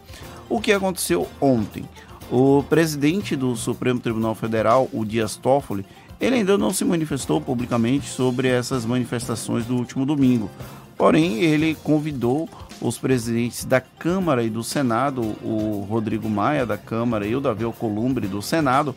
O 0.47 0.61
que 0.61 0.71
aconteceu 0.71 1.27
ontem? 1.41 1.83
O 2.29 2.63
presidente 2.69 3.35
do 3.35 3.55
Supremo 3.55 3.99
Tribunal 3.99 4.35
Federal, 4.35 4.89
o 4.91 5.05
Dias 5.05 5.35
Toffoli, 5.35 5.85
ele 6.19 6.37
ainda 6.37 6.57
não 6.57 6.73
se 6.73 6.83
manifestou 6.83 7.39
publicamente 7.39 8.09
sobre 8.09 8.47
essas 8.47 8.85
manifestações 8.85 9.65
do 9.65 9.75
último 9.75 10.05
domingo. 10.05 10.49
Porém, 10.97 11.39
ele 11.39 11.75
convidou 11.83 12.49
os 12.81 12.97
presidentes 12.97 13.63
da 13.63 13.79
Câmara 13.79 14.43
e 14.43 14.49
do 14.49 14.63
Senado, 14.63 15.21
o 15.43 15.85
Rodrigo 15.89 16.29
Maia 16.29 16.65
da 16.65 16.77
Câmara 16.77 17.25
e 17.25 17.35
o 17.35 17.39
Davi 17.39 17.63
Alcolumbre 17.63 18.27
do 18.27 18.41
Senado, 18.41 18.95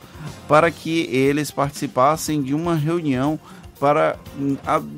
para 0.48 0.70
que 0.70 1.02
eles 1.14 1.50
participassem 1.50 2.42
de 2.42 2.54
uma 2.54 2.74
reunião 2.74 3.38
para 3.78 4.16
hum, 4.38 4.56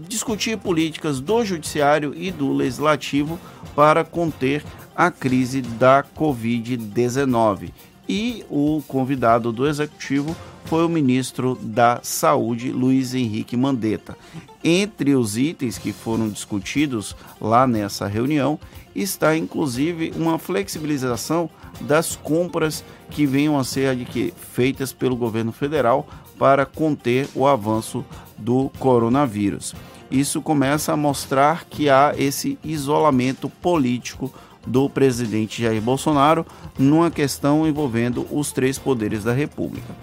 discutir 0.09 0.57
políticas 0.59 1.21
do 1.21 1.45
Judiciário 1.45 2.15
e 2.17 2.31
do 2.31 2.53
Legislativo 2.53 3.39
para 3.75 4.05
conter 4.05 4.65
a 4.95 5.11
crise 5.11 5.61
da 5.61 6.05
Covid-19. 6.17 7.71
E 8.09 8.45
o 8.51 8.83
convidado 8.87 9.53
do 9.53 9.67
Executivo 9.67 10.37
foi 10.65 10.85
o 10.85 10.89
ministro 10.89 11.59
da 11.61 12.01
Saúde, 12.03 12.73
Luiz 12.73 13.15
Henrique 13.15 13.57
Mandetta. 13.57 14.17
Entre 14.65 15.15
os 15.15 15.37
itens 15.37 15.79
que 15.79 15.93
foram 15.93 16.29
discutidos 16.29 17.15
lá 17.41 17.67
nessa 17.67 18.07
reunião 18.07 18.59
está 18.95 19.37
inclusive 19.37 20.13
uma 20.17 20.39
flexibilização 20.39 21.49
das 21.81 22.17
compras 22.17 22.85
que 23.11 23.27
venham 23.27 23.59
a 23.59 23.65
ser 23.65 23.97
feitas 24.37 24.93
pelo 24.93 25.17
governo 25.17 25.53
federal 25.53 26.07
para 26.39 26.67
conter 26.67 27.29
o 27.35 27.47
avanço 27.47 28.05
do 28.37 28.71
coronavírus. 28.79 29.75
Isso 30.11 30.43
começa 30.43 30.93
a 30.93 30.97
mostrar 30.97 31.65
que 31.65 31.89
há 31.89 32.15
esse 32.17 32.59
isolamento 32.63 33.49
político 33.49 34.33
do 34.67 34.89
presidente 34.89 35.63
Jair 35.63 35.81
Bolsonaro 35.81 36.47
numa 36.79 37.11
questão 37.11 37.67
envolvendo 37.67 38.27
os 38.31 38.53
três 38.53 38.79
poderes 38.79 39.25
da 39.25 39.33
República. 39.33 39.95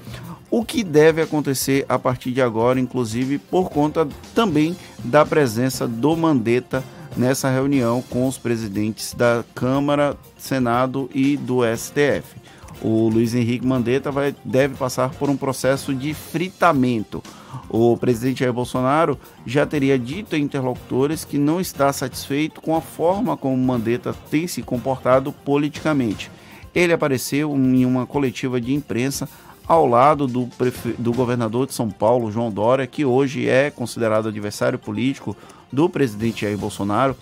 O 0.52 0.66
que 0.66 0.84
deve 0.84 1.22
acontecer 1.22 1.86
a 1.88 2.00
partir 2.00 2.32
de 2.32 2.42
agora, 2.42 2.80
inclusive 2.80 3.38
por 3.38 3.70
conta 3.70 4.08
também 4.34 4.76
da 5.04 5.24
presença 5.24 5.88
do 5.88 6.18
Mandetta 6.18 6.84
nessa 7.16 7.50
reunião 7.50 8.02
com 8.02 8.28
os 8.28 8.38
presidentes 8.38 9.14
da 9.14 9.44
Câmara, 9.54 10.18
Senado 10.38 11.10
e 11.14 11.38
do 11.38 11.60
STF. 11.76 12.40
O 12.82 13.10
Luiz 13.10 13.36
Henrique 13.36 13.66
Mandetta 13.66 14.12
vai, 14.12 14.34
deve 14.44 14.76
passar 14.76 15.10
por 15.10 15.30
um 15.30 15.38
processo 15.38 15.94
de 15.94 16.14
fritamento. 16.14 17.22
O 17.70 17.96
presidente 17.98 18.40
Jair 18.40 18.54
Bolsonaro 18.54 19.18
já 19.46 19.66
teria 19.66 19.98
dito 19.98 20.36
a 20.36 20.40
interlocutores 20.40 21.24
que 21.24 21.38
não 21.38 21.60
está 21.60 21.92
satisfeito 21.94 22.62
com 22.62 22.76
a 22.76 22.82
forma 22.82 23.38
como 23.38 23.58
Mandetta 23.58 24.14
tem 24.30 24.48
se 24.48 24.62
comportado 24.62 25.32
politicamente. 25.32 26.32
Ele 26.74 26.94
apareceu 26.94 27.56
em 27.56 27.86
uma 27.86 28.06
coletiva 28.06 28.60
de 28.60 28.74
imprensa 28.74 29.28
ao 29.68 29.86
lado 29.86 30.26
do, 30.26 30.50
do 30.98 31.14
governador 31.14 31.68
de 31.68 31.74
São 31.74 31.92
Paulo, 31.92 32.32
João 32.32 32.52
Dória, 32.52 32.88
que 32.88 33.06
hoje 33.06 33.48
é 33.48 33.70
considerado 33.70 34.28
adversário 34.28 34.80
político 34.80 35.38
do 35.72 35.88
presidente 35.88 36.42
Jair 36.42 36.58
Bolsonaro. 36.58 37.16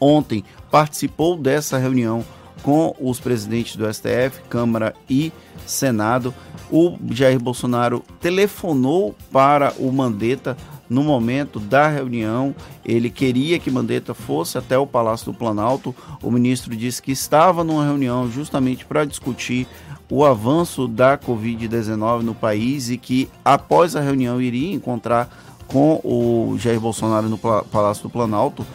Ontem 0.00 0.44
participou 0.70 1.36
dessa 1.36 1.76
reunião 1.76 2.24
com 2.62 2.94
os 2.98 3.20
presidentes 3.20 3.76
do 3.76 3.92
STF, 3.92 4.42
Câmara 4.48 4.94
e 5.08 5.32
Senado. 5.70 6.34
O 6.70 6.96
Jair 7.10 7.40
Bolsonaro 7.40 8.02
telefonou 8.20 9.14
para 9.32 9.72
o 9.78 9.90
Mandetta 9.90 10.56
no 10.88 11.02
momento 11.02 11.60
da 11.60 11.88
reunião. 11.88 12.54
Ele 12.84 13.10
queria 13.10 13.58
que 13.58 13.70
Mandetta 13.70 14.14
fosse 14.14 14.58
até 14.58 14.78
o 14.78 14.86
Palácio 14.86 15.32
do 15.32 15.38
Planalto. 15.38 15.94
O 16.22 16.30
ministro 16.30 16.74
disse 16.74 17.02
que 17.02 17.12
estava 17.12 17.62
numa 17.62 17.84
reunião 17.84 18.30
justamente 18.30 18.84
para 18.84 19.04
discutir 19.04 19.66
o 20.10 20.24
avanço 20.24 20.88
da 20.88 21.18
Covid-19 21.18 22.22
no 22.22 22.34
país 22.34 22.88
e 22.90 22.96
que 22.96 23.28
após 23.44 23.94
a 23.94 24.00
reunião 24.00 24.40
iria 24.40 24.74
encontrar 24.74 25.28
com 25.66 26.00
o 26.02 26.56
Jair 26.58 26.80
Bolsonaro 26.80 27.28
no 27.28 27.36
Palácio 27.36 28.04
do 28.04 28.10
Planalto 28.10 28.66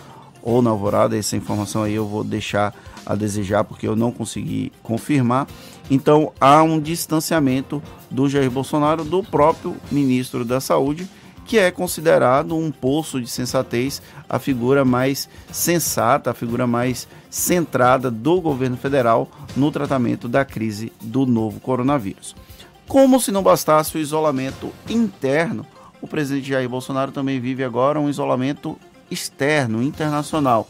ou 0.43 0.61
na 0.61 0.69
Alvorada. 0.69 1.17
Essa 1.17 1.35
informação 1.35 1.83
aí 1.83 1.95
eu 1.95 2.07
vou 2.07 2.23
deixar 2.23 2.73
a 3.05 3.15
desejar 3.15 3.63
porque 3.63 3.87
eu 3.87 3.95
não 3.95 4.11
consegui 4.11 4.71
confirmar. 4.83 5.47
Então 5.89 6.31
há 6.39 6.63
um 6.63 6.79
distanciamento 6.79 7.81
do 8.09 8.29
Jair 8.29 8.49
Bolsonaro 8.49 9.03
do 9.03 9.23
próprio 9.23 9.75
ministro 9.91 10.45
da 10.45 10.59
Saúde, 10.59 11.07
que 11.45 11.57
é 11.57 11.69
considerado 11.71 12.55
um 12.55 12.71
poço 12.71 13.19
de 13.19 13.27
sensatez, 13.27 14.01
a 14.29 14.39
figura 14.39 14.85
mais 14.85 15.27
sensata, 15.51 16.31
a 16.31 16.33
figura 16.33 16.65
mais 16.65 17.07
centrada 17.29 18.09
do 18.09 18.39
governo 18.39 18.77
federal 18.77 19.29
no 19.55 19.69
tratamento 19.71 20.29
da 20.29 20.45
crise 20.45 20.91
do 21.01 21.25
novo 21.25 21.59
coronavírus. 21.59 22.35
Como 22.87 23.19
se 23.19 23.31
não 23.31 23.43
bastasse 23.43 23.97
o 23.97 23.99
isolamento 23.99 24.71
interno, 24.89 25.65
o 26.01 26.07
presidente 26.07 26.49
Jair 26.49 26.69
Bolsonaro 26.69 27.11
também 27.11 27.39
vive 27.39 27.63
agora 27.63 27.99
um 27.99 28.09
isolamento 28.09 28.77
externo, 29.09 29.81
internacional. 29.81 30.67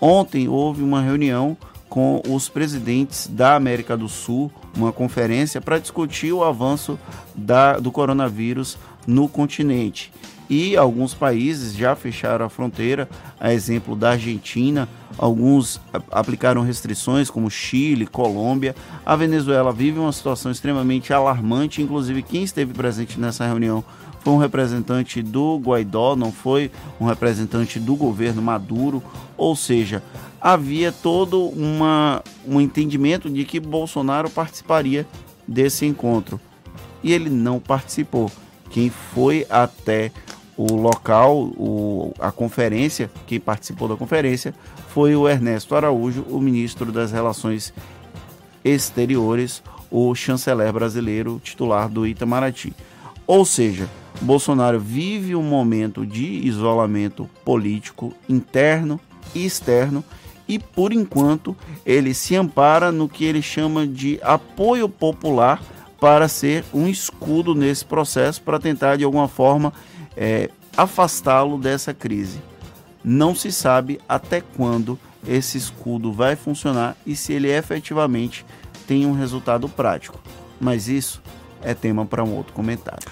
Ontem 0.00 0.48
houve 0.48 0.82
uma 0.82 1.00
reunião 1.00 1.56
com 1.92 2.22
os 2.26 2.48
presidentes 2.48 3.26
da 3.26 3.54
América 3.54 3.98
do 3.98 4.08
Sul, 4.08 4.50
uma 4.74 4.90
conferência 4.90 5.60
para 5.60 5.78
discutir 5.78 6.32
o 6.32 6.42
avanço 6.42 6.98
da, 7.34 7.78
do 7.78 7.92
coronavírus 7.92 8.78
no 9.06 9.28
continente. 9.28 10.10
E 10.48 10.74
alguns 10.74 11.12
países 11.12 11.76
já 11.76 11.94
fecharam 11.94 12.46
a 12.46 12.48
fronteira, 12.48 13.06
a 13.38 13.52
exemplo 13.52 13.94
da 13.94 14.12
Argentina, 14.12 14.88
alguns 15.18 15.78
aplicaram 16.10 16.62
restrições, 16.62 17.28
como 17.28 17.50
Chile, 17.50 18.06
Colômbia. 18.06 18.74
A 19.04 19.14
Venezuela 19.14 19.70
vive 19.70 19.98
uma 19.98 20.12
situação 20.12 20.50
extremamente 20.50 21.12
alarmante, 21.12 21.82
inclusive 21.82 22.22
quem 22.22 22.42
esteve 22.42 22.72
presente 22.72 23.20
nessa 23.20 23.46
reunião 23.46 23.84
foi 24.22 24.32
um 24.32 24.38
representante 24.38 25.20
do 25.20 25.58
Guaidó, 25.58 26.14
não 26.14 26.30
foi 26.30 26.70
um 27.00 27.04
representante 27.04 27.80
do 27.80 27.96
governo 27.96 28.40
Maduro, 28.40 29.02
ou 29.36 29.56
seja, 29.56 30.02
havia 30.40 30.92
todo 30.92 31.48
uma, 31.48 32.22
um 32.46 32.60
entendimento 32.60 33.28
de 33.28 33.44
que 33.44 33.58
Bolsonaro 33.58 34.30
participaria 34.30 35.06
desse 35.46 35.84
encontro. 35.86 36.40
E 37.02 37.12
ele 37.12 37.28
não 37.28 37.58
participou. 37.58 38.30
Quem 38.70 38.90
foi 38.90 39.44
até 39.50 40.12
o 40.56 40.76
local, 40.76 41.36
o, 41.56 42.14
a 42.20 42.30
conferência, 42.30 43.10
quem 43.26 43.40
participou 43.40 43.88
da 43.88 43.96
conferência, 43.96 44.54
foi 44.88 45.16
o 45.16 45.28
Ernesto 45.28 45.74
Araújo, 45.74 46.24
o 46.28 46.40
ministro 46.40 46.92
das 46.92 47.10
Relações 47.10 47.74
Exteriores, 48.64 49.62
o 49.90 50.14
chanceler 50.14 50.72
brasileiro 50.72 51.40
titular 51.42 51.88
do 51.88 52.06
Itamaraty. 52.06 52.72
Ou 53.26 53.44
seja, 53.44 53.88
Bolsonaro 54.22 54.78
vive 54.78 55.34
um 55.34 55.42
momento 55.42 56.06
de 56.06 56.24
isolamento 56.24 57.28
político 57.44 58.14
interno 58.28 59.00
e 59.34 59.44
externo 59.44 60.04
e 60.46 60.58
por 60.58 60.92
enquanto 60.92 61.56
ele 61.84 62.14
se 62.14 62.36
ampara 62.36 62.92
no 62.92 63.08
que 63.08 63.24
ele 63.24 63.42
chama 63.42 63.86
de 63.86 64.20
apoio 64.22 64.88
popular 64.88 65.60
para 66.00 66.28
ser 66.28 66.64
um 66.72 66.88
escudo 66.88 67.54
nesse 67.54 67.84
processo 67.84 68.42
para 68.42 68.58
tentar 68.58 68.96
de 68.96 69.04
alguma 69.04 69.28
forma 69.28 69.72
é, 70.16 70.50
afastá-lo 70.76 71.58
dessa 71.58 71.92
crise. 71.92 72.40
Não 73.04 73.34
se 73.34 73.50
sabe 73.50 74.00
até 74.08 74.40
quando 74.40 74.98
esse 75.26 75.58
escudo 75.58 76.12
vai 76.12 76.36
funcionar 76.36 76.96
e 77.06 77.16
se 77.16 77.32
ele 77.32 77.50
efetivamente 77.50 78.44
tem 78.86 79.06
um 79.06 79.12
resultado 79.12 79.68
prático. 79.68 80.20
Mas 80.60 80.88
isso 80.88 81.20
é 81.62 81.74
tema 81.74 82.04
para 82.06 82.22
um 82.22 82.34
outro 82.34 82.52
comentário. 82.52 83.08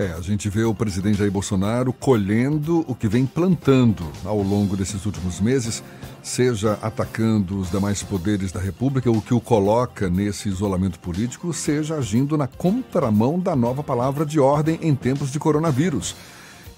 É, 0.00 0.14
a 0.16 0.20
gente 0.22 0.48
vê 0.48 0.64
o 0.64 0.74
presidente 0.74 1.18
Jair 1.18 1.30
Bolsonaro 1.30 1.92
colhendo 1.92 2.86
o 2.88 2.94
que 2.94 3.06
vem 3.06 3.26
plantando 3.26 4.10
ao 4.24 4.40
longo 4.40 4.74
desses 4.74 5.04
últimos 5.04 5.42
meses, 5.42 5.84
seja 6.22 6.78
atacando 6.80 7.58
os 7.58 7.70
demais 7.70 8.02
poderes 8.02 8.50
da 8.50 8.58
República, 8.58 9.10
o 9.10 9.20
que 9.20 9.34
o 9.34 9.40
coloca 9.42 10.08
nesse 10.08 10.48
isolamento 10.48 10.98
político, 10.98 11.52
seja 11.52 11.96
agindo 11.96 12.38
na 12.38 12.46
contramão 12.46 13.38
da 13.38 13.54
nova 13.54 13.82
palavra 13.82 14.24
de 14.24 14.40
ordem 14.40 14.78
em 14.80 14.94
tempos 14.94 15.30
de 15.30 15.38
coronavírus, 15.38 16.16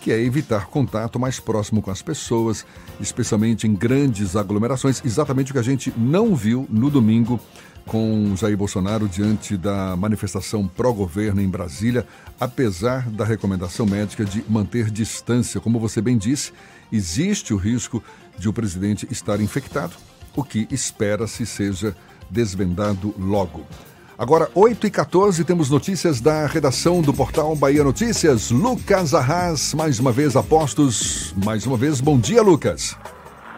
que 0.02 0.10
é 0.10 0.20
evitar 0.20 0.66
contato 0.66 1.16
mais 1.16 1.38
próximo 1.38 1.80
com 1.80 1.90
as 1.90 2.02
pessoas, 2.02 2.66
especialmente 2.98 3.68
em 3.68 3.74
grandes 3.74 4.34
aglomerações, 4.34 5.00
exatamente 5.04 5.52
o 5.52 5.54
que 5.54 5.60
a 5.60 5.62
gente 5.62 5.94
não 5.96 6.34
viu 6.34 6.66
no 6.68 6.90
domingo 6.90 7.38
com 7.86 8.34
Jair 8.36 8.56
Bolsonaro 8.56 9.08
diante 9.08 9.56
da 9.56 9.96
manifestação 9.96 10.66
pró-governo 10.66 11.40
em 11.40 11.48
Brasília, 11.48 12.04
apesar 12.40 13.08
da 13.10 13.24
recomendação 13.24 13.86
médica 13.86 14.24
de 14.24 14.44
manter 14.48 14.90
distância. 14.90 15.60
Como 15.60 15.78
você 15.78 16.00
bem 16.00 16.18
disse, 16.18 16.52
existe 16.90 17.54
o 17.54 17.56
risco 17.56 18.02
de 18.36 18.48
o 18.48 18.52
presidente 18.52 19.06
estar 19.08 19.40
infectado, 19.40 19.94
o 20.34 20.42
que 20.42 20.66
espera-se 20.68 21.46
seja 21.46 21.94
desvendado 22.28 23.14
logo. 23.16 23.64
Agora, 24.22 24.48
8 24.54 24.86
e 24.86 24.90
14 24.92 25.44
temos 25.44 25.68
notícias 25.68 26.20
da 26.20 26.46
redação 26.46 27.02
do 27.02 27.12
portal 27.12 27.56
Bahia 27.56 27.82
Notícias. 27.82 28.52
Lucas 28.52 29.14
Arras, 29.14 29.74
mais 29.74 29.98
uma 29.98 30.12
vez, 30.12 30.36
apostos. 30.36 31.34
Mais 31.44 31.66
uma 31.66 31.76
vez, 31.76 32.00
bom 32.00 32.16
dia, 32.16 32.40
Lucas. 32.40 32.96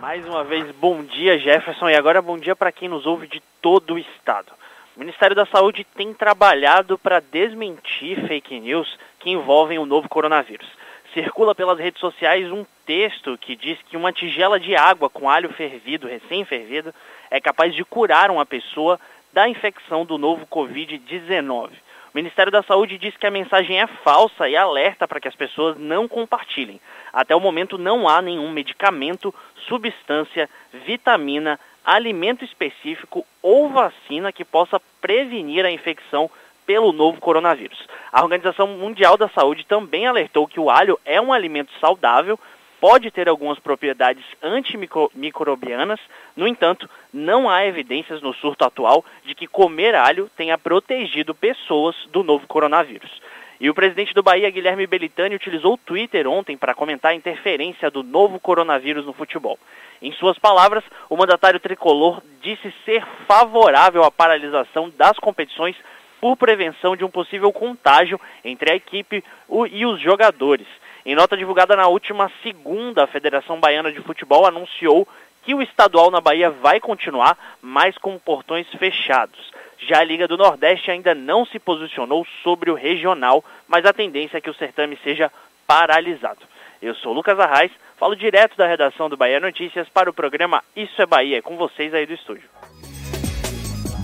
Mais 0.01 0.27
uma 0.27 0.43
vez, 0.43 0.65
bom 0.81 1.05
dia, 1.05 1.39
Jefferson. 1.39 1.91
E 1.91 1.95
agora, 1.95 2.23
bom 2.23 2.39
dia 2.39 2.57
para 2.57 2.73
quem 2.73 2.89
nos 2.89 3.05
ouve 3.05 3.27
de 3.27 3.43
todo 3.61 3.93
o 3.93 3.99
estado. 3.99 4.53
O 4.97 5.01
Ministério 5.01 5.37
da 5.37 5.45
Saúde 5.45 5.87
tem 5.95 6.15
trabalhado 6.15 6.97
para 6.97 7.21
desmentir 7.21 8.27
fake 8.27 8.59
news 8.59 8.99
que 9.21 9.29
envolvem 9.29 9.79
o 9.79 9.85
novo 9.85 10.09
coronavírus. 10.09 10.67
Circula 11.13 11.55
pelas 11.55 11.79
redes 11.79 12.01
sociais 12.01 12.51
um 12.51 12.65
texto 12.87 13.37
que 13.37 13.55
diz 13.55 13.79
que 13.91 13.99
uma 13.99 14.15
tigela 14.15 14.59
de 14.59 14.75
água 14.75 15.11
com 15.11 15.29
alho 15.29 15.53
fervido, 15.53 16.09
recém-fervido, 16.09 16.95
é 17.31 17.39
capaz 17.39 17.75
de 17.75 17.85
curar 17.85 18.31
uma 18.31 18.47
pessoa 18.47 18.99
da 19.35 19.49
infecção 19.49 20.07
do 20.07 20.17
novo 20.17 20.47
Covid-19. 20.47 21.71
O 21.71 21.71
Ministério 22.15 22.53
da 22.53 22.63
Saúde 22.63 22.97
diz 22.97 23.17
que 23.17 23.27
a 23.27 23.31
mensagem 23.33 23.81
é 23.81 23.87
falsa 23.89 24.49
e 24.49 24.57
alerta 24.57 25.09
para 25.09 25.19
que 25.19 25.27
as 25.27 25.35
pessoas 25.35 25.77
não 25.77 26.07
compartilhem. 26.07 26.81
Até 27.13 27.35
o 27.35 27.41
momento 27.41 27.77
não 27.77 28.09
há 28.09 28.23
nenhum 28.23 28.49
medicamento, 28.53 29.35
substância, 29.67 30.49
vitamina, 30.87 31.59
alimento 31.85 32.45
específico 32.45 33.27
ou 33.43 33.69
vacina 33.69 34.31
que 34.31 34.45
possa 34.45 34.81
prevenir 35.01 35.67
a 35.67 35.71
infecção 35.71 36.31
pelo 36.65 36.93
novo 36.93 37.21
coronavírus. 37.21 37.89
A 38.13 38.23
Organização 38.23 38.69
Mundial 38.69 39.17
da 39.17 39.29
Saúde 39.31 39.67
também 39.67 40.07
alertou 40.07 40.47
que 40.47 40.61
o 40.61 40.71
alho 40.71 40.99
é 41.05 41.21
um 41.21 41.33
alimento 41.33 41.73
saudável, 41.81 42.39
pode 42.85 43.11
ter 43.11 43.31
algumas 43.31 43.59
propriedades 43.59 44.23
antimicrobianas, 44.43 45.99
no 46.37 46.47
entanto, 46.47 46.87
não 47.11 47.49
há 47.49 47.65
evidências 47.65 48.21
no 48.21 48.35
surto 48.35 48.63
atual 48.63 49.03
de 49.25 49.35
que 49.35 49.47
comer 49.47 49.95
alho 49.95 50.31
tenha 50.37 50.59
protegido 50.59 51.35
pessoas 51.35 51.97
do 52.13 52.23
novo 52.23 52.47
coronavírus. 52.47 53.11
E 53.59 53.71
o 53.71 53.75
presidente 53.75 54.13
do 54.13 54.23
Bahia, 54.23 54.51
Guilherme 54.51 54.87
Belitani, 54.87 55.35
utilizou 55.35 55.73
o 55.73 55.79
Twitter 55.79 56.29
ontem 56.29 56.59
para 56.59 56.75
comentar 56.75 57.13
a 57.13 57.15
interferência 57.15 57.91
do 57.91 58.03
novo 58.03 58.39
coronavírus 58.39 59.07
no 59.07 59.15
futebol. 59.15 59.59
Em 60.03 60.13
suas 60.13 60.39
palavras, 60.39 60.85
o 61.09 61.17
mandatário 61.17 61.61
tricolor 61.61 62.21
disse 62.43 62.71
ser 62.85 63.03
favorável 63.27 64.05
à 64.05 64.11
paralisação 64.11 64.93
das 64.95 65.19
competições 65.19 65.75
por 66.21 66.37
prevenção 66.37 66.95
de 66.95 67.03
um 67.03 67.11
possível 67.11 67.51
contágio 67.51 68.21
entre 68.45 68.71
a 68.71 68.77
equipe 68.77 69.25
e 69.71 69.87
os 69.87 69.99
jogadores. 70.03 70.67
Em 71.07 71.15
nota 71.15 71.37
divulgada 71.37 71.77
na 71.77 71.87
última 71.87 72.33
segunda, 72.43 73.05
a 73.05 73.07
Federação 73.07 73.61
Baiana 73.61 73.93
de 73.93 74.01
Futebol 74.01 74.47
anunciou 74.47 75.07
que 75.43 75.55
o 75.55 75.61
estadual 75.61 76.11
na 76.11 76.19
Bahia 76.19 76.49
vai 76.49 76.81
continuar, 76.81 77.37
mas 77.61 77.99
com 77.99 78.19
portões 78.19 78.67
fechados. 78.79 79.53
Já 79.77 79.99
a 79.99 80.05
Liga 80.05 80.27
do 80.27 80.39
Nordeste 80.39 80.91
ainda 80.91 81.15
não 81.15 81.45
se 81.45 81.59
posicionou 81.59 82.27
sobre 82.43 82.71
o 82.71 82.75
regional, 82.75 83.45
mas 83.69 83.85
a 83.85 83.93
tendência 83.93 84.39
é 84.39 84.41
que 84.41 84.49
o 84.49 84.55
certame 84.55 84.99
seja 85.05 85.31
paralisado. 85.67 86.41
Eu 86.81 86.95
sou 86.95 87.13
Lucas 87.13 87.39
Arraes, 87.39 87.73
falo 87.99 88.17
direto 88.17 88.57
da 88.57 88.67
redação 88.67 89.11
do 89.11 89.17
Bahia 89.17 89.41
Notícias 89.41 89.87
para 89.91 90.09
o 90.09 90.15
programa 90.15 90.65
Isso 90.75 91.03
é 91.03 91.05
Bahia, 91.05 91.43
com 91.43 91.59
vocês 91.59 91.93
aí 91.93 92.07
do 92.07 92.15
estúdio. 92.15 92.49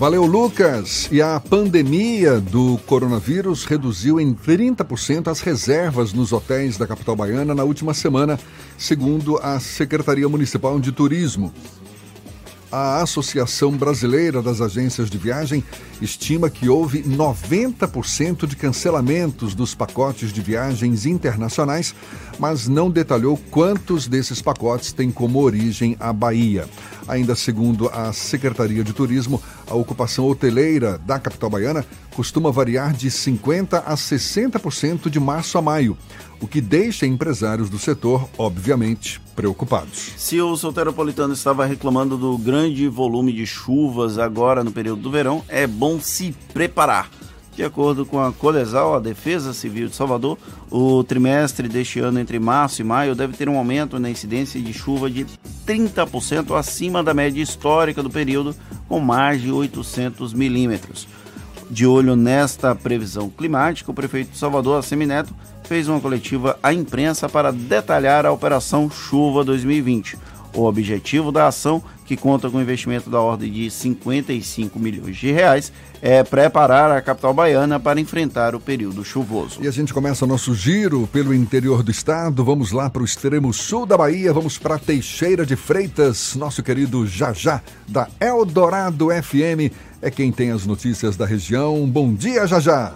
Valeu, 0.01 0.25
Lucas. 0.25 1.07
E 1.11 1.21
a 1.21 1.39
pandemia 1.39 2.39
do 2.39 2.79
coronavírus 2.87 3.65
reduziu 3.65 4.19
em 4.19 4.33
30% 4.33 5.27
as 5.27 5.41
reservas 5.41 6.11
nos 6.11 6.33
hotéis 6.33 6.75
da 6.75 6.87
capital 6.87 7.15
baiana 7.15 7.53
na 7.53 7.63
última 7.63 7.93
semana, 7.93 8.39
segundo 8.79 9.37
a 9.37 9.59
Secretaria 9.59 10.27
Municipal 10.27 10.79
de 10.79 10.91
Turismo. 10.91 11.53
A 12.71 13.01
Associação 13.01 13.71
Brasileira 13.73 14.41
das 14.41 14.61
Agências 14.61 15.09
de 15.09 15.17
Viagem 15.17 15.61
estima 16.01 16.49
que 16.49 16.69
houve 16.69 17.03
90% 17.03 18.47
de 18.47 18.55
cancelamentos 18.55 19.53
dos 19.53 19.75
pacotes 19.75 20.31
de 20.31 20.39
viagens 20.39 21.05
internacionais, 21.05 21.93
mas 22.39 22.69
não 22.69 22.89
detalhou 22.89 23.35
quantos 23.51 24.07
desses 24.07 24.41
pacotes 24.41 24.93
têm 24.93 25.11
como 25.11 25.41
origem 25.41 25.97
a 25.99 26.13
Bahia. 26.13 26.65
Ainda 27.09 27.35
segundo 27.35 27.89
a 27.89 28.13
Secretaria 28.13 28.85
de 28.85 28.93
Turismo, 28.93 29.43
a 29.67 29.75
ocupação 29.75 30.25
hoteleira 30.25 30.97
da 30.99 31.19
capital 31.19 31.49
baiana 31.49 31.85
costuma 32.15 32.51
variar 32.51 32.93
de 32.93 33.09
50% 33.09 33.81
a 33.85 33.95
60% 33.95 35.09
de 35.09 35.19
março 35.19 35.57
a 35.57 35.61
maio 35.61 35.97
o 36.41 36.47
que 36.47 36.59
deixa 36.59 37.05
empresários 37.05 37.69
do 37.69 37.77
setor, 37.77 38.27
obviamente, 38.35 39.21
preocupados. 39.35 40.11
Se 40.17 40.41
o 40.41 40.57
solteropolitano 40.57 41.33
estava 41.33 41.65
reclamando 41.65 42.17
do 42.17 42.35
grande 42.37 42.87
volume 42.87 43.31
de 43.31 43.45
chuvas 43.45 44.17
agora 44.17 44.63
no 44.63 44.71
período 44.71 45.03
do 45.03 45.11
verão, 45.11 45.43
é 45.47 45.67
bom 45.67 45.99
se 45.99 46.35
preparar. 46.51 47.09
De 47.55 47.63
acordo 47.63 48.05
com 48.05 48.19
a 48.19 48.31
Colesal, 48.31 48.95
a 48.95 48.99
Defesa 48.99 49.53
Civil 49.53 49.89
de 49.89 49.95
Salvador, 49.95 50.37
o 50.71 51.03
trimestre 51.03 51.67
deste 51.67 51.99
ano 51.99 52.19
entre 52.19 52.39
março 52.39 52.81
e 52.81 52.83
maio 52.83 53.13
deve 53.13 53.33
ter 53.33 53.47
um 53.47 53.57
aumento 53.57 53.99
na 53.99 54.09
incidência 54.09 54.59
de 54.59 54.73
chuva 54.73 55.11
de 55.11 55.27
30% 55.67 56.57
acima 56.57 57.03
da 57.03 57.13
média 57.13 57.41
histórica 57.41 58.01
do 58.01 58.09
período, 58.09 58.55
com 58.87 58.99
mais 58.99 59.41
de 59.41 59.51
800 59.51 60.33
milímetros. 60.33 61.07
De 61.71 61.87
olho 61.87 62.17
nesta 62.17 62.75
previsão 62.75 63.29
climática, 63.29 63.89
o 63.89 63.93
prefeito 63.93 64.31
de 64.31 64.37
Salvador, 64.37 64.77
Assemineto, 64.77 65.33
fez 65.63 65.87
uma 65.87 66.01
coletiva 66.01 66.59
à 66.61 66.73
imprensa 66.73 67.29
para 67.29 67.49
detalhar 67.49 68.25
a 68.25 68.31
Operação 68.31 68.89
Chuva 68.91 69.41
2020. 69.45 70.17
O 70.53 70.65
objetivo 70.65 71.31
da 71.31 71.47
ação, 71.47 71.81
que 72.05 72.17
conta 72.17 72.49
com 72.49 72.59
investimento 72.59 73.09
da 73.09 73.21
ordem 73.21 73.49
de 73.49 73.71
55 73.71 74.77
milhões 74.77 75.15
de 75.15 75.31
reais, 75.31 75.71
é 76.01 76.21
preparar 76.25 76.91
a 76.91 77.01
capital 77.01 77.33
baiana 77.33 77.79
para 77.79 78.01
enfrentar 78.01 78.53
o 78.53 78.59
período 78.59 79.05
chuvoso. 79.05 79.59
E 79.63 79.67
a 79.67 79.71
gente 79.71 79.93
começa 79.93 80.27
nosso 80.27 80.53
giro 80.53 81.07
pelo 81.07 81.33
interior 81.33 81.81
do 81.83 81.89
estado. 81.89 82.43
Vamos 82.43 82.73
lá 82.73 82.89
para 82.89 83.01
o 83.01 83.05
extremo 83.05 83.53
sul 83.53 83.85
da 83.85 83.95
Bahia, 83.95 84.33
vamos 84.33 84.57
para 84.57 84.77
Teixeira 84.77 85.45
de 85.45 85.55
Freitas. 85.55 86.35
Nosso 86.35 86.61
querido 86.61 87.07
Jajá, 87.07 87.61
da 87.87 88.09
Eldorado 88.19 89.07
FM, 89.07 89.71
é 90.01 90.09
quem 90.09 90.31
tem 90.31 90.51
as 90.51 90.65
notícias 90.65 91.15
da 91.15 91.25
região. 91.25 91.85
Bom 91.87 92.13
dia, 92.13 92.47
Jajá! 92.47 92.93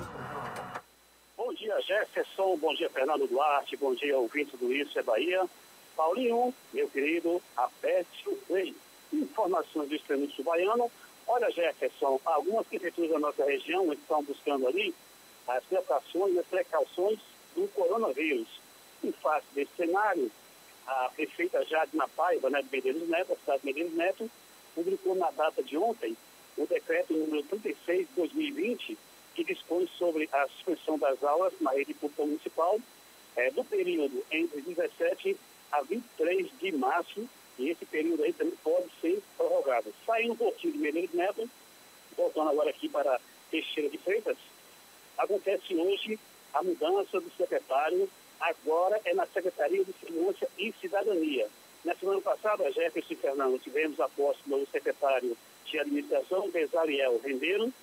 Jefferson, 1.85 2.57
bom 2.57 2.73
dia 2.73 2.89
Fernando 2.89 3.27
Duarte, 3.27 3.77
bom 3.77 3.93
dia 3.93 4.17
ouvinte 4.17 4.57
do 4.57 4.73
Isso 4.73 4.97
é 4.97 5.03
Bahia. 5.03 5.45
Paulinho, 5.95 6.53
meu 6.73 6.89
querido, 6.89 7.41
aperte 7.55 8.27
o 8.27 8.35
play. 8.47 8.75
Informações 9.13 9.87
do 9.87 9.95
extremo 9.95 10.29
sul 10.31 10.43
baiano. 10.43 10.91
Olha, 11.27 11.49
Jefferson, 11.51 12.19
algumas 12.25 12.65
prefeituras 12.67 13.11
da 13.11 13.19
nossa 13.19 13.45
região 13.45 13.93
estão 13.93 14.23
buscando 14.23 14.67
ali 14.67 14.93
as 15.47 15.63
precauções, 15.65 16.37
as 16.37 16.45
precauções 16.47 17.19
do 17.55 17.67
coronavírus. 17.69 18.47
Em 19.03 19.11
face 19.11 19.45
desse 19.53 19.71
cenário, 19.77 20.31
a 20.87 21.09
prefeita 21.15 21.63
Jadina 21.65 22.07
Paiva, 22.09 22.49
né, 22.49 22.61
de 22.61 22.69
Medeiros 22.71 23.07
Neto, 23.07 23.33
a 23.33 23.35
cidade 23.37 23.61
de 23.61 23.65
Medeiros 23.67 23.93
Neto, 23.93 24.31
publicou 24.73 25.15
na 25.15 25.29
data 25.31 25.61
de 25.61 25.77
ontem 25.77 26.17
o 26.57 26.65
decreto 26.65 27.13
número 27.13 27.43
36 27.43 28.07
de 28.07 28.13
2020, 28.15 28.97
que 29.33 29.43
dispõe 29.43 29.87
sobre 29.97 30.29
a 30.31 30.47
suspensão 30.47 30.97
das 30.97 31.21
aulas 31.23 31.53
na 31.59 31.71
rede 31.71 31.93
pública 31.93 32.23
municipal 32.23 32.79
é, 33.35 33.51
do 33.51 33.63
período 33.63 34.23
entre 34.31 34.61
17 34.61 35.37
a 35.71 35.81
23 35.81 36.47
de 36.59 36.71
março, 36.71 37.27
e 37.59 37.69
esse 37.69 37.85
período 37.85 38.23
aí 38.23 38.33
também 38.33 38.55
pode 38.63 38.87
ser 39.01 39.21
prorrogado. 39.37 39.93
Saindo 40.05 40.33
um 40.33 40.37
pouquinho 40.37 40.73
de 40.73 40.79
Medeiros 40.79 41.13
Neto, 41.13 41.49
voltando 42.15 42.49
agora 42.49 42.69
aqui 42.69 42.87
para 42.87 43.19
Teixeira 43.51 43.89
de 43.89 43.97
Freitas, 43.97 44.37
acontece 45.17 45.75
hoje 45.75 46.19
a 46.53 46.63
mudança 46.63 47.19
do 47.19 47.31
secretário, 47.37 48.09
agora 48.39 48.99
é 49.03 49.13
na 49.13 49.25
Secretaria 49.25 49.83
de 49.83 49.93
Segurança 49.99 50.47
e 50.57 50.73
Cidadania. 50.79 51.47
Na 51.83 51.93
semana 51.95 52.21
passada, 52.21 52.71
Jefferson 52.71 53.13
e 53.13 53.17
Fernando 53.17 53.59
tivemos 53.59 53.99
a 53.99 54.09
posse 54.09 54.39
do 54.43 54.51
novo 54.51 54.67
secretário 54.71 55.37
de 55.65 55.79
Administração, 55.79 56.49
Besariel 56.49 57.19
Rendeiro, 57.23 57.73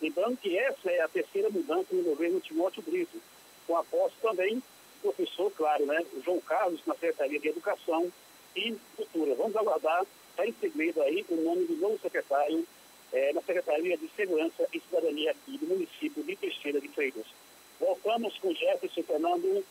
Lembrando 0.00 0.36
que 0.36 0.56
essa 0.56 0.90
é 0.90 1.00
a 1.00 1.08
terceira 1.08 1.50
mudança 1.50 1.88
no 1.92 2.02
governo 2.02 2.40
Timóteo 2.40 2.82
Brito. 2.82 3.20
com 3.66 3.76
a 3.76 3.84
posse 3.84 4.14
também 4.22 4.56
o 4.56 5.12
professor, 5.12 5.50
claro, 5.52 5.84
né, 5.86 6.04
João 6.24 6.40
Carlos, 6.40 6.80
na 6.86 6.94
Secretaria 6.94 7.38
de 7.38 7.48
Educação 7.48 8.10
e 8.56 8.74
Cultura. 8.96 9.34
Vamos 9.34 9.54
aguardar, 9.56 10.04
está 10.30 10.46
em 10.46 10.54
segredo 10.54 11.02
aí 11.02 11.24
o 11.28 11.36
nome 11.36 11.66
do 11.66 11.76
novo 11.76 11.98
secretário 12.00 12.66
é, 13.12 13.32
na 13.32 13.42
Secretaria 13.42 13.96
de 13.96 14.08
Segurança 14.16 14.66
e 14.72 14.80
Cidadania 14.80 15.32
aqui 15.32 15.58
do 15.58 15.66
município 15.66 16.22
de 16.22 16.34
Teixeira 16.36 16.80
de 16.80 16.88
Freitas. 16.88 17.26
Voltamos 17.78 18.36
com 18.38 18.54
Jefferson 18.54 19.02
Fernando. 19.02 19.64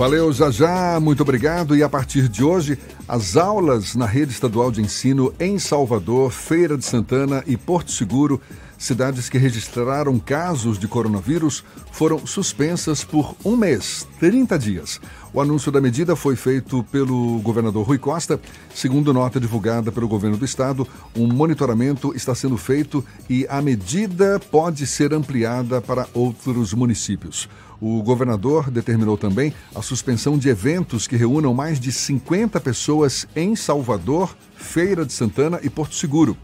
Valeu, 0.00 0.32
já 0.32 0.50
já, 0.50 0.98
muito 0.98 1.20
obrigado. 1.22 1.76
E 1.76 1.82
a 1.82 1.88
partir 1.90 2.26
de 2.26 2.42
hoje, 2.42 2.78
as 3.06 3.36
aulas 3.36 3.94
na 3.94 4.06
rede 4.06 4.32
estadual 4.32 4.72
de 4.72 4.80
ensino 4.80 5.30
em 5.38 5.58
Salvador, 5.58 6.32
Feira 6.32 6.78
de 6.78 6.86
Santana 6.86 7.44
e 7.46 7.54
Porto 7.54 7.92
Seguro, 7.92 8.40
cidades 8.78 9.28
que 9.28 9.36
registraram 9.36 10.18
casos 10.18 10.78
de 10.78 10.88
coronavírus, 10.88 11.62
foram 11.92 12.26
suspensas 12.26 13.04
por 13.04 13.36
um 13.44 13.54
mês, 13.54 14.08
30 14.18 14.58
dias. 14.58 14.98
O 15.34 15.40
anúncio 15.40 15.70
da 15.70 15.82
medida 15.82 16.16
foi 16.16 16.34
feito 16.34 16.82
pelo 16.84 17.38
governador 17.40 17.86
Rui 17.86 17.98
Costa. 17.98 18.40
Segundo 18.74 19.12
nota 19.12 19.38
divulgada 19.38 19.92
pelo 19.92 20.08
governo 20.08 20.38
do 20.38 20.46
estado, 20.46 20.88
um 21.14 21.26
monitoramento 21.26 22.16
está 22.16 22.34
sendo 22.34 22.56
feito 22.56 23.04
e 23.28 23.46
a 23.50 23.60
medida 23.60 24.40
pode 24.50 24.86
ser 24.86 25.12
ampliada 25.12 25.78
para 25.82 26.08
outros 26.14 26.72
municípios. 26.72 27.50
O 27.80 28.02
governador 28.02 28.70
determinou 28.70 29.16
também 29.16 29.54
a 29.74 29.80
suspensão 29.80 30.36
de 30.36 30.48
eventos 30.48 31.06
que 31.06 31.16
reúnam 31.16 31.54
mais 31.54 31.80
de 31.80 31.90
50 31.90 32.60
pessoas 32.60 33.26
em 33.34 33.56
Salvador, 33.56 34.36
Feira 34.54 35.06
de 35.06 35.12
Santana 35.12 35.58
e 35.62 35.70
Porto 35.70 35.94
Seguro. 35.94 36.36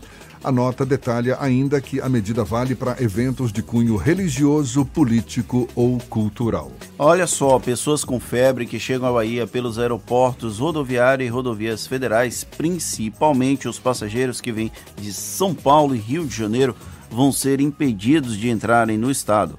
A 0.42 0.52
nota 0.52 0.86
detalha 0.86 1.36
ainda 1.40 1.80
que 1.80 2.00
a 2.00 2.08
medida 2.08 2.44
vale 2.44 2.74
para 2.74 3.02
eventos 3.02 3.52
de 3.52 3.62
cunho 3.62 3.96
religioso, 3.96 4.84
político 4.84 5.68
ou 5.74 5.98
cultural. 6.08 6.70
Olha 6.98 7.26
só, 7.26 7.58
pessoas 7.58 8.04
com 8.04 8.20
febre 8.20 8.64
que 8.64 8.78
chegam 8.78 9.08
à 9.08 9.12
Bahia 9.12 9.46
pelos 9.46 9.78
aeroportos 9.78 10.58
rodoviários 10.58 11.28
e 11.28 11.32
rodovias 11.32 11.86
federais, 11.86 12.44
principalmente 12.44 13.68
os 13.68 13.78
passageiros 13.78 14.40
que 14.40 14.52
vêm 14.52 14.70
de 14.96 15.12
São 15.12 15.54
Paulo 15.54 15.94
e 15.96 15.98
Rio 15.98 16.24
de 16.24 16.36
Janeiro, 16.36 16.76
vão 17.10 17.32
ser 17.32 17.60
impedidos 17.60 18.36
de 18.36 18.48
entrarem 18.48 18.96
no 18.96 19.10
estado. 19.10 19.58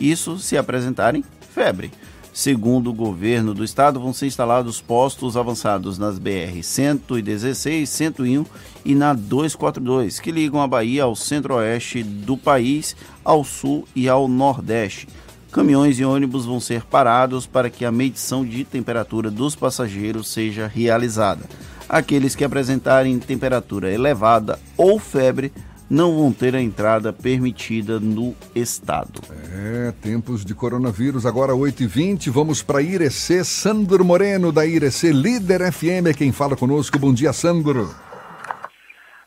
Isso 0.00 0.38
se 0.38 0.56
apresentarem 0.56 1.24
febre. 1.52 1.90
Segundo 2.32 2.90
o 2.90 2.94
governo 2.94 3.52
do 3.52 3.64
estado, 3.64 3.98
vão 3.98 4.12
ser 4.12 4.26
instalados 4.26 4.80
postos 4.80 5.36
avançados 5.36 5.98
nas 5.98 6.20
BR 6.20 6.62
116, 6.62 7.88
101 7.88 8.46
e 8.84 8.94
na 8.94 9.12
242, 9.12 10.20
que 10.20 10.30
ligam 10.30 10.62
a 10.62 10.68
Bahia 10.68 11.02
ao 11.02 11.16
centro-oeste 11.16 12.04
do 12.04 12.36
país, 12.36 12.94
ao 13.24 13.42
sul 13.42 13.88
e 13.92 14.08
ao 14.08 14.28
nordeste. 14.28 15.08
Caminhões 15.50 15.98
e 15.98 16.04
ônibus 16.04 16.44
vão 16.44 16.60
ser 16.60 16.84
parados 16.84 17.44
para 17.44 17.70
que 17.70 17.84
a 17.84 17.90
medição 17.90 18.44
de 18.44 18.62
temperatura 18.64 19.32
dos 19.32 19.56
passageiros 19.56 20.28
seja 20.28 20.68
realizada. 20.68 21.44
Aqueles 21.88 22.36
que 22.36 22.44
apresentarem 22.44 23.18
temperatura 23.18 23.90
elevada 23.90 24.60
ou 24.76 24.98
febre 25.00 25.52
não 25.90 26.14
vão 26.14 26.32
ter 26.32 26.54
a 26.54 26.60
entrada 26.60 27.12
permitida 27.12 27.98
no 27.98 28.36
estado. 28.54 29.20
É, 29.54 29.92
tempos 30.02 30.44
de 30.44 30.54
coronavírus, 30.54 31.24
agora 31.24 31.52
8h20, 31.52 32.30
vamos 32.30 32.62
para 32.62 32.82
Irecê, 32.82 33.42
Sandro 33.42 34.04
Moreno 34.04 34.52
da 34.52 34.66
Irecê, 34.66 35.10
líder 35.10 35.72
FM, 35.72 36.08
é 36.10 36.14
quem 36.14 36.30
fala 36.30 36.56
conosco. 36.56 36.98
Bom 36.98 37.12
dia, 37.12 37.32
Sandro. 37.32 37.88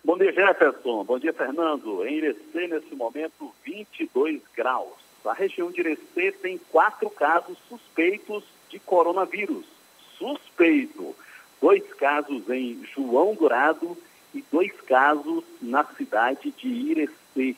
Bom 0.03 0.17
dia, 0.17 0.31
Jefferson. 0.31 1.03
Bom 1.03 1.17
dia, 1.17 1.33
Fernando. 1.33 2.05
Em 2.05 2.17
Irecê, 2.17 2.67
nesse 2.67 2.93
momento, 2.93 3.51
22 3.65 4.41
graus. 4.55 5.01
A 5.25 5.33
região 5.33 5.71
de 5.71 5.81
Irecê 5.81 6.31
tem 6.41 6.59
quatro 6.71 7.09
casos 7.09 7.57
suspeitos 7.69 8.43
de 8.69 8.79
coronavírus. 8.79 9.65
Suspeito. 10.17 11.15
Dois 11.61 11.83
casos 11.93 12.49
em 12.49 12.83
João 12.95 13.35
Dourado 13.35 13.95
e 14.33 14.43
dois 14.51 14.71
casos 14.81 15.43
na 15.61 15.83
cidade 15.83 16.51
de 16.51 16.67
Irecê. 16.67 17.55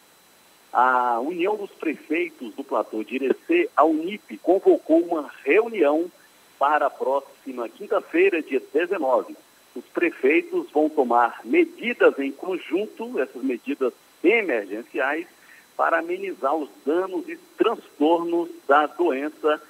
A 0.71 1.19
União 1.19 1.55
dos 1.55 1.69
Prefeitos 1.71 2.53
do 2.55 2.63
Platô 2.63 3.03
de 3.03 3.15
Irecê, 3.15 3.69
a 3.75 3.83
Unip, 3.83 4.37
convocou 4.39 5.01
uma 5.01 5.29
reunião 5.43 6.11
para 6.57 6.87
a 6.87 6.89
próxima 6.89 7.69
quinta-feira, 7.69 8.41
dia 8.41 8.61
19. 8.73 9.35
Os 9.75 9.85
prefeitos 9.85 10.69
vão 10.71 10.89
tomar 10.89 11.41
medidas 11.43 12.17
em 12.19 12.31
conjunto, 12.31 13.19
essas 13.19 13.43
medidas 13.43 13.93
emergenciais, 14.23 15.27
para 15.75 15.99
amenizar 15.99 16.55
os 16.55 16.69
danos 16.85 17.27
e 17.27 17.35
transtornos 17.57 18.49
da 18.67 18.85
doença 18.87 19.61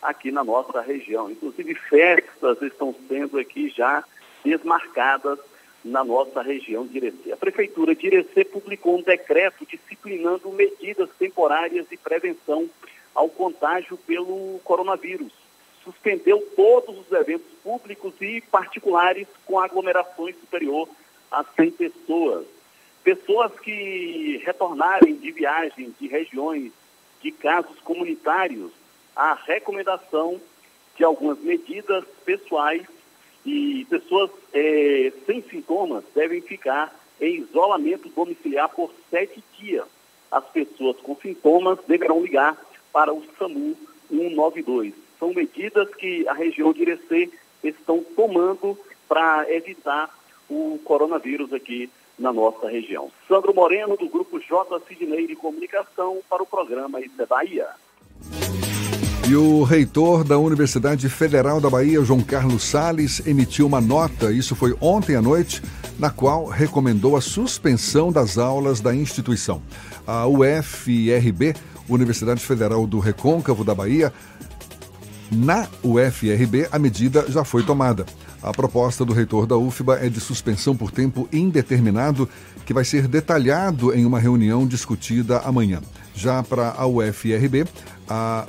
aqui 0.00 0.30
na 0.30 0.44
nossa 0.44 0.80
região. 0.80 1.30
Inclusive, 1.30 1.74
festas 1.74 2.60
estão 2.62 2.94
sendo 3.08 3.38
aqui 3.38 3.68
já 3.70 4.04
desmarcadas 4.44 5.38
na 5.86 6.04
nossa 6.04 6.42
região 6.42 6.86
de 6.86 6.96
Irecê. 6.98 7.32
A 7.32 7.36
Prefeitura 7.36 7.94
de 7.94 8.06
Irecê 8.06 8.44
publicou 8.44 8.98
um 8.98 9.02
decreto 9.02 9.64
disciplinando 9.64 10.50
medidas 10.50 11.08
temporárias 11.18 11.88
de 11.88 11.96
prevenção 11.96 12.68
ao 13.14 13.28
contágio 13.28 13.96
pelo 13.98 14.58
coronavírus. 14.64 15.32
Suspendeu 15.84 16.44
todos 16.56 16.98
os 16.98 17.12
eventos 17.12 17.50
públicos 17.62 18.12
e 18.20 18.40
particulares 18.50 19.28
com 19.46 19.60
aglomerações 19.60 20.34
superior 20.40 20.88
a 21.30 21.44
100 21.44 21.70
pessoas. 21.72 22.46
Pessoas 23.04 23.52
que 23.60 24.42
retornarem 24.44 25.14
de 25.14 25.30
viagem 25.30 25.94
de 26.00 26.08
regiões 26.08 26.72
de 27.22 27.30
casos 27.30 27.78
comunitários, 27.80 28.72
a 29.14 29.34
recomendação 29.34 30.40
de 30.96 31.04
algumas 31.04 31.38
medidas 31.38 32.04
pessoais 32.24 32.82
e 33.46 33.86
pessoas 33.88 34.30
é, 34.52 35.12
sem 35.24 35.40
sintomas 35.42 36.04
devem 36.14 36.40
ficar 36.40 36.94
em 37.20 37.36
isolamento 37.42 38.08
domiciliar 38.08 38.68
por 38.68 38.90
sete 39.08 39.42
dias. 39.58 39.86
As 40.30 40.44
pessoas 40.46 40.96
com 40.98 41.16
sintomas 41.16 41.78
deverão 41.86 42.20
ligar 42.20 42.58
para 42.92 43.14
o 43.14 43.22
SAMU 43.38 43.76
192. 44.08 44.92
São 45.18 45.32
medidas 45.32 45.88
que 45.94 46.28
a 46.28 46.34
região 46.34 46.72
de 46.72 46.82
Irecê 46.82 47.30
estão 47.62 48.04
tomando 48.16 48.76
para 49.08 49.46
evitar 49.50 50.10
o 50.50 50.78
coronavírus 50.84 51.52
aqui 51.52 51.88
na 52.18 52.32
nossa 52.32 52.68
região. 52.68 53.10
Sandro 53.28 53.54
Moreno, 53.54 53.96
do 53.96 54.08
Grupo 54.08 54.40
J. 54.40 54.80
Sidney 54.88 55.26
de 55.26 55.36
Comunicação, 55.36 56.18
para 56.28 56.42
o 56.42 56.46
programa 56.46 57.00
Isso 57.00 57.20
é 57.20 57.26
Bahia. 57.26 57.68
E 59.28 59.34
o 59.34 59.64
reitor 59.64 60.22
da 60.22 60.38
Universidade 60.38 61.08
Federal 61.08 61.60
da 61.60 61.68
Bahia, 61.68 62.04
João 62.04 62.20
Carlos 62.20 62.62
Sales, 62.62 63.20
emitiu 63.26 63.66
uma 63.66 63.80
nota, 63.80 64.32
isso 64.32 64.54
foi 64.54 64.72
ontem 64.80 65.16
à 65.16 65.20
noite, 65.20 65.60
na 65.98 66.10
qual 66.10 66.46
recomendou 66.46 67.16
a 67.16 67.20
suspensão 67.20 68.12
das 68.12 68.38
aulas 68.38 68.80
da 68.80 68.94
instituição. 68.94 69.60
A 70.06 70.28
UFRB, 70.28 71.56
Universidade 71.88 72.40
Federal 72.40 72.86
do 72.86 73.00
Recôncavo 73.00 73.64
da 73.64 73.74
Bahia, 73.74 74.12
na 75.32 75.66
UFRB, 75.82 76.68
a 76.70 76.78
medida 76.78 77.24
já 77.28 77.42
foi 77.42 77.64
tomada. 77.64 78.06
A 78.40 78.52
proposta 78.52 79.04
do 79.04 79.12
reitor 79.12 79.44
da 79.44 79.56
UFBA 79.56 80.06
é 80.06 80.08
de 80.08 80.20
suspensão 80.20 80.76
por 80.76 80.92
tempo 80.92 81.28
indeterminado, 81.32 82.28
que 82.64 82.72
vai 82.72 82.84
ser 82.84 83.08
detalhado 83.08 83.92
em 83.92 84.06
uma 84.06 84.20
reunião 84.20 84.64
discutida 84.64 85.38
amanhã. 85.38 85.80
Já 86.16 86.42
para 86.42 86.70
a 86.70 86.86
UFRB, 86.86 87.66
a, 88.08 88.46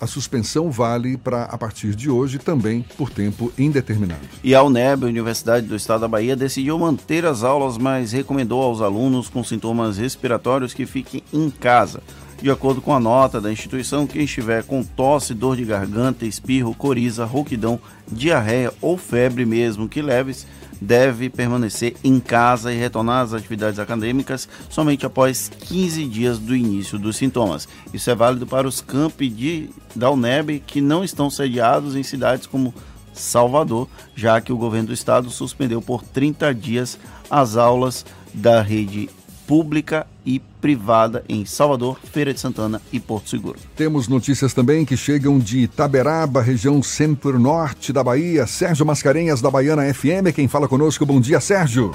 a 0.00 0.06
suspensão 0.06 0.70
vale 0.70 1.16
para, 1.18 1.44
a 1.44 1.58
partir 1.58 1.94
de 1.94 2.08
hoje, 2.08 2.38
também 2.38 2.84
por 2.96 3.10
tempo 3.10 3.52
indeterminado. 3.58 4.20
E 4.42 4.54
a 4.54 4.62
UNEB, 4.62 5.04
Universidade 5.04 5.66
do 5.66 5.76
Estado 5.76 6.00
da 6.00 6.08
Bahia, 6.08 6.34
decidiu 6.34 6.78
manter 6.78 7.26
as 7.26 7.44
aulas, 7.44 7.76
mas 7.76 8.12
recomendou 8.12 8.62
aos 8.62 8.80
alunos 8.80 9.28
com 9.28 9.44
sintomas 9.44 9.98
respiratórios 9.98 10.72
que 10.72 10.86
fiquem 10.86 11.22
em 11.32 11.50
casa. 11.50 12.02
De 12.40 12.50
acordo 12.50 12.80
com 12.80 12.92
a 12.92 12.98
nota 12.98 13.40
da 13.40 13.52
instituição, 13.52 14.04
quem 14.04 14.24
estiver 14.24 14.64
com 14.64 14.82
tosse, 14.82 15.32
dor 15.32 15.56
de 15.56 15.64
garganta, 15.64 16.26
espirro, 16.26 16.74
coriza, 16.74 17.24
rouquidão, 17.24 17.78
diarreia 18.10 18.72
ou 18.80 18.98
febre 18.98 19.46
mesmo 19.46 19.88
que 19.88 20.02
leves, 20.02 20.44
deve 20.82 21.30
permanecer 21.30 21.94
em 22.02 22.18
casa 22.18 22.72
e 22.72 22.78
retornar 22.78 23.22
às 23.22 23.32
atividades 23.32 23.78
acadêmicas 23.78 24.48
somente 24.68 25.06
após 25.06 25.48
15 25.48 26.04
dias 26.06 26.38
do 26.38 26.56
início 26.56 26.98
dos 26.98 27.16
sintomas. 27.16 27.68
Isso 27.94 28.10
é 28.10 28.14
válido 28.14 28.46
para 28.46 28.66
os 28.66 28.80
campi 28.80 29.28
de, 29.28 29.70
da 29.94 30.10
UNEB 30.10 30.60
que 30.66 30.80
não 30.80 31.04
estão 31.04 31.30
sediados 31.30 31.94
em 31.94 32.02
cidades 32.02 32.46
como 32.46 32.74
Salvador, 33.12 33.88
já 34.16 34.40
que 34.40 34.52
o 34.52 34.56
governo 34.56 34.88
do 34.88 34.94
estado 34.94 35.30
suspendeu 35.30 35.80
por 35.80 36.02
30 36.02 36.52
dias 36.54 36.98
as 37.30 37.56
aulas 37.56 38.04
da 38.34 38.60
rede 38.62 39.08
pública 39.46 40.06
e 40.24 40.38
privada 40.38 41.24
em 41.28 41.44
Salvador, 41.44 41.98
Feira 42.04 42.32
de 42.32 42.40
Santana 42.40 42.80
e 42.92 43.00
Porto 43.00 43.28
Seguro. 43.28 43.58
Temos 43.76 44.08
notícias 44.08 44.54
também 44.54 44.84
que 44.84 44.96
chegam 44.96 45.38
de 45.38 45.60
Itaberaba, 45.60 46.40
região 46.40 46.82
centro-norte 46.82 47.92
da 47.92 48.02
Bahia. 48.02 48.46
Sérgio 48.46 48.86
Mascarenhas, 48.86 49.42
da 49.42 49.50
Baiana 49.50 49.92
FM, 49.92 50.34
quem 50.34 50.48
fala 50.48 50.68
conosco. 50.68 51.04
Bom 51.04 51.20
dia, 51.20 51.40
Sérgio. 51.40 51.92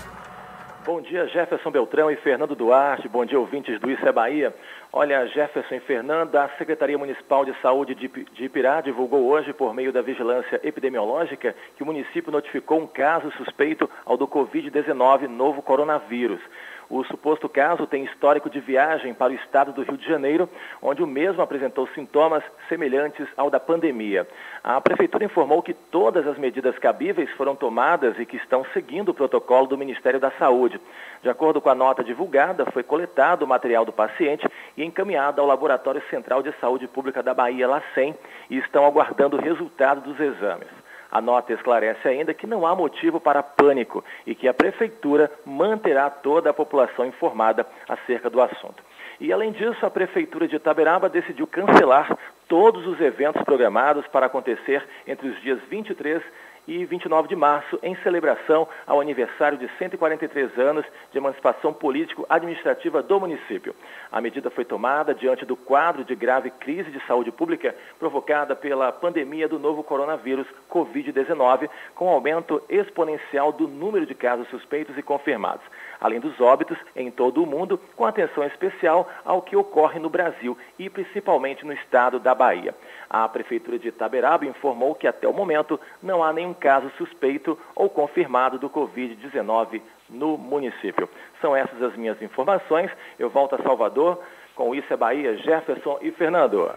Bom 0.88 1.02
dia, 1.02 1.28
Jefferson 1.28 1.69
Beltrão 1.69 2.10
e 2.10 2.15
Fernando 2.15 2.56
Duarte. 2.56 3.10
Bom 3.10 3.26
dia, 3.26 3.38
ouvintes 3.38 3.78
do 3.80 3.91
Isso 3.91 4.07
é 4.07 4.11
Bahia. 4.11 4.56
Olha, 4.94 5.28
Jefferson 5.28 5.76
e 5.76 5.80
Fernanda, 5.82 6.45
a 6.45 6.49
Secretaria 6.57 6.98
Municipal 6.98 7.44
de 7.44 7.53
Saúde 7.61 7.94
de 7.94 8.45
Ipirá 8.45 8.80
divulgou 8.80 9.28
hoje, 9.28 9.52
por 9.52 9.74
meio 9.74 9.91
da 9.91 10.02
vigilância 10.02 10.61
epidemiológica, 10.64 11.53
que 11.76 11.84
o 11.84 11.86
município 11.86 12.32
notificou 12.32 12.80
um 12.80 12.88
caso 12.88 13.30
suspeito 13.34 13.90
ao 14.06 14.15
do 14.15 14.26
Covid-19, 14.28 15.28
novo 15.28 15.61
coronavírus. 15.61 16.40
O 16.89 17.03
suposto 17.03 17.49
caso 17.49 17.85
tem 17.85 18.05
histórico 18.05 18.49
de 18.49 18.61
viagem 18.61 19.14
para 19.14 19.34
o 19.34 19.35
estado 19.35 19.73
do 19.73 19.84
Rio 19.84 19.97
de 19.97 20.07
Janeiro, 20.07 20.49
onde 20.81 21.03
o 21.03 21.07
mesmo 21.07 21.41
apresentou 21.41 21.85
sintomas 21.88 22.43
semelhantes 22.69 23.27
ao 23.35 23.49
da 23.49 23.59
pandemia. 23.59 24.26
A 24.64 24.80
prefeitura 24.80 25.26
informou 25.26 25.61
que 25.61 25.73
todas 25.73 26.26
as 26.26 26.38
medidas 26.38 26.80
cabíveis 26.80 27.30
foram 27.31 27.55
tomadas 27.55 28.18
e 28.18 28.26
que 28.26 28.38
estão 28.38 28.65
seguindo 28.73 29.09
o 29.09 29.14
protocolo 29.14 29.68
do 29.68 29.77
Ministério 29.77 30.19
da 30.19 30.31
Saúde. 30.31 30.80
De 31.22 31.30
acordo 31.30 31.59
com 31.59 31.69
a 31.69 31.76
nota 31.76 32.03
divulgada, 32.03 32.65
foi 32.72 32.84
coletado 32.84 33.43
o 33.43 33.47
material 33.47 33.84
do 33.84 33.91
paciente 33.91 34.47
e 34.77 34.84
encaminhado 34.84 35.41
ao 35.41 35.47
Laboratório 35.47 36.01
Central 36.09 36.41
de 36.41 36.53
Saúde 36.61 36.88
Pública 36.88 37.22
da 37.22 37.34
Bahia, 37.34 37.68
LACEN, 37.68 38.15
e 38.49 38.57
estão 38.57 38.85
aguardando 38.85 39.35
o 39.35 39.41
resultado 39.41 40.01
dos 40.01 40.18
exames. 40.19 40.77
A 41.11 41.21
nota 41.21 41.53
esclarece 41.53 42.07
ainda 42.07 42.34
que 42.34 42.47
não 42.47 42.65
há 42.65 42.75
motivo 42.75 43.19
para 43.19 43.41
pânico 43.41 44.03
e 44.25 44.35
que 44.35 44.47
a 44.47 44.53
Prefeitura 44.53 45.31
manterá 45.45 46.09
toda 46.09 46.49
a 46.49 46.53
população 46.53 47.05
informada 47.05 47.65
acerca 47.88 48.29
do 48.29 48.41
assunto. 48.41 48.84
E, 49.19 49.34
além 49.34 49.51
disso, 49.51 49.85
a 49.85 49.89
Prefeitura 49.89 50.47
de 50.47 50.57
Itaberaba 50.57 51.09
decidiu 51.09 51.47
cancelar 51.47 52.17
todos 52.47 52.85
os 52.85 52.99
eventos 53.01 53.41
programados 53.43 54.05
para 54.07 54.27
acontecer 54.27 54.88
entre 55.07 55.27
os 55.27 55.41
dias 55.41 55.59
23 55.69 56.21
e 56.68 56.85
29 56.85 57.27
de 57.27 57.35
março, 57.35 57.80
em 57.81 57.95
celebração 57.98 58.68
ao 58.85 58.99
aniversário 58.99 59.57
de 59.57 59.69
143 59.77 60.57
anos 60.60 60.85
de 61.11 61.18
emancipação 61.18 61.73
político-administrativa 61.73 63.02
do 63.02 63.19
município. 63.19 63.76
A 64.11 64.19
medida 64.19 64.49
foi 64.49 64.65
tomada 64.65 65.14
diante 65.14 65.45
do 65.45 65.56
quadro 65.56 66.03
de 66.03 66.15
grave 66.15 66.49
crise 66.49 66.91
de 66.91 66.99
saúde 67.06 67.31
pública 67.31 67.76
provocada 67.98 68.56
pela 68.56 68.91
pandemia 68.91 69.48
do 69.48 69.57
novo 69.57 69.84
coronavírus 69.84 70.48
Covid-19, 70.69 71.69
com 71.95 72.10
aumento 72.10 72.61
exponencial 72.69 73.52
do 73.52 73.68
número 73.68 74.06
de 74.06 74.14
casos 74.14 74.48
suspeitos 74.49 74.98
e 74.98 75.02
confirmados 75.02 75.64
além 75.99 76.19
dos 76.19 76.39
óbitos 76.39 76.77
em 76.95 77.10
todo 77.11 77.44
o 77.44 77.45
mundo, 77.45 77.80
com 77.95 78.06
atenção 78.06 78.44
especial 78.44 79.10
ao 79.26 79.41
que 79.41 79.56
ocorre 79.56 79.99
no 79.99 80.10
Brasil 80.10 80.57
e 80.77 80.89
principalmente 80.89 81.65
no 81.65 81.73
estado 81.73 82.19
da 82.19 82.34
Bahia. 82.34 82.73
A 83.09 83.27
Prefeitura 83.27 83.79
de 83.79 83.88
Itaberaba 83.89 84.45
informou 84.45 84.95
que 84.95 85.07
até 85.07 85.27
o 85.27 85.34
momento 85.34 85.79
não 86.01 86.23
há 86.23 86.34
nenhum 86.34 86.53
caso 86.53 86.91
suspeito 86.97 87.57
ou 87.75 87.89
confirmado 87.89 88.59
do 88.59 88.69
Covid-19 88.69 89.81
no 90.09 90.38
município. 90.38 91.09
São 91.41 91.55
essas 91.55 91.81
as 91.81 91.95
minhas 91.95 92.21
informações. 92.21 92.91
Eu 93.17 93.29
volto 93.29 93.55
a 93.55 93.63
Salvador 93.63 94.19
com 94.55 94.73
Isso 94.73 94.91
é 94.91 94.97
Bahia, 94.97 95.38
Jefferson 95.38 95.99
e 96.01 96.11
Fernando. 96.11 96.71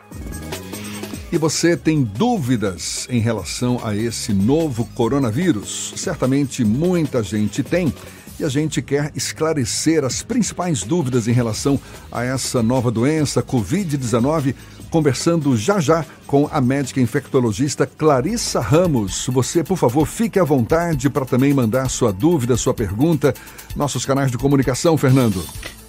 E 1.33 1.39
você 1.39 1.77
tem 1.77 2.03
dúvidas 2.03 3.09
em 3.09 3.21
relação 3.21 3.79
a 3.85 3.95
esse 3.95 4.35
novo 4.35 4.85
coronavírus? 4.97 5.93
Certamente 5.97 6.65
muita 6.65 7.23
gente 7.23 7.63
tem 7.63 7.93
e 8.41 8.45
a 8.45 8.49
gente 8.49 8.81
quer 8.81 9.13
esclarecer 9.15 10.05
as 10.05 10.23
principais 10.23 10.83
dúvidas 10.83 11.29
em 11.29 11.33
relação 11.33 11.79
a 12.11 12.25
essa 12.25 12.63
nova 12.63 12.91
doença, 12.91 13.43
Covid-19, 13.43 14.55
conversando 14.91 15.57
já 15.57 15.81
já 15.81 16.05
com 16.27 16.49
a 16.53 16.61
médica 16.61 17.01
infectologista 17.01 17.87
Clarissa 17.87 18.61
Ramos. 18.61 19.27
Você, 19.29 19.65
por 19.65 19.79
favor, 19.79 20.07
fique 20.07 20.39
à 20.39 20.45
vontade 20.45 21.09
para 21.09 21.25
também 21.25 21.55
mandar 21.55 21.89
sua 21.89 22.13
dúvida, 22.13 22.57
sua 22.57 22.75
pergunta. 22.75 23.33
Nossos 23.75 24.05
canais 24.05 24.31
de 24.31 24.37
comunicação, 24.37 24.99
Fernando. 24.99 25.43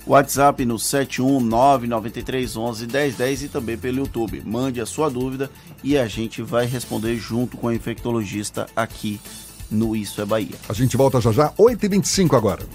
WhatsApp 0.06 0.64
no 0.66 0.76
71993111010 0.76 3.44
e 3.44 3.48
também 3.48 3.78
pelo 3.78 4.00
YouTube. 4.00 4.44
Mande 4.46 4.82
a 4.82 4.86
sua 4.86 5.10
dúvida 5.10 5.50
e 5.84 5.98
a 5.98 6.08
gente 6.08 6.42
vai 6.42 6.66
responder 6.66 7.16
junto 7.18 7.58
com 7.58 7.68
a 7.68 7.76
infectologista 7.76 8.68
aqui 8.76 9.22
no 9.70 9.96
Isso 9.96 10.22
é 10.22 10.26
Bahia. 10.26 10.56
A 10.68 10.74
gente 10.74 10.98
volta 10.98 11.22
já 11.22 11.32
já, 11.32 11.54
8h25 11.54 12.36
agora. 12.36 12.66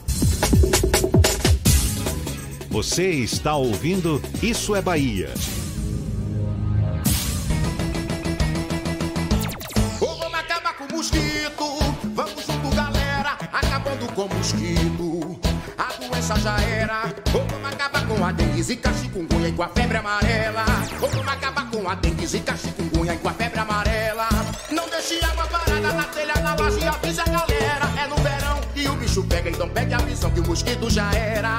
Você 2.70 3.10
está 3.10 3.56
ouvindo 3.56 4.22
Isso 4.42 4.74
é 4.74 4.82
Bahia. 4.82 5.30
Com 14.16 14.26
mosquito. 14.34 15.38
A 15.76 15.92
doença 16.00 16.40
já 16.40 16.58
era. 16.62 17.14
vamos 17.30 17.72
acabar 17.72 18.06
com 18.06 18.24
a 18.24 18.32
dengue, 18.32 18.62
zika, 18.62 18.90
chikungunya 18.94 19.48
e 19.48 19.52
com 19.52 19.62
a 19.62 19.68
febre 19.68 19.98
amarela. 19.98 20.64
vamos 20.98 21.28
acabar 21.28 21.70
com 21.70 21.86
a 21.86 21.94
dengue, 21.96 22.26
zika, 22.26 22.56
chikungunya 22.56 23.14
e 23.14 23.18
com 23.18 23.28
a 23.28 23.32
febre 23.34 23.60
amarela. 23.60 24.28
Não 24.70 24.88
deixe 24.88 25.22
água 25.22 25.46
parada 25.46 25.92
na 25.92 26.04
telha, 26.04 26.34
na 26.42 26.54
laje, 26.54 26.88
avisa 26.88 27.22
a 27.22 27.24
galera. 27.26 27.86
É 28.02 28.06
no 28.06 28.16
verão 28.16 28.60
e 28.74 28.88
o 28.88 28.94
bicho 28.94 29.22
pega, 29.24 29.50
então 29.50 29.68
pegue 29.68 29.92
a 29.92 29.98
visão 29.98 30.30
que 30.30 30.40
o 30.40 30.46
mosquito 30.46 30.88
já 30.88 31.12
era. 31.12 31.58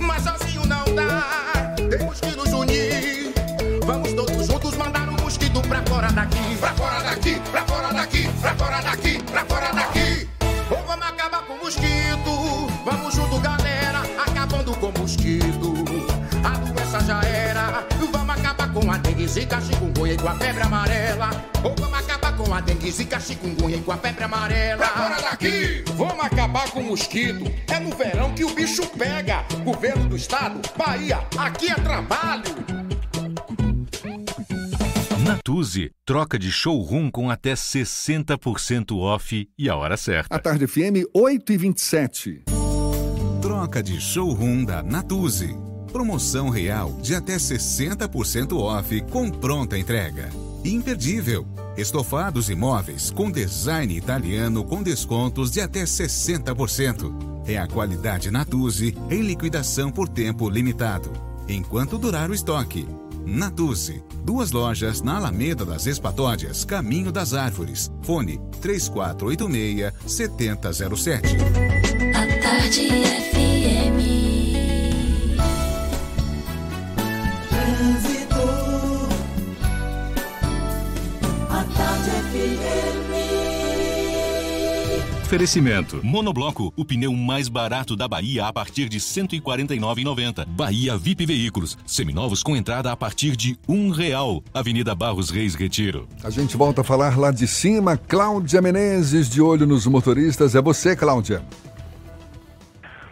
Mas 0.00 0.22
sozinho 0.22 0.64
não 0.64 0.84
dá, 0.94 1.74
temos 1.90 2.20
que 2.20 2.34
nos 2.34 2.52
unir. 2.54 3.34
Vamos 3.84 4.14
todos 4.14 4.46
juntos 4.46 4.74
mandar 4.76 5.06
o 5.10 5.12
mosquito 5.22 5.60
pra 5.60 5.82
fora 5.82 6.10
daqui. 6.10 6.56
Pra 6.58 6.72
fora 6.72 7.02
daqui, 7.02 7.40
pra 7.50 7.64
fora 7.66 7.92
daqui, 7.92 8.28
pra 8.40 8.54
fora 8.54 8.80
daqui, 8.80 9.22
pra 9.24 9.44
fora 9.44 9.72
daqui. 9.74 10.07
Acabando 14.88 14.92
com 14.92 14.98
o 14.98 15.02
mosquito. 15.02 15.74
A 16.44 16.58
doença 16.58 17.00
já 17.00 17.20
era. 17.22 17.86
Vamos 18.12 18.30
acabar 18.30 18.72
com 18.72 18.90
a 18.90 18.98
dengue, 18.98 19.28
zika, 19.28 19.60
chikungunya 19.60 20.14
e 20.14 20.16
com 20.16 20.28
a 20.28 20.34
febre 20.34 20.62
amarela. 20.62 21.30
Ou 21.62 21.74
vamos 21.76 21.98
acabar 21.98 22.36
com 22.36 22.54
a 22.54 22.60
dengue, 22.60 22.90
zika, 22.90 23.20
chikungunya 23.20 23.76
e 23.76 23.80
com 23.80 23.92
a 23.92 23.96
febre 23.96 24.24
amarela. 24.24 24.78
Pra 24.78 24.88
fora 24.88 25.22
daqui! 25.22 25.84
Vamos 25.96 26.24
acabar 26.24 26.70
com 26.70 26.80
o 26.80 26.84
mosquito. 26.84 27.44
É 27.68 27.78
no 27.78 27.96
verão 27.96 28.32
que 28.34 28.44
o 28.44 28.54
bicho 28.54 28.86
pega. 28.96 29.44
Governo 29.64 30.08
do 30.08 30.16
estado, 30.16 30.60
Bahia, 30.76 31.20
aqui 31.36 31.70
é 31.70 31.74
trabalho. 31.74 32.44
Natuzzi, 35.24 35.90
troca 36.06 36.38
de 36.38 36.50
showroom 36.50 37.10
com 37.10 37.30
até 37.30 37.52
60% 37.52 38.96
off 38.96 39.48
e 39.58 39.68
a 39.68 39.76
hora 39.76 39.96
certa. 39.96 40.34
A 40.34 40.38
tarde 40.38 40.66
FM 40.66 41.04
8 41.12 41.52
e 41.52 41.56
27. 41.58 42.57
Troca 43.58 43.82
de 43.82 44.00
showroom 44.00 44.64
da 44.64 44.84
Natuzzi. 44.84 45.52
Promoção 45.90 46.48
real 46.48 46.96
de 47.02 47.16
até 47.16 47.34
60% 47.34 48.56
off 48.56 49.00
com 49.10 49.28
pronta 49.28 49.76
entrega. 49.76 50.28
Imperdível. 50.64 51.44
Estofados 51.76 52.48
imóveis 52.48 53.10
com 53.10 53.28
design 53.28 53.96
italiano 53.96 54.62
com 54.62 54.80
descontos 54.80 55.50
de 55.50 55.60
até 55.60 55.82
60%. 55.82 57.12
É 57.48 57.58
a 57.58 57.66
qualidade 57.66 58.30
Natuzzi 58.30 58.96
em 59.10 59.22
liquidação 59.22 59.90
por 59.90 60.08
tempo 60.08 60.48
limitado. 60.48 61.10
Enquanto 61.48 61.98
durar 61.98 62.30
o 62.30 62.34
estoque. 62.34 62.86
Natuzzi. 63.26 64.04
Duas 64.24 64.52
lojas 64.52 65.02
na 65.02 65.16
Alameda 65.16 65.64
das 65.64 65.84
Espatódias, 65.84 66.64
Caminho 66.64 67.10
das 67.10 67.34
Árvores. 67.34 67.90
Fone 68.02 68.38
3486 68.60 69.92
7007. 70.06 71.36
A 72.14 72.40
tarde 72.40 72.88
FM. 72.88 73.47
Oferecimento. 85.28 86.00
Monobloco, 86.02 86.72
o 86.74 86.86
pneu 86.86 87.12
mais 87.12 87.50
barato 87.50 87.94
da 87.94 88.08
Bahia 88.08 88.46
a 88.46 88.50
partir 88.50 88.88
de 88.88 88.96
R$ 88.96 89.02
149,90. 89.02 90.46
Bahia 90.48 90.96
VIP 90.96 91.26
Veículos, 91.26 91.76
seminovos 91.86 92.42
com 92.42 92.56
entrada 92.56 92.90
a 92.90 92.96
partir 92.96 93.36
de 93.36 93.54
um 93.68 93.90
real. 93.90 94.42
Avenida 94.54 94.94
Barros 94.94 95.28
Reis 95.28 95.54
Retiro. 95.54 96.08
A 96.24 96.30
gente 96.30 96.56
volta 96.56 96.80
a 96.80 96.84
falar 96.84 97.18
lá 97.18 97.30
de 97.30 97.46
cima. 97.46 97.98
Cláudia 97.98 98.62
Menezes, 98.62 99.28
de 99.28 99.42
olho 99.42 99.66
nos 99.66 99.86
motoristas. 99.86 100.54
É 100.54 100.62
você, 100.62 100.96
Cláudia. 100.96 101.42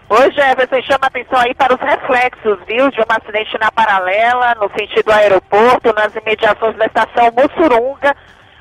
Oi, 0.09 0.33
Jefferson, 0.33 0.81
chama 0.87 1.09
atenção 1.09 1.39
aí 1.39 1.53
para 1.53 1.75
os 1.75 1.81
reflexos, 1.83 2.59
viu, 2.67 2.91
de 2.93 3.01
um 3.01 3.05
acidente 3.11 3.59
na 3.61 3.71
paralela, 3.71 4.55
no 4.55 4.71
sentido 4.71 5.13
aeroporto, 5.13 5.93
nas 5.93 6.15
imediações 6.15 6.79
da 6.79 6.87
estação 6.87 7.31
Mussurunga, 7.37 8.17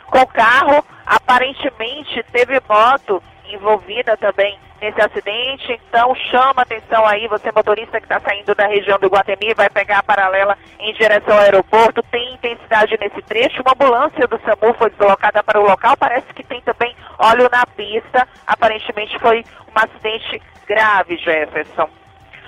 com 0.07 0.25
carro, 0.25 0.83
aparentemente 1.05 2.21
teve 2.33 2.59
moto 2.67 3.23
envolvida 3.53 4.17
também 4.17 4.57
nesse 4.81 5.01
acidente. 5.01 5.79
Então 5.87 6.15
chama 6.15 6.61
atenção 6.61 7.05
aí, 7.05 7.27
você 7.27 7.51
motorista 7.51 7.99
que 7.99 8.05
está 8.05 8.19
saindo 8.19 8.53
da 8.55 8.67
região 8.67 8.99
do 8.99 9.07
Guatemi, 9.07 9.53
vai 9.53 9.69
pegar 9.69 9.99
a 9.99 10.03
paralela 10.03 10.57
em 10.79 10.93
direção 10.93 11.33
ao 11.33 11.41
aeroporto. 11.41 12.03
Tem 12.03 12.33
intensidade 12.33 12.97
nesse 12.99 13.21
trecho. 13.23 13.61
Uma 13.61 13.73
ambulância 13.73 14.27
do 14.27 14.39
SAMU 14.41 14.73
foi 14.75 14.89
deslocada 14.91 15.43
para 15.43 15.59
o 15.59 15.67
local. 15.67 15.95
Parece 15.97 16.27
que 16.33 16.43
tem 16.43 16.61
também 16.61 16.95
óleo 17.17 17.49
na 17.51 17.65
pista. 17.65 18.27
Aparentemente 18.45 19.17
foi 19.19 19.43
um 19.67 19.79
acidente 19.79 20.41
grave, 20.67 21.17
Jefferson. 21.17 21.89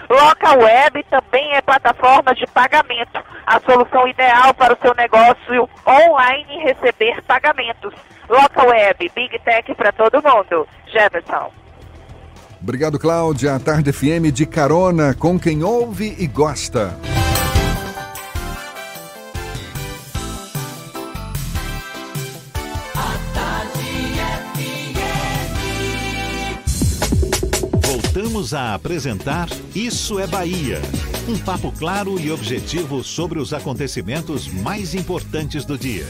Local 0.10 0.60
Web 0.60 1.04
também 1.10 1.54
é 1.54 1.62
plataforma 1.62 2.34
de 2.34 2.48
pagamento, 2.48 3.22
a 3.46 3.60
solução 3.60 4.08
ideal 4.08 4.54
para 4.54 4.74
o 4.74 4.78
seu 4.82 4.94
negócio 4.96 5.70
online 5.86 6.64
receber 6.64 7.22
pagamentos. 7.24 7.94
Local 8.30 8.68
Web, 8.68 9.12
Big 9.16 9.40
Tech 9.40 9.74
para 9.76 9.92
todo 9.92 10.22
mundo. 10.22 10.68
Jefferson. 10.92 11.52
Obrigado, 12.62 13.00
Cláudia. 13.00 13.56
A 13.56 13.60
Tarde 13.60 13.92
FM 13.92 14.32
de 14.34 14.46
carona 14.46 15.14
com 15.14 15.40
quem 15.40 15.64
ouve 15.64 16.16
e 16.18 16.28
gosta. 16.28 16.98
Voltamos 27.86 28.54
a 28.54 28.74
apresentar 28.74 29.48
Isso 29.76 30.20
é 30.20 30.26
Bahia. 30.26 30.82
Um 31.28 31.38
papo 31.38 31.72
claro 31.72 32.20
e 32.20 32.32
objetivo 32.32 33.04
sobre 33.04 33.38
os 33.38 33.54
acontecimentos 33.54 34.48
mais 34.48 34.96
importantes 34.96 35.66
do 35.66 35.78
dia. 35.78 36.08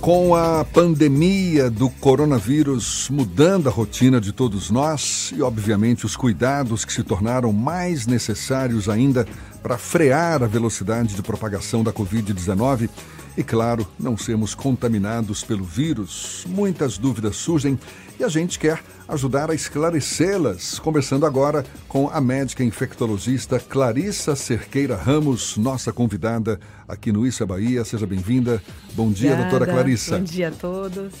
Com 0.00 0.34
a 0.34 0.64
pandemia 0.64 1.68
do 1.68 1.90
coronavírus 1.90 3.10
mudando 3.10 3.68
a 3.68 3.70
rotina 3.70 4.18
de 4.18 4.32
todos 4.32 4.70
nós 4.70 5.30
e, 5.36 5.42
obviamente, 5.42 6.06
os 6.06 6.16
cuidados 6.16 6.86
que 6.86 6.92
se 6.92 7.02
tornaram 7.02 7.52
mais 7.52 8.06
necessários 8.06 8.88
ainda 8.88 9.26
para 9.62 9.76
frear 9.76 10.42
a 10.42 10.46
velocidade 10.46 11.14
de 11.14 11.22
propagação 11.22 11.84
da 11.84 11.92
Covid-19 11.92 12.88
e, 13.36 13.44
claro, 13.44 13.86
não 13.98 14.16
sermos 14.16 14.54
contaminados 14.54 15.44
pelo 15.44 15.64
vírus, 15.64 16.46
muitas 16.48 16.96
dúvidas 16.96 17.36
surgem 17.36 17.78
e 18.20 18.24
a 18.24 18.28
gente 18.28 18.58
quer 18.58 18.82
ajudar 19.08 19.50
a 19.50 19.54
esclarecê-las. 19.54 20.78
Conversando 20.78 21.24
agora 21.24 21.64
com 21.88 22.10
a 22.10 22.20
médica 22.20 22.62
infectologista 22.62 23.58
Clarissa 23.58 24.36
Cerqueira 24.36 24.94
Ramos, 24.94 25.56
nossa 25.56 25.90
convidada 25.90 26.60
aqui 26.86 27.10
no 27.10 27.26
Isso 27.26 27.42
é 27.42 27.46
Bahia. 27.46 27.82
Seja 27.82 28.06
bem-vinda. 28.06 28.62
Bom 28.92 29.10
dia, 29.10 29.30
Obrigada. 29.32 29.50
doutora 29.50 29.72
Clarissa. 29.72 30.18
Bom 30.18 30.24
dia 30.24 30.48
a 30.48 30.50
todos. 30.50 31.14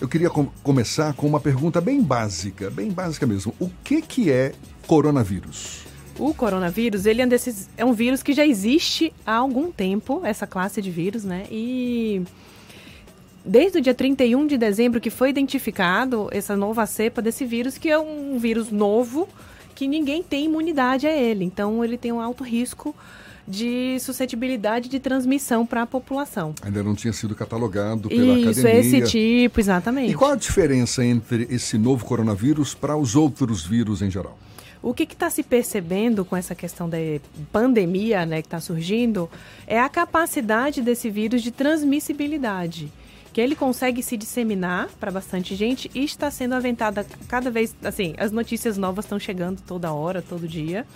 Eu 0.00 0.08
queria 0.08 0.30
com 0.30 0.46
começar 0.62 1.12
com 1.12 1.26
uma 1.26 1.38
pergunta 1.38 1.78
bem 1.78 2.02
básica, 2.02 2.70
bem 2.70 2.90
básica 2.90 3.26
mesmo. 3.26 3.54
O 3.60 3.68
que, 3.84 4.00
que 4.00 4.30
é 4.30 4.54
coronavírus? 4.86 5.84
O 6.18 6.32
coronavírus, 6.32 7.04
ele 7.04 7.20
é 7.20 7.26
um, 7.26 7.28
desses, 7.28 7.68
é 7.76 7.84
um 7.84 7.92
vírus 7.92 8.22
que 8.22 8.32
já 8.32 8.46
existe 8.46 9.12
há 9.26 9.34
algum 9.34 9.70
tempo, 9.70 10.22
essa 10.24 10.46
classe 10.46 10.80
de 10.80 10.90
vírus, 10.90 11.22
né? 11.22 11.44
E 11.50 12.22
desde 13.44 13.78
o 13.78 13.80
dia 13.80 13.94
31 13.94 14.46
de 14.46 14.56
dezembro 14.56 15.00
que 15.00 15.10
foi 15.10 15.30
identificado 15.30 16.28
essa 16.30 16.56
nova 16.56 16.86
cepa 16.86 17.22
desse 17.22 17.44
vírus, 17.44 17.78
que 17.78 17.88
é 17.88 17.98
um 17.98 18.38
vírus 18.38 18.70
novo, 18.70 19.28
que 19.74 19.88
ninguém 19.88 20.22
tem 20.22 20.44
imunidade 20.44 21.06
a 21.06 21.16
ele. 21.16 21.44
Então, 21.44 21.84
ele 21.84 21.96
tem 21.96 22.12
um 22.12 22.20
alto 22.20 22.44
risco 22.44 22.94
de 23.46 23.98
suscetibilidade 23.98 24.88
de 24.88 25.00
transmissão 25.00 25.66
para 25.66 25.82
a 25.82 25.86
população. 25.86 26.54
Ainda 26.62 26.82
não 26.82 26.94
tinha 26.94 27.12
sido 27.12 27.34
catalogado 27.34 28.08
pela 28.08 28.38
Isso, 28.38 28.60
academia. 28.60 28.80
esse 28.80 29.02
tipo, 29.10 29.60
exatamente. 29.60 30.12
E 30.12 30.14
qual 30.14 30.32
a 30.32 30.36
diferença 30.36 31.04
entre 31.04 31.48
esse 31.50 31.76
novo 31.76 32.04
coronavírus 32.04 32.74
para 32.74 32.96
os 32.96 33.16
outros 33.16 33.66
vírus 33.66 34.02
em 34.02 34.10
geral? 34.10 34.38
O 34.82 34.94
que 34.94 35.02
está 35.02 35.28
se 35.28 35.42
percebendo 35.42 36.24
com 36.24 36.34
essa 36.34 36.54
questão 36.54 36.88
da 36.88 36.96
pandemia 37.52 38.24
né, 38.24 38.40
que 38.40 38.46
está 38.46 38.60
surgindo 38.60 39.28
é 39.66 39.78
a 39.78 39.88
capacidade 39.88 40.80
desse 40.80 41.10
vírus 41.10 41.42
de 41.42 41.50
transmissibilidade. 41.50 42.90
Que 43.32 43.40
ele 43.40 43.54
consegue 43.54 44.02
se 44.02 44.16
disseminar 44.16 44.88
para 44.98 45.10
bastante 45.10 45.54
gente 45.54 45.90
e 45.94 46.04
está 46.04 46.30
sendo 46.30 46.54
aventada 46.54 47.06
cada 47.28 47.50
vez. 47.50 47.74
Assim, 47.82 48.14
as 48.18 48.32
notícias 48.32 48.76
novas 48.76 49.04
estão 49.04 49.18
chegando 49.18 49.60
toda 49.66 49.92
hora, 49.92 50.20
todo 50.20 50.48
dia, 50.48 50.86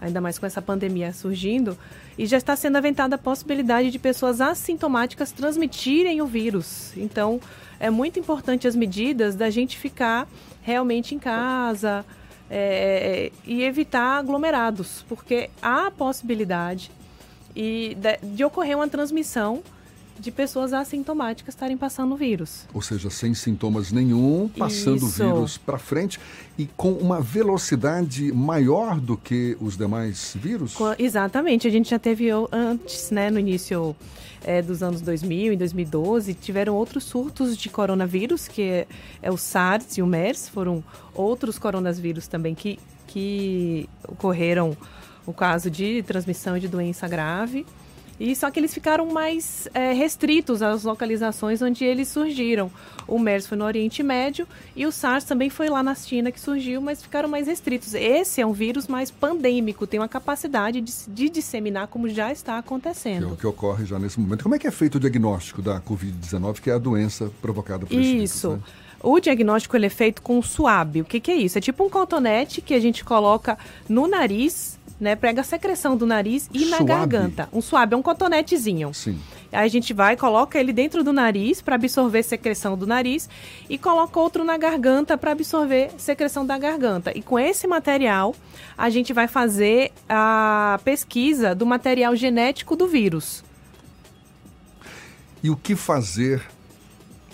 ainda 0.00 0.20
mais 0.20 0.38
com 0.38 0.46
essa 0.46 0.60
pandemia 0.60 1.12
surgindo. 1.12 1.78
E 2.16 2.26
já 2.26 2.36
está 2.36 2.54
sendo 2.56 2.76
aventada 2.76 3.14
a 3.14 3.18
possibilidade 3.18 3.90
de 3.90 3.98
pessoas 3.98 4.40
assintomáticas 4.40 5.32
transmitirem 5.32 6.20
o 6.20 6.26
vírus. 6.26 6.92
Então, 6.96 7.40
é 7.80 7.88
muito 7.88 8.18
importante 8.18 8.68
as 8.68 8.76
medidas 8.76 9.34
da 9.34 9.48
gente 9.48 9.78
ficar 9.78 10.28
realmente 10.62 11.14
em 11.14 11.18
casa, 11.18 12.04
é, 12.50 13.30
e 13.44 13.62
evitar 13.62 14.18
aglomerados, 14.18 15.04
porque 15.08 15.50
há 15.60 15.86
a 15.86 15.90
possibilidade 15.90 16.90
e 17.54 17.96
de, 17.96 18.34
de, 18.34 18.44
ocorrer 18.44 18.76
uma 18.76 18.88
transmissão 18.88 19.62
de 20.18 20.30
pessoas 20.30 20.72
assintomáticas 20.72 21.54
estarem 21.54 21.76
passando 21.76 22.14
o 22.14 22.16
vírus. 22.16 22.66
Ou 22.74 22.82
seja, 22.82 23.10
sem 23.10 23.34
sintomas 23.34 23.92
nenhum, 23.92 24.50
passando 24.56 25.04
o 25.04 25.08
vírus 25.08 25.58
para 25.58 25.78
frente 25.78 26.18
e 26.58 26.66
com 26.76 26.92
uma 26.92 27.20
velocidade 27.20 28.32
maior 28.32 29.00
do 29.00 29.16
que 29.16 29.56
os 29.60 29.76
demais 29.76 30.36
vírus? 30.38 30.74
Exatamente, 30.98 31.66
a 31.66 31.70
gente 31.70 31.90
já 31.90 31.98
teve 31.98 32.28
antes, 32.52 33.10
né, 33.10 33.30
no 33.30 33.38
início 33.38 33.94
é, 34.44 34.62
dos 34.62 34.82
anos 34.82 35.00
2000 35.00 35.52
e 35.52 35.56
2012, 35.56 36.34
tiveram 36.34 36.74
outros 36.74 37.04
surtos 37.04 37.56
de 37.56 37.68
coronavírus, 37.68 38.48
que 38.48 38.62
é, 38.62 38.86
é, 39.22 39.30
o 39.30 39.36
SARS 39.36 39.98
e 39.98 40.02
o 40.02 40.06
MERS, 40.06 40.48
foram 40.48 40.82
outros 41.14 41.58
coronavírus 41.58 42.26
também 42.26 42.54
que, 42.54 42.78
que 43.06 43.88
ocorreram 44.06 44.76
o 45.26 45.32
caso 45.32 45.70
de 45.70 46.02
transmissão 46.02 46.58
de 46.58 46.68
doença 46.68 47.06
grave. 47.06 47.66
E 48.20 48.34
só 48.34 48.50
que 48.50 48.58
eles 48.58 48.74
ficaram 48.74 49.06
mais 49.06 49.68
é, 49.72 49.92
restritos 49.92 50.60
às 50.62 50.84
localizações 50.84 51.62
onde 51.62 51.84
eles 51.84 52.08
surgiram. 52.08 52.70
O 53.06 53.18
MERS 53.18 53.46
foi 53.46 53.56
no 53.56 53.64
Oriente 53.64 54.02
Médio 54.02 54.46
e 54.74 54.84
o 54.84 54.92
SARS 54.92 55.24
também 55.24 55.48
foi 55.48 55.68
lá 55.68 55.82
na 55.82 55.94
China 55.94 56.30
que 56.32 56.40
surgiu, 56.40 56.80
mas 56.80 57.02
ficaram 57.02 57.28
mais 57.28 57.46
restritos. 57.46 57.94
Esse 57.94 58.40
é 58.40 58.46
um 58.46 58.52
vírus 58.52 58.86
mais 58.86 59.10
pandêmico, 59.10 59.86
tem 59.86 60.00
uma 60.00 60.08
capacidade 60.08 60.80
de, 60.80 60.92
de 61.06 61.28
disseminar 61.28 61.86
como 61.86 62.08
já 62.08 62.32
está 62.32 62.58
acontecendo. 62.58 63.26
Que 63.26 63.30
é 63.30 63.32
o 63.32 63.36
que 63.36 63.46
ocorre 63.46 63.86
já 63.86 63.98
nesse 63.98 64.18
momento. 64.20 64.42
Como 64.42 64.54
é 64.54 64.58
que 64.58 64.66
é 64.66 64.70
feito 64.70 64.96
o 64.96 65.00
diagnóstico 65.00 65.62
da 65.62 65.80
Covid-19, 65.80 66.60
que 66.60 66.70
é 66.70 66.74
a 66.74 66.78
doença 66.78 67.30
provocada 67.40 67.86
por 67.86 67.98
esse 67.98 68.16
Isso. 68.16 68.48
vírus? 68.50 68.64
Né? 68.64 68.72
O 69.00 69.20
diagnóstico 69.20 69.76
ele 69.76 69.86
é 69.86 69.90
feito 69.90 70.20
com 70.20 70.42
suave. 70.42 71.00
O 71.02 71.04
que, 71.04 71.20
que 71.20 71.30
é 71.30 71.36
isso? 71.36 71.56
É 71.56 71.60
tipo 71.60 71.84
um 71.84 71.88
cotonete 71.88 72.60
que 72.60 72.74
a 72.74 72.80
gente 72.80 73.04
coloca 73.04 73.56
no 73.88 74.08
nariz 74.08 74.77
né? 75.00 75.14
Prega 75.14 75.40
a 75.40 75.44
secreção 75.44 75.96
do 75.96 76.06
nariz 76.06 76.48
e 76.52 76.66
na 76.66 76.78
Suave. 76.78 76.84
garganta. 76.84 77.48
Um 77.52 77.60
suave, 77.60 77.94
é 77.94 77.96
um 77.96 78.02
cotonetezinho. 78.02 78.92
Sim. 78.92 79.18
Aí 79.52 79.64
a 79.64 79.68
gente 79.68 79.94
vai, 79.94 80.16
coloca 80.16 80.58
ele 80.58 80.72
dentro 80.72 81.02
do 81.02 81.12
nariz 81.12 81.62
para 81.62 81.76
absorver 81.76 82.22
secreção 82.22 82.76
do 82.76 82.86
nariz 82.86 83.28
e 83.68 83.78
coloca 83.78 84.20
outro 84.20 84.44
na 84.44 84.58
garganta 84.58 85.16
para 85.16 85.32
absorver 85.32 85.90
secreção 85.96 86.44
da 86.44 86.58
garganta. 86.58 87.12
E 87.16 87.22
com 87.22 87.38
esse 87.38 87.66
material, 87.66 88.34
a 88.76 88.90
gente 88.90 89.12
vai 89.12 89.26
fazer 89.26 89.92
a 90.08 90.78
pesquisa 90.84 91.54
do 91.54 91.64
material 91.64 92.14
genético 92.14 92.76
do 92.76 92.86
vírus. 92.86 93.44
E 95.42 95.50
o 95.50 95.56
que 95.56 95.76
fazer 95.76 96.42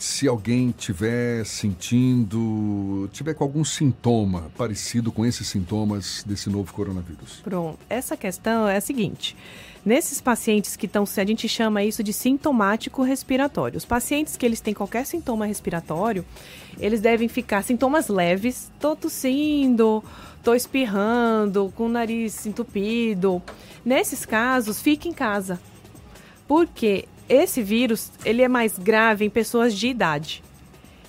se 0.05 0.29
alguém 0.29 0.71
tiver 0.71 1.47
sentindo, 1.47 3.09
tiver 3.11 3.33
com 3.33 3.43
algum 3.43 3.65
sintoma 3.65 4.51
parecido 4.55 5.11
com 5.11 5.25
esses 5.25 5.49
sintomas 5.49 6.23
desse 6.27 6.51
novo 6.51 6.75
coronavírus? 6.75 7.41
Pronto. 7.43 7.79
Essa 7.89 8.15
questão 8.15 8.69
é 8.69 8.77
a 8.77 8.81
seguinte: 8.83 9.35
nesses 9.83 10.21
pacientes 10.21 10.77
que 10.77 10.85
estão, 10.85 11.05
a 11.05 11.25
gente 11.25 11.49
chama 11.49 11.83
isso 11.83 12.03
de 12.03 12.13
sintomático 12.13 13.03
respiratório. 13.03 13.79
Os 13.79 13.87
pacientes 13.87 14.37
que 14.37 14.45
eles 14.45 14.61
têm 14.61 14.75
qualquer 14.75 15.07
sintoma 15.07 15.47
respiratório, 15.47 16.23
eles 16.79 17.01
devem 17.01 17.27
ficar 17.27 17.65
sintomas 17.65 18.09
leves, 18.09 18.71
tô 18.79 18.95
tossindo, 18.95 20.05
tô 20.43 20.55
espirrando, 20.55 21.73
com 21.75 21.87
o 21.87 21.89
nariz 21.89 22.45
entupido. 22.45 23.43
Nesses 23.83 24.27
casos, 24.27 24.83
fique 24.83 25.09
em 25.09 25.15
casa. 25.15 25.59
Porque 26.47 27.09
esse 27.29 27.63
vírus, 27.63 28.11
ele 28.25 28.43
é 28.43 28.49
mais 28.49 28.79
grave 28.79 29.25
em 29.25 29.31
pessoas 29.31 29.75
de 29.75 29.89
idade. 29.89 30.43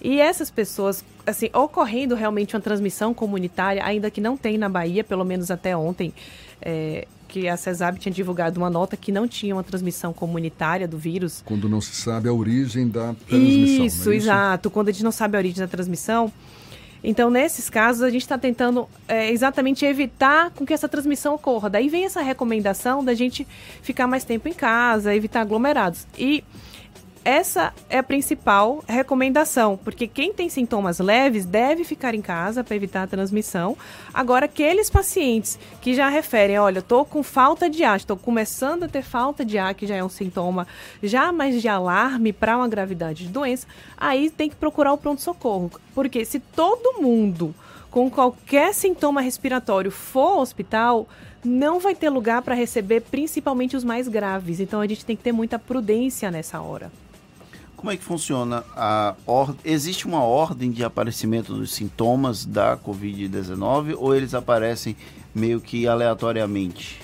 E 0.01 0.19
essas 0.19 0.51
pessoas, 0.51 1.03
assim, 1.25 1.49
ocorrendo 1.53 2.15
realmente 2.15 2.55
uma 2.55 2.61
transmissão 2.61 3.13
comunitária, 3.13 3.83
ainda 3.83 4.11
que 4.11 4.21
não 4.21 4.37
tem 4.37 4.57
na 4.57 4.69
Bahia, 4.69 5.03
pelo 5.03 5.25
menos 5.25 5.49
até 5.49 5.75
ontem, 5.75 6.13
é, 6.61 7.07
que 7.27 7.47
a 7.47 7.57
CESAB 7.57 7.97
tinha 7.97 8.13
divulgado 8.13 8.59
uma 8.59 8.69
nota 8.69 8.95
que 8.95 9.11
não 9.11 9.27
tinha 9.27 9.55
uma 9.55 9.63
transmissão 9.63 10.13
comunitária 10.13 10.87
do 10.87 10.97
vírus. 10.97 11.41
Quando 11.45 11.67
não 11.67 11.81
se 11.81 11.95
sabe 11.95 12.29
a 12.29 12.33
origem 12.33 12.87
da 12.87 13.13
transmissão. 13.27 13.85
Isso, 13.85 14.11
é 14.11 14.15
exato. 14.15 14.69
Quando 14.69 14.89
a 14.89 14.91
gente 14.91 15.03
não 15.03 15.11
sabe 15.11 15.35
a 15.35 15.39
origem 15.39 15.59
da 15.59 15.67
transmissão. 15.67 16.31
Então, 17.03 17.29
nesses 17.29 17.69
casos, 17.69 18.01
a 18.01 18.09
gente 18.09 18.21
está 18.21 18.37
tentando 18.37 18.87
é, 19.07 19.31
exatamente 19.31 19.85
evitar 19.85 20.51
com 20.51 20.65
que 20.65 20.73
essa 20.73 20.89
transmissão 20.89 21.35
ocorra. 21.35 21.69
Daí 21.69 21.87
vem 21.87 22.05
essa 22.05 22.21
recomendação 22.21 23.03
da 23.03 23.13
gente 23.13 23.47
ficar 23.81 24.07
mais 24.07 24.23
tempo 24.23 24.47
em 24.47 24.53
casa, 24.53 25.13
evitar 25.15 25.41
aglomerados. 25.41 26.07
E 26.17 26.43
essa 27.25 27.73
é 27.89 27.97
a 27.97 28.03
principal 28.03 28.83
recomendação, 28.87 29.79
porque 29.83 30.07
quem 30.07 30.31
tem 30.31 30.47
sintomas 30.47 30.99
leves 30.99 31.43
deve 31.43 31.83
ficar 31.83 32.13
em 32.13 32.21
casa 32.21 32.63
para 32.63 32.75
evitar 32.75 33.01
a 33.01 33.07
transmissão. 33.07 33.75
Agora, 34.13 34.45
aqueles 34.45 34.91
pacientes 34.91 35.57
que 35.81 35.95
já 35.95 36.07
referem, 36.07 36.59
olha, 36.59 36.79
estou 36.79 37.03
com 37.03 37.23
falta 37.23 37.67
de 37.67 37.83
ar, 37.83 37.97
estou 37.97 38.15
começando 38.15 38.83
a 38.83 38.87
ter 38.87 39.01
falta 39.01 39.43
de 39.43 39.57
ar, 39.57 39.73
que 39.73 39.87
já 39.87 39.95
é 39.95 40.03
um 40.03 40.09
sintoma 40.09 40.67
já 41.01 41.31
mais 41.31 41.59
de 41.59 41.67
alarme 41.67 42.31
para 42.31 42.57
uma 42.57 42.67
gravidade 42.67 43.25
de 43.25 43.33
doença, 43.33 43.65
aí 43.97 44.29
tem 44.29 44.47
que 44.47 44.55
procurar 44.55 44.93
o 44.93 44.97
pronto-socorro. 44.97 45.71
Porque 45.95 46.25
se 46.25 46.39
todo 46.39 47.01
mundo 47.01 47.55
com 47.89 48.07
qualquer 48.07 48.71
sintoma 48.71 49.19
respiratório 49.19 49.89
for 49.89 50.33
ao 50.33 50.39
hospital, 50.41 51.07
não 51.43 51.79
vai 51.79 51.95
ter 51.95 52.09
lugar 52.09 52.43
para 52.43 52.53
receber 52.53 53.01
principalmente 53.01 53.75
os 53.75 53.83
mais 53.83 54.07
graves. 54.07 54.59
Então 54.59 54.79
a 54.79 54.85
gente 54.85 55.03
tem 55.03 55.15
que 55.15 55.23
ter 55.23 55.31
muita 55.31 55.57
prudência 55.57 56.29
nessa 56.29 56.61
hora. 56.61 56.91
Como 57.75 57.91
é 57.91 57.97
que 57.97 58.03
funciona 58.03 58.63
a 58.75 59.15
or... 59.25 59.55
existe 59.63 60.05
uma 60.05 60.23
ordem 60.23 60.71
de 60.71 60.83
aparecimento 60.83 61.53
dos 61.53 61.73
sintomas 61.73 62.45
da 62.45 62.77
COVID-19 62.77 63.95
ou 63.97 64.15
eles 64.15 64.33
aparecem 64.33 64.95
meio 65.33 65.59
que 65.61 65.87
aleatoriamente? 65.87 67.01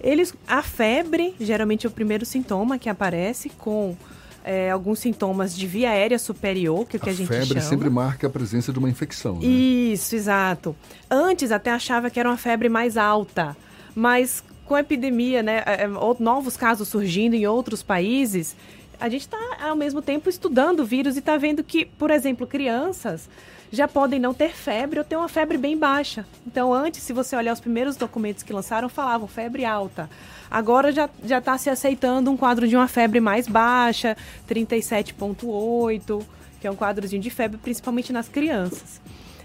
Eles 0.00 0.34
a 0.46 0.62
febre 0.62 1.34
geralmente 1.40 1.86
é 1.86 1.88
o 1.88 1.92
primeiro 1.92 2.24
sintoma 2.24 2.78
que 2.78 2.88
aparece 2.88 3.48
com 3.50 3.96
é, 4.44 4.70
alguns 4.70 5.00
sintomas 5.00 5.56
de 5.56 5.66
via 5.66 5.90
aérea 5.90 6.18
superior, 6.20 6.86
que 6.86 6.96
é 6.96 6.98
o 6.98 7.02
que 7.02 7.10
a, 7.10 7.12
a 7.12 7.16
gente 7.16 7.26
febre 7.26 7.48
chama. 7.48 7.60
sempre 7.60 7.90
marca 7.90 8.28
a 8.28 8.30
presença 8.30 8.72
de 8.72 8.78
uma 8.78 8.88
infecção, 8.88 9.40
né? 9.40 9.46
Isso, 9.46 10.14
exato. 10.14 10.76
Antes 11.10 11.50
até 11.50 11.72
achava 11.72 12.08
que 12.10 12.20
era 12.20 12.28
uma 12.28 12.36
febre 12.36 12.68
mais 12.68 12.96
alta, 12.96 13.56
mas 13.92 14.44
com 14.64 14.76
a 14.76 14.80
epidemia, 14.80 15.42
né, 15.42 15.62
é, 15.66 15.82
é, 15.82 15.88
novos 16.20 16.56
casos 16.56 16.86
surgindo 16.86 17.34
em 17.34 17.44
outros 17.46 17.82
países, 17.82 18.54
a 19.00 19.08
gente 19.08 19.22
está 19.22 19.38
ao 19.60 19.76
mesmo 19.76 20.00
tempo 20.00 20.28
estudando 20.28 20.80
o 20.80 20.84
vírus 20.84 21.16
e 21.16 21.18
está 21.18 21.36
vendo 21.36 21.62
que, 21.62 21.84
por 21.84 22.10
exemplo, 22.10 22.46
crianças 22.46 23.28
já 23.70 23.88
podem 23.88 24.18
não 24.20 24.32
ter 24.32 24.50
febre 24.50 24.98
ou 24.98 25.04
ter 25.04 25.16
uma 25.16 25.28
febre 25.28 25.58
bem 25.58 25.76
baixa. 25.76 26.24
Então, 26.46 26.72
antes, 26.72 27.02
se 27.02 27.12
você 27.12 27.34
olhar 27.34 27.52
os 27.52 27.60
primeiros 27.60 27.96
documentos 27.96 28.42
que 28.42 28.52
lançaram, 28.52 28.88
falavam 28.88 29.26
febre 29.26 29.64
alta. 29.64 30.08
Agora 30.50 30.92
já 30.92 31.38
está 31.38 31.58
se 31.58 31.68
aceitando 31.68 32.30
um 32.30 32.36
quadro 32.36 32.68
de 32.68 32.76
uma 32.76 32.86
febre 32.86 33.18
mais 33.18 33.48
baixa, 33.48 34.16
37,8, 34.48 36.24
que 36.60 36.66
é 36.66 36.70
um 36.70 36.76
quadrozinho 36.76 37.20
de 37.20 37.28
febre, 37.28 37.58
principalmente 37.58 38.12
nas 38.12 38.28
crianças. 38.28 39.00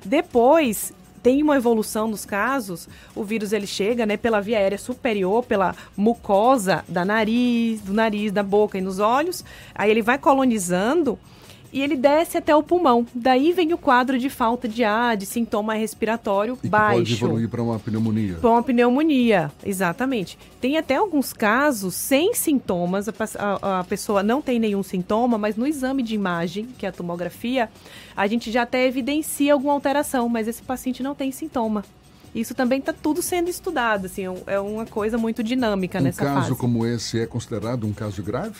Depois, 0.05 0.93
tem 1.21 1.43
uma 1.43 1.55
evolução 1.55 2.07
nos 2.07 2.25
casos, 2.25 2.87
o 3.15 3.23
vírus 3.23 3.53
ele 3.53 3.67
chega, 3.67 4.05
né, 4.05 4.17
pela 4.17 4.41
via 4.41 4.57
aérea 4.57 4.77
superior, 4.77 5.43
pela 5.43 5.75
mucosa 5.95 6.83
da 6.87 7.05
nariz, 7.05 7.81
do 7.81 7.93
nariz, 7.93 8.31
da 8.31 8.43
boca 8.43 8.77
e 8.77 8.81
nos 8.81 8.99
olhos. 8.99 9.43
Aí 9.75 9.91
ele 9.91 10.01
vai 10.01 10.17
colonizando 10.17 11.17
e 11.73 11.81
ele 11.81 11.95
desce 11.95 12.37
até 12.37 12.55
o 12.55 12.61
pulmão. 12.61 13.05
Daí 13.13 13.51
vem 13.51 13.73
o 13.73 13.77
quadro 13.77 14.17
de 14.17 14.29
falta 14.29 14.67
de 14.67 14.83
ar, 14.83 15.15
de 15.15 15.25
sintoma 15.25 15.73
respiratório 15.73 16.57
e 16.63 16.67
baixo. 16.67 16.97
pode 16.97 17.13
evoluir 17.13 17.49
para 17.49 17.63
uma 17.63 17.79
pneumonia. 17.79 18.35
Para 18.35 18.49
uma 18.49 18.63
pneumonia, 18.63 19.51
exatamente. 19.63 20.37
Tem 20.59 20.77
até 20.77 20.95
alguns 20.95 21.33
casos 21.33 21.95
sem 21.95 22.33
sintomas, 22.33 23.07
a, 23.07 23.13
a, 23.39 23.79
a, 23.79 23.83
pessoa 23.83 24.21
não 24.21 24.41
tem 24.41 24.59
nenhum 24.59 24.83
sintoma, 24.83 25.37
mas 25.37 25.55
no 25.55 25.65
exame 25.65 26.03
de 26.03 26.13
imagem, 26.13 26.67
que 26.77 26.85
é 26.85 26.89
a 26.89 26.91
tomografia, 26.91 27.69
a 28.15 28.27
gente 28.27 28.51
já 28.51 28.63
até 28.63 28.85
evidencia 28.85 29.53
alguma 29.53 29.73
alteração, 29.73 30.27
mas 30.27 30.47
esse 30.47 30.61
paciente 30.61 31.01
não 31.01 31.15
tem 31.15 31.31
sintoma. 31.31 31.83
Isso 32.33 32.55
também 32.55 32.79
está 32.79 32.93
tudo 32.93 33.21
sendo 33.21 33.49
estudado, 33.49 34.05
assim, 34.05 34.25
é, 34.25 34.53
é 34.53 34.59
uma 34.59 34.85
coisa 34.85 35.17
muito 35.17 35.43
dinâmica 35.43 35.99
um 35.99 36.03
nessa 36.03 36.23
fase. 36.23 36.31
Um 36.31 36.41
caso 36.41 36.55
como 36.55 36.85
esse 36.85 37.19
é 37.19 37.25
considerado 37.25 37.85
um 37.85 37.91
caso 37.91 38.23
grave? 38.23 38.55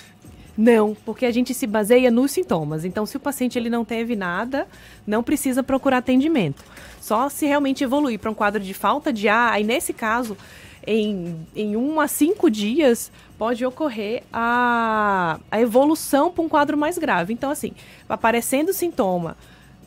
Não, 0.57 0.95
porque 1.06 1.26
a 1.26 1.32
gente 1.32 1.53
se 1.53 1.65
baseia 1.65 2.11
nos 2.11 2.32
sintomas. 2.32 2.84
Então, 2.84 3.06
se 3.06 3.18
o 3.18 3.19
paciente 3.19 3.57
ele 3.57 3.69
não 3.69 3.86
teve 3.86 4.15
nada, 4.15 4.68
não 5.07 5.23
precisa 5.23 5.64
procurar 5.64 5.98
atendimento. 5.98 6.64
Só 6.99 7.30
se 7.30 7.45
realmente 7.45 7.84
evoluir 7.84 8.19
para 8.19 8.30
um 8.30 8.34
quadro 8.34 8.61
de 8.61 8.73
falta 8.73 9.11
de 9.14 9.28
ar, 9.28 9.53
aí 9.53 9.64
nesse 9.64 9.94
caso, 9.94 10.38
em, 10.86 11.36
em 11.56 11.76
um 11.76 11.99
a 11.99 12.07
cinco 12.07 12.49
dias, 12.49 13.11
pode 13.38 13.65
ocorrer 13.65 14.23
a, 14.32 15.40
a 15.49 15.61
evolução 15.61 16.32
para 16.32 16.44
um 16.44 16.49
quadro 16.49 16.78
mais 16.78 16.98
grave. 16.98 17.34
Então, 17.34 17.49
assim, 17.49 17.72
aparecendo 18.07 18.73
sintoma, 18.73 19.38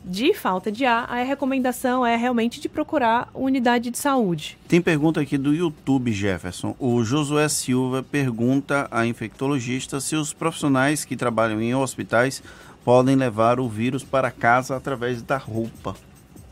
de 0.07 0.35
falta 0.35 0.71
de 0.71 0.85
ar, 0.85 1.09
a 1.09 1.23
recomendação 1.23 2.05
é 2.05 2.15
realmente 2.15 2.61
de 2.61 2.69
procurar 2.69 3.27
unidade 3.33 3.89
de 3.89 3.97
saúde. 3.97 4.55
Tem 4.67 4.79
pergunta 4.79 5.19
aqui 5.19 5.35
do 5.35 5.53
YouTube, 5.53 6.11
Jefferson. 6.11 6.75
O 6.77 7.03
Josué 7.03 7.49
Silva 7.49 8.03
pergunta 8.03 8.87
a 8.91 9.05
infectologista 9.07 9.99
se 9.99 10.15
os 10.15 10.31
profissionais 10.31 11.03
que 11.03 11.15
trabalham 11.15 11.59
em 11.59 11.73
hospitais 11.73 12.43
podem 12.83 13.15
levar 13.15 13.59
o 13.59 13.67
vírus 13.67 14.03
para 14.03 14.29
casa 14.29 14.75
através 14.75 15.23
da 15.23 15.37
roupa. 15.37 15.95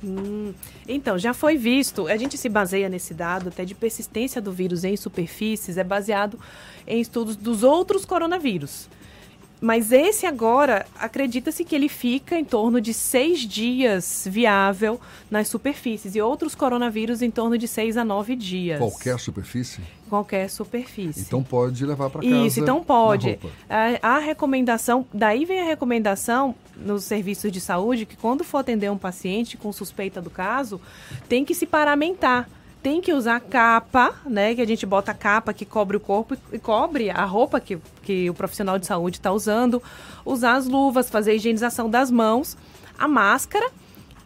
Hum, 0.03 0.51
então, 0.88 1.17
já 1.17 1.34
foi 1.34 1.55
visto, 1.55 2.07
a 2.07 2.17
gente 2.17 2.38
se 2.38 2.49
baseia 2.49 2.89
nesse 2.89 3.13
dado 3.13 3.49
até 3.49 3.63
de 3.63 3.75
persistência 3.75 4.41
do 4.41 4.51
vírus 4.51 4.84
em 4.84 4.97
superfícies, 4.97 5.77
é 5.77 5.84
baseado 5.84 6.39
em 6.88 6.99
estudos 6.99 7.35
dos 7.35 7.61
outros 7.61 8.03
coronavírus. 8.03 8.89
Mas 9.64 9.94
esse 9.94 10.26
agora, 10.26 10.85
acredita-se 10.99 11.64
que 11.64 11.73
ele 11.73 11.88
fica 11.88 12.38
em 12.38 12.44
torno 12.44 12.81
de 12.81 12.94
seis 12.94 13.40
dias 13.40 14.27
viável 14.30 14.99
nas 15.31 15.48
superfícies 15.48 16.15
e 16.15 16.22
outros 16.22 16.53
coronavírus 16.53 17.22
em 17.22 17.31
torno 17.31 17.57
de 17.57 17.65
seis 17.65 17.95
a 17.95 18.03
nove 18.03 18.35
dias. 18.35 18.77
Qualquer 18.77 19.18
superfície? 19.18 19.80
Qualquer 20.10 20.49
superfície. 20.49 21.22
Então 21.22 21.41
pode 21.41 21.85
levar 21.85 22.10
para 22.10 22.22
casa. 22.22 22.45
Isso, 22.45 22.60
então 22.60 22.84
pode. 22.84 23.40
A, 23.69 24.15
a, 24.15 24.19
recomendação, 24.19 25.07
daí 25.14 25.45
vem 25.45 25.61
a 25.61 25.65
recomendação 25.65 26.53
nos 26.76 27.06
serviços 27.06 27.49
de 27.49 27.61
saúde 27.61 28.06
que 28.06 28.18
quando 28.18 28.44
for 28.44 28.57
atender 28.57 28.91
um 28.91 28.98
paciente 28.98 29.56
com 29.56 29.72
suspeita 29.72 30.22
do 30.22 30.30
caso, 30.30 30.81
tem 31.30 31.45
que 31.45 31.56
se 31.56 31.65
paramentar 31.65 32.49
tem 32.84 32.99
que 32.99 33.14
usar 33.14 33.39
capa, 33.39 34.14
né? 34.26 34.53
Que 34.53 34.61
a 34.61 34.68
gente 34.68 34.85
bota 34.85 35.11
a 35.11 35.15
capa 35.15 35.53
que 35.53 35.65
cobre 35.65 35.95
o 35.95 35.99
corpo 36.01 36.35
e 36.51 36.60
cobre 36.60 37.10
a 37.10 37.23
roupa 37.23 37.60
que, 37.61 37.77
que 38.03 38.30
o 38.30 38.34
profissional 38.34 38.77
de 38.77 38.85
saúde 38.85 39.18
está 39.18 39.31
usando. 39.31 39.81
Usar 40.26 40.55
as 40.55 40.68
luvas, 40.68 41.10
fazer 41.10 41.31
a 41.31 41.34
higienização 41.35 41.89
das 41.89 42.11
mãos, 42.11 42.57
a 42.99 43.07
máscara 43.07 43.72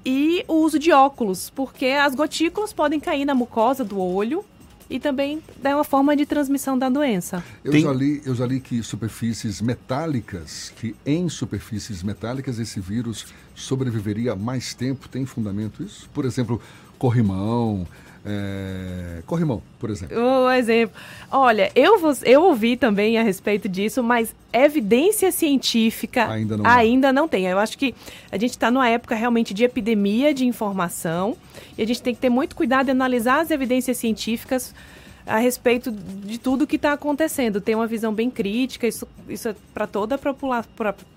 e 0.04 0.44
o 0.48 0.56
uso 0.56 0.80
de 0.80 0.92
óculos, 0.92 1.52
porque 1.52 1.86
as 1.88 2.16
gotículas 2.16 2.74
podem 2.74 3.00
cair 3.00 3.26
na 3.26 3.36
mucosa 3.36 3.84
do 3.84 4.00
olho 4.02 4.44
e 4.90 5.00
também 5.00 5.44
é 5.64 5.76
uma 5.76 5.84
forma 5.84 6.16
de 6.16 6.26
transmissão 6.26 6.80
da 6.80 6.90
doença. 6.90 7.44
Eu, 7.64 7.74
Tem... 7.74 7.82
já 7.82 7.92
li, 7.92 8.22
eu 8.26 8.34
já 8.34 8.46
li 8.46 8.60
que 8.60 8.82
superfícies 8.82 9.62
metálicas, 9.62 10.72
que 10.78 10.96
em 11.06 11.30
superfícies 11.30 12.02
metálicas 12.02 12.58
esse 12.58 12.80
vírus 12.80 13.28
sobreviveria 13.54 14.36
mais 14.36 14.74
tempo. 14.74 15.10
Tem 15.10 15.26
fundamento 15.26 15.84
isso? 15.84 16.10
Por 16.14 16.24
exemplo, 16.26 16.62
corrimão, 16.98 17.86
é... 18.28 19.22
Corrimão, 19.26 19.62
por 19.80 19.90
exemplo. 19.90 20.18
Um 20.18 20.50
exemplo. 20.52 20.96
Olha, 21.32 21.72
eu, 21.76 22.00
vou, 22.00 22.14
eu 22.24 22.44
ouvi 22.44 22.78
também 22.78 23.18
a 23.18 23.24
respeito 23.24 23.68
disso, 23.68 24.04
mas 24.04 24.34
evidência 24.52 25.32
científica 25.32 26.28
ainda 26.30 26.58
não, 26.58 26.66
ainda 26.66 27.14
não 27.14 27.28
tem. 27.28 27.46
Eu 27.46 27.60
acho 27.60 27.78
que 27.78 27.94
a 28.32 28.38
gente 28.38 28.52
está 28.52 28.72
numa 28.72 28.88
época 28.88 29.16
realmente 29.16 29.54
de 29.54 29.64
epidemia 29.64 30.34
de 30.34 30.46
informação 30.46 31.36
e 31.78 31.82
a 31.82 31.88
gente 31.88 32.02
tem 32.02 32.14
que 32.14 32.22
ter 32.22 32.30
muito 32.30 32.56
cuidado 32.56 32.90
em 32.90 32.92
analisar 32.92 33.42
as 33.42 33.52
evidências 33.52 33.98
científicas 33.98 34.74
a 35.28 35.38
respeito 35.38 35.92
de 35.92 36.38
tudo 36.38 36.66
que 36.66 36.78
está 36.78 36.94
acontecendo. 36.94 37.60
Tem 37.60 37.76
uma 37.76 37.86
visão 37.86 38.14
bem 38.14 38.30
crítica, 38.32 38.88
isso, 38.88 39.08
isso 39.28 39.50
é 39.50 39.56
para 39.74 39.86
toda, 39.86 40.20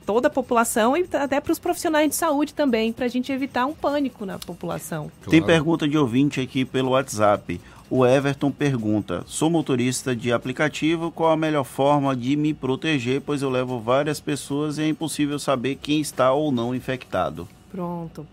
toda 0.04 0.28
a 0.28 0.30
população 0.30 0.96
e 0.96 1.06
até 1.12 1.40
para 1.40 1.52
os 1.52 1.58
profissionais 1.58 2.08
de 2.08 2.16
saúde 2.16 2.52
também, 2.52 2.92
para 2.92 3.06
a 3.06 3.08
gente 3.08 3.30
evitar 3.32 3.66
um 3.66 3.72
pânico 3.72 4.26
na 4.26 4.38
população. 4.38 5.10
Claro. 5.20 5.30
Tem 5.30 5.42
pergunta 5.42 5.88
de 5.88 5.96
ouvinte 5.96 6.40
aqui 6.40 6.64
pelo 6.64 6.90
WhatsApp. 6.90 7.60
O 7.88 8.06
Everton 8.06 8.50
pergunta: 8.50 9.24
Sou 9.26 9.50
motorista 9.50 10.14
de 10.14 10.32
aplicativo, 10.32 11.10
qual 11.10 11.32
a 11.32 11.36
melhor 11.36 11.64
forma 11.64 12.14
de 12.14 12.36
me 12.36 12.54
proteger? 12.54 13.20
Pois 13.20 13.42
eu 13.42 13.50
levo 13.50 13.80
várias 13.80 14.20
pessoas 14.20 14.78
e 14.78 14.82
é 14.82 14.88
impossível 14.88 15.38
saber 15.38 15.76
quem 15.76 16.00
está 16.00 16.32
ou 16.32 16.52
não 16.52 16.74
infectado. 16.74 17.48
Pronto. 17.70 18.26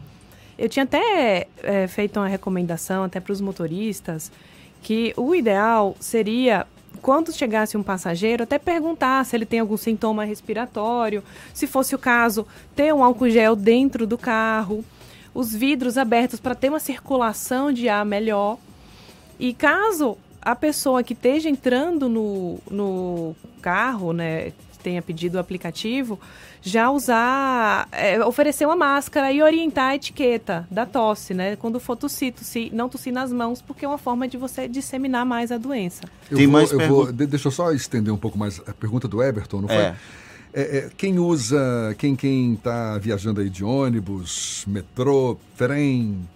Eu 0.57 0.67
tinha 0.67 0.83
até 0.83 1.47
é, 1.61 1.87
feito 1.87 2.19
uma 2.19 2.27
recomendação 2.27 3.03
até 3.03 3.19
para 3.19 3.31
os 3.31 3.41
motoristas 3.41 4.31
que 4.81 5.13
o 5.17 5.35
ideal 5.35 5.95
seria 5.99 6.65
quando 7.01 7.31
chegasse 7.31 7.77
um 7.77 7.83
passageiro, 7.83 8.43
até 8.43 8.57
perguntar 8.57 9.25
se 9.25 9.35
ele 9.35 9.45
tem 9.45 9.59
algum 9.59 9.77
sintoma 9.77 10.25
respiratório, 10.25 11.23
se 11.53 11.67
fosse 11.67 11.95
o 11.95 11.99
caso, 11.99 12.45
ter 12.75 12.93
um 12.93 13.03
álcool 13.03 13.29
gel 13.29 13.55
dentro 13.55 14.05
do 14.07 14.17
carro, 14.17 14.83
os 15.33 15.53
vidros 15.53 15.97
abertos 15.97 16.39
para 16.39 16.55
ter 16.55 16.69
uma 16.69 16.79
circulação 16.79 17.71
de 17.71 17.87
ar 17.87 18.03
melhor. 18.03 18.57
E 19.39 19.53
caso 19.53 20.17
a 20.41 20.55
pessoa 20.55 21.03
que 21.03 21.13
esteja 21.13 21.49
entrando 21.49 22.09
no, 22.09 22.59
no 22.69 23.35
carro, 23.61 24.13
né, 24.13 24.51
tenha 24.83 25.01
pedido 25.01 25.35
o 25.35 25.39
aplicativo, 25.39 26.19
já 26.61 26.89
usar, 26.89 27.87
é, 27.91 28.23
oferecer 28.25 28.65
uma 28.65 28.75
máscara 28.75 29.31
e 29.31 29.41
orientar 29.41 29.91
a 29.91 29.95
etiqueta 29.95 30.67
da 30.69 30.85
tosse, 30.85 31.33
né? 31.33 31.55
Quando 31.55 31.79
for 31.79 31.95
tossir, 31.95 32.33
tossir, 32.33 32.73
não 32.73 32.89
tossir 32.89 33.13
nas 33.13 33.31
mãos, 33.31 33.61
porque 33.61 33.85
é 33.85 33.87
uma 33.87 33.97
forma 33.97 34.27
de 34.27 34.37
você 34.37 34.67
disseminar 34.67 35.25
mais 35.25 35.51
a 35.51 35.57
doença. 35.57 36.03
Eu 36.29 36.37
Tem 36.37 36.47
vou, 36.47 36.53
mais 36.53 36.71
eu 36.71 36.87
vou, 36.87 37.11
Deixa 37.11 37.47
eu 37.47 37.51
só 37.51 37.71
estender 37.71 38.13
um 38.13 38.17
pouco 38.17 38.37
mais 38.37 38.61
a 38.67 38.73
pergunta 38.73 39.07
do 39.07 39.21
Everton, 39.21 39.61
não 39.61 39.67
foi? 39.67 39.77
É. 39.77 39.95
É, 40.53 40.61
é, 40.77 40.89
quem 40.97 41.19
usa, 41.19 41.93
quem 41.97 42.15
quem 42.15 42.53
está 42.53 42.97
viajando 42.97 43.41
aí 43.41 43.49
de 43.49 43.63
ônibus, 43.63 44.63
metrô, 44.65 45.37
trem, 45.55 46.27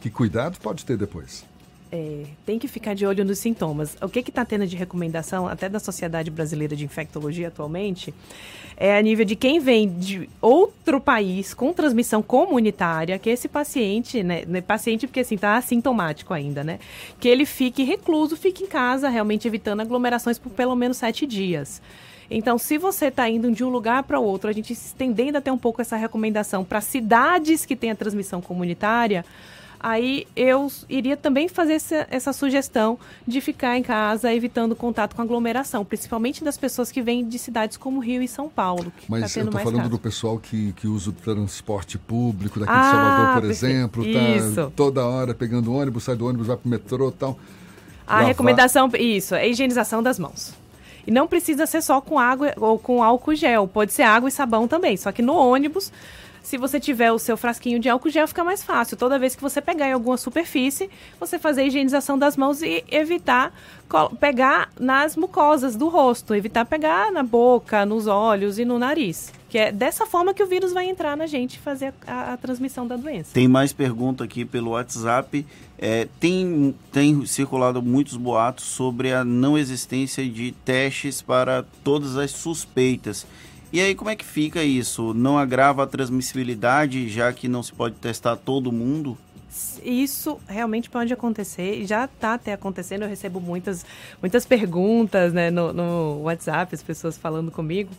que 0.00 0.10
cuidado 0.10 0.58
pode 0.60 0.84
ter 0.84 0.96
depois? 0.96 1.44
É, 1.96 2.24
tem 2.44 2.58
que 2.58 2.66
ficar 2.66 2.92
de 2.92 3.06
olho 3.06 3.24
nos 3.24 3.38
sintomas. 3.38 3.96
O 4.02 4.08
que 4.08 4.18
está 4.18 4.44
tendo 4.44 4.66
de 4.66 4.74
recomendação, 4.74 5.46
até 5.46 5.68
da 5.68 5.78
Sociedade 5.78 6.28
Brasileira 6.28 6.74
de 6.74 6.84
Infectologia 6.84 7.46
atualmente, 7.46 8.12
é 8.76 8.98
a 8.98 9.00
nível 9.00 9.24
de 9.24 9.36
quem 9.36 9.60
vem 9.60 9.88
de 9.88 10.28
outro 10.40 11.00
país 11.00 11.54
com 11.54 11.72
transmissão 11.72 12.20
comunitária, 12.20 13.16
que 13.16 13.30
esse 13.30 13.46
paciente, 13.46 14.24
né, 14.24 14.42
né 14.44 14.60
paciente 14.60 15.06
porque 15.06 15.20
assim 15.20 15.36
está 15.36 15.56
assintomático 15.56 16.34
ainda, 16.34 16.64
né, 16.64 16.80
que 17.20 17.28
ele 17.28 17.46
fique 17.46 17.84
recluso, 17.84 18.36
fique 18.36 18.64
em 18.64 18.66
casa, 18.66 19.08
realmente 19.08 19.46
evitando 19.46 19.78
aglomerações 19.78 20.36
por 20.36 20.50
pelo 20.50 20.74
menos 20.74 20.96
sete 20.96 21.24
dias. 21.24 21.80
Então, 22.28 22.58
se 22.58 22.76
você 22.76 23.06
está 23.06 23.28
indo 23.30 23.52
de 23.52 23.62
um 23.62 23.68
lugar 23.68 24.02
para 24.02 24.18
o 24.18 24.24
outro, 24.24 24.50
a 24.50 24.52
gente 24.52 24.72
estendendo 24.72 25.38
até 25.38 25.52
um 25.52 25.58
pouco 25.58 25.80
essa 25.80 25.94
recomendação 25.94 26.64
para 26.64 26.80
cidades 26.80 27.64
que 27.64 27.76
têm 27.76 27.92
a 27.92 27.94
transmissão 27.94 28.40
comunitária, 28.40 29.24
aí 29.84 30.26
eu 30.34 30.72
iria 30.88 31.14
também 31.14 31.46
fazer 31.46 31.74
essa, 31.74 32.06
essa, 32.10 32.32
sugestão 32.32 32.98
de 33.28 33.38
ficar 33.42 33.76
em 33.76 33.82
casa, 33.82 34.32
evitando 34.32 34.74
contato 34.74 35.14
com 35.14 35.20
aglomeração, 35.20 35.84
principalmente 35.84 36.42
das 36.42 36.56
pessoas 36.56 36.90
que 36.90 37.02
vêm 37.02 37.28
de 37.28 37.38
cidades 37.38 37.76
como 37.76 38.00
Rio 38.00 38.22
e 38.22 38.26
São 38.26 38.48
Paulo. 38.48 38.90
Mas 39.06 39.34
tá 39.34 39.40
eu 39.40 39.44
estou 39.44 39.60
falando 39.60 39.76
caso. 39.76 39.90
do 39.90 39.98
pessoal 39.98 40.38
que, 40.38 40.72
que 40.72 40.88
usa 40.88 41.10
o 41.10 41.12
transporte 41.12 41.98
público 41.98 42.58
daqui 42.58 42.72
ah, 42.72 42.80
de 42.80 42.90
Salvador, 42.90 43.42
por 43.42 43.50
exemplo, 43.50 44.04
tá 44.04 44.70
toda 44.74 45.06
hora 45.06 45.34
pegando 45.34 45.74
ônibus, 45.74 46.04
sai 46.04 46.16
do 46.16 46.26
ônibus, 46.26 46.46
vai 46.46 46.56
para 46.56 46.66
o 46.66 46.70
metrô 46.70 47.10
e 47.10 47.12
tal. 47.12 47.38
A 48.06 48.14
Lavar. 48.14 48.28
recomendação, 48.28 48.90
isso, 48.98 49.34
é 49.34 49.42
a 49.42 49.46
higienização 49.46 50.02
das 50.02 50.18
mãos. 50.18 50.54
E 51.06 51.10
não 51.10 51.26
precisa 51.26 51.66
ser 51.66 51.82
só 51.82 52.00
com 52.00 52.18
água 52.18 52.54
ou 52.56 52.78
com 52.78 53.02
álcool 53.02 53.34
gel, 53.34 53.68
pode 53.68 53.92
ser 53.92 54.04
água 54.04 54.30
e 54.30 54.32
sabão 54.32 54.66
também. 54.66 54.96
Só 54.96 55.12
que 55.12 55.20
no 55.20 55.34
ônibus 55.34 55.92
se 56.44 56.58
você 56.58 56.78
tiver 56.78 57.10
o 57.10 57.18
seu 57.18 57.36
frasquinho 57.38 57.80
de 57.80 57.88
álcool 57.88 58.10
gel, 58.10 58.28
fica 58.28 58.44
mais 58.44 58.62
fácil. 58.62 58.98
Toda 58.98 59.18
vez 59.18 59.34
que 59.34 59.40
você 59.40 59.62
pegar 59.62 59.88
em 59.88 59.92
alguma 59.92 60.18
superfície, 60.18 60.90
você 61.18 61.38
fazer 61.38 61.62
a 61.62 61.64
higienização 61.64 62.18
das 62.18 62.36
mãos 62.36 62.62
e 62.62 62.84
evitar 62.90 63.52
pegar 64.20 64.70
nas 64.78 65.16
mucosas 65.16 65.74
do 65.74 65.88
rosto, 65.88 66.34
evitar 66.34 66.66
pegar 66.66 67.10
na 67.10 67.22
boca, 67.22 67.86
nos 67.86 68.06
olhos 68.06 68.58
e 68.58 68.64
no 68.64 68.78
nariz. 68.78 69.32
Que 69.48 69.56
é 69.58 69.72
dessa 69.72 70.04
forma 70.04 70.34
que 70.34 70.42
o 70.42 70.46
vírus 70.46 70.72
vai 70.72 70.86
entrar 70.86 71.16
na 71.16 71.26
gente 71.26 71.54
e 71.54 71.58
fazer 71.60 71.94
a, 72.06 72.34
a, 72.34 72.36
transmissão 72.36 72.86
da 72.86 72.96
doença. 72.96 73.30
Tem 73.32 73.48
mais 73.48 73.72
pergunta 73.72 74.24
aqui 74.24 74.44
pelo 74.44 74.72
WhatsApp. 74.72 75.46
É, 75.78 76.08
tem, 76.20 76.74
tem 76.92 77.24
circulado 77.24 77.80
muitos 77.80 78.16
boatos 78.16 78.64
sobre 78.64 79.12
a 79.12 79.24
não 79.24 79.56
existência 79.56 80.28
de 80.28 80.52
testes 80.64 81.22
para 81.22 81.64
todas 81.82 82.16
as 82.18 82.32
suspeitas. 82.32 83.26
E 83.74 83.80
aí 83.80 83.92
como 83.92 84.08
é 84.08 84.14
que 84.14 84.24
fica 84.24 84.62
isso? 84.62 85.12
Não 85.12 85.36
agrava 85.36 85.82
a 85.82 85.86
transmissibilidade, 85.88 87.08
já 87.08 87.32
que 87.32 87.48
não 87.48 87.60
se 87.60 87.72
pode 87.72 87.96
testar 87.96 88.36
todo 88.36 88.70
mundo? 88.70 89.18
Isso 89.82 90.38
realmente 90.46 90.88
pode 90.88 91.12
acontecer 91.12 91.80
e 91.80 91.84
já 91.84 92.04
está 92.04 92.34
até 92.34 92.52
acontecendo. 92.52 93.02
Eu 93.02 93.08
recebo 93.08 93.40
muitas, 93.40 93.84
muitas 94.22 94.46
perguntas 94.46 95.32
né, 95.32 95.50
no, 95.50 95.72
no 95.72 96.20
WhatsApp, 96.22 96.72
as 96.72 96.84
pessoas 96.84 97.18
falando 97.18 97.50
comigo. 97.50 97.90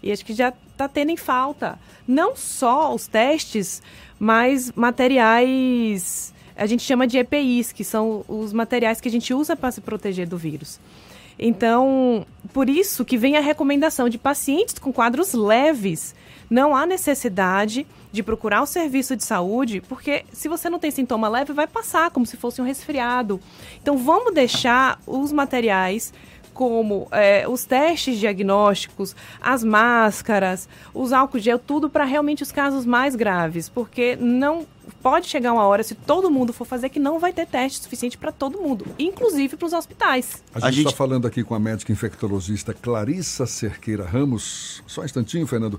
E 0.00 0.12
acho 0.12 0.24
que 0.24 0.32
já 0.32 0.52
está 0.70 0.86
tendo 0.86 1.10
em 1.10 1.16
falta 1.16 1.76
não 2.06 2.36
só 2.36 2.94
os 2.94 3.08
testes, 3.08 3.82
mas 4.20 4.70
materiais, 4.76 6.32
a 6.54 6.66
gente 6.66 6.84
chama 6.84 7.04
de 7.04 7.18
EPIs, 7.18 7.72
que 7.72 7.82
são 7.82 8.24
os 8.28 8.52
materiais 8.52 9.00
que 9.00 9.08
a 9.08 9.10
gente 9.10 9.34
usa 9.34 9.56
para 9.56 9.72
se 9.72 9.80
proteger 9.80 10.28
do 10.28 10.38
vírus. 10.38 10.78
Então, 11.38 12.26
por 12.52 12.68
isso 12.68 13.04
que 13.04 13.18
vem 13.18 13.36
a 13.36 13.40
recomendação 13.40 14.08
de 14.08 14.18
pacientes 14.18 14.78
com 14.78 14.92
quadros 14.92 15.34
leves. 15.34 16.14
Não 16.48 16.74
há 16.74 16.86
necessidade 16.86 17.86
de 18.12 18.22
procurar 18.22 18.62
o 18.62 18.66
serviço 18.66 19.16
de 19.16 19.24
saúde, 19.24 19.82
porque 19.88 20.24
se 20.32 20.48
você 20.48 20.70
não 20.70 20.78
tem 20.78 20.90
sintoma 20.90 21.28
leve, 21.28 21.52
vai 21.52 21.66
passar 21.66 22.10
como 22.10 22.24
se 22.24 22.36
fosse 22.36 22.62
um 22.62 22.64
resfriado. 22.64 23.40
Então, 23.82 23.98
vamos 23.98 24.32
deixar 24.32 25.00
os 25.06 25.32
materiais 25.32 26.14
como 26.56 27.06
é, 27.12 27.46
os 27.46 27.66
testes 27.66 28.18
diagnósticos, 28.18 29.14
as 29.42 29.62
máscaras, 29.62 30.66
os 30.94 31.12
álcool 31.12 31.38
gel, 31.38 31.58
tudo 31.58 31.90
para 31.90 32.06
realmente 32.06 32.42
os 32.42 32.50
casos 32.50 32.86
mais 32.86 33.14
graves, 33.14 33.68
porque 33.68 34.16
não 34.16 34.66
pode 35.02 35.26
chegar 35.26 35.52
uma 35.52 35.64
hora, 35.64 35.82
se 35.82 35.94
todo 35.94 36.30
mundo 36.30 36.54
for 36.54 36.64
fazer, 36.64 36.88
que 36.88 36.98
não 36.98 37.18
vai 37.18 37.30
ter 37.30 37.46
teste 37.46 37.80
suficiente 37.80 38.16
para 38.16 38.32
todo 38.32 38.58
mundo, 38.58 38.86
inclusive 38.98 39.54
para 39.54 39.66
os 39.66 39.74
hospitais. 39.74 40.42
A 40.54 40.60
gente 40.60 40.78
está 40.78 40.90
gente... 40.90 40.96
falando 40.96 41.26
aqui 41.26 41.44
com 41.44 41.54
a 41.54 41.60
médica 41.60 41.92
infectologista 41.92 42.72
Clarissa 42.72 43.44
Cerqueira 43.44 44.06
Ramos. 44.06 44.82
Só 44.86 45.02
um 45.02 45.04
instantinho, 45.04 45.46
Fernando. 45.46 45.78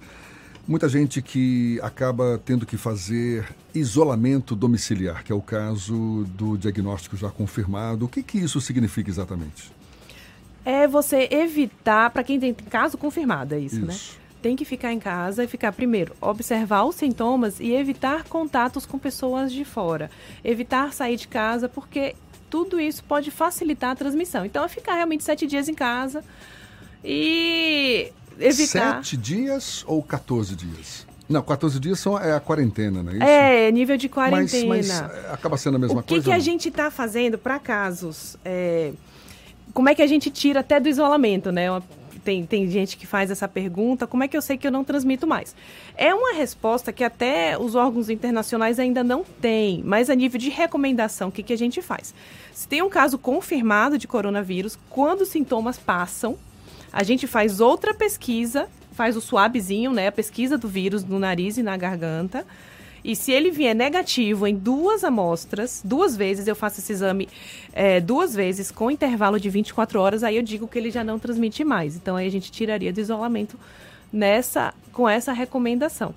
Muita 0.68 0.88
gente 0.88 1.24
que 1.24 1.80
acaba 1.82 2.40
tendo 2.46 2.68
que 2.68 2.78
fazer 2.78 3.48
isolamento 3.74 4.56
domiciliar, 4.56 5.24
que 5.24 5.32
é 5.32 5.36
o 5.36 5.42
caso 5.42 6.24
do 6.36 6.56
diagnóstico 6.56 7.18
já 7.18 7.32
confirmado. 7.32 8.06
O 8.06 8.08
que, 8.08 8.22
que 8.22 8.38
isso 8.38 8.62
significa 8.62 9.10
exatamente? 9.10 9.77
É 10.70 10.86
você 10.86 11.30
evitar, 11.32 12.10
para 12.10 12.24
quem 12.24 12.38
tem 12.38 12.54
caso 12.54 12.98
confirmado, 12.98 13.56
é 13.56 13.60
isso, 13.60 13.80
né? 13.80 13.94
isso. 13.94 14.18
né? 14.20 14.28
tem 14.42 14.56
que 14.56 14.66
ficar 14.66 14.94
em 14.94 15.00
casa 15.00 15.44
e 15.44 15.48
ficar, 15.48 15.72
primeiro, 15.72 16.14
observar 16.22 16.84
os 16.84 16.96
sintomas 16.96 17.60
e 17.60 17.74
evitar 17.74 18.24
contatos 18.26 18.86
com 18.86 19.00
pessoas 19.00 19.52
de 19.52 19.66
fora. 19.66 20.12
Evitar 20.44 20.94
sair 20.94 21.16
de 21.16 21.28
casa, 21.28 21.68
porque 21.68 22.16
tudo 22.50 22.80
isso 22.80 23.04
pode 23.04 23.32
facilitar 23.32 23.92
a 23.92 23.96
transmissão. 23.96 24.46
Então, 24.46 24.64
é 24.64 24.68
ficar 24.68 24.96
realmente 24.96 25.24
sete 25.24 25.48
dias 25.48 25.68
em 25.68 25.74
casa 25.74 26.24
e 27.04 28.12
evitar. 28.40 29.04
Sete 29.04 29.18
dias 29.18 29.84
ou 29.88 30.02
14 30.04 30.56
dias? 30.56 31.08
Não, 31.28 31.42
14 31.42 31.80
dias 31.80 32.00
são, 32.00 32.18
é 32.18 32.34
a 32.34 32.40
quarentena, 32.40 33.04
não 33.04 33.12
é 33.12 33.16
isso? 33.16 33.24
É, 33.24 33.72
nível 33.72 33.98
de 33.98 34.08
quarentena. 34.08 34.68
Mas, 34.68 34.88
mas 34.90 35.32
acaba 35.32 35.58
sendo 35.58 35.76
a 35.76 35.80
mesma 35.80 36.00
o 36.00 36.04
que 36.04 36.10
coisa? 36.10 36.22
O 36.22 36.32
que 36.32 36.32
a 36.32 36.40
gente 36.40 36.70
está 36.70 36.90
fazendo 36.90 37.38
para 37.38 37.60
casos? 37.60 38.38
É, 38.46 38.94
como 39.78 39.90
é 39.90 39.94
que 39.94 40.02
a 40.02 40.08
gente 40.08 40.32
tira 40.32 40.62
até 40.62 40.80
do 40.80 40.90
isolamento, 40.90 41.52
né? 41.52 41.70
Uma 41.70 41.84
tem, 42.26 42.44
tem 42.48 42.68
gente 42.68 42.98
que 42.98 43.06
faz 43.06 43.30
essa 43.30 43.48
pergunta, 43.48 44.08
como 44.08 44.24
é 44.24 44.28
que 44.28 44.36
eu 44.36 44.42
sei 44.42 44.58
que 44.58 44.66
eu 44.66 44.72
não 44.72 44.84
transmito 44.84 45.28
mais? 45.28 45.56
É 45.96 46.16
uma 46.16 46.34
resposta 46.34 46.92
que 46.92 47.04
até 47.04 47.56
os 47.60 47.76
órgãos 47.76 48.10
internacionais 48.10 48.80
ainda 48.80 49.04
não 49.04 49.24
têm, 49.24 49.84
mas 49.86 50.10
a 50.10 50.16
nível 50.16 50.40
de 50.40 50.50
recomendação, 50.50 51.30
o 51.30 51.32
que, 51.32 51.44
que 51.44 51.54
a 51.54 51.58
gente 51.58 51.80
faz? 51.80 52.12
Se 52.52 52.68
tem 52.68 52.82
um 52.82 52.90
caso 52.90 53.20
confirmado 53.20 54.00
de 54.00 54.08
coronavírus, 54.08 54.80
quando 54.90 55.22
os 55.22 55.30
sintomas 55.30 55.78
passam, 55.78 56.36
a 56.92 57.04
gente 57.04 57.28
faz 57.28 57.60
outra 57.62 57.94
pesquisa, 57.94 58.68
faz 58.94 59.16
o 59.16 59.22
suavezinho, 59.22 59.92
né, 59.92 60.08
a 60.08 60.12
pesquisa 60.12 60.58
do 60.58 60.68
vírus 60.68 61.04
no 61.04 61.20
nariz 61.20 61.56
e 61.56 61.62
na 61.62 61.78
garganta, 61.78 62.48
e 63.04 63.16
se 63.16 63.32
ele 63.32 63.52
vier 63.52 63.76
negativo 63.76 64.48
em 64.48 64.56
duas 64.56 65.04
amostras, 65.04 65.82
duas 65.84 66.16
vezes, 66.16 66.48
eu 66.48 66.56
faço 66.56 66.80
esse 66.80 66.92
exame 66.92 67.30
é, 67.74 68.00
duas 68.00 68.34
vezes 68.34 68.72
com 68.72 68.90
intervalo 68.92 69.40
de 69.40 69.50
24 69.50 70.00
horas, 70.00 70.24
aí 70.24 70.38
eu 70.38 70.44
digo 70.44 70.68
que 70.68 70.78
ele 70.78 70.92
já 70.92 71.04
não 71.04 71.20
transmite 71.20 71.64
mais. 71.64 71.96
Então 71.96 72.16
aí 72.16 72.28
a 72.28 72.32
gente 72.32 72.52
tiraria 72.52 72.92
do 72.92 73.00
isolamento 73.00 73.58
nessa, 74.12 74.74
com 74.92 75.08
essa 75.08 75.34
recomendação. 75.34 76.14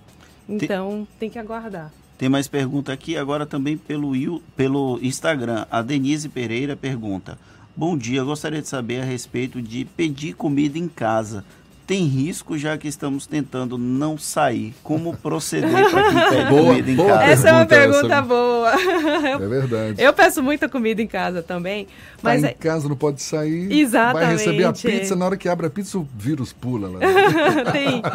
Então 0.49 1.07
tem, 1.19 1.29
tem 1.29 1.31
que 1.31 1.39
aguardar. 1.39 1.93
Tem 2.19 2.29
mais 2.29 2.49
pergunta 2.49 2.93
aqui, 2.93 3.17
agora 3.17 3.47
também 3.47 3.79
pelo, 3.79 4.13
pelo 4.57 4.99
Instagram. 5.01 5.65
A 5.71 5.81
Denise 5.81 6.29
Pereira 6.29 6.77
pergunta: 6.77 7.39
Bom 7.75 7.97
dia, 7.97 8.23
gostaria 8.23 8.61
de 8.61 8.69
saber 8.69 9.01
a 9.01 9.05
respeito 9.05 9.63
de 9.63 9.85
pedir 9.85 10.35
comida 10.35 10.79
em 10.79 10.87
casa 10.87 11.45
tem 11.91 12.05
risco, 12.05 12.57
já 12.57 12.79
que 12.79 12.87
estamos 12.87 13.27
tentando 13.27 13.77
não 13.77 14.17
sair. 14.17 14.73
Como 14.81 15.17
proceder 15.17 15.91
para 15.91 16.05
quem 16.05 16.31
pede 16.31 16.45
boa, 16.49 16.67
comida 16.67 16.91
em 16.93 16.95
boa 16.95 17.19
casa? 17.19 17.25
Essa 17.25 17.49
é 17.49 17.53
uma 17.53 17.67
pergunta 17.67 18.07
essa... 18.07 18.23
boa. 18.23 18.71
É 18.71 19.49
verdade. 19.49 20.01
Eu 20.01 20.13
peço 20.13 20.41
muita 20.41 20.69
comida 20.69 21.03
em 21.03 21.09
casa 21.09 21.43
também. 21.43 21.87
Tá 21.87 21.91
mas 22.23 22.43
tá 22.43 22.51
em 22.53 22.55
casa 22.55 22.89
não 22.89 22.95
pode 22.95 23.21
sair. 23.21 23.73
Exatamente. 23.73 24.25
Vai 24.25 24.37
receber 24.37 24.65
a 24.67 24.73
pizza, 24.73 25.17
na 25.17 25.25
hora 25.25 25.37
que 25.37 25.49
abre 25.49 25.67
a 25.67 25.71
pizza 25.71 25.99
o 25.99 26.07
vírus 26.17 26.53
pula 26.53 26.89
lá. 26.89 27.01
tem. 27.73 28.01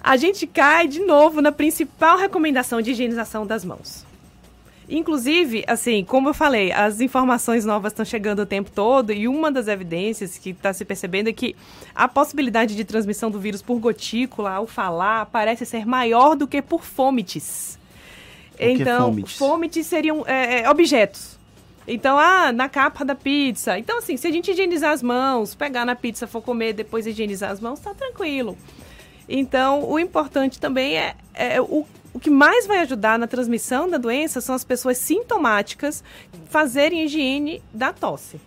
a 0.00 0.16
gente 0.16 0.46
cai 0.46 0.86
de 0.86 1.00
novo 1.00 1.40
na 1.40 1.50
principal 1.50 2.18
recomendação 2.18 2.80
de 2.80 2.92
higienização 2.92 3.44
das 3.44 3.64
mãos. 3.64 4.08
Inclusive, 4.90 5.62
assim, 5.68 6.04
como 6.04 6.28
eu 6.28 6.34
falei, 6.34 6.72
as 6.72 7.00
informações 7.00 7.64
novas 7.64 7.92
estão 7.92 8.04
chegando 8.04 8.40
o 8.40 8.46
tempo 8.46 8.70
todo 8.72 9.12
e 9.12 9.28
uma 9.28 9.50
das 9.50 9.68
evidências 9.68 10.36
que 10.36 10.50
está 10.50 10.72
se 10.72 10.84
percebendo 10.84 11.28
é 11.28 11.32
que 11.32 11.54
a 11.94 12.08
possibilidade 12.08 12.74
de 12.74 12.84
transmissão 12.84 13.30
do 13.30 13.38
vírus 13.38 13.62
por 13.62 13.78
gotícula 13.78 14.50
ao 14.50 14.66
falar 14.66 15.26
parece 15.26 15.64
ser 15.64 15.86
maior 15.86 16.34
do 16.34 16.48
que 16.48 16.60
por 16.60 16.82
fômites. 16.82 17.78
então, 18.58 19.06
fômites? 19.06 19.36
fômites 19.36 19.86
seriam 19.86 20.24
é, 20.26 20.62
é, 20.62 20.70
objetos. 20.70 21.38
Então, 21.86 22.18
ah, 22.18 22.50
na 22.50 22.68
capa 22.68 23.04
da 23.04 23.14
pizza. 23.14 23.78
Então, 23.78 23.98
assim, 23.98 24.16
se 24.16 24.26
a 24.26 24.30
gente 24.32 24.50
higienizar 24.50 24.90
as 24.90 25.04
mãos, 25.04 25.54
pegar 25.54 25.84
na 25.84 25.94
pizza, 25.94 26.26
for 26.26 26.42
comer, 26.42 26.72
depois 26.72 27.06
higienizar 27.06 27.52
as 27.52 27.60
mãos, 27.60 27.78
tá 27.78 27.94
tranquilo. 27.94 28.58
Então, 29.28 29.88
o 29.88 30.00
importante 30.00 30.58
também 30.58 30.98
é, 30.98 31.14
é 31.32 31.60
o 31.60 31.86
o 32.12 32.18
que 32.18 32.30
mais 32.30 32.66
vai 32.66 32.78
ajudar 32.80 33.18
na 33.18 33.26
transmissão 33.26 33.88
da 33.88 33.98
doença 33.98 34.40
são 34.40 34.54
as 34.54 34.64
pessoas 34.64 34.98
sintomáticas 34.98 36.02
fazerem 36.48 37.04
higiene 37.04 37.62
da 37.72 37.92
tosse. 37.92 38.40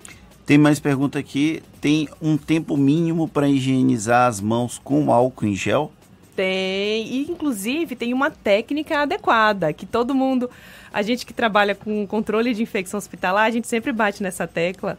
Tem 0.45 0.57
mais 0.57 0.79
pergunta 0.79 1.17
aqui. 1.17 1.63
Tem 1.79 2.09
um 2.21 2.37
tempo 2.37 2.75
mínimo 2.75 3.27
para 3.27 3.47
higienizar 3.47 4.27
as 4.27 4.41
mãos 4.41 4.79
com 4.83 5.11
álcool 5.11 5.45
em 5.45 5.55
gel? 5.55 5.91
Tem, 6.35 7.07
e 7.07 7.27
inclusive 7.29 7.95
tem 7.95 8.13
uma 8.13 8.31
técnica 8.31 8.99
adequada, 8.99 9.71
que 9.71 9.85
todo 9.85 10.15
mundo, 10.15 10.49
a 10.91 11.01
gente 11.03 11.25
que 11.25 11.33
trabalha 11.33 11.75
com 11.75 12.07
controle 12.07 12.53
de 12.55 12.63
infecção 12.63 12.97
hospitalar, 12.97 13.45
a 13.45 13.51
gente 13.51 13.67
sempre 13.67 13.91
bate 13.91 14.23
nessa 14.23 14.47
tecla. 14.47 14.97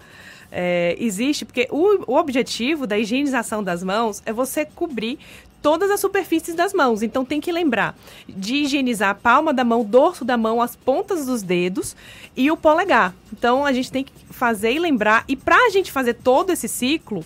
É, 0.53 0.95
existe, 0.99 1.45
porque 1.45 1.67
o, 1.73 2.13
o 2.13 2.17
objetivo 2.17 2.87
da 2.87 2.97
higienização 2.97 3.65
das 3.65 3.83
mãos 3.83 4.23
é 4.25 4.33
você 4.33 4.65
cobrir 4.65 5.19
todas 5.65 5.91
as 5.91 5.99
superfícies 5.99 6.55
das 6.55 6.75
mãos. 6.75 7.03
Então 7.03 7.25
tem 7.25 7.41
que 7.41 7.51
lembrar 7.51 7.97
de 8.29 8.57
higienizar 8.57 9.09
a 9.09 9.15
palma 9.15 9.51
da 9.51 9.65
mão, 9.65 9.81
o 9.81 9.85
dorso 9.85 10.23
da 10.23 10.37
mão, 10.37 10.61
as 10.61 10.77
pontas 10.77 11.25
dos 11.25 11.43
dedos 11.43 11.97
e 12.37 12.51
o 12.51 12.57
polegar. 12.57 13.15
Então 13.33 13.65
a 13.65 13.73
gente 13.73 13.91
tem 13.91 14.05
que 14.05 14.13
fazer 14.29 14.73
e 14.73 14.79
lembrar. 14.79 15.25
E 15.27 15.35
para 15.35 15.57
a 15.57 15.71
gente 15.71 15.91
fazer 15.91 16.13
todo 16.13 16.51
esse 16.51 16.69
ciclo, 16.69 17.25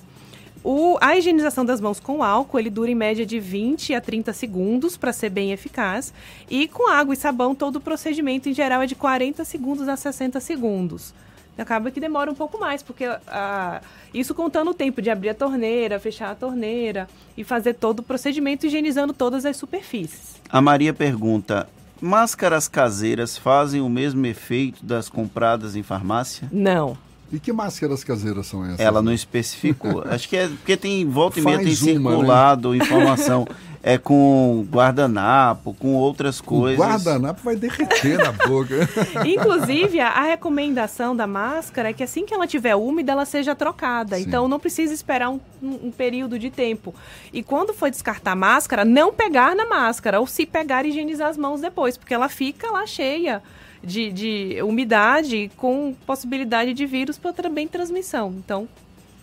o, 0.62 0.96
a 1.00 1.16
higienização 1.16 1.64
das 1.64 1.80
mãos 1.80 1.98
com 1.98 2.22
álcool, 2.22 2.60
ele 2.60 2.70
dura 2.70 2.88
em 2.88 2.94
média 2.94 3.26
de 3.26 3.40
20 3.40 3.92
a 3.92 4.00
30 4.00 4.32
segundos 4.32 4.96
para 4.96 5.12
ser 5.12 5.30
bem 5.30 5.50
eficaz. 5.50 6.14
E 6.48 6.68
com 6.68 6.88
água 6.88 7.14
e 7.14 7.16
sabão, 7.16 7.56
todo 7.56 7.76
o 7.76 7.80
procedimento 7.80 8.48
em 8.48 8.54
geral 8.54 8.82
é 8.82 8.86
de 8.86 8.94
40 8.94 9.44
segundos 9.44 9.88
a 9.88 9.96
60 9.96 10.38
segundos. 10.38 11.12
Acaba 11.58 11.90
que 11.90 12.00
demora 12.00 12.30
um 12.30 12.34
pouco 12.34 12.58
mais, 12.58 12.82
porque 12.82 13.04
ah, 13.26 13.80
isso 14.14 14.34
contando 14.34 14.70
o 14.70 14.74
tempo 14.74 15.02
de 15.02 15.10
abrir 15.10 15.30
a 15.30 15.34
torneira, 15.34 15.98
fechar 15.98 16.30
a 16.30 16.34
torneira 16.34 17.08
e 17.36 17.42
fazer 17.42 17.74
todo 17.74 18.00
o 18.00 18.02
procedimento 18.02 18.66
higienizando 18.66 19.12
todas 19.12 19.44
as 19.44 19.56
superfícies. 19.56 20.40
A 20.48 20.60
Maria 20.60 20.94
pergunta: 20.94 21.68
máscaras 22.00 22.68
caseiras 22.68 23.36
fazem 23.36 23.80
o 23.80 23.88
mesmo 23.88 24.24
efeito 24.26 24.84
das 24.84 25.08
compradas 25.08 25.74
em 25.76 25.82
farmácia? 25.82 26.48
Não. 26.52 26.96
E 27.30 27.38
que 27.38 27.52
máscaras 27.52 28.02
caseiras 28.02 28.46
são 28.46 28.64
essas? 28.64 28.80
Ela 28.80 29.02
não 29.02 29.12
especificou. 29.12 30.02
Acho 30.08 30.28
que 30.28 30.36
é 30.36 30.48
porque 30.48 30.76
tem 30.76 31.06
volta 31.06 31.38
e 31.38 31.42
meia 31.42 31.58
tem 31.58 31.74
circulado 31.74 32.70
né? 32.70 32.78
informação. 32.78 33.46
é 33.82 33.96
com 33.96 34.66
guardanapo, 34.70 35.74
com 35.74 35.94
outras 35.94 36.40
coisas. 36.40 36.78
O 36.78 36.82
guardanapo 36.82 37.40
vai 37.42 37.56
derreter 37.56 38.18
na 38.18 38.32
boca. 38.32 38.88
Inclusive, 39.24 40.00
a 40.00 40.22
recomendação 40.22 41.14
da 41.14 41.26
máscara 41.26 41.90
é 41.90 41.92
que 41.92 42.02
assim 42.02 42.24
que 42.24 42.34
ela 42.34 42.44
estiver 42.44 42.74
úmida, 42.74 43.12
ela 43.12 43.24
seja 43.24 43.54
trocada. 43.54 44.16
Sim. 44.16 44.22
Então, 44.22 44.48
não 44.48 44.58
precisa 44.58 44.92
esperar 44.92 45.30
um, 45.30 45.40
um, 45.62 45.90
período 45.90 46.38
de 46.38 46.50
tempo. 46.50 46.94
E 47.32 47.42
quando 47.42 47.72
for 47.72 47.90
descartar 47.90 48.32
a 48.32 48.36
máscara, 48.36 48.84
não 48.84 49.12
pegar 49.12 49.54
na 49.54 49.66
máscara. 49.66 50.20
Ou 50.20 50.26
se 50.26 50.44
pegar, 50.44 50.84
higienizar 50.84 51.28
as 51.28 51.36
mãos 51.36 51.60
depois, 51.60 51.96
porque 51.96 52.14
ela 52.14 52.28
fica 52.28 52.70
lá 52.70 52.86
cheia 52.86 53.42
de, 53.82 54.10
de 54.10 54.62
umidade 54.62 55.50
com 55.56 55.94
possibilidade 56.06 56.74
de 56.74 56.86
vírus 56.86 57.16
para 57.16 57.32
também 57.32 57.68
transmissão. 57.68 58.34
Então, 58.36 58.68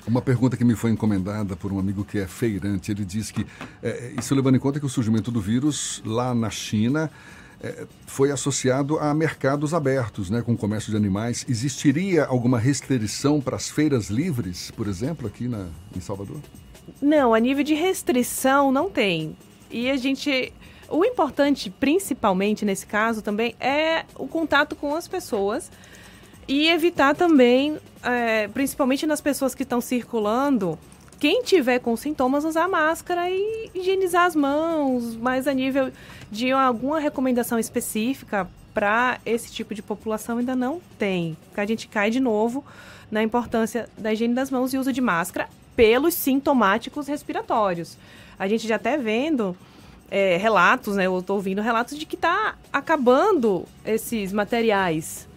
uma 0.08 0.22
pergunta 0.22 0.56
que 0.56 0.64
me 0.64 0.76
foi 0.76 0.92
encomendada 0.92 1.56
por 1.56 1.72
um 1.72 1.80
amigo 1.80 2.04
que 2.04 2.20
é 2.20 2.28
feirante. 2.28 2.92
Ele 2.92 3.06
diz 3.06 3.32
que, 3.32 3.46
é, 3.82 4.14
isso 4.18 4.34
levando 4.36 4.56
em 4.56 4.60
conta 4.60 4.80
que 4.80 4.86
o 4.86 4.90
surgimento 4.90 5.32
do 5.32 5.42
vírus 5.42 6.02
lá 6.06 6.34
na 6.34 6.50
China 6.50 7.12
é, 7.62 7.88
foi 8.06 8.32
associado 8.32 9.00
a 9.00 9.14
mercados 9.14 9.74
abertos, 9.74 10.30
né, 10.30 10.42
com 10.42 10.56
comércio 10.56 10.92
de 10.92 10.98
animais. 10.98 11.46
Existiria 11.50 12.26
alguma 12.26 12.60
restrição 12.60 13.42
para 13.42 13.56
as 13.56 13.70
feiras 13.70 14.10
livres, 14.10 14.72
por 14.72 14.88
exemplo, 14.88 15.28
aqui 15.28 15.48
na, 15.48 15.68
em 15.96 16.00
Salvador? 16.00 16.38
Não, 17.02 17.34
a 17.34 17.40
nível 17.40 17.64
de 17.64 17.74
restrição 17.74 18.72
não 18.72 18.90
tem. 18.90 19.36
E 19.72 19.90
a 19.90 19.98
gente. 19.98 20.54
O 20.88 21.04
importante, 21.04 21.72
principalmente 21.72 22.64
nesse 22.64 22.86
caso 22.86 23.24
também, 23.24 23.56
é 23.60 24.06
o 24.16 24.28
contato 24.28 24.76
com 24.76 24.94
as 24.94 25.08
pessoas 25.08 25.72
e 26.48 26.68
evitar 26.68 27.16
também, 27.16 27.80
é, 28.06 28.48
principalmente 28.48 29.06
nas 29.06 29.20
pessoas 29.20 29.56
que 29.56 29.64
estão 29.64 29.82
circulando, 29.82 30.78
quem 31.20 31.42
tiver 31.44 31.80
com 31.80 31.96
sintomas 31.96 32.44
usar 32.44 32.68
máscara 32.68 33.30
e 33.30 33.72
higienizar 33.74 34.26
as 34.26 34.36
mãos, 34.36 35.16
mas 35.16 35.48
a 35.48 35.54
nível 35.54 35.92
de 36.32 36.52
alguma 36.52 37.00
recomendação 37.00 37.58
específica 37.58 38.48
para 38.74 39.20
esse 39.26 39.52
tipo 39.52 39.74
de 39.74 39.82
população 39.82 40.38
ainda 40.38 40.56
não 40.56 40.82
tem. 41.00 41.36
A 41.56 41.66
gente 41.66 41.88
cai 41.88 42.10
de 42.10 42.20
novo 42.20 42.64
na 43.10 43.24
importância 43.24 43.90
da 43.98 44.12
higiene 44.12 44.34
das 44.34 44.52
mãos 44.52 44.74
e 44.74 44.78
uso 44.78 44.92
de 44.92 45.02
máscara 45.02 45.50
pelos 45.76 46.14
sintomáticos 46.14 47.08
respiratórios. 47.08 47.98
A 48.38 48.48
gente 48.48 48.68
já 48.68 48.76
até 48.76 48.98
vendo 48.98 49.56
é, 50.12 50.38
relatos, 50.38 50.96
né? 50.96 51.06
Eu 51.06 51.20
estou 51.20 51.38
ouvindo 51.38 51.62
relatos 51.62 51.98
de 51.98 52.06
que 52.06 52.16
está 52.16 52.56
acabando 52.72 53.66
esses 53.86 54.34
materiais 54.34 55.28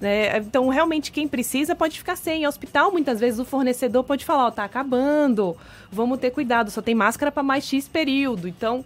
né? 0.00 0.38
Então, 0.38 0.68
realmente, 0.68 1.10
quem 1.10 1.26
precisa 1.26 1.74
pode 1.74 1.98
ficar 1.98 2.16
sem. 2.16 2.42
Em 2.42 2.46
hospital, 2.46 2.92
muitas 2.92 3.18
vezes, 3.18 3.40
o 3.40 3.44
fornecedor 3.44 4.04
pode 4.04 4.24
falar, 4.24 4.44
ó, 4.44 4.48
oh, 4.48 4.52
tá 4.52 4.64
acabando, 4.64 5.56
vamos 5.90 6.18
ter 6.18 6.30
cuidado, 6.30 6.70
só 6.70 6.80
tem 6.80 6.94
máscara 6.94 7.32
para 7.32 7.42
mais 7.42 7.64
X 7.64 7.88
período. 7.88 8.46
Então, 8.46 8.84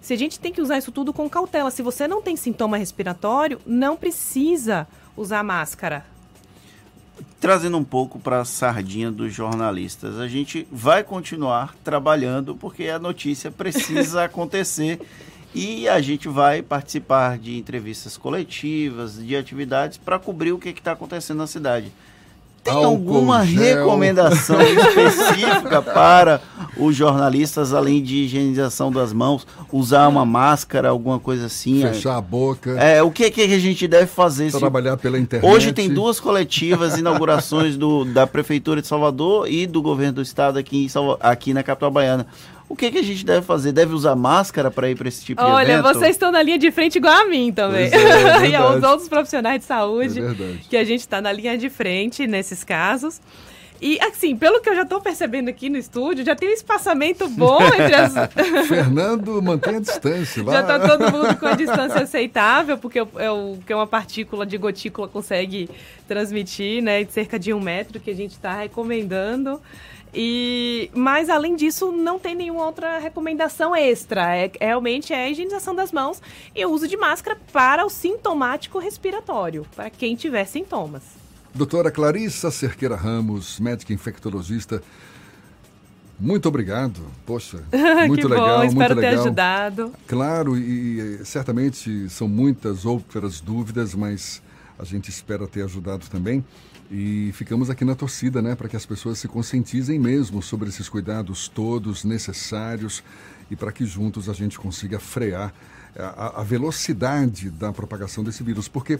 se 0.00 0.12
a 0.12 0.16
gente 0.16 0.38
tem 0.38 0.52
que 0.52 0.60
usar 0.60 0.78
isso 0.78 0.90
tudo 0.90 1.12
com 1.12 1.30
cautela. 1.30 1.70
Se 1.70 1.80
você 1.80 2.08
não 2.08 2.20
tem 2.20 2.36
sintoma 2.36 2.76
respiratório, 2.76 3.60
não 3.64 3.96
precisa 3.96 4.86
usar 5.16 5.44
máscara. 5.44 6.04
Trazendo 7.40 7.76
um 7.76 7.84
pouco 7.84 8.18
para 8.18 8.40
a 8.40 8.44
sardinha 8.44 9.10
dos 9.10 9.32
jornalistas, 9.32 10.18
a 10.18 10.26
gente 10.26 10.66
vai 10.70 11.04
continuar 11.04 11.74
trabalhando 11.84 12.54
porque 12.54 12.88
a 12.88 12.98
notícia 12.98 13.50
precisa 13.50 14.22
acontecer 14.24 15.00
e 15.54 15.88
a 15.88 16.00
gente 16.00 16.28
vai 16.28 16.62
participar 16.62 17.38
de 17.38 17.58
entrevistas 17.58 18.16
coletivas, 18.16 19.16
de 19.16 19.36
atividades 19.36 19.98
para 19.98 20.18
cobrir 20.18 20.52
o 20.52 20.58
que 20.58 20.70
está 20.70 20.92
acontecendo 20.92 21.38
na 21.38 21.46
cidade. 21.46 21.92
Tem 22.62 22.72
Álcool 22.72 22.86
alguma 22.86 23.44
gel. 23.44 23.78
recomendação 23.78 24.56
específica 24.62 25.82
para 25.82 26.40
os 26.76 26.94
jornalistas, 26.94 27.74
além 27.74 28.00
de 28.00 28.18
higienização 28.18 28.92
das 28.92 29.12
mãos, 29.12 29.44
usar 29.72 30.06
uma 30.06 30.24
máscara, 30.24 30.90
alguma 30.90 31.18
coisa 31.18 31.46
assim? 31.46 31.82
Fechar 31.82 32.16
a 32.16 32.20
boca. 32.20 32.70
É, 32.80 33.02
o 33.02 33.10
que, 33.10 33.28
que 33.32 33.42
a 33.42 33.58
gente 33.58 33.88
deve 33.88 34.06
fazer? 34.06 34.52
Trabalhar 34.52 34.92
se... 34.92 34.98
pela 34.98 35.18
internet. 35.18 35.50
Hoje 35.50 35.72
tem 35.72 35.92
duas 35.92 36.20
coletivas, 36.20 36.96
inaugurações 36.96 37.76
do, 37.76 38.04
da 38.04 38.28
Prefeitura 38.28 38.80
de 38.80 38.86
Salvador 38.86 39.50
e 39.50 39.66
do 39.66 39.82
Governo 39.82 40.14
do 40.14 40.22
Estado 40.22 40.56
aqui, 40.56 40.84
em 40.84 40.88
Salva... 40.88 41.18
aqui 41.20 41.52
na 41.52 41.64
capital 41.64 41.90
baiana. 41.90 42.28
O 42.72 42.74
que, 42.74 42.90
que 42.90 42.96
a 42.96 43.02
gente 43.02 43.22
deve 43.22 43.44
fazer? 43.44 43.70
Deve 43.70 43.92
usar 43.92 44.16
máscara 44.16 44.70
para 44.70 44.88
ir 44.88 44.96
para 44.96 45.06
esse 45.06 45.22
tipo 45.22 45.42
Olha, 45.42 45.66
de 45.66 45.72
evento? 45.72 45.84
Olha, 45.84 45.94
vocês 45.94 46.12
estão 46.12 46.32
na 46.32 46.42
linha 46.42 46.56
de 46.56 46.70
frente 46.70 46.96
igual 46.96 47.12
a 47.12 47.26
mim 47.26 47.52
também. 47.52 47.90
É, 47.92 48.46
é 48.46 48.48
e 48.48 48.54
aos 48.54 48.82
outros 48.82 49.10
profissionais 49.10 49.60
de 49.60 49.66
saúde, 49.66 50.22
é 50.22 50.56
que 50.70 50.78
a 50.78 50.82
gente 50.82 51.00
está 51.00 51.20
na 51.20 51.30
linha 51.30 51.58
de 51.58 51.68
frente 51.68 52.26
nesses 52.26 52.64
casos. 52.64 53.20
E, 53.78 54.00
assim, 54.00 54.34
pelo 54.34 54.62
que 54.62 54.70
eu 54.70 54.74
já 54.74 54.84
estou 54.84 55.02
percebendo 55.02 55.50
aqui 55.50 55.68
no 55.68 55.76
estúdio, 55.76 56.24
já 56.24 56.34
tem 56.34 56.48
um 56.48 56.52
espaçamento 56.52 57.28
bom 57.28 57.58
entre 57.78 57.94
as... 57.94 58.14
Fernando, 58.66 59.42
mantém 59.42 59.76
a 59.76 59.80
distância. 59.80 60.42
Já 60.42 60.60
está 60.62 60.80
todo 60.80 61.12
mundo 61.12 61.36
com 61.36 61.46
a 61.46 61.54
distância 61.54 62.00
aceitável, 62.00 62.78
porque 62.78 63.00
é 63.00 63.30
o 63.30 63.58
que 63.66 63.74
uma 63.74 63.86
partícula 63.86 64.46
de 64.46 64.56
gotícula 64.56 65.08
consegue 65.08 65.68
transmitir, 66.08 66.82
né? 66.82 67.04
De 67.04 67.12
cerca 67.12 67.38
de 67.38 67.52
um 67.52 67.60
metro, 67.60 68.00
que 68.00 68.10
a 68.10 68.14
gente 68.14 68.32
está 68.32 68.54
recomendando. 68.54 69.60
E, 70.14 70.90
mas 70.94 71.30
além 71.30 71.56
disso, 71.56 71.90
não 71.90 72.18
tem 72.18 72.34
nenhuma 72.34 72.66
outra 72.66 72.98
recomendação 72.98 73.74
extra. 73.74 74.36
É, 74.36 74.50
realmente 74.60 75.12
é 75.12 75.24
a 75.24 75.30
higienização 75.30 75.74
das 75.74 75.90
mãos 75.90 76.20
e 76.54 76.64
o 76.64 76.70
uso 76.70 76.86
de 76.86 76.96
máscara 76.96 77.38
para 77.52 77.84
o 77.84 77.90
sintomático 77.90 78.78
respiratório, 78.78 79.66
para 79.74 79.88
quem 79.88 80.14
tiver 80.14 80.44
sintomas. 80.44 81.02
Doutora 81.54 81.90
Clarissa 81.90 82.50
Cerqueira 82.50 82.96
Ramos, 82.96 83.60
médica 83.60 83.92
infectologista, 83.92 84.82
muito 86.22 86.48
obrigado. 86.48 87.00
Poxa, 87.26 87.62
muito 88.06 88.28
legal, 88.28 88.58
bom, 88.60 88.64
espero 88.64 88.94
muito 88.94 89.00
ter 89.00 89.18
ajudado. 89.18 89.92
Claro, 90.06 90.56
e 90.56 91.20
certamente 91.24 92.08
são 92.08 92.28
muitas 92.28 92.84
outras 92.86 93.40
dúvidas, 93.40 93.94
mas 93.94 94.40
a 94.78 94.84
gente 94.84 95.08
espera 95.08 95.46
ter 95.46 95.62
ajudado 95.62 96.06
também. 96.08 96.44
E 96.92 97.32
ficamos 97.32 97.70
aqui 97.70 97.86
na 97.86 97.94
torcida, 97.94 98.42
né, 98.42 98.54
para 98.54 98.68
que 98.68 98.76
as 98.76 98.84
pessoas 98.84 99.18
se 99.18 99.26
conscientizem 99.26 99.98
mesmo 99.98 100.42
sobre 100.42 100.68
esses 100.68 100.90
cuidados 100.90 101.48
todos 101.48 102.04
necessários 102.04 103.02
e 103.50 103.56
para 103.56 103.72
que 103.72 103.86
juntos 103.86 104.28
a 104.28 104.34
gente 104.34 104.58
consiga 104.58 105.00
frear 105.00 105.54
a, 105.96 106.40
a, 106.40 106.44
velocidade 106.44 107.48
da 107.48 107.72
propagação 107.72 108.22
desse 108.22 108.42
vírus, 108.42 108.68
porque 108.68 108.98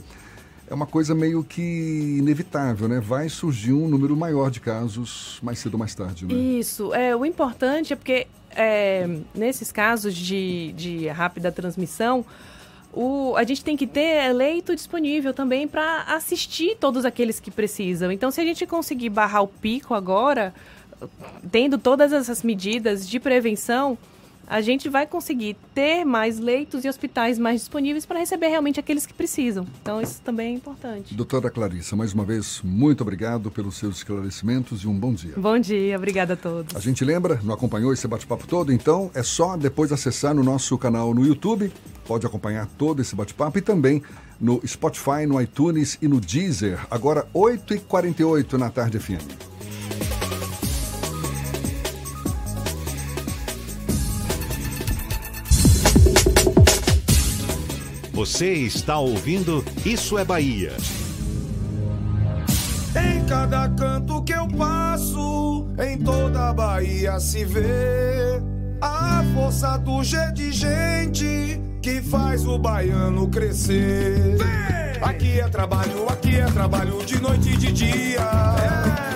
é 0.67 0.73
uma 0.73 0.87
coisa 0.87 1.15
meio 1.15 1.45
que 1.45 2.17
inevitável, 2.19 2.89
né? 2.89 2.99
Vai 2.99 3.29
surgir 3.29 3.75
um 3.75 3.87
número 3.87 4.17
maior 4.17 4.51
de 4.51 4.61
casos 4.61 5.39
mais 5.43 5.59
cedo 5.59 5.75
ou 5.75 5.79
mais 5.79 5.95
tarde, 5.95 6.25
né? 6.25 6.33
Isso. 6.33 6.95
É, 6.95 7.15
o 7.15 7.27
importante 7.27 7.93
é 7.93 7.97
porque 7.97 8.27
é, 8.51 9.21
nesses 9.35 9.71
casos 9.71 10.15
de, 10.15 10.73
de 10.73 11.09
rápida 11.09 11.53
transmissão, 11.53 12.25
o, 12.93 13.35
a 13.37 13.45
gente 13.45 13.65
tem 13.65 13.77
que 13.77 13.87
ter 13.87 14.33
leito 14.33 14.75
disponível 14.75 15.33
também 15.33 15.67
para 15.67 16.03
assistir 16.03 16.77
todos 16.79 17.05
aqueles 17.05 17.41
que 17.41 17.51
precisam. 17.51 18.13
Então, 18.13 18.31
se 18.31 18.41
a 18.41 18.45
gente 18.45 18.67
conseguir 18.67 19.09
barrar 19.09 19.43
o 19.43 19.49
pico 19.49 19.95
agora, 19.95 20.55
tendo 21.51 21.79
todas 21.79 22.13
essas 22.13 22.43
medidas 22.43 23.09
de 23.09 23.19
prevenção, 23.19 23.97
a 24.53 24.61
gente 24.61 24.87
vai 24.91 25.07
conseguir 25.07 25.57
ter 25.75 26.05
mais 26.05 26.39
leitos 26.39 26.85
e 26.85 26.89
hospitais 26.89 27.39
mais 27.39 27.63
disponíveis 27.63 28.05
para 28.05 28.19
receber 28.19 28.49
realmente 28.49 28.79
aqueles 28.79 29.07
que 29.07 29.15
precisam. 29.15 29.67
Então, 29.81 29.99
isso 29.99 30.21
também 30.21 30.49
é 30.49 30.55
importante. 30.55 31.15
Doutora 31.15 31.49
Clarissa, 31.49 31.97
mais 31.97 32.13
uma 32.13 32.23
vez, 32.23 32.61
muito 32.63 33.01
obrigado 33.01 33.51
pelos 33.51 33.77
seus 33.79 33.97
esclarecimentos 33.97 34.83
e 34.83 34.87
um 34.87 34.93
bom 34.93 35.15
dia. 35.15 35.33
Bom 35.39 35.59
dia, 35.59 35.97
obrigada 35.97 36.35
a 36.35 36.37
todos. 36.37 36.77
A 36.77 36.81
gente 36.81 37.03
lembra, 37.03 37.41
não 37.43 37.55
acompanhou 37.55 37.95
esse 37.95 38.07
bate-papo 38.07 38.47
todo, 38.47 38.71
então 38.71 39.11
é 39.15 39.23
só 39.23 39.57
depois 39.57 39.91
acessar 39.91 40.35
no 40.35 40.45
nosso 40.45 40.77
canal 40.77 41.15
no 41.15 41.25
YouTube, 41.25 41.73
pode 42.07 42.27
acompanhar 42.27 42.67
todo 42.77 43.01
esse 43.01 43.17
bate-papo 43.17 43.57
e 43.57 43.63
também 43.63 44.03
no 44.39 44.61
Spotify, 44.67 45.25
no 45.27 45.41
iTunes 45.41 45.97
e 46.03 46.07
no 46.07 46.21
Deezer, 46.21 46.79
agora 46.91 47.27
8h48 47.35 48.53
na 48.59 48.69
tarde 48.69 48.99
FM. 48.99 50.42
Você 58.23 58.53
está 58.53 59.01
ouvindo 59.01 59.65
Isso 59.85 60.17
é 60.17 60.25
Bahia. 60.25 60.77
Em 62.95 63.25
cada 63.27 63.69
canto 63.71 64.23
que 64.23 64.33
eu 64.33 64.47
passo, 64.47 65.67
em 65.77 65.99
toda 65.99 66.51
a 66.51 66.55
Bahia 66.55 67.19
se 67.19 67.45
vê 67.45 68.41
a 68.81 69.25
força 69.35 69.77
do 69.77 70.05
G 70.05 70.17
de 70.31 70.53
gente 70.53 71.61
que 71.83 72.01
faz 72.01 72.47
o 72.47 72.57
baiano 72.57 73.27
crescer. 73.27 74.37
Aqui 75.03 75.41
é 75.41 75.49
trabalho, 75.49 76.09
aqui 76.09 76.37
é 76.37 76.47
trabalho 76.47 77.05
de 77.05 77.21
noite 77.21 77.49
e 77.49 77.57
de 77.57 77.73
dia. 77.73 78.21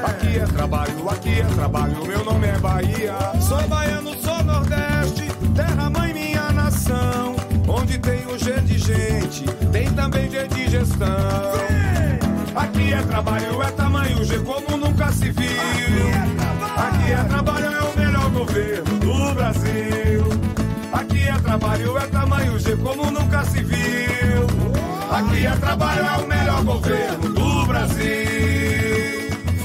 Aqui 0.04 0.36
é 0.36 0.46
trabalho, 0.52 1.08
aqui 1.08 1.40
é 1.42 1.44
trabalho, 1.44 2.04
meu 2.04 2.24
nome 2.24 2.48
é 2.48 2.58
Bahia. 2.58 3.14
Sou 3.40 3.62
baiano, 3.68 4.20
sou 4.20 4.35
G 8.46 8.60
de 8.60 8.78
gente, 8.78 9.44
tem 9.72 9.90
também 9.90 10.30
G 10.30 10.46
de 10.46 10.70
gestão. 10.70 11.08
Aqui 12.54 12.92
é 12.92 13.02
trabalho, 13.02 13.60
é 13.60 13.70
tamanho 13.72 14.24
G 14.24 14.38
como 14.38 14.76
nunca 14.76 15.10
se 15.10 15.32
viu. 15.32 15.50
Aqui 16.76 17.10
é 17.10 17.24
trabalho, 17.24 17.66
é 17.66 17.82
o 17.82 17.98
melhor 17.98 18.30
governo 18.30 18.98
do 19.00 19.34
Brasil. 19.34 20.24
Aqui 20.92 21.28
é 21.28 21.34
trabalho, 21.40 21.98
é 21.98 22.06
tamanho 22.06 22.56
G 22.60 22.76
como 22.76 23.10
nunca 23.10 23.44
se 23.46 23.64
viu. 23.64 24.46
Aqui 25.10 25.44
é 25.44 25.56
trabalho, 25.56 26.06
é 26.06 26.18
o 26.18 26.28
melhor 26.28 26.62
governo 26.62 27.28
do 27.28 27.66
Brasil. 27.66 28.85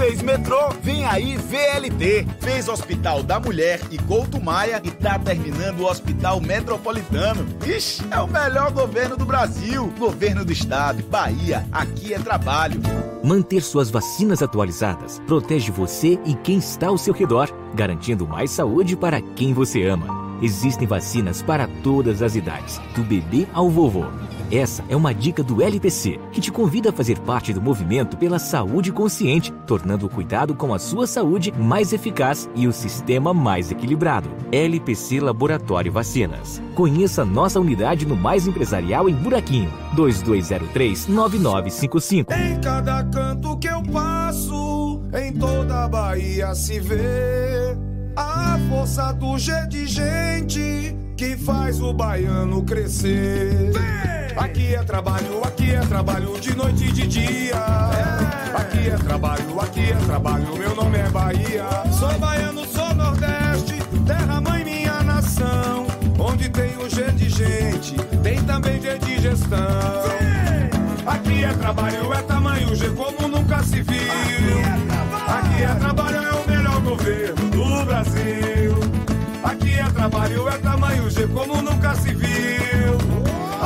Fez 0.01 0.23
metrô, 0.23 0.69
vem 0.81 1.05
aí 1.05 1.37
VLT. 1.37 2.25
Fez 2.39 2.67
Hospital 2.67 3.21
da 3.21 3.39
Mulher 3.39 3.79
e 3.91 3.99
Couto 3.99 4.41
Maia 4.41 4.81
e 4.83 4.89
tá 4.89 5.19
terminando 5.19 5.81
o 5.81 5.85
Hospital 5.85 6.41
Metropolitano. 6.41 7.45
Ixi, 7.63 8.05
é 8.09 8.19
o 8.19 8.27
melhor 8.27 8.71
governo 8.71 9.15
do 9.15 9.25
Brasil. 9.25 9.93
Governo 9.99 10.43
do 10.43 10.51
Estado, 10.51 11.03
Bahia, 11.03 11.67
aqui 11.71 12.15
é 12.15 12.17
trabalho. 12.17 12.81
Manter 13.23 13.61
suas 13.61 13.91
vacinas 13.91 14.41
atualizadas 14.41 15.21
protege 15.27 15.69
você 15.69 16.19
e 16.25 16.33
quem 16.33 16.57
está 16.57 16.87
ao 16.87 16.97
seu 16.97 17.13
redor, 17.13 17.47
garantindo 17.75 18.27
mais 18.27 18.49
saúde 18.49 18.97
para 18.97 19.21
quem 19.21 19.53
você 19.53 19.83
ama. 19.83 20.07
Existem 20.41 20.87
vacinas 20.87 21.43
para 21.43 21.67
todas 21.83 22.23
as 22.23 22.35
idades, 22.35 22.81
do 22.95 23.03
bebê 23.03 23.47
ao 23.53 23.69
vovô. 23.69 24.05
Essa 24.51 24.83
é 24.89 24.95
uma 24.97 25.13
dica 25.13 25.41
do 25.41 25.61
LPC, 25.61 26.19
que 26.33 26.41
te 26.41 26.51
convida 26.51 26.89
a 26.89 26.93
fazer 26.93 27.17
parte 27.19 27.53
do 27.53 27.61
movimento 27.61 28.17
pela 28.17 28.37
saúde 28.37 28.91
consciente, 28.91 29.53
tornando 29.65 30.05
o 30.05 30.09
cuidado 30.09 30.53
com 30.53 30.73
a 30.73 30.79
sua 30.79 31.07
saúde 31.07 31.53
mais 31.53 31.93
eficaz 31.93 32.49
e 32.53 32.67
o 32.67 32.73
sistema 32.73 33.33
mais 33.33 33.71
equilibrado. 33.71 34.29
LPC 34.51 35.21
Laboratório 35.21 35.89
Vacinas. 35.89 36.61
Conheça 36.75 37.23
nossa 37.23 37.61
unidade 37.61 38.05
no 38.05 38.17
Mais 38.17 38.45
Empresarial 38.45 39.07
em 39.07 39.15
Buraquinho, 39.15 39.71
2203-9955. 39.95 42.25
Em 42.35 42.59
cada 42.59 43.05
canto 43.05 43.57
que 43.57 43.69
eu 43.69 43.81
passo, 43.83 45.01
em 45.13 45.31
toda 45.31 45.85
a 45.85 45.87
Bahia 45.87 46.53
se 46.55 46.77
vê 46.77 47.77
a 48.17 48.59
força 48.69 49.13
do 49.13 49.37
G 49.37 49.65
de 49.67 49.87
gente 49.87 50.93
que 51.15 51.37
faz 51.37 51.81
o 51.81 51.93
baiano 51.93 52.61
crescer. 52.63 53.71
Aqui 54.37 54.75
é 54.75 54.83
trabalho, 54.83 55.43
aqui 55.43 55.71
é 55.71 55.79
trabalho 55.81 56.39
de 56.39 56.55
noite 56.55 56.85
e 56.85 56.91
de 56.91 57.07
dia. 57.07 57.55
Aqui 58.55 58.89
é 58.89 58.97
trabalho, 58.97 59.59
aqui 59.59 59.91
é 59.91 59.95
trabalho, 60.05 60.57
meu 60.57 60.75
nome 60.75 60.97
é 60.97 61.09
Bahia. 61.09 61.65
Sou 61.97 62.17
baiano, 62.17 62.65
sou 62.65 62.93
Nordeste, 62.95 63.75
terra 64.05 64.41
mãe 64.41 64.63
minha 64.63 65.03
nação. 65.03 65.85
Onde 66.17 66.49
tem 66.49 66.77
o 66.77 66.89
G 66.89 67.11
de 67.11 67.29
gente, 67.29 67.95
tem 68.23 68.41
também 68.43 68.81
G 68.81 68.97
de 68.99 69.21
gestão. 69.21 69.57
Aqui 71.05 71.43
é 71.43 71.53
trabalho, 71.53 72.13
é 72.13 72.21
tamanho 72.21 72.75
G 72.75 72.89
como 72.89 73.27
nunca 73.27 73.61
se 73.63 73.81
viu. 73.81 73.97
Aqui 75.27 75.63
é 75.63 75.75
trabalho, 75.79 76.17
é 76.17 76.31
o 76.31 76.47
melhor 76.49 76.81
governo 76.81 77.49
do 77.49 77.85
Brasil. 77.85 78.75
Aqui 79.43 79.79
é 79.79 79.89
trabalho, 79.89 80.47
é 80.47 80.57
tamanho 80.57 81.09
G 81.09 81.27
como 81.27 81.61
nunca 81.61 81.95
se 81.95 82.13
viu. 82.13 82.20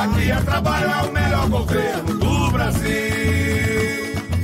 Aqui 0.06 0.30
é 0.30 0.40
trabalho, 0.42 0.86
é 0.86 1.02
o 1.02 1.12
melhor 1.12 1.50
governo 1.50 2.14
do 2.20 2.52
Brasil. 2.52 2.86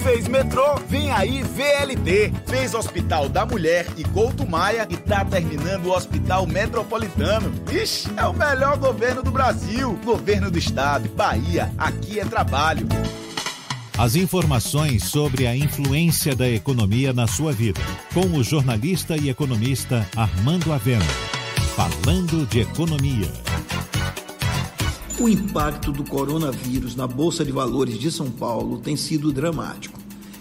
Fez 0.04 0.28
metrô, 0.28 0.76
vem 0.90 1.12
aí 1.12 1.44
VLT. 1.44 2.34
Fez 2.48 2.74
Hospital 2.74 3.30
da 3.30 3.46
Mulher 3.46 3.86
e 3.96 4.04
Couto 4.04 4.50
Maia 4.50 4.88
e 4.90 4.98
tá 4.98 5.24
terminando 5.24 5.86
o 5.86 5.96
Hospital 5.96 6.48
Metropolitano. 6.48 7.54
Ixi, 7.72 8.10
é 8.18 8.26
o 8.26 8.34
melhor 8.34 8.76
governo 8.80 9.22
do 9.22 9.30
Brasil. 9.30 9.96
Governo 10.04 10.50
do 10.50 10.58
Estado, 10.58 11.08
Bahia, 11.10 11.72
aqui 11.78 12.20
é 12.20 12.26
trabalho. 12.26 12.88
As 14.00 14.16
informações 14.16 15.04
sobre 15.04 15.46
a 15.46 15.56
influência 15.56 16.36
da 16.36 16.50
economia 16.50 17.14
na 17.14 17.28
sua 17.28 17.52
vida, 17.52 17.80
com 18.16 18.26
o 18.36 18.44
jornalista 18.44 19.16
e 19.16 19.30
economista 19.30 20.10
Armando 20.16 20.74
Avena. 20.74 21.06
Falando 21.76 22.48
de 22.48 22.62
economia. 22.62 23.51
O 25.22 25.30
impacto 25.30 25.91
do 25.91 26.03
coronavírus 26.03 26.95
na 26.95 27.06
Bolsa 27.06 27.45
de 27.45 27.52
Valores 27.52 27.99
de 27.99 28.11
São 28.11 28.31
Paulo 28.31 28.80
tem 28.80 28.95
sido 28.95 29.31
dramático 29.31 29.99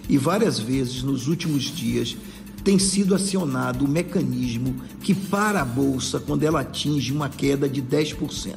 e 0.09 0.16
várias 0.16 0.59
vezes 0.59 1.02
nos 1.02 1.28
últimos 1.28 1.65
dias 1.65 2.16
tem 2.65 2.78
sido 2.78 3.15
acionado 3.15 3.85
o 3.85 3.89
mecanismo 3.89 4.74
que 5.02 5.15
para 5.15 5.61
a 5.61 5.66
bolsa 5.66 6.19
quando 6.19 6.44
ela 6.44 6.62
atinge 6.62 7.12
uma 7.12 7.28
queda 7.28 7.69
de 7.69 7.82
10%. 7.82 8.57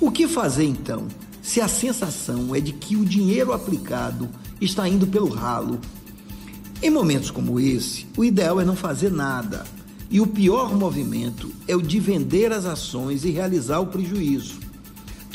O 0.00 0.08
que 0.12 0.28
fazer 0.28 0.66
então? 0.66 1.08
Se 1.42 1.60
a 1.60 1.66
sensação 1.66 2.54
é 2.54 2.60
de 2.60 2.72
que 2.72 2.94
o 2.94 3.04
dinheiro 3.04 3.52
aplicado 3.52 4.30
está 4.60 4.88
indo 4.88 5.04
pelo 5.04 5.26
ralo. 5.26 5.80
Em 6.80 6.90
momentos 6.90 7.32
como 7.32 7.58
esse, 7.58 8.06
o 8.16 8.24
ideal 8.24 8.60
é 8.60 8.64
não 8.64 8.76
fazer 8.76 9.10
nada. 9.10 9.64
E 10.08 10.20
o 10.20 10.28
pior 10.28 10.72
movimento 10.72 11.50
é 11.66 11.74
o 11.74 11.82
de 11.82 11.98
vender 11.98 12.52
as 12.52 12.66
ações 12.66 13.24
e 13.24 13.30
realizar 13.30 13.80
o 13.80 13.88
prejuízo. 13.88 14.62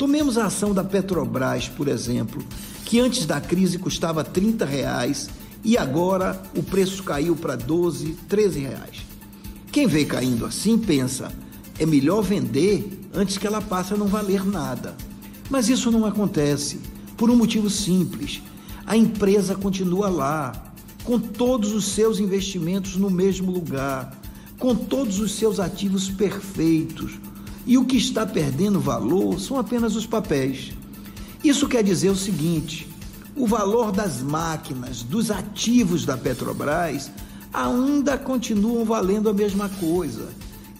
Tomemos 0.00 0.38
a 0.38 0.46
ação 0.46 0.72
da 0.72 0.82
Petrobras, 0.82 1.68
por 1.68 1.86
exemplo, 1.86 2.42
que 2.86 2.98
antes 2.98 3.26
da 3.26 3.38
crise 3.38 3.76
custava 3.76 4.24
30 4.24 4.64
reais 4.64 5.28
e 5.62 5.76
agora 5.76 6.42
o 6.56 6.62
preço 6.62 7.02
caiu 7.02 7.36
para 7.36 7.54
12, 7.54 8.16
13 8.26 8.60
reais. 8.60 9.06
Quem 9.70 9.86
vê 9.86 10.06
caindo 10.06 10.46
assim 10.46 10.78
pensa, 10.78 11.30
é 11.78 11.84
melhor 11.84 12.22
vender 12.22 12.98
antes 13.12 13.36
que 13.36 13.46
ela 13.46 13.60
passe 13.60 13.92
a 13.92 13.96
não 13.98 14.06
valer 14.06 14.42
nada. 14.42 14.96
Mas 15.50 15.68
isso 15.68 15.90
não 15.90 16.06
acontece 16.06 16.80
por 17.14 17.28
um 17.28 17.36
motivo 17.36 17.68
simples. 17.68 18.40
A 18.86 18.96
empresa 18.96 19.54
continua 19.54 20.08
lá, 20.08 20.72
com 21.04 21.20
todos 21.20 21.74
os 21.74 21.84
seus 21.84 22.18
investimentos 22.18 22.96
no 22.96 23.10
mesmo 23.10 23.52
lugar, 23.52 24.18
com 24.58 24.74
todos 24.74 25.20
os 25.20 25.32
seus 25.32 25.60
ativos 25.60 26.08
perfeitos, 26.08 27.18
e 27.70 27.78
o 27.78 27.84
que 27.84 27.96
está 27.96 28.26
perdendo 28.26 28.80
valor 28.80 29.38
são 29.38 29.56
apenas 29.56 29.94
os 29.94 30.04
papéis. 30.04 30.72
Isso 31.42 31.68
quer 31.68 31.84
dizer 31.84 32.10
o 32.10 32.16
seguinte: 32.16 32.88
o 33.36 33.46
valor 33.46 33.92
das 33.92 34.20
máquinas, 34.20 35.04
dos 35.04 35.30
ativos 35.30 36.04
da 36.04 36.16
Petrobras 36.16 37.12
ainda 37.54 38.18
continuam 38.18 38.84
valendo 38.84 39.28
a 39.28 39.32
mesma 39.32 39.68
coisa. 39.68 40.30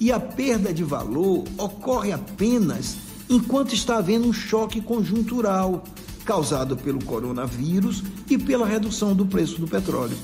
E 0.01 0.11
a 0.11 0.19
perda 0.19 0.75
de 0.75 0.83
valor 0.83 1.45
ocorre 1.57 2.11
apenas 2.11 2.97
enquanto 3.29 3.73
está 3.73 3.99
havendo 3.99 4.27
um 4.27 4.33
choque 4.33 4.81
conjuntural 4.81 5.85
causado 6.25 6.77
pelo 6.77 7.05
coronavírus 7.05 8.03
e 8.29 8.37
pela 8.37 8.67
redução 8.67 9.15
do 9.15 9.25
preço 9.25 9.61
do 9.61 9.69
petróleo. 9.69 10.17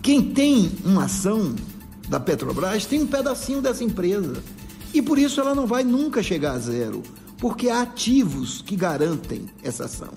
Quem 0.00 0.22
tem 0.32 0.72
uma 0.86 1.04
ação 1.04 1.54
da 2.08 2.18
Petrobras 2.18 2.86
tem 2.86 3.02
um 3.02 3.06
pedacinho 3.06 3.60
dessa 3.60 3.84
empresa. 3.84 4.42
E 4.92 5.00
por 5.00 5.18
isso 5.18 5.40
ela 5.40 5.54
não 5.54 5.66
vai 5.66 5.84
nunca 5.84 6.22
chegar 6.22 6.52
a 6.52 6.58
zero, 6.58 7.02
porque 7.38 7.68
há 7.68 7.82
ativos 7.82 8.62
que 8.62 8.76
garantem 8.76 9.46
essa 9.62 9.84
ação. 9.84 10.10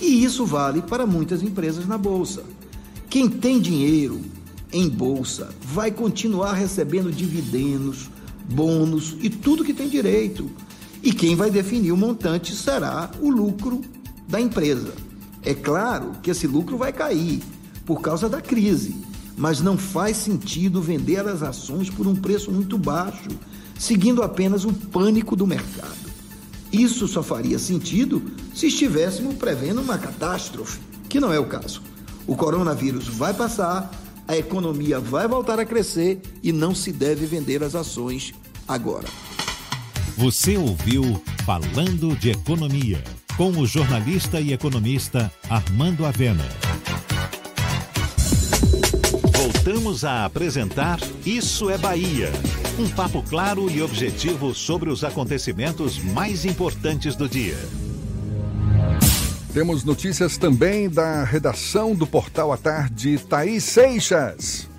E 0.00 0.24
isso 0.24 0.44
vale 0.44 0.82
para 0.82 1.06
muitas 1.06 1.42
empresas 1.42 1.86
na 1.86 1.96
bolsa. 1.96 2.42
Quem 3.08 3.28
tem 3.28 3.60
dinheiro 3.60 4.20
em 4.72 4.88
bolsa 4.88 5.50
vai 5.62 5.90
continuar 5.90 6.54
recebendo 6.54 7.12
dividendos, 7.12 8.10
bônus 8.50 9.16
e 9.20 9.30
tudo 9.30 9.64
que 9.64 9.74
tem 9.74 9.88
direito. 9.88 10.50
E 11.02 11.12
quem 11.12 11.36
vai 11.36 11.50
definir 11.50 11.92
o 11.92 11.96
montante 11.96 12.54
será 12.54 13.10
o 13.20 13.28
lucro 13.30 13.80
da 14.28 14.40
empresa. 14.40 14.92
É 15.42 15.54
claro 15.54 16.12
que 16.22 16.30
esse 16.30 16.46
lucro 16.46 16.76
vai 16.76 16.92
cair 16.92 17.42
por 17.84 18.00
causa 18.00 18.28
da 18.28 18.40
crise, 18.40 18.94
mas 19.36 19.60
não 19.60 19.76
faz 19.76 20.16
sentido 20.16 20.80
vender 20.80 21.26
as 21.26 21.42
ações 21.42 21.90
por 21.90 22.06
um 22.06 22.14
preço 22.14 22.50
muito 22.50 22.78
baixo, 22.78 23.28
seguindo 23.78 24.22
apenas 24.22 24.64
o 24.64 24.72
pânico 24.72 25.34
do 25.36 25.46
mercado. 25.46 26.02
Isso 26.72 27.06
só 27.06 27.22
faria 27.22 27.58
sentido 27.58 28.22
se 28.54 28.66
estivéssemos 28.68 29.34
prevendo 29.34 29.80
uma 29.80 29.98
catástrofe, 29.98 30.80
que 31.08 31.20
não 31.20 31.32
é 31.32 31.38
o 31.38 31.46
caso. 31.46 31.82
O 32.26 32.34
coronavírus 32.34 33.08
vai 33.08 33.34
passar, 33.34 33.90
a 34.26 34.36
economia 34.36 34.98
vai 34.98 35.28
voltar 35.28 35.60
a 35.60 35.66
crescer 35.66 36.20
e 36.42 36.52
não 36.52 36.74
se 36.74 36.92
deve 36.92 37.26
vender 37.26 37.62
as 37.62 37.74
ações 37.74 38.32
agora. 38.66 39.08
Você 40.16 40.56
ouviu 40.56 41.22
Falando 41.44 42.16
de 42.16 42.30
Economia, 42.30 43.02
com 43.36 43.50
o 43.50 43.66
jornalista 43.66 44.40
e 44.40 44.52
economista 44.52 45.32
Armando 45.50 46.06
Avena. 46.06 46.44
Voltamos 49.36 50.04
a 50.04 50.24
apresentar 50.24 51.00
Isso 51.26 51.68
é 51.68 51.76
Bahia. 51.76 52.30
Um 52.78 52.88
papo 52.88 53.22
claro 53.22 53.70
e 53.70 53.82
objetivo 53.82 54.54
sobre 54.54 54.88
os 54.88 55.04
acontecimentos 55.04 55.98
mais 55.98 56.46
importantes 56.46 57.14
do 57.14 57.28
dia. 57.28 57.56
Temos 59.52 59.84
notícias 59.84 60.38
também 60.38 60.88
da 60.88 61.22
redação 61.22 61.94
do 61.94 62.06
Portal 62.06 62.50
à 62.50 62.56
Tarde, 62.56 63.18
Thaís 63.18 63.64
Seixas. 63.64 64.71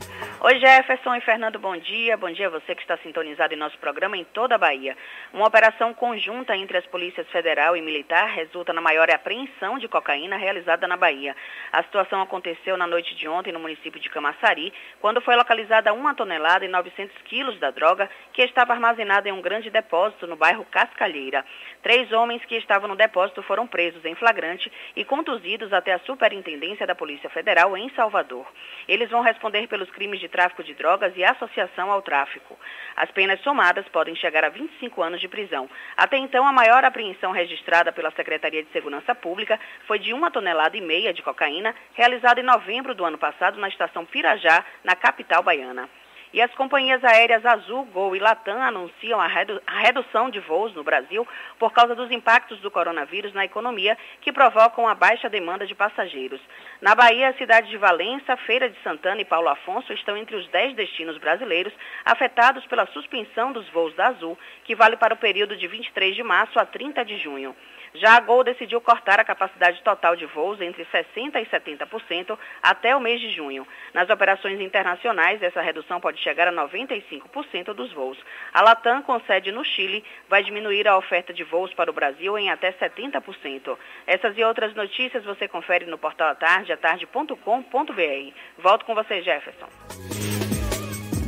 Oi 0.46 0.60
Jefferson 0.60 1.16
e 1.16 1.22
Fernando, 1.22 1.58
bom 1.58 1.78
dia. 1.78 2.18
Bom 2.18 2.30
dia 2.30 2.48
a 2.48 2.50
você 2.50 2.76
que 2.76 2.82
está 2.82 2.98
sintonizado 2.98 3.54
em 3.54 3.58
nosso 3.58 3.78
programa 3.78 4.18
em 4.18 4.26
toda 4.26 4.56
a 4.56 4.58
Bahia. 4.58 4.94
Uma 5.32 5.48
operação 5.48 5.94
conjunta 5.94 6.54
entre 6.54 6.78
as 6.78 6.86
polícias 6.88 7.26
federal 7.30 7.78
e 7.78 7.82
militar 7.82 8.28
resulta 8.28 8.74
na 8.74 8.82
maior 8.82 9.10
apreensão 9.10 9.80
de 9.80 9.88
cocaína 9.88 10.36
realizada 10.36 10.86
na 10.86 10.98
Bahia. 10.98 11.34
A 11.72 11.82
situação 11.84 12.22
aconteceu 12.22 12.76
na 12.76 12.86
noite 12.86 13.16
de 13.16 13.26
ontem 13.26 13.54
no 13.54 13.60
município 13.62 14.02
de 14.02 14.10
Camaçari, 14.10 14.74
quando 15.00 15.22
foi 15.22 15.38
localizada 15.38 15.94
uma 15.94 16.14
tonelada 16.14 16.66
e 16.66 16.68
900 16.68 17.16
quilos 17.22 17.58
da 17.58 17.72
droga 17.72 18.10
que 18.34 18.42
estava 18.42 18.74
armazenada 18.74 19.30
em 19.30 19.32
um 19.32 19.42
grande 19.42 19.70
depósito 19.70 20.28
no 20.28 20.36
bairro 20.36 20.66
Cascalheira. 20.66 21.46
Três 21.84 22.14
homens 22.14 22.44
que 22.46 22.56
estavam 22.56 22.88
no 22.88 22.96
depósito 22.96 23.44
foram 23.44 23.68
presos 23.68 24.06
em 24.06 24.16
flagrante 24.16 24.72
e 24.96 25.04
conduzidos 25.04 25.74
até 25.74 25.92
a 25.92 26.00
Superintendência 26.00 26.88
da 26.88 26.96
Polícia 26.96 27.30
Federal 27.30 27.76
em 27.76 27.90
Salvador. 27.90 28.48
Eles 28.88 29.10
vão 29.10 29.20
responder 29.20 29.68
pelos 29.68 29.92
crimes 29.92 30.22
de 30.22 30.30
tráfico 30.30 30.64
de 30.64 30.74
drogas 30.74 31.12
e 31.18 31.26
associação 31.26 31.92
ao 31.92 32.02
tráfico. 32.02 32.58
As 32.96 33.12
penas 33.12 33.42
somadas 33.42 33.86
podem 33.90 34.16
chegar 34.16 34.46
a 34.46 34.50
25 34.50 35.04
anos 35.04 35.20
de 35.20 35.28
prisão. 35.28 35.70
Até 35.98 36.16
então, 36.16 36.48
a 36.48 36.54
maior 36.54 36.86
apreensão 36.86 37.34
registrada 37.34 37.92
pela 37.92 38.12
Secretaria 38.12 38.64
de 38.64 38.72
Segurança 38.72 39.14
Pública 39.14 39.60
foi 39.86 40.00
de 40.00 40.14
uma 40.14 40.32
tonelada 40.32 40.78
e 40.78 40.82
meia 40.82 41.14
de 41.14 41.22
cocaína, 41.22 41.76
realizada 41.96 42.40
em 42.40 42.44
novembro 42.44 42.96
do 42.96 43.04
ano 43.04 43.18
passado 43.18 43.60
na 43.60 43.68
estação 43.68 44.06
Pirajá, 44.06 44.64
na 44.86 44.96
capital 44.96 45.44
baiana. 45.44 45.90
E 46.34 46.42
as 46.42 46.52
companhias 46.56 47.04
aéreas 47.04 47.46
Azul, 47.46 47.86
Gol 47.94 48.16
e 48.16 48.20
Latam 48.20 48.60
anunciam 48.60 49.22
a, 49.22 49.28
redu 49.28 49.62
a, 49.68 49.80
redução 49.82 50.32
de 50.32 50.40
voos 50.40 50.74
no 50.74 50.84
Brasil 50.84 51.28
por 51.60 51.72
causa 51.72 51.94
dos 51.94 52.10
impactos 52.10 52.60
do 52.60 52.72
coronavírus 52.72 53.32
na 53.34 53.46
economia 53.46 53.96
que 54.20 54.32
provocam 54.32 54.88
a 54.88 54.96
baixa 54.96 55.30
demanda 55.30 55.68
de 55.68 55.76
passageiros. 55.76 56.42
Na 56.82 56.96
Bahia, 56.96 57.30
a 57.30 57.34
cidade 57.36 57.70
de 57.70 57.78
Valença, 57.78 58.36
Feira 58.36 58.68
de 58.68 58.82
Santana 58.82 59.22
e 59.22 59.26
Paulo 59.26 59.48
Afonso 59.48 59.94
estão 59.94 60.18
entre 60.18 60.36
os 60.36 60.48
10 60.48 60.76
destinos 60.76 61.20
brasileiros 61.20 61.72
afetados 62.04 62.66
pela 62.66 62.88
suspensão 62.88 63.52
dos 63.52 63.70
voos 63.70 63.94
da 63.94 64.08
Azul, 64.08 64.36
que 64.64 64.74
vale 64.74 64.98
para 64.98 65.14
o 65.14 65.18
período 65.18 65.56
de 65.56 65.68
23 65.68 66.16
de 66.16 66.24
março 66.24 66.58
a 66.58 66.66
30 66.66 67.06
de 67.06 67.16
junho. 67.20 67.56
Já 67.96 68.18
a 68.18 68.20
Gol 68.20 68.44
decidiu 68.44 68.82
cortar 68.82 69.20
a 69.20 69.24
capacidade 69.24 69.82
total 69.84 70.16
de 70.16 70.26
voos 70.26 70.60
entre 70.60 70.86
60% 70.86 71.36
e 71.36 71.46
70% 71.46 72.38
até 72.62 72.96
o 72.96 73.00
mês 73.00 73.22
de 73.22 73.30
junho. 73.30 73.68
Nas 73.94 74.10
operações 74.10 74.60
internacionais, 74.60 75.42
essa 75.44 75.62
redução 75.62 76.02
pode 76.02 76.20
chegar 76.20 76.48
a 76.48 76.52
95% 76.52 77.74
dos 77.74 77.94
voos. 77.94 78.18
A 78.52 78.62
Latam, 78.62 79.04
com 79.04 79.20
sede 79.22 79.52
no 79.52 79.64
Chile, 79.64 80.04
vai 80.28 80.44
diminuir 80.44 80.88
a 80.88 80.98
oferta 80.98 81.32
de 81.32 81.44
voos 81.44 81.74
para 81.74 81.92
o 81.92 81.94
Brasil 81.94 82.38
em 82.38 82.50
até 82.50 82.72
70%. 82.72 83.78
Essas 84.08 84.38
e 84.38 84.44
outras 84.44 84.74
notícias 84.74 85.24
você 85.24 85.48
confere 85.48 85.86
no 85.86 85.98
portal 85.98 86.30
atarde, 86.30 86.74
atarde.com.br. 86.74 88.34
Volto 88.58 88.86
com 88.86 88.96
você, 88.96 89.22
Jefferson. 89.22 90.33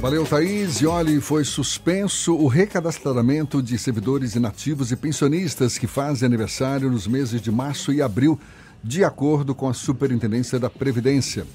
Valeu, 0.06 0.24
Thaís. 0.24 0.82
E 0.82 0.86
olhe, 0.86 1.20
foi 1.20 1.44
suspenso 1.44 2.36
o 2.36 2.46
recadastramento 2.46 3.60
de 3.60 3.76
servidores 3.76 4.36
inativos 4.36 4.92
e 4.92 4.96
pensionistas 4.96 5.80
que 5.80 5.88
fazem 5.88 6.28
aniversário 6.28 6.92
nos 6.92 7.08
meses 7.08 7.42
de 7.42 7.52
março 7.52 7.92
e 7.92 8.04
abril, 8.04 8.40
de 8.84 9.04
acordo 9.04 9.56
com 9.56 9.68
a 9.68 9.74
Superintendência 9.74 10.60
da 10.60 10.70
Previdência. 10.70 11.48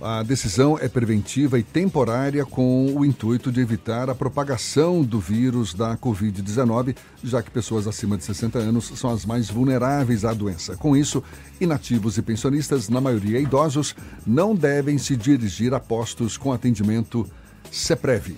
A 0.00 0.22
decisão 0.22 0.78
é 0.80 0.88
preventiva 0.88 1.58
e 1.58 1.62
temporária 1.62 2.46
com 2.46 2.86
o 2.96 3.04
intuito 3.04 3.52
de 3.52 3.60
evitar 3.60 4.08
a 4.08 4.14
propagação 4.14 5.02
do 5.02 5.20
vírus 5.20 5.74
da 5.74 5.94
Covid-19, 5.98 6.96
já 7.22 7.42
que 7.42 7.50
pessoas 7.50 7.86
acima 7.86 8.16
de 8.16 8.24
60 8.24 8.58
anos 8.60 8.90
são 8.96 9.10
as 9.10 9.26
mais 9.26 9.50
vulneráveis 9.50 10.24
à 10.24 10.32
doença. 10.32 10.74
Com 10.74 10.96
isso, 10.96 11.22
inativos 11.60 12.16
e 12.16 12.22
pensionistas, 12.22 12.88
na 12.88 12.98
maioria 12.98 13.38
idosos, 13.38 13.94
não 14.26 14.54
devem 14.54 14.96
se 14.96 15.14
dirigir 15.14 15.74
a 15.74 15.78
postos 15.78 16.38
com 16.38 16.50
atendimento 16.50 17.30
CEPREV. 17.70 18.36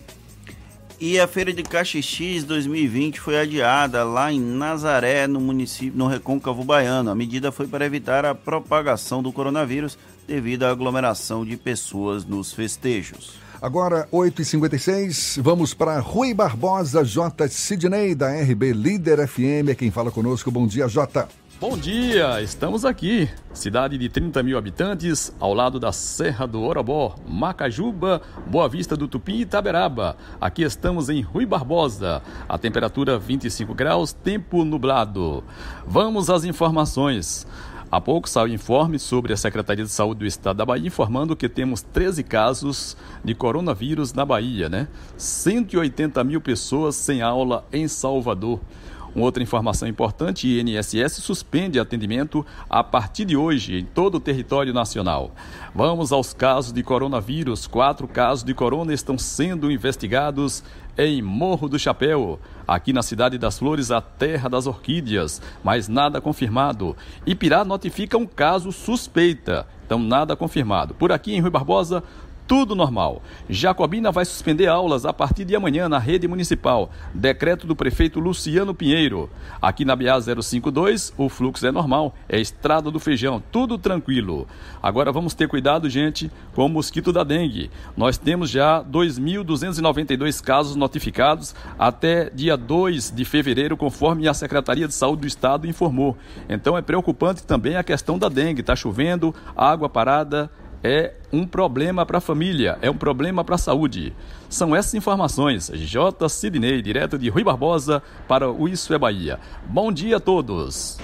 E 1.04 1.18
a 1.18 1.26
feira 1.26 1.52
de 1.52 1.64
Caxixis 1.64 2.44
2020 2.44 3.20
foi 3.20 3.36
adiada 3.36 4.04
lá 4.04 4.32
em 4.32 4.40
Nazaré, 4.40 5.26
no 5.26 5.40
município, 5.40 5.98
no 5.98 6.06
Recôncavo 6.06 6.62
Baiano. 6.62 7.10
A 7.10 7.14
medida 7.14 7.50
foi 7.50 7.66
para 7.66 7.84
evitar 7.84 8.24
a 8.24 8.36
propagação 8.36 9.20
do 9.20 9.32
coronavírus 9.32 9.98
devido 10.28 10.62
à 10.62 10.70
aglomeração 10.70 11.44
de 11.44 11.56
pessoas 11.56 12.24
nos 12.24 12.52
festejos. 12.52 13.32
Agora, 13.60 14.08
8h56, 14.12 15.40
vamos 15.42 15.74
para 15.74 15.98
Rui 15.98 16.34
Barbosa, 16.34 17.04
J. 17.04 17.48
Sidney, 17.48 18.14
da 18.14 18.28
RB 18.28 18.72
Líder 18.72 19.26
FM, 19.26 19.70
é 19.70 19.74
quem 19.74 19.90
fala 19.90 20.10
conosco. 20.10 20.50
Bom 20.50 20.66
dia, 20.66 20.88
J. 20.88 21.28
Bom 21.62 21.78
dia, 21.78 22.42
estamos 22.42 22.84
aqui, 22.84 23.30
cidade 23.54 23.96
de 23.96 24.08
30 24.08 24.42
mil 24.42 24.58
habitantes, 24.58 25.32
ao 25.38 25.54
lado 25.54 25.78
da 25.78 25.92
Serra 25.92 26.44
do 26.44 26.60
Orobó, 26.60 27.14
Macajuba, 27.24 28.20
Boa 28.48 28.68
Vista 28.68 28.96
do 28.96 29.06
Tupi 29.06 29.34
e 29.34 29.40
Itaberaba. 29.42 30.16
Aqui 30.40 30.64
estamos 30.64 31.08
em 31.08 31.20
Rui 31.20 31.46
Barbosa, 31.46 32.20
a 32.48 32.58
temperatura 32.58 33.16
25 33.16 33.74
graus, 33.74 34.12
tempo 34.12 34.64
nublado. 34.64 35.44
Vamos 35.86 36.28
às 36.28 36.42
informações. 36.42 37.46
Há 37.92 38.00
pouco 38.00 38.28
saiu 38.28 38.52
informe 38.52 38.98
sobre 38.98 39.32
a 39.32 39.36
Secretaria 39.36 39.84
de 39.84 39.90
Saúde 39.92 40.18
do 40.18 40.26
Estado 40.26 40.56
da 40.56 40.66
Bahia 40.66 40.88
informando 40.88 41.36
que 41.36 41.48
temos 41.48 41.80
13 41.80 42.24
casos 42.24 42.96
de 43.24 43.36
coronavírus 43.36 44.12
na 44.12 44.24
Bahia, 44.24 44.68
né? 44.68 44.88
180 45.16 46.24
mil 46.24 46.40
pessoas 46.40 46.96
sem 46.96 47.22
aula 47.22 47.64
em 47.72 47.86
Salvador. 47.86 48.58
Uma 49.14 49.24
outra 49.24 49.42
informação 49.42 49.86
importante: 49.86 50.48
INSS 50.48 51.16
suspende 51.16 51.78
atendimento 51.78 52.44
a 52.68 52.82
partir 52.82 53.24
de 53.24 53.36
hoje 53.36 53.78
em 53.78 53.84
todo 53.84 54.16
o 54.16 54.20
território 54.20 54.72
nacional. 54.72 55.32
Vamos 55.74 56.12
aos 56.12 56.32
casos 56.32 56.72
de 56.72 56.82
coronavírus. 56.82 57.66
Quatro 57.66 58.08
casos 58.08 58.44
de 58.44 58.54
corona 58.54 58.92
estão 58.94 59.18
sendo 59.18 59.70
investigados 59.70 60.64
em 60.96 61.22
Morro 61.22 61.68
do 61.68 61.78
Chapéu, 61.78 62.38
aqui 62.68 62.92
na 62.92 63.02
cidade 63.02 63.38
das 63.38 63.58
Flores, 63.58 63.90
a 63.90 64.00
terra 64.00 64.48
das 64.48 64.66
orquídeas, 64.66 65.40
mas 65.64 65.88
nada 65.88 66.20
confirmado. 66.20 66.96
Ipirá 67.26 67.64
notifica 67.64 68.18
um 68.18 68.26
caso 68.26 68.70
suspeita, 68.70 69.66
então 69.86 69.98
nada 69.98 70.36
confirmado. 70.36 70.94
Por 70.94 71.10
aqui 71.10 71.34
em 71.34 71.40
Rui 71.40 71.50
Barbosa, 71.50 72.02
tudo 72.46 72.74
normal. 72.74 73.22
Jacobina 73.48 74.10
vai 74.10 74.24
suspender 74.24 74.66
aulas 74.66 75.04
a 75.04 75.12
partir 75.12 75.44
de 75.44 75.56
amanhã 75.56 75.88
na 75.88 75.98
rede 75.98 76.28
municipal. 76.28 76.90
Decreto 77.14 77.66
do 77.66 77.76
prefeito 77.76 78.20
Luciano 78.20 78.74
Pinheiro. 78.74 79.30
Aqui 79.60 79.84
na 79.84 79.96
BA 79.96 80.20
052, 80.20 81.12
o 81.16 81.28
fluxo 81.28 81.66
é 81.66 81.72
normal, 81.72 82.14
é 82.28 82.40
estrada 82.40 82.90
do 82.90 83.00
feijão, 83.00 83.42
tudo 83.50 83.78
tranquilo. 83.78 84.46
Agora 84.82 85.12
vamos 85.12 85.34
ter 85.34 85.48
cuidado, 85.48 85.88
gente, 85.88 86.30
com 86.54 86.66
o 86.66 86.68
mosquito 86.68 87.12
da 87.12 87.24
dengue. 87.24 87.70
Nós 87.96 88.18
temos 88.18 88.50
já 88.50 88.82
2.292 88.84 90.42
casos 90.42 90.76
notificados 90.76 91.54
até 91.78 92.30
dia 92.30 92.56
2 92.56 93.10
de 93.10 93.24
fevereiro, 93.24 93.76
conforme 93.76 94.28
a 94.28 94.34
Secretaria 94.34 94.88
de 94.88 94.94
Saúde 94.94 95.22
do 95.22 95.26
Estado 95.26 95.66
informou. 95.66 96.16
Então 96.48 96.76
é 96.76 96.82
preocupante 96.82 97.44
também 97.44 97.76
a 97.76 97.84
questão 97.84 98.18
da 98.18 98.28
dengue. 98.28 98.60
Está 98.60 98.76
chovendo, 98.76 99.34
água 99.56 99.88
parada, 99.88 100.50
é 100.82 101.12
um 101.32 101.46
problema 101.46 102.04
para 102.04 102.18
a 102.18 102.20
família, 102.20 102.78
é 102.82 102.90
um 102.90 102.96
problema 102.96 103.44
para 103.44 103.54
a 103.54 103.58
saúde. 103.58 104.12
São 104.48 104.74
essas 104.74 104.94
informações. 104.94 105.70
J. 105.72 106.28
Sidney, 106.28 106.82
direto 106.82 107.18
de 107.18 107.28
Rui 107.28 107.44
Barbosa, 107.44 108.02
para 108.26 108.50
o 108.50 108.68
Isso 108.68 108.92
é 108.92 108.98
Bahia. 108.98 109.38
Bom 109.66 109.92
dia 109.92 110.16
a 110.16 110.20
todos. 110.20 110.98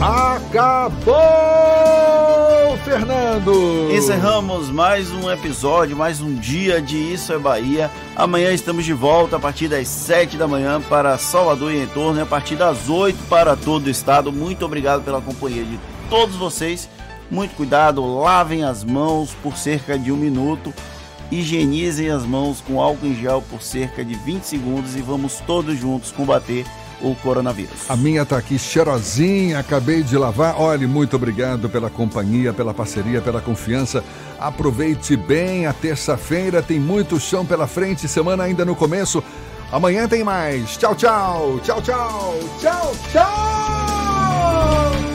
Acabou! 0.00 1.14
Fernando! 2.84 3.88
Encerramos 3.90 4.68
mais 4.68 5.10
um 5.10 5.30
episódio, 5.30 5.96
mais 5.96 6.20
um 6.20 6.34
dia 6.34 6.82
de 6.82 6.96
Isso 6.96 7.32
é 7.32 7.38
Bahia. 7.38 7.90
Amanhã 8.14 8.52
estamos 8.52 8.84
de 8.84 8.92
volta 8.92 9.36
a 9.36 9.40
partir 9.40 9.68
das 9.68 9.88
7 9.88 10.36
da 10.36 10.46
manhã 10.46 10.80
para 10.82 11.16
Salvador 11.16 11.72
e 11.72 11.82
em 11.82 11.86
torno 11.86 12.18
e 12.18 12.22
a 12.22 12.26
partir 12.26 12.56
das 12.56 12.90
8 12.90 13.16
para 13.28 13.56
todo 13.56 13.86
o 13.86 13.90
estado. 13.90 14.30
Muito 14.30 14.64
obrigado 14.66 15.02
pela 15.02 15.20
companhia 15.20 15.64
de 15.64 15.78
todos 16.10 16.36
vocês. 16.36 16.88
Muito 17.34 17.56
cuidado, 17.56 18.20
lavem 18.20 18.62
as 18.62 18.84
mãos 18.84 19.34
por 19.42 19.56
cerca 19.56 19.98
de 19.98 20.12
um 20.12 20.16
minuto, 20.16 20.72
higienizem 21.32 22.08
as 22.08 22.22
mãos 22.22 22.60
com 22.60 22.80
álcool 22.80 23.06
em 23.06 23.16
gel 23.16 23.42
por 23.50 23.60
cerca 23.60 24.04
de 24.04 24.14
20 24.14 24.44
segundos 24.44 24.94
e 24.94 25.00
vamos 25.00 25.42
todos 25.44 25.76
juntos 25.76 26.12
combater 26.12 26.64
o 27.02 27.12
coronavírus. 27.16 27.90
A 27.90 27.96
minha 27.96 28.24
tá 28.24 28.38
aqui 28.38 28.56
cheirosinha, 28.56 29.58
acabei 29.58 30.04
de 30.04 30.16
lavar. 30.16 30.60
Olhe, 30.60 30.86
muito 30.86 31.16
obrigado 31.16 31.68
pela 31.68 31.90
companhia, 31.90 32.52
pela 32.52 32.72
parceria, 32.72 33.20
pela 33.20 33.40
confiança. 33.40 34.04
Aproveite 34.38 35.16
bem 35.16 35.66
a 35.66 35.72
terça-feira, 35.72 36.62
tem 36.62 36.78
muito 36.78 37.18
chão 37.18 37.44
pela 37.44 37.66
frente, 37.66 38.06
semana 38.06 38.44
ainda 38.44 38.64
no 38.64 38.76
começo. 38.76 39.24
Amanhã 39.72 40.06
tem 40.06 40.22
mais. 40.22 40.76
Tchau, 40.76 40.94
tchau. 40.94 41.58
Tchau, 41.64 41.82
tchau. 41.82 42.38
Tchau, 42.60 42.92
tchau. 43.12 45.13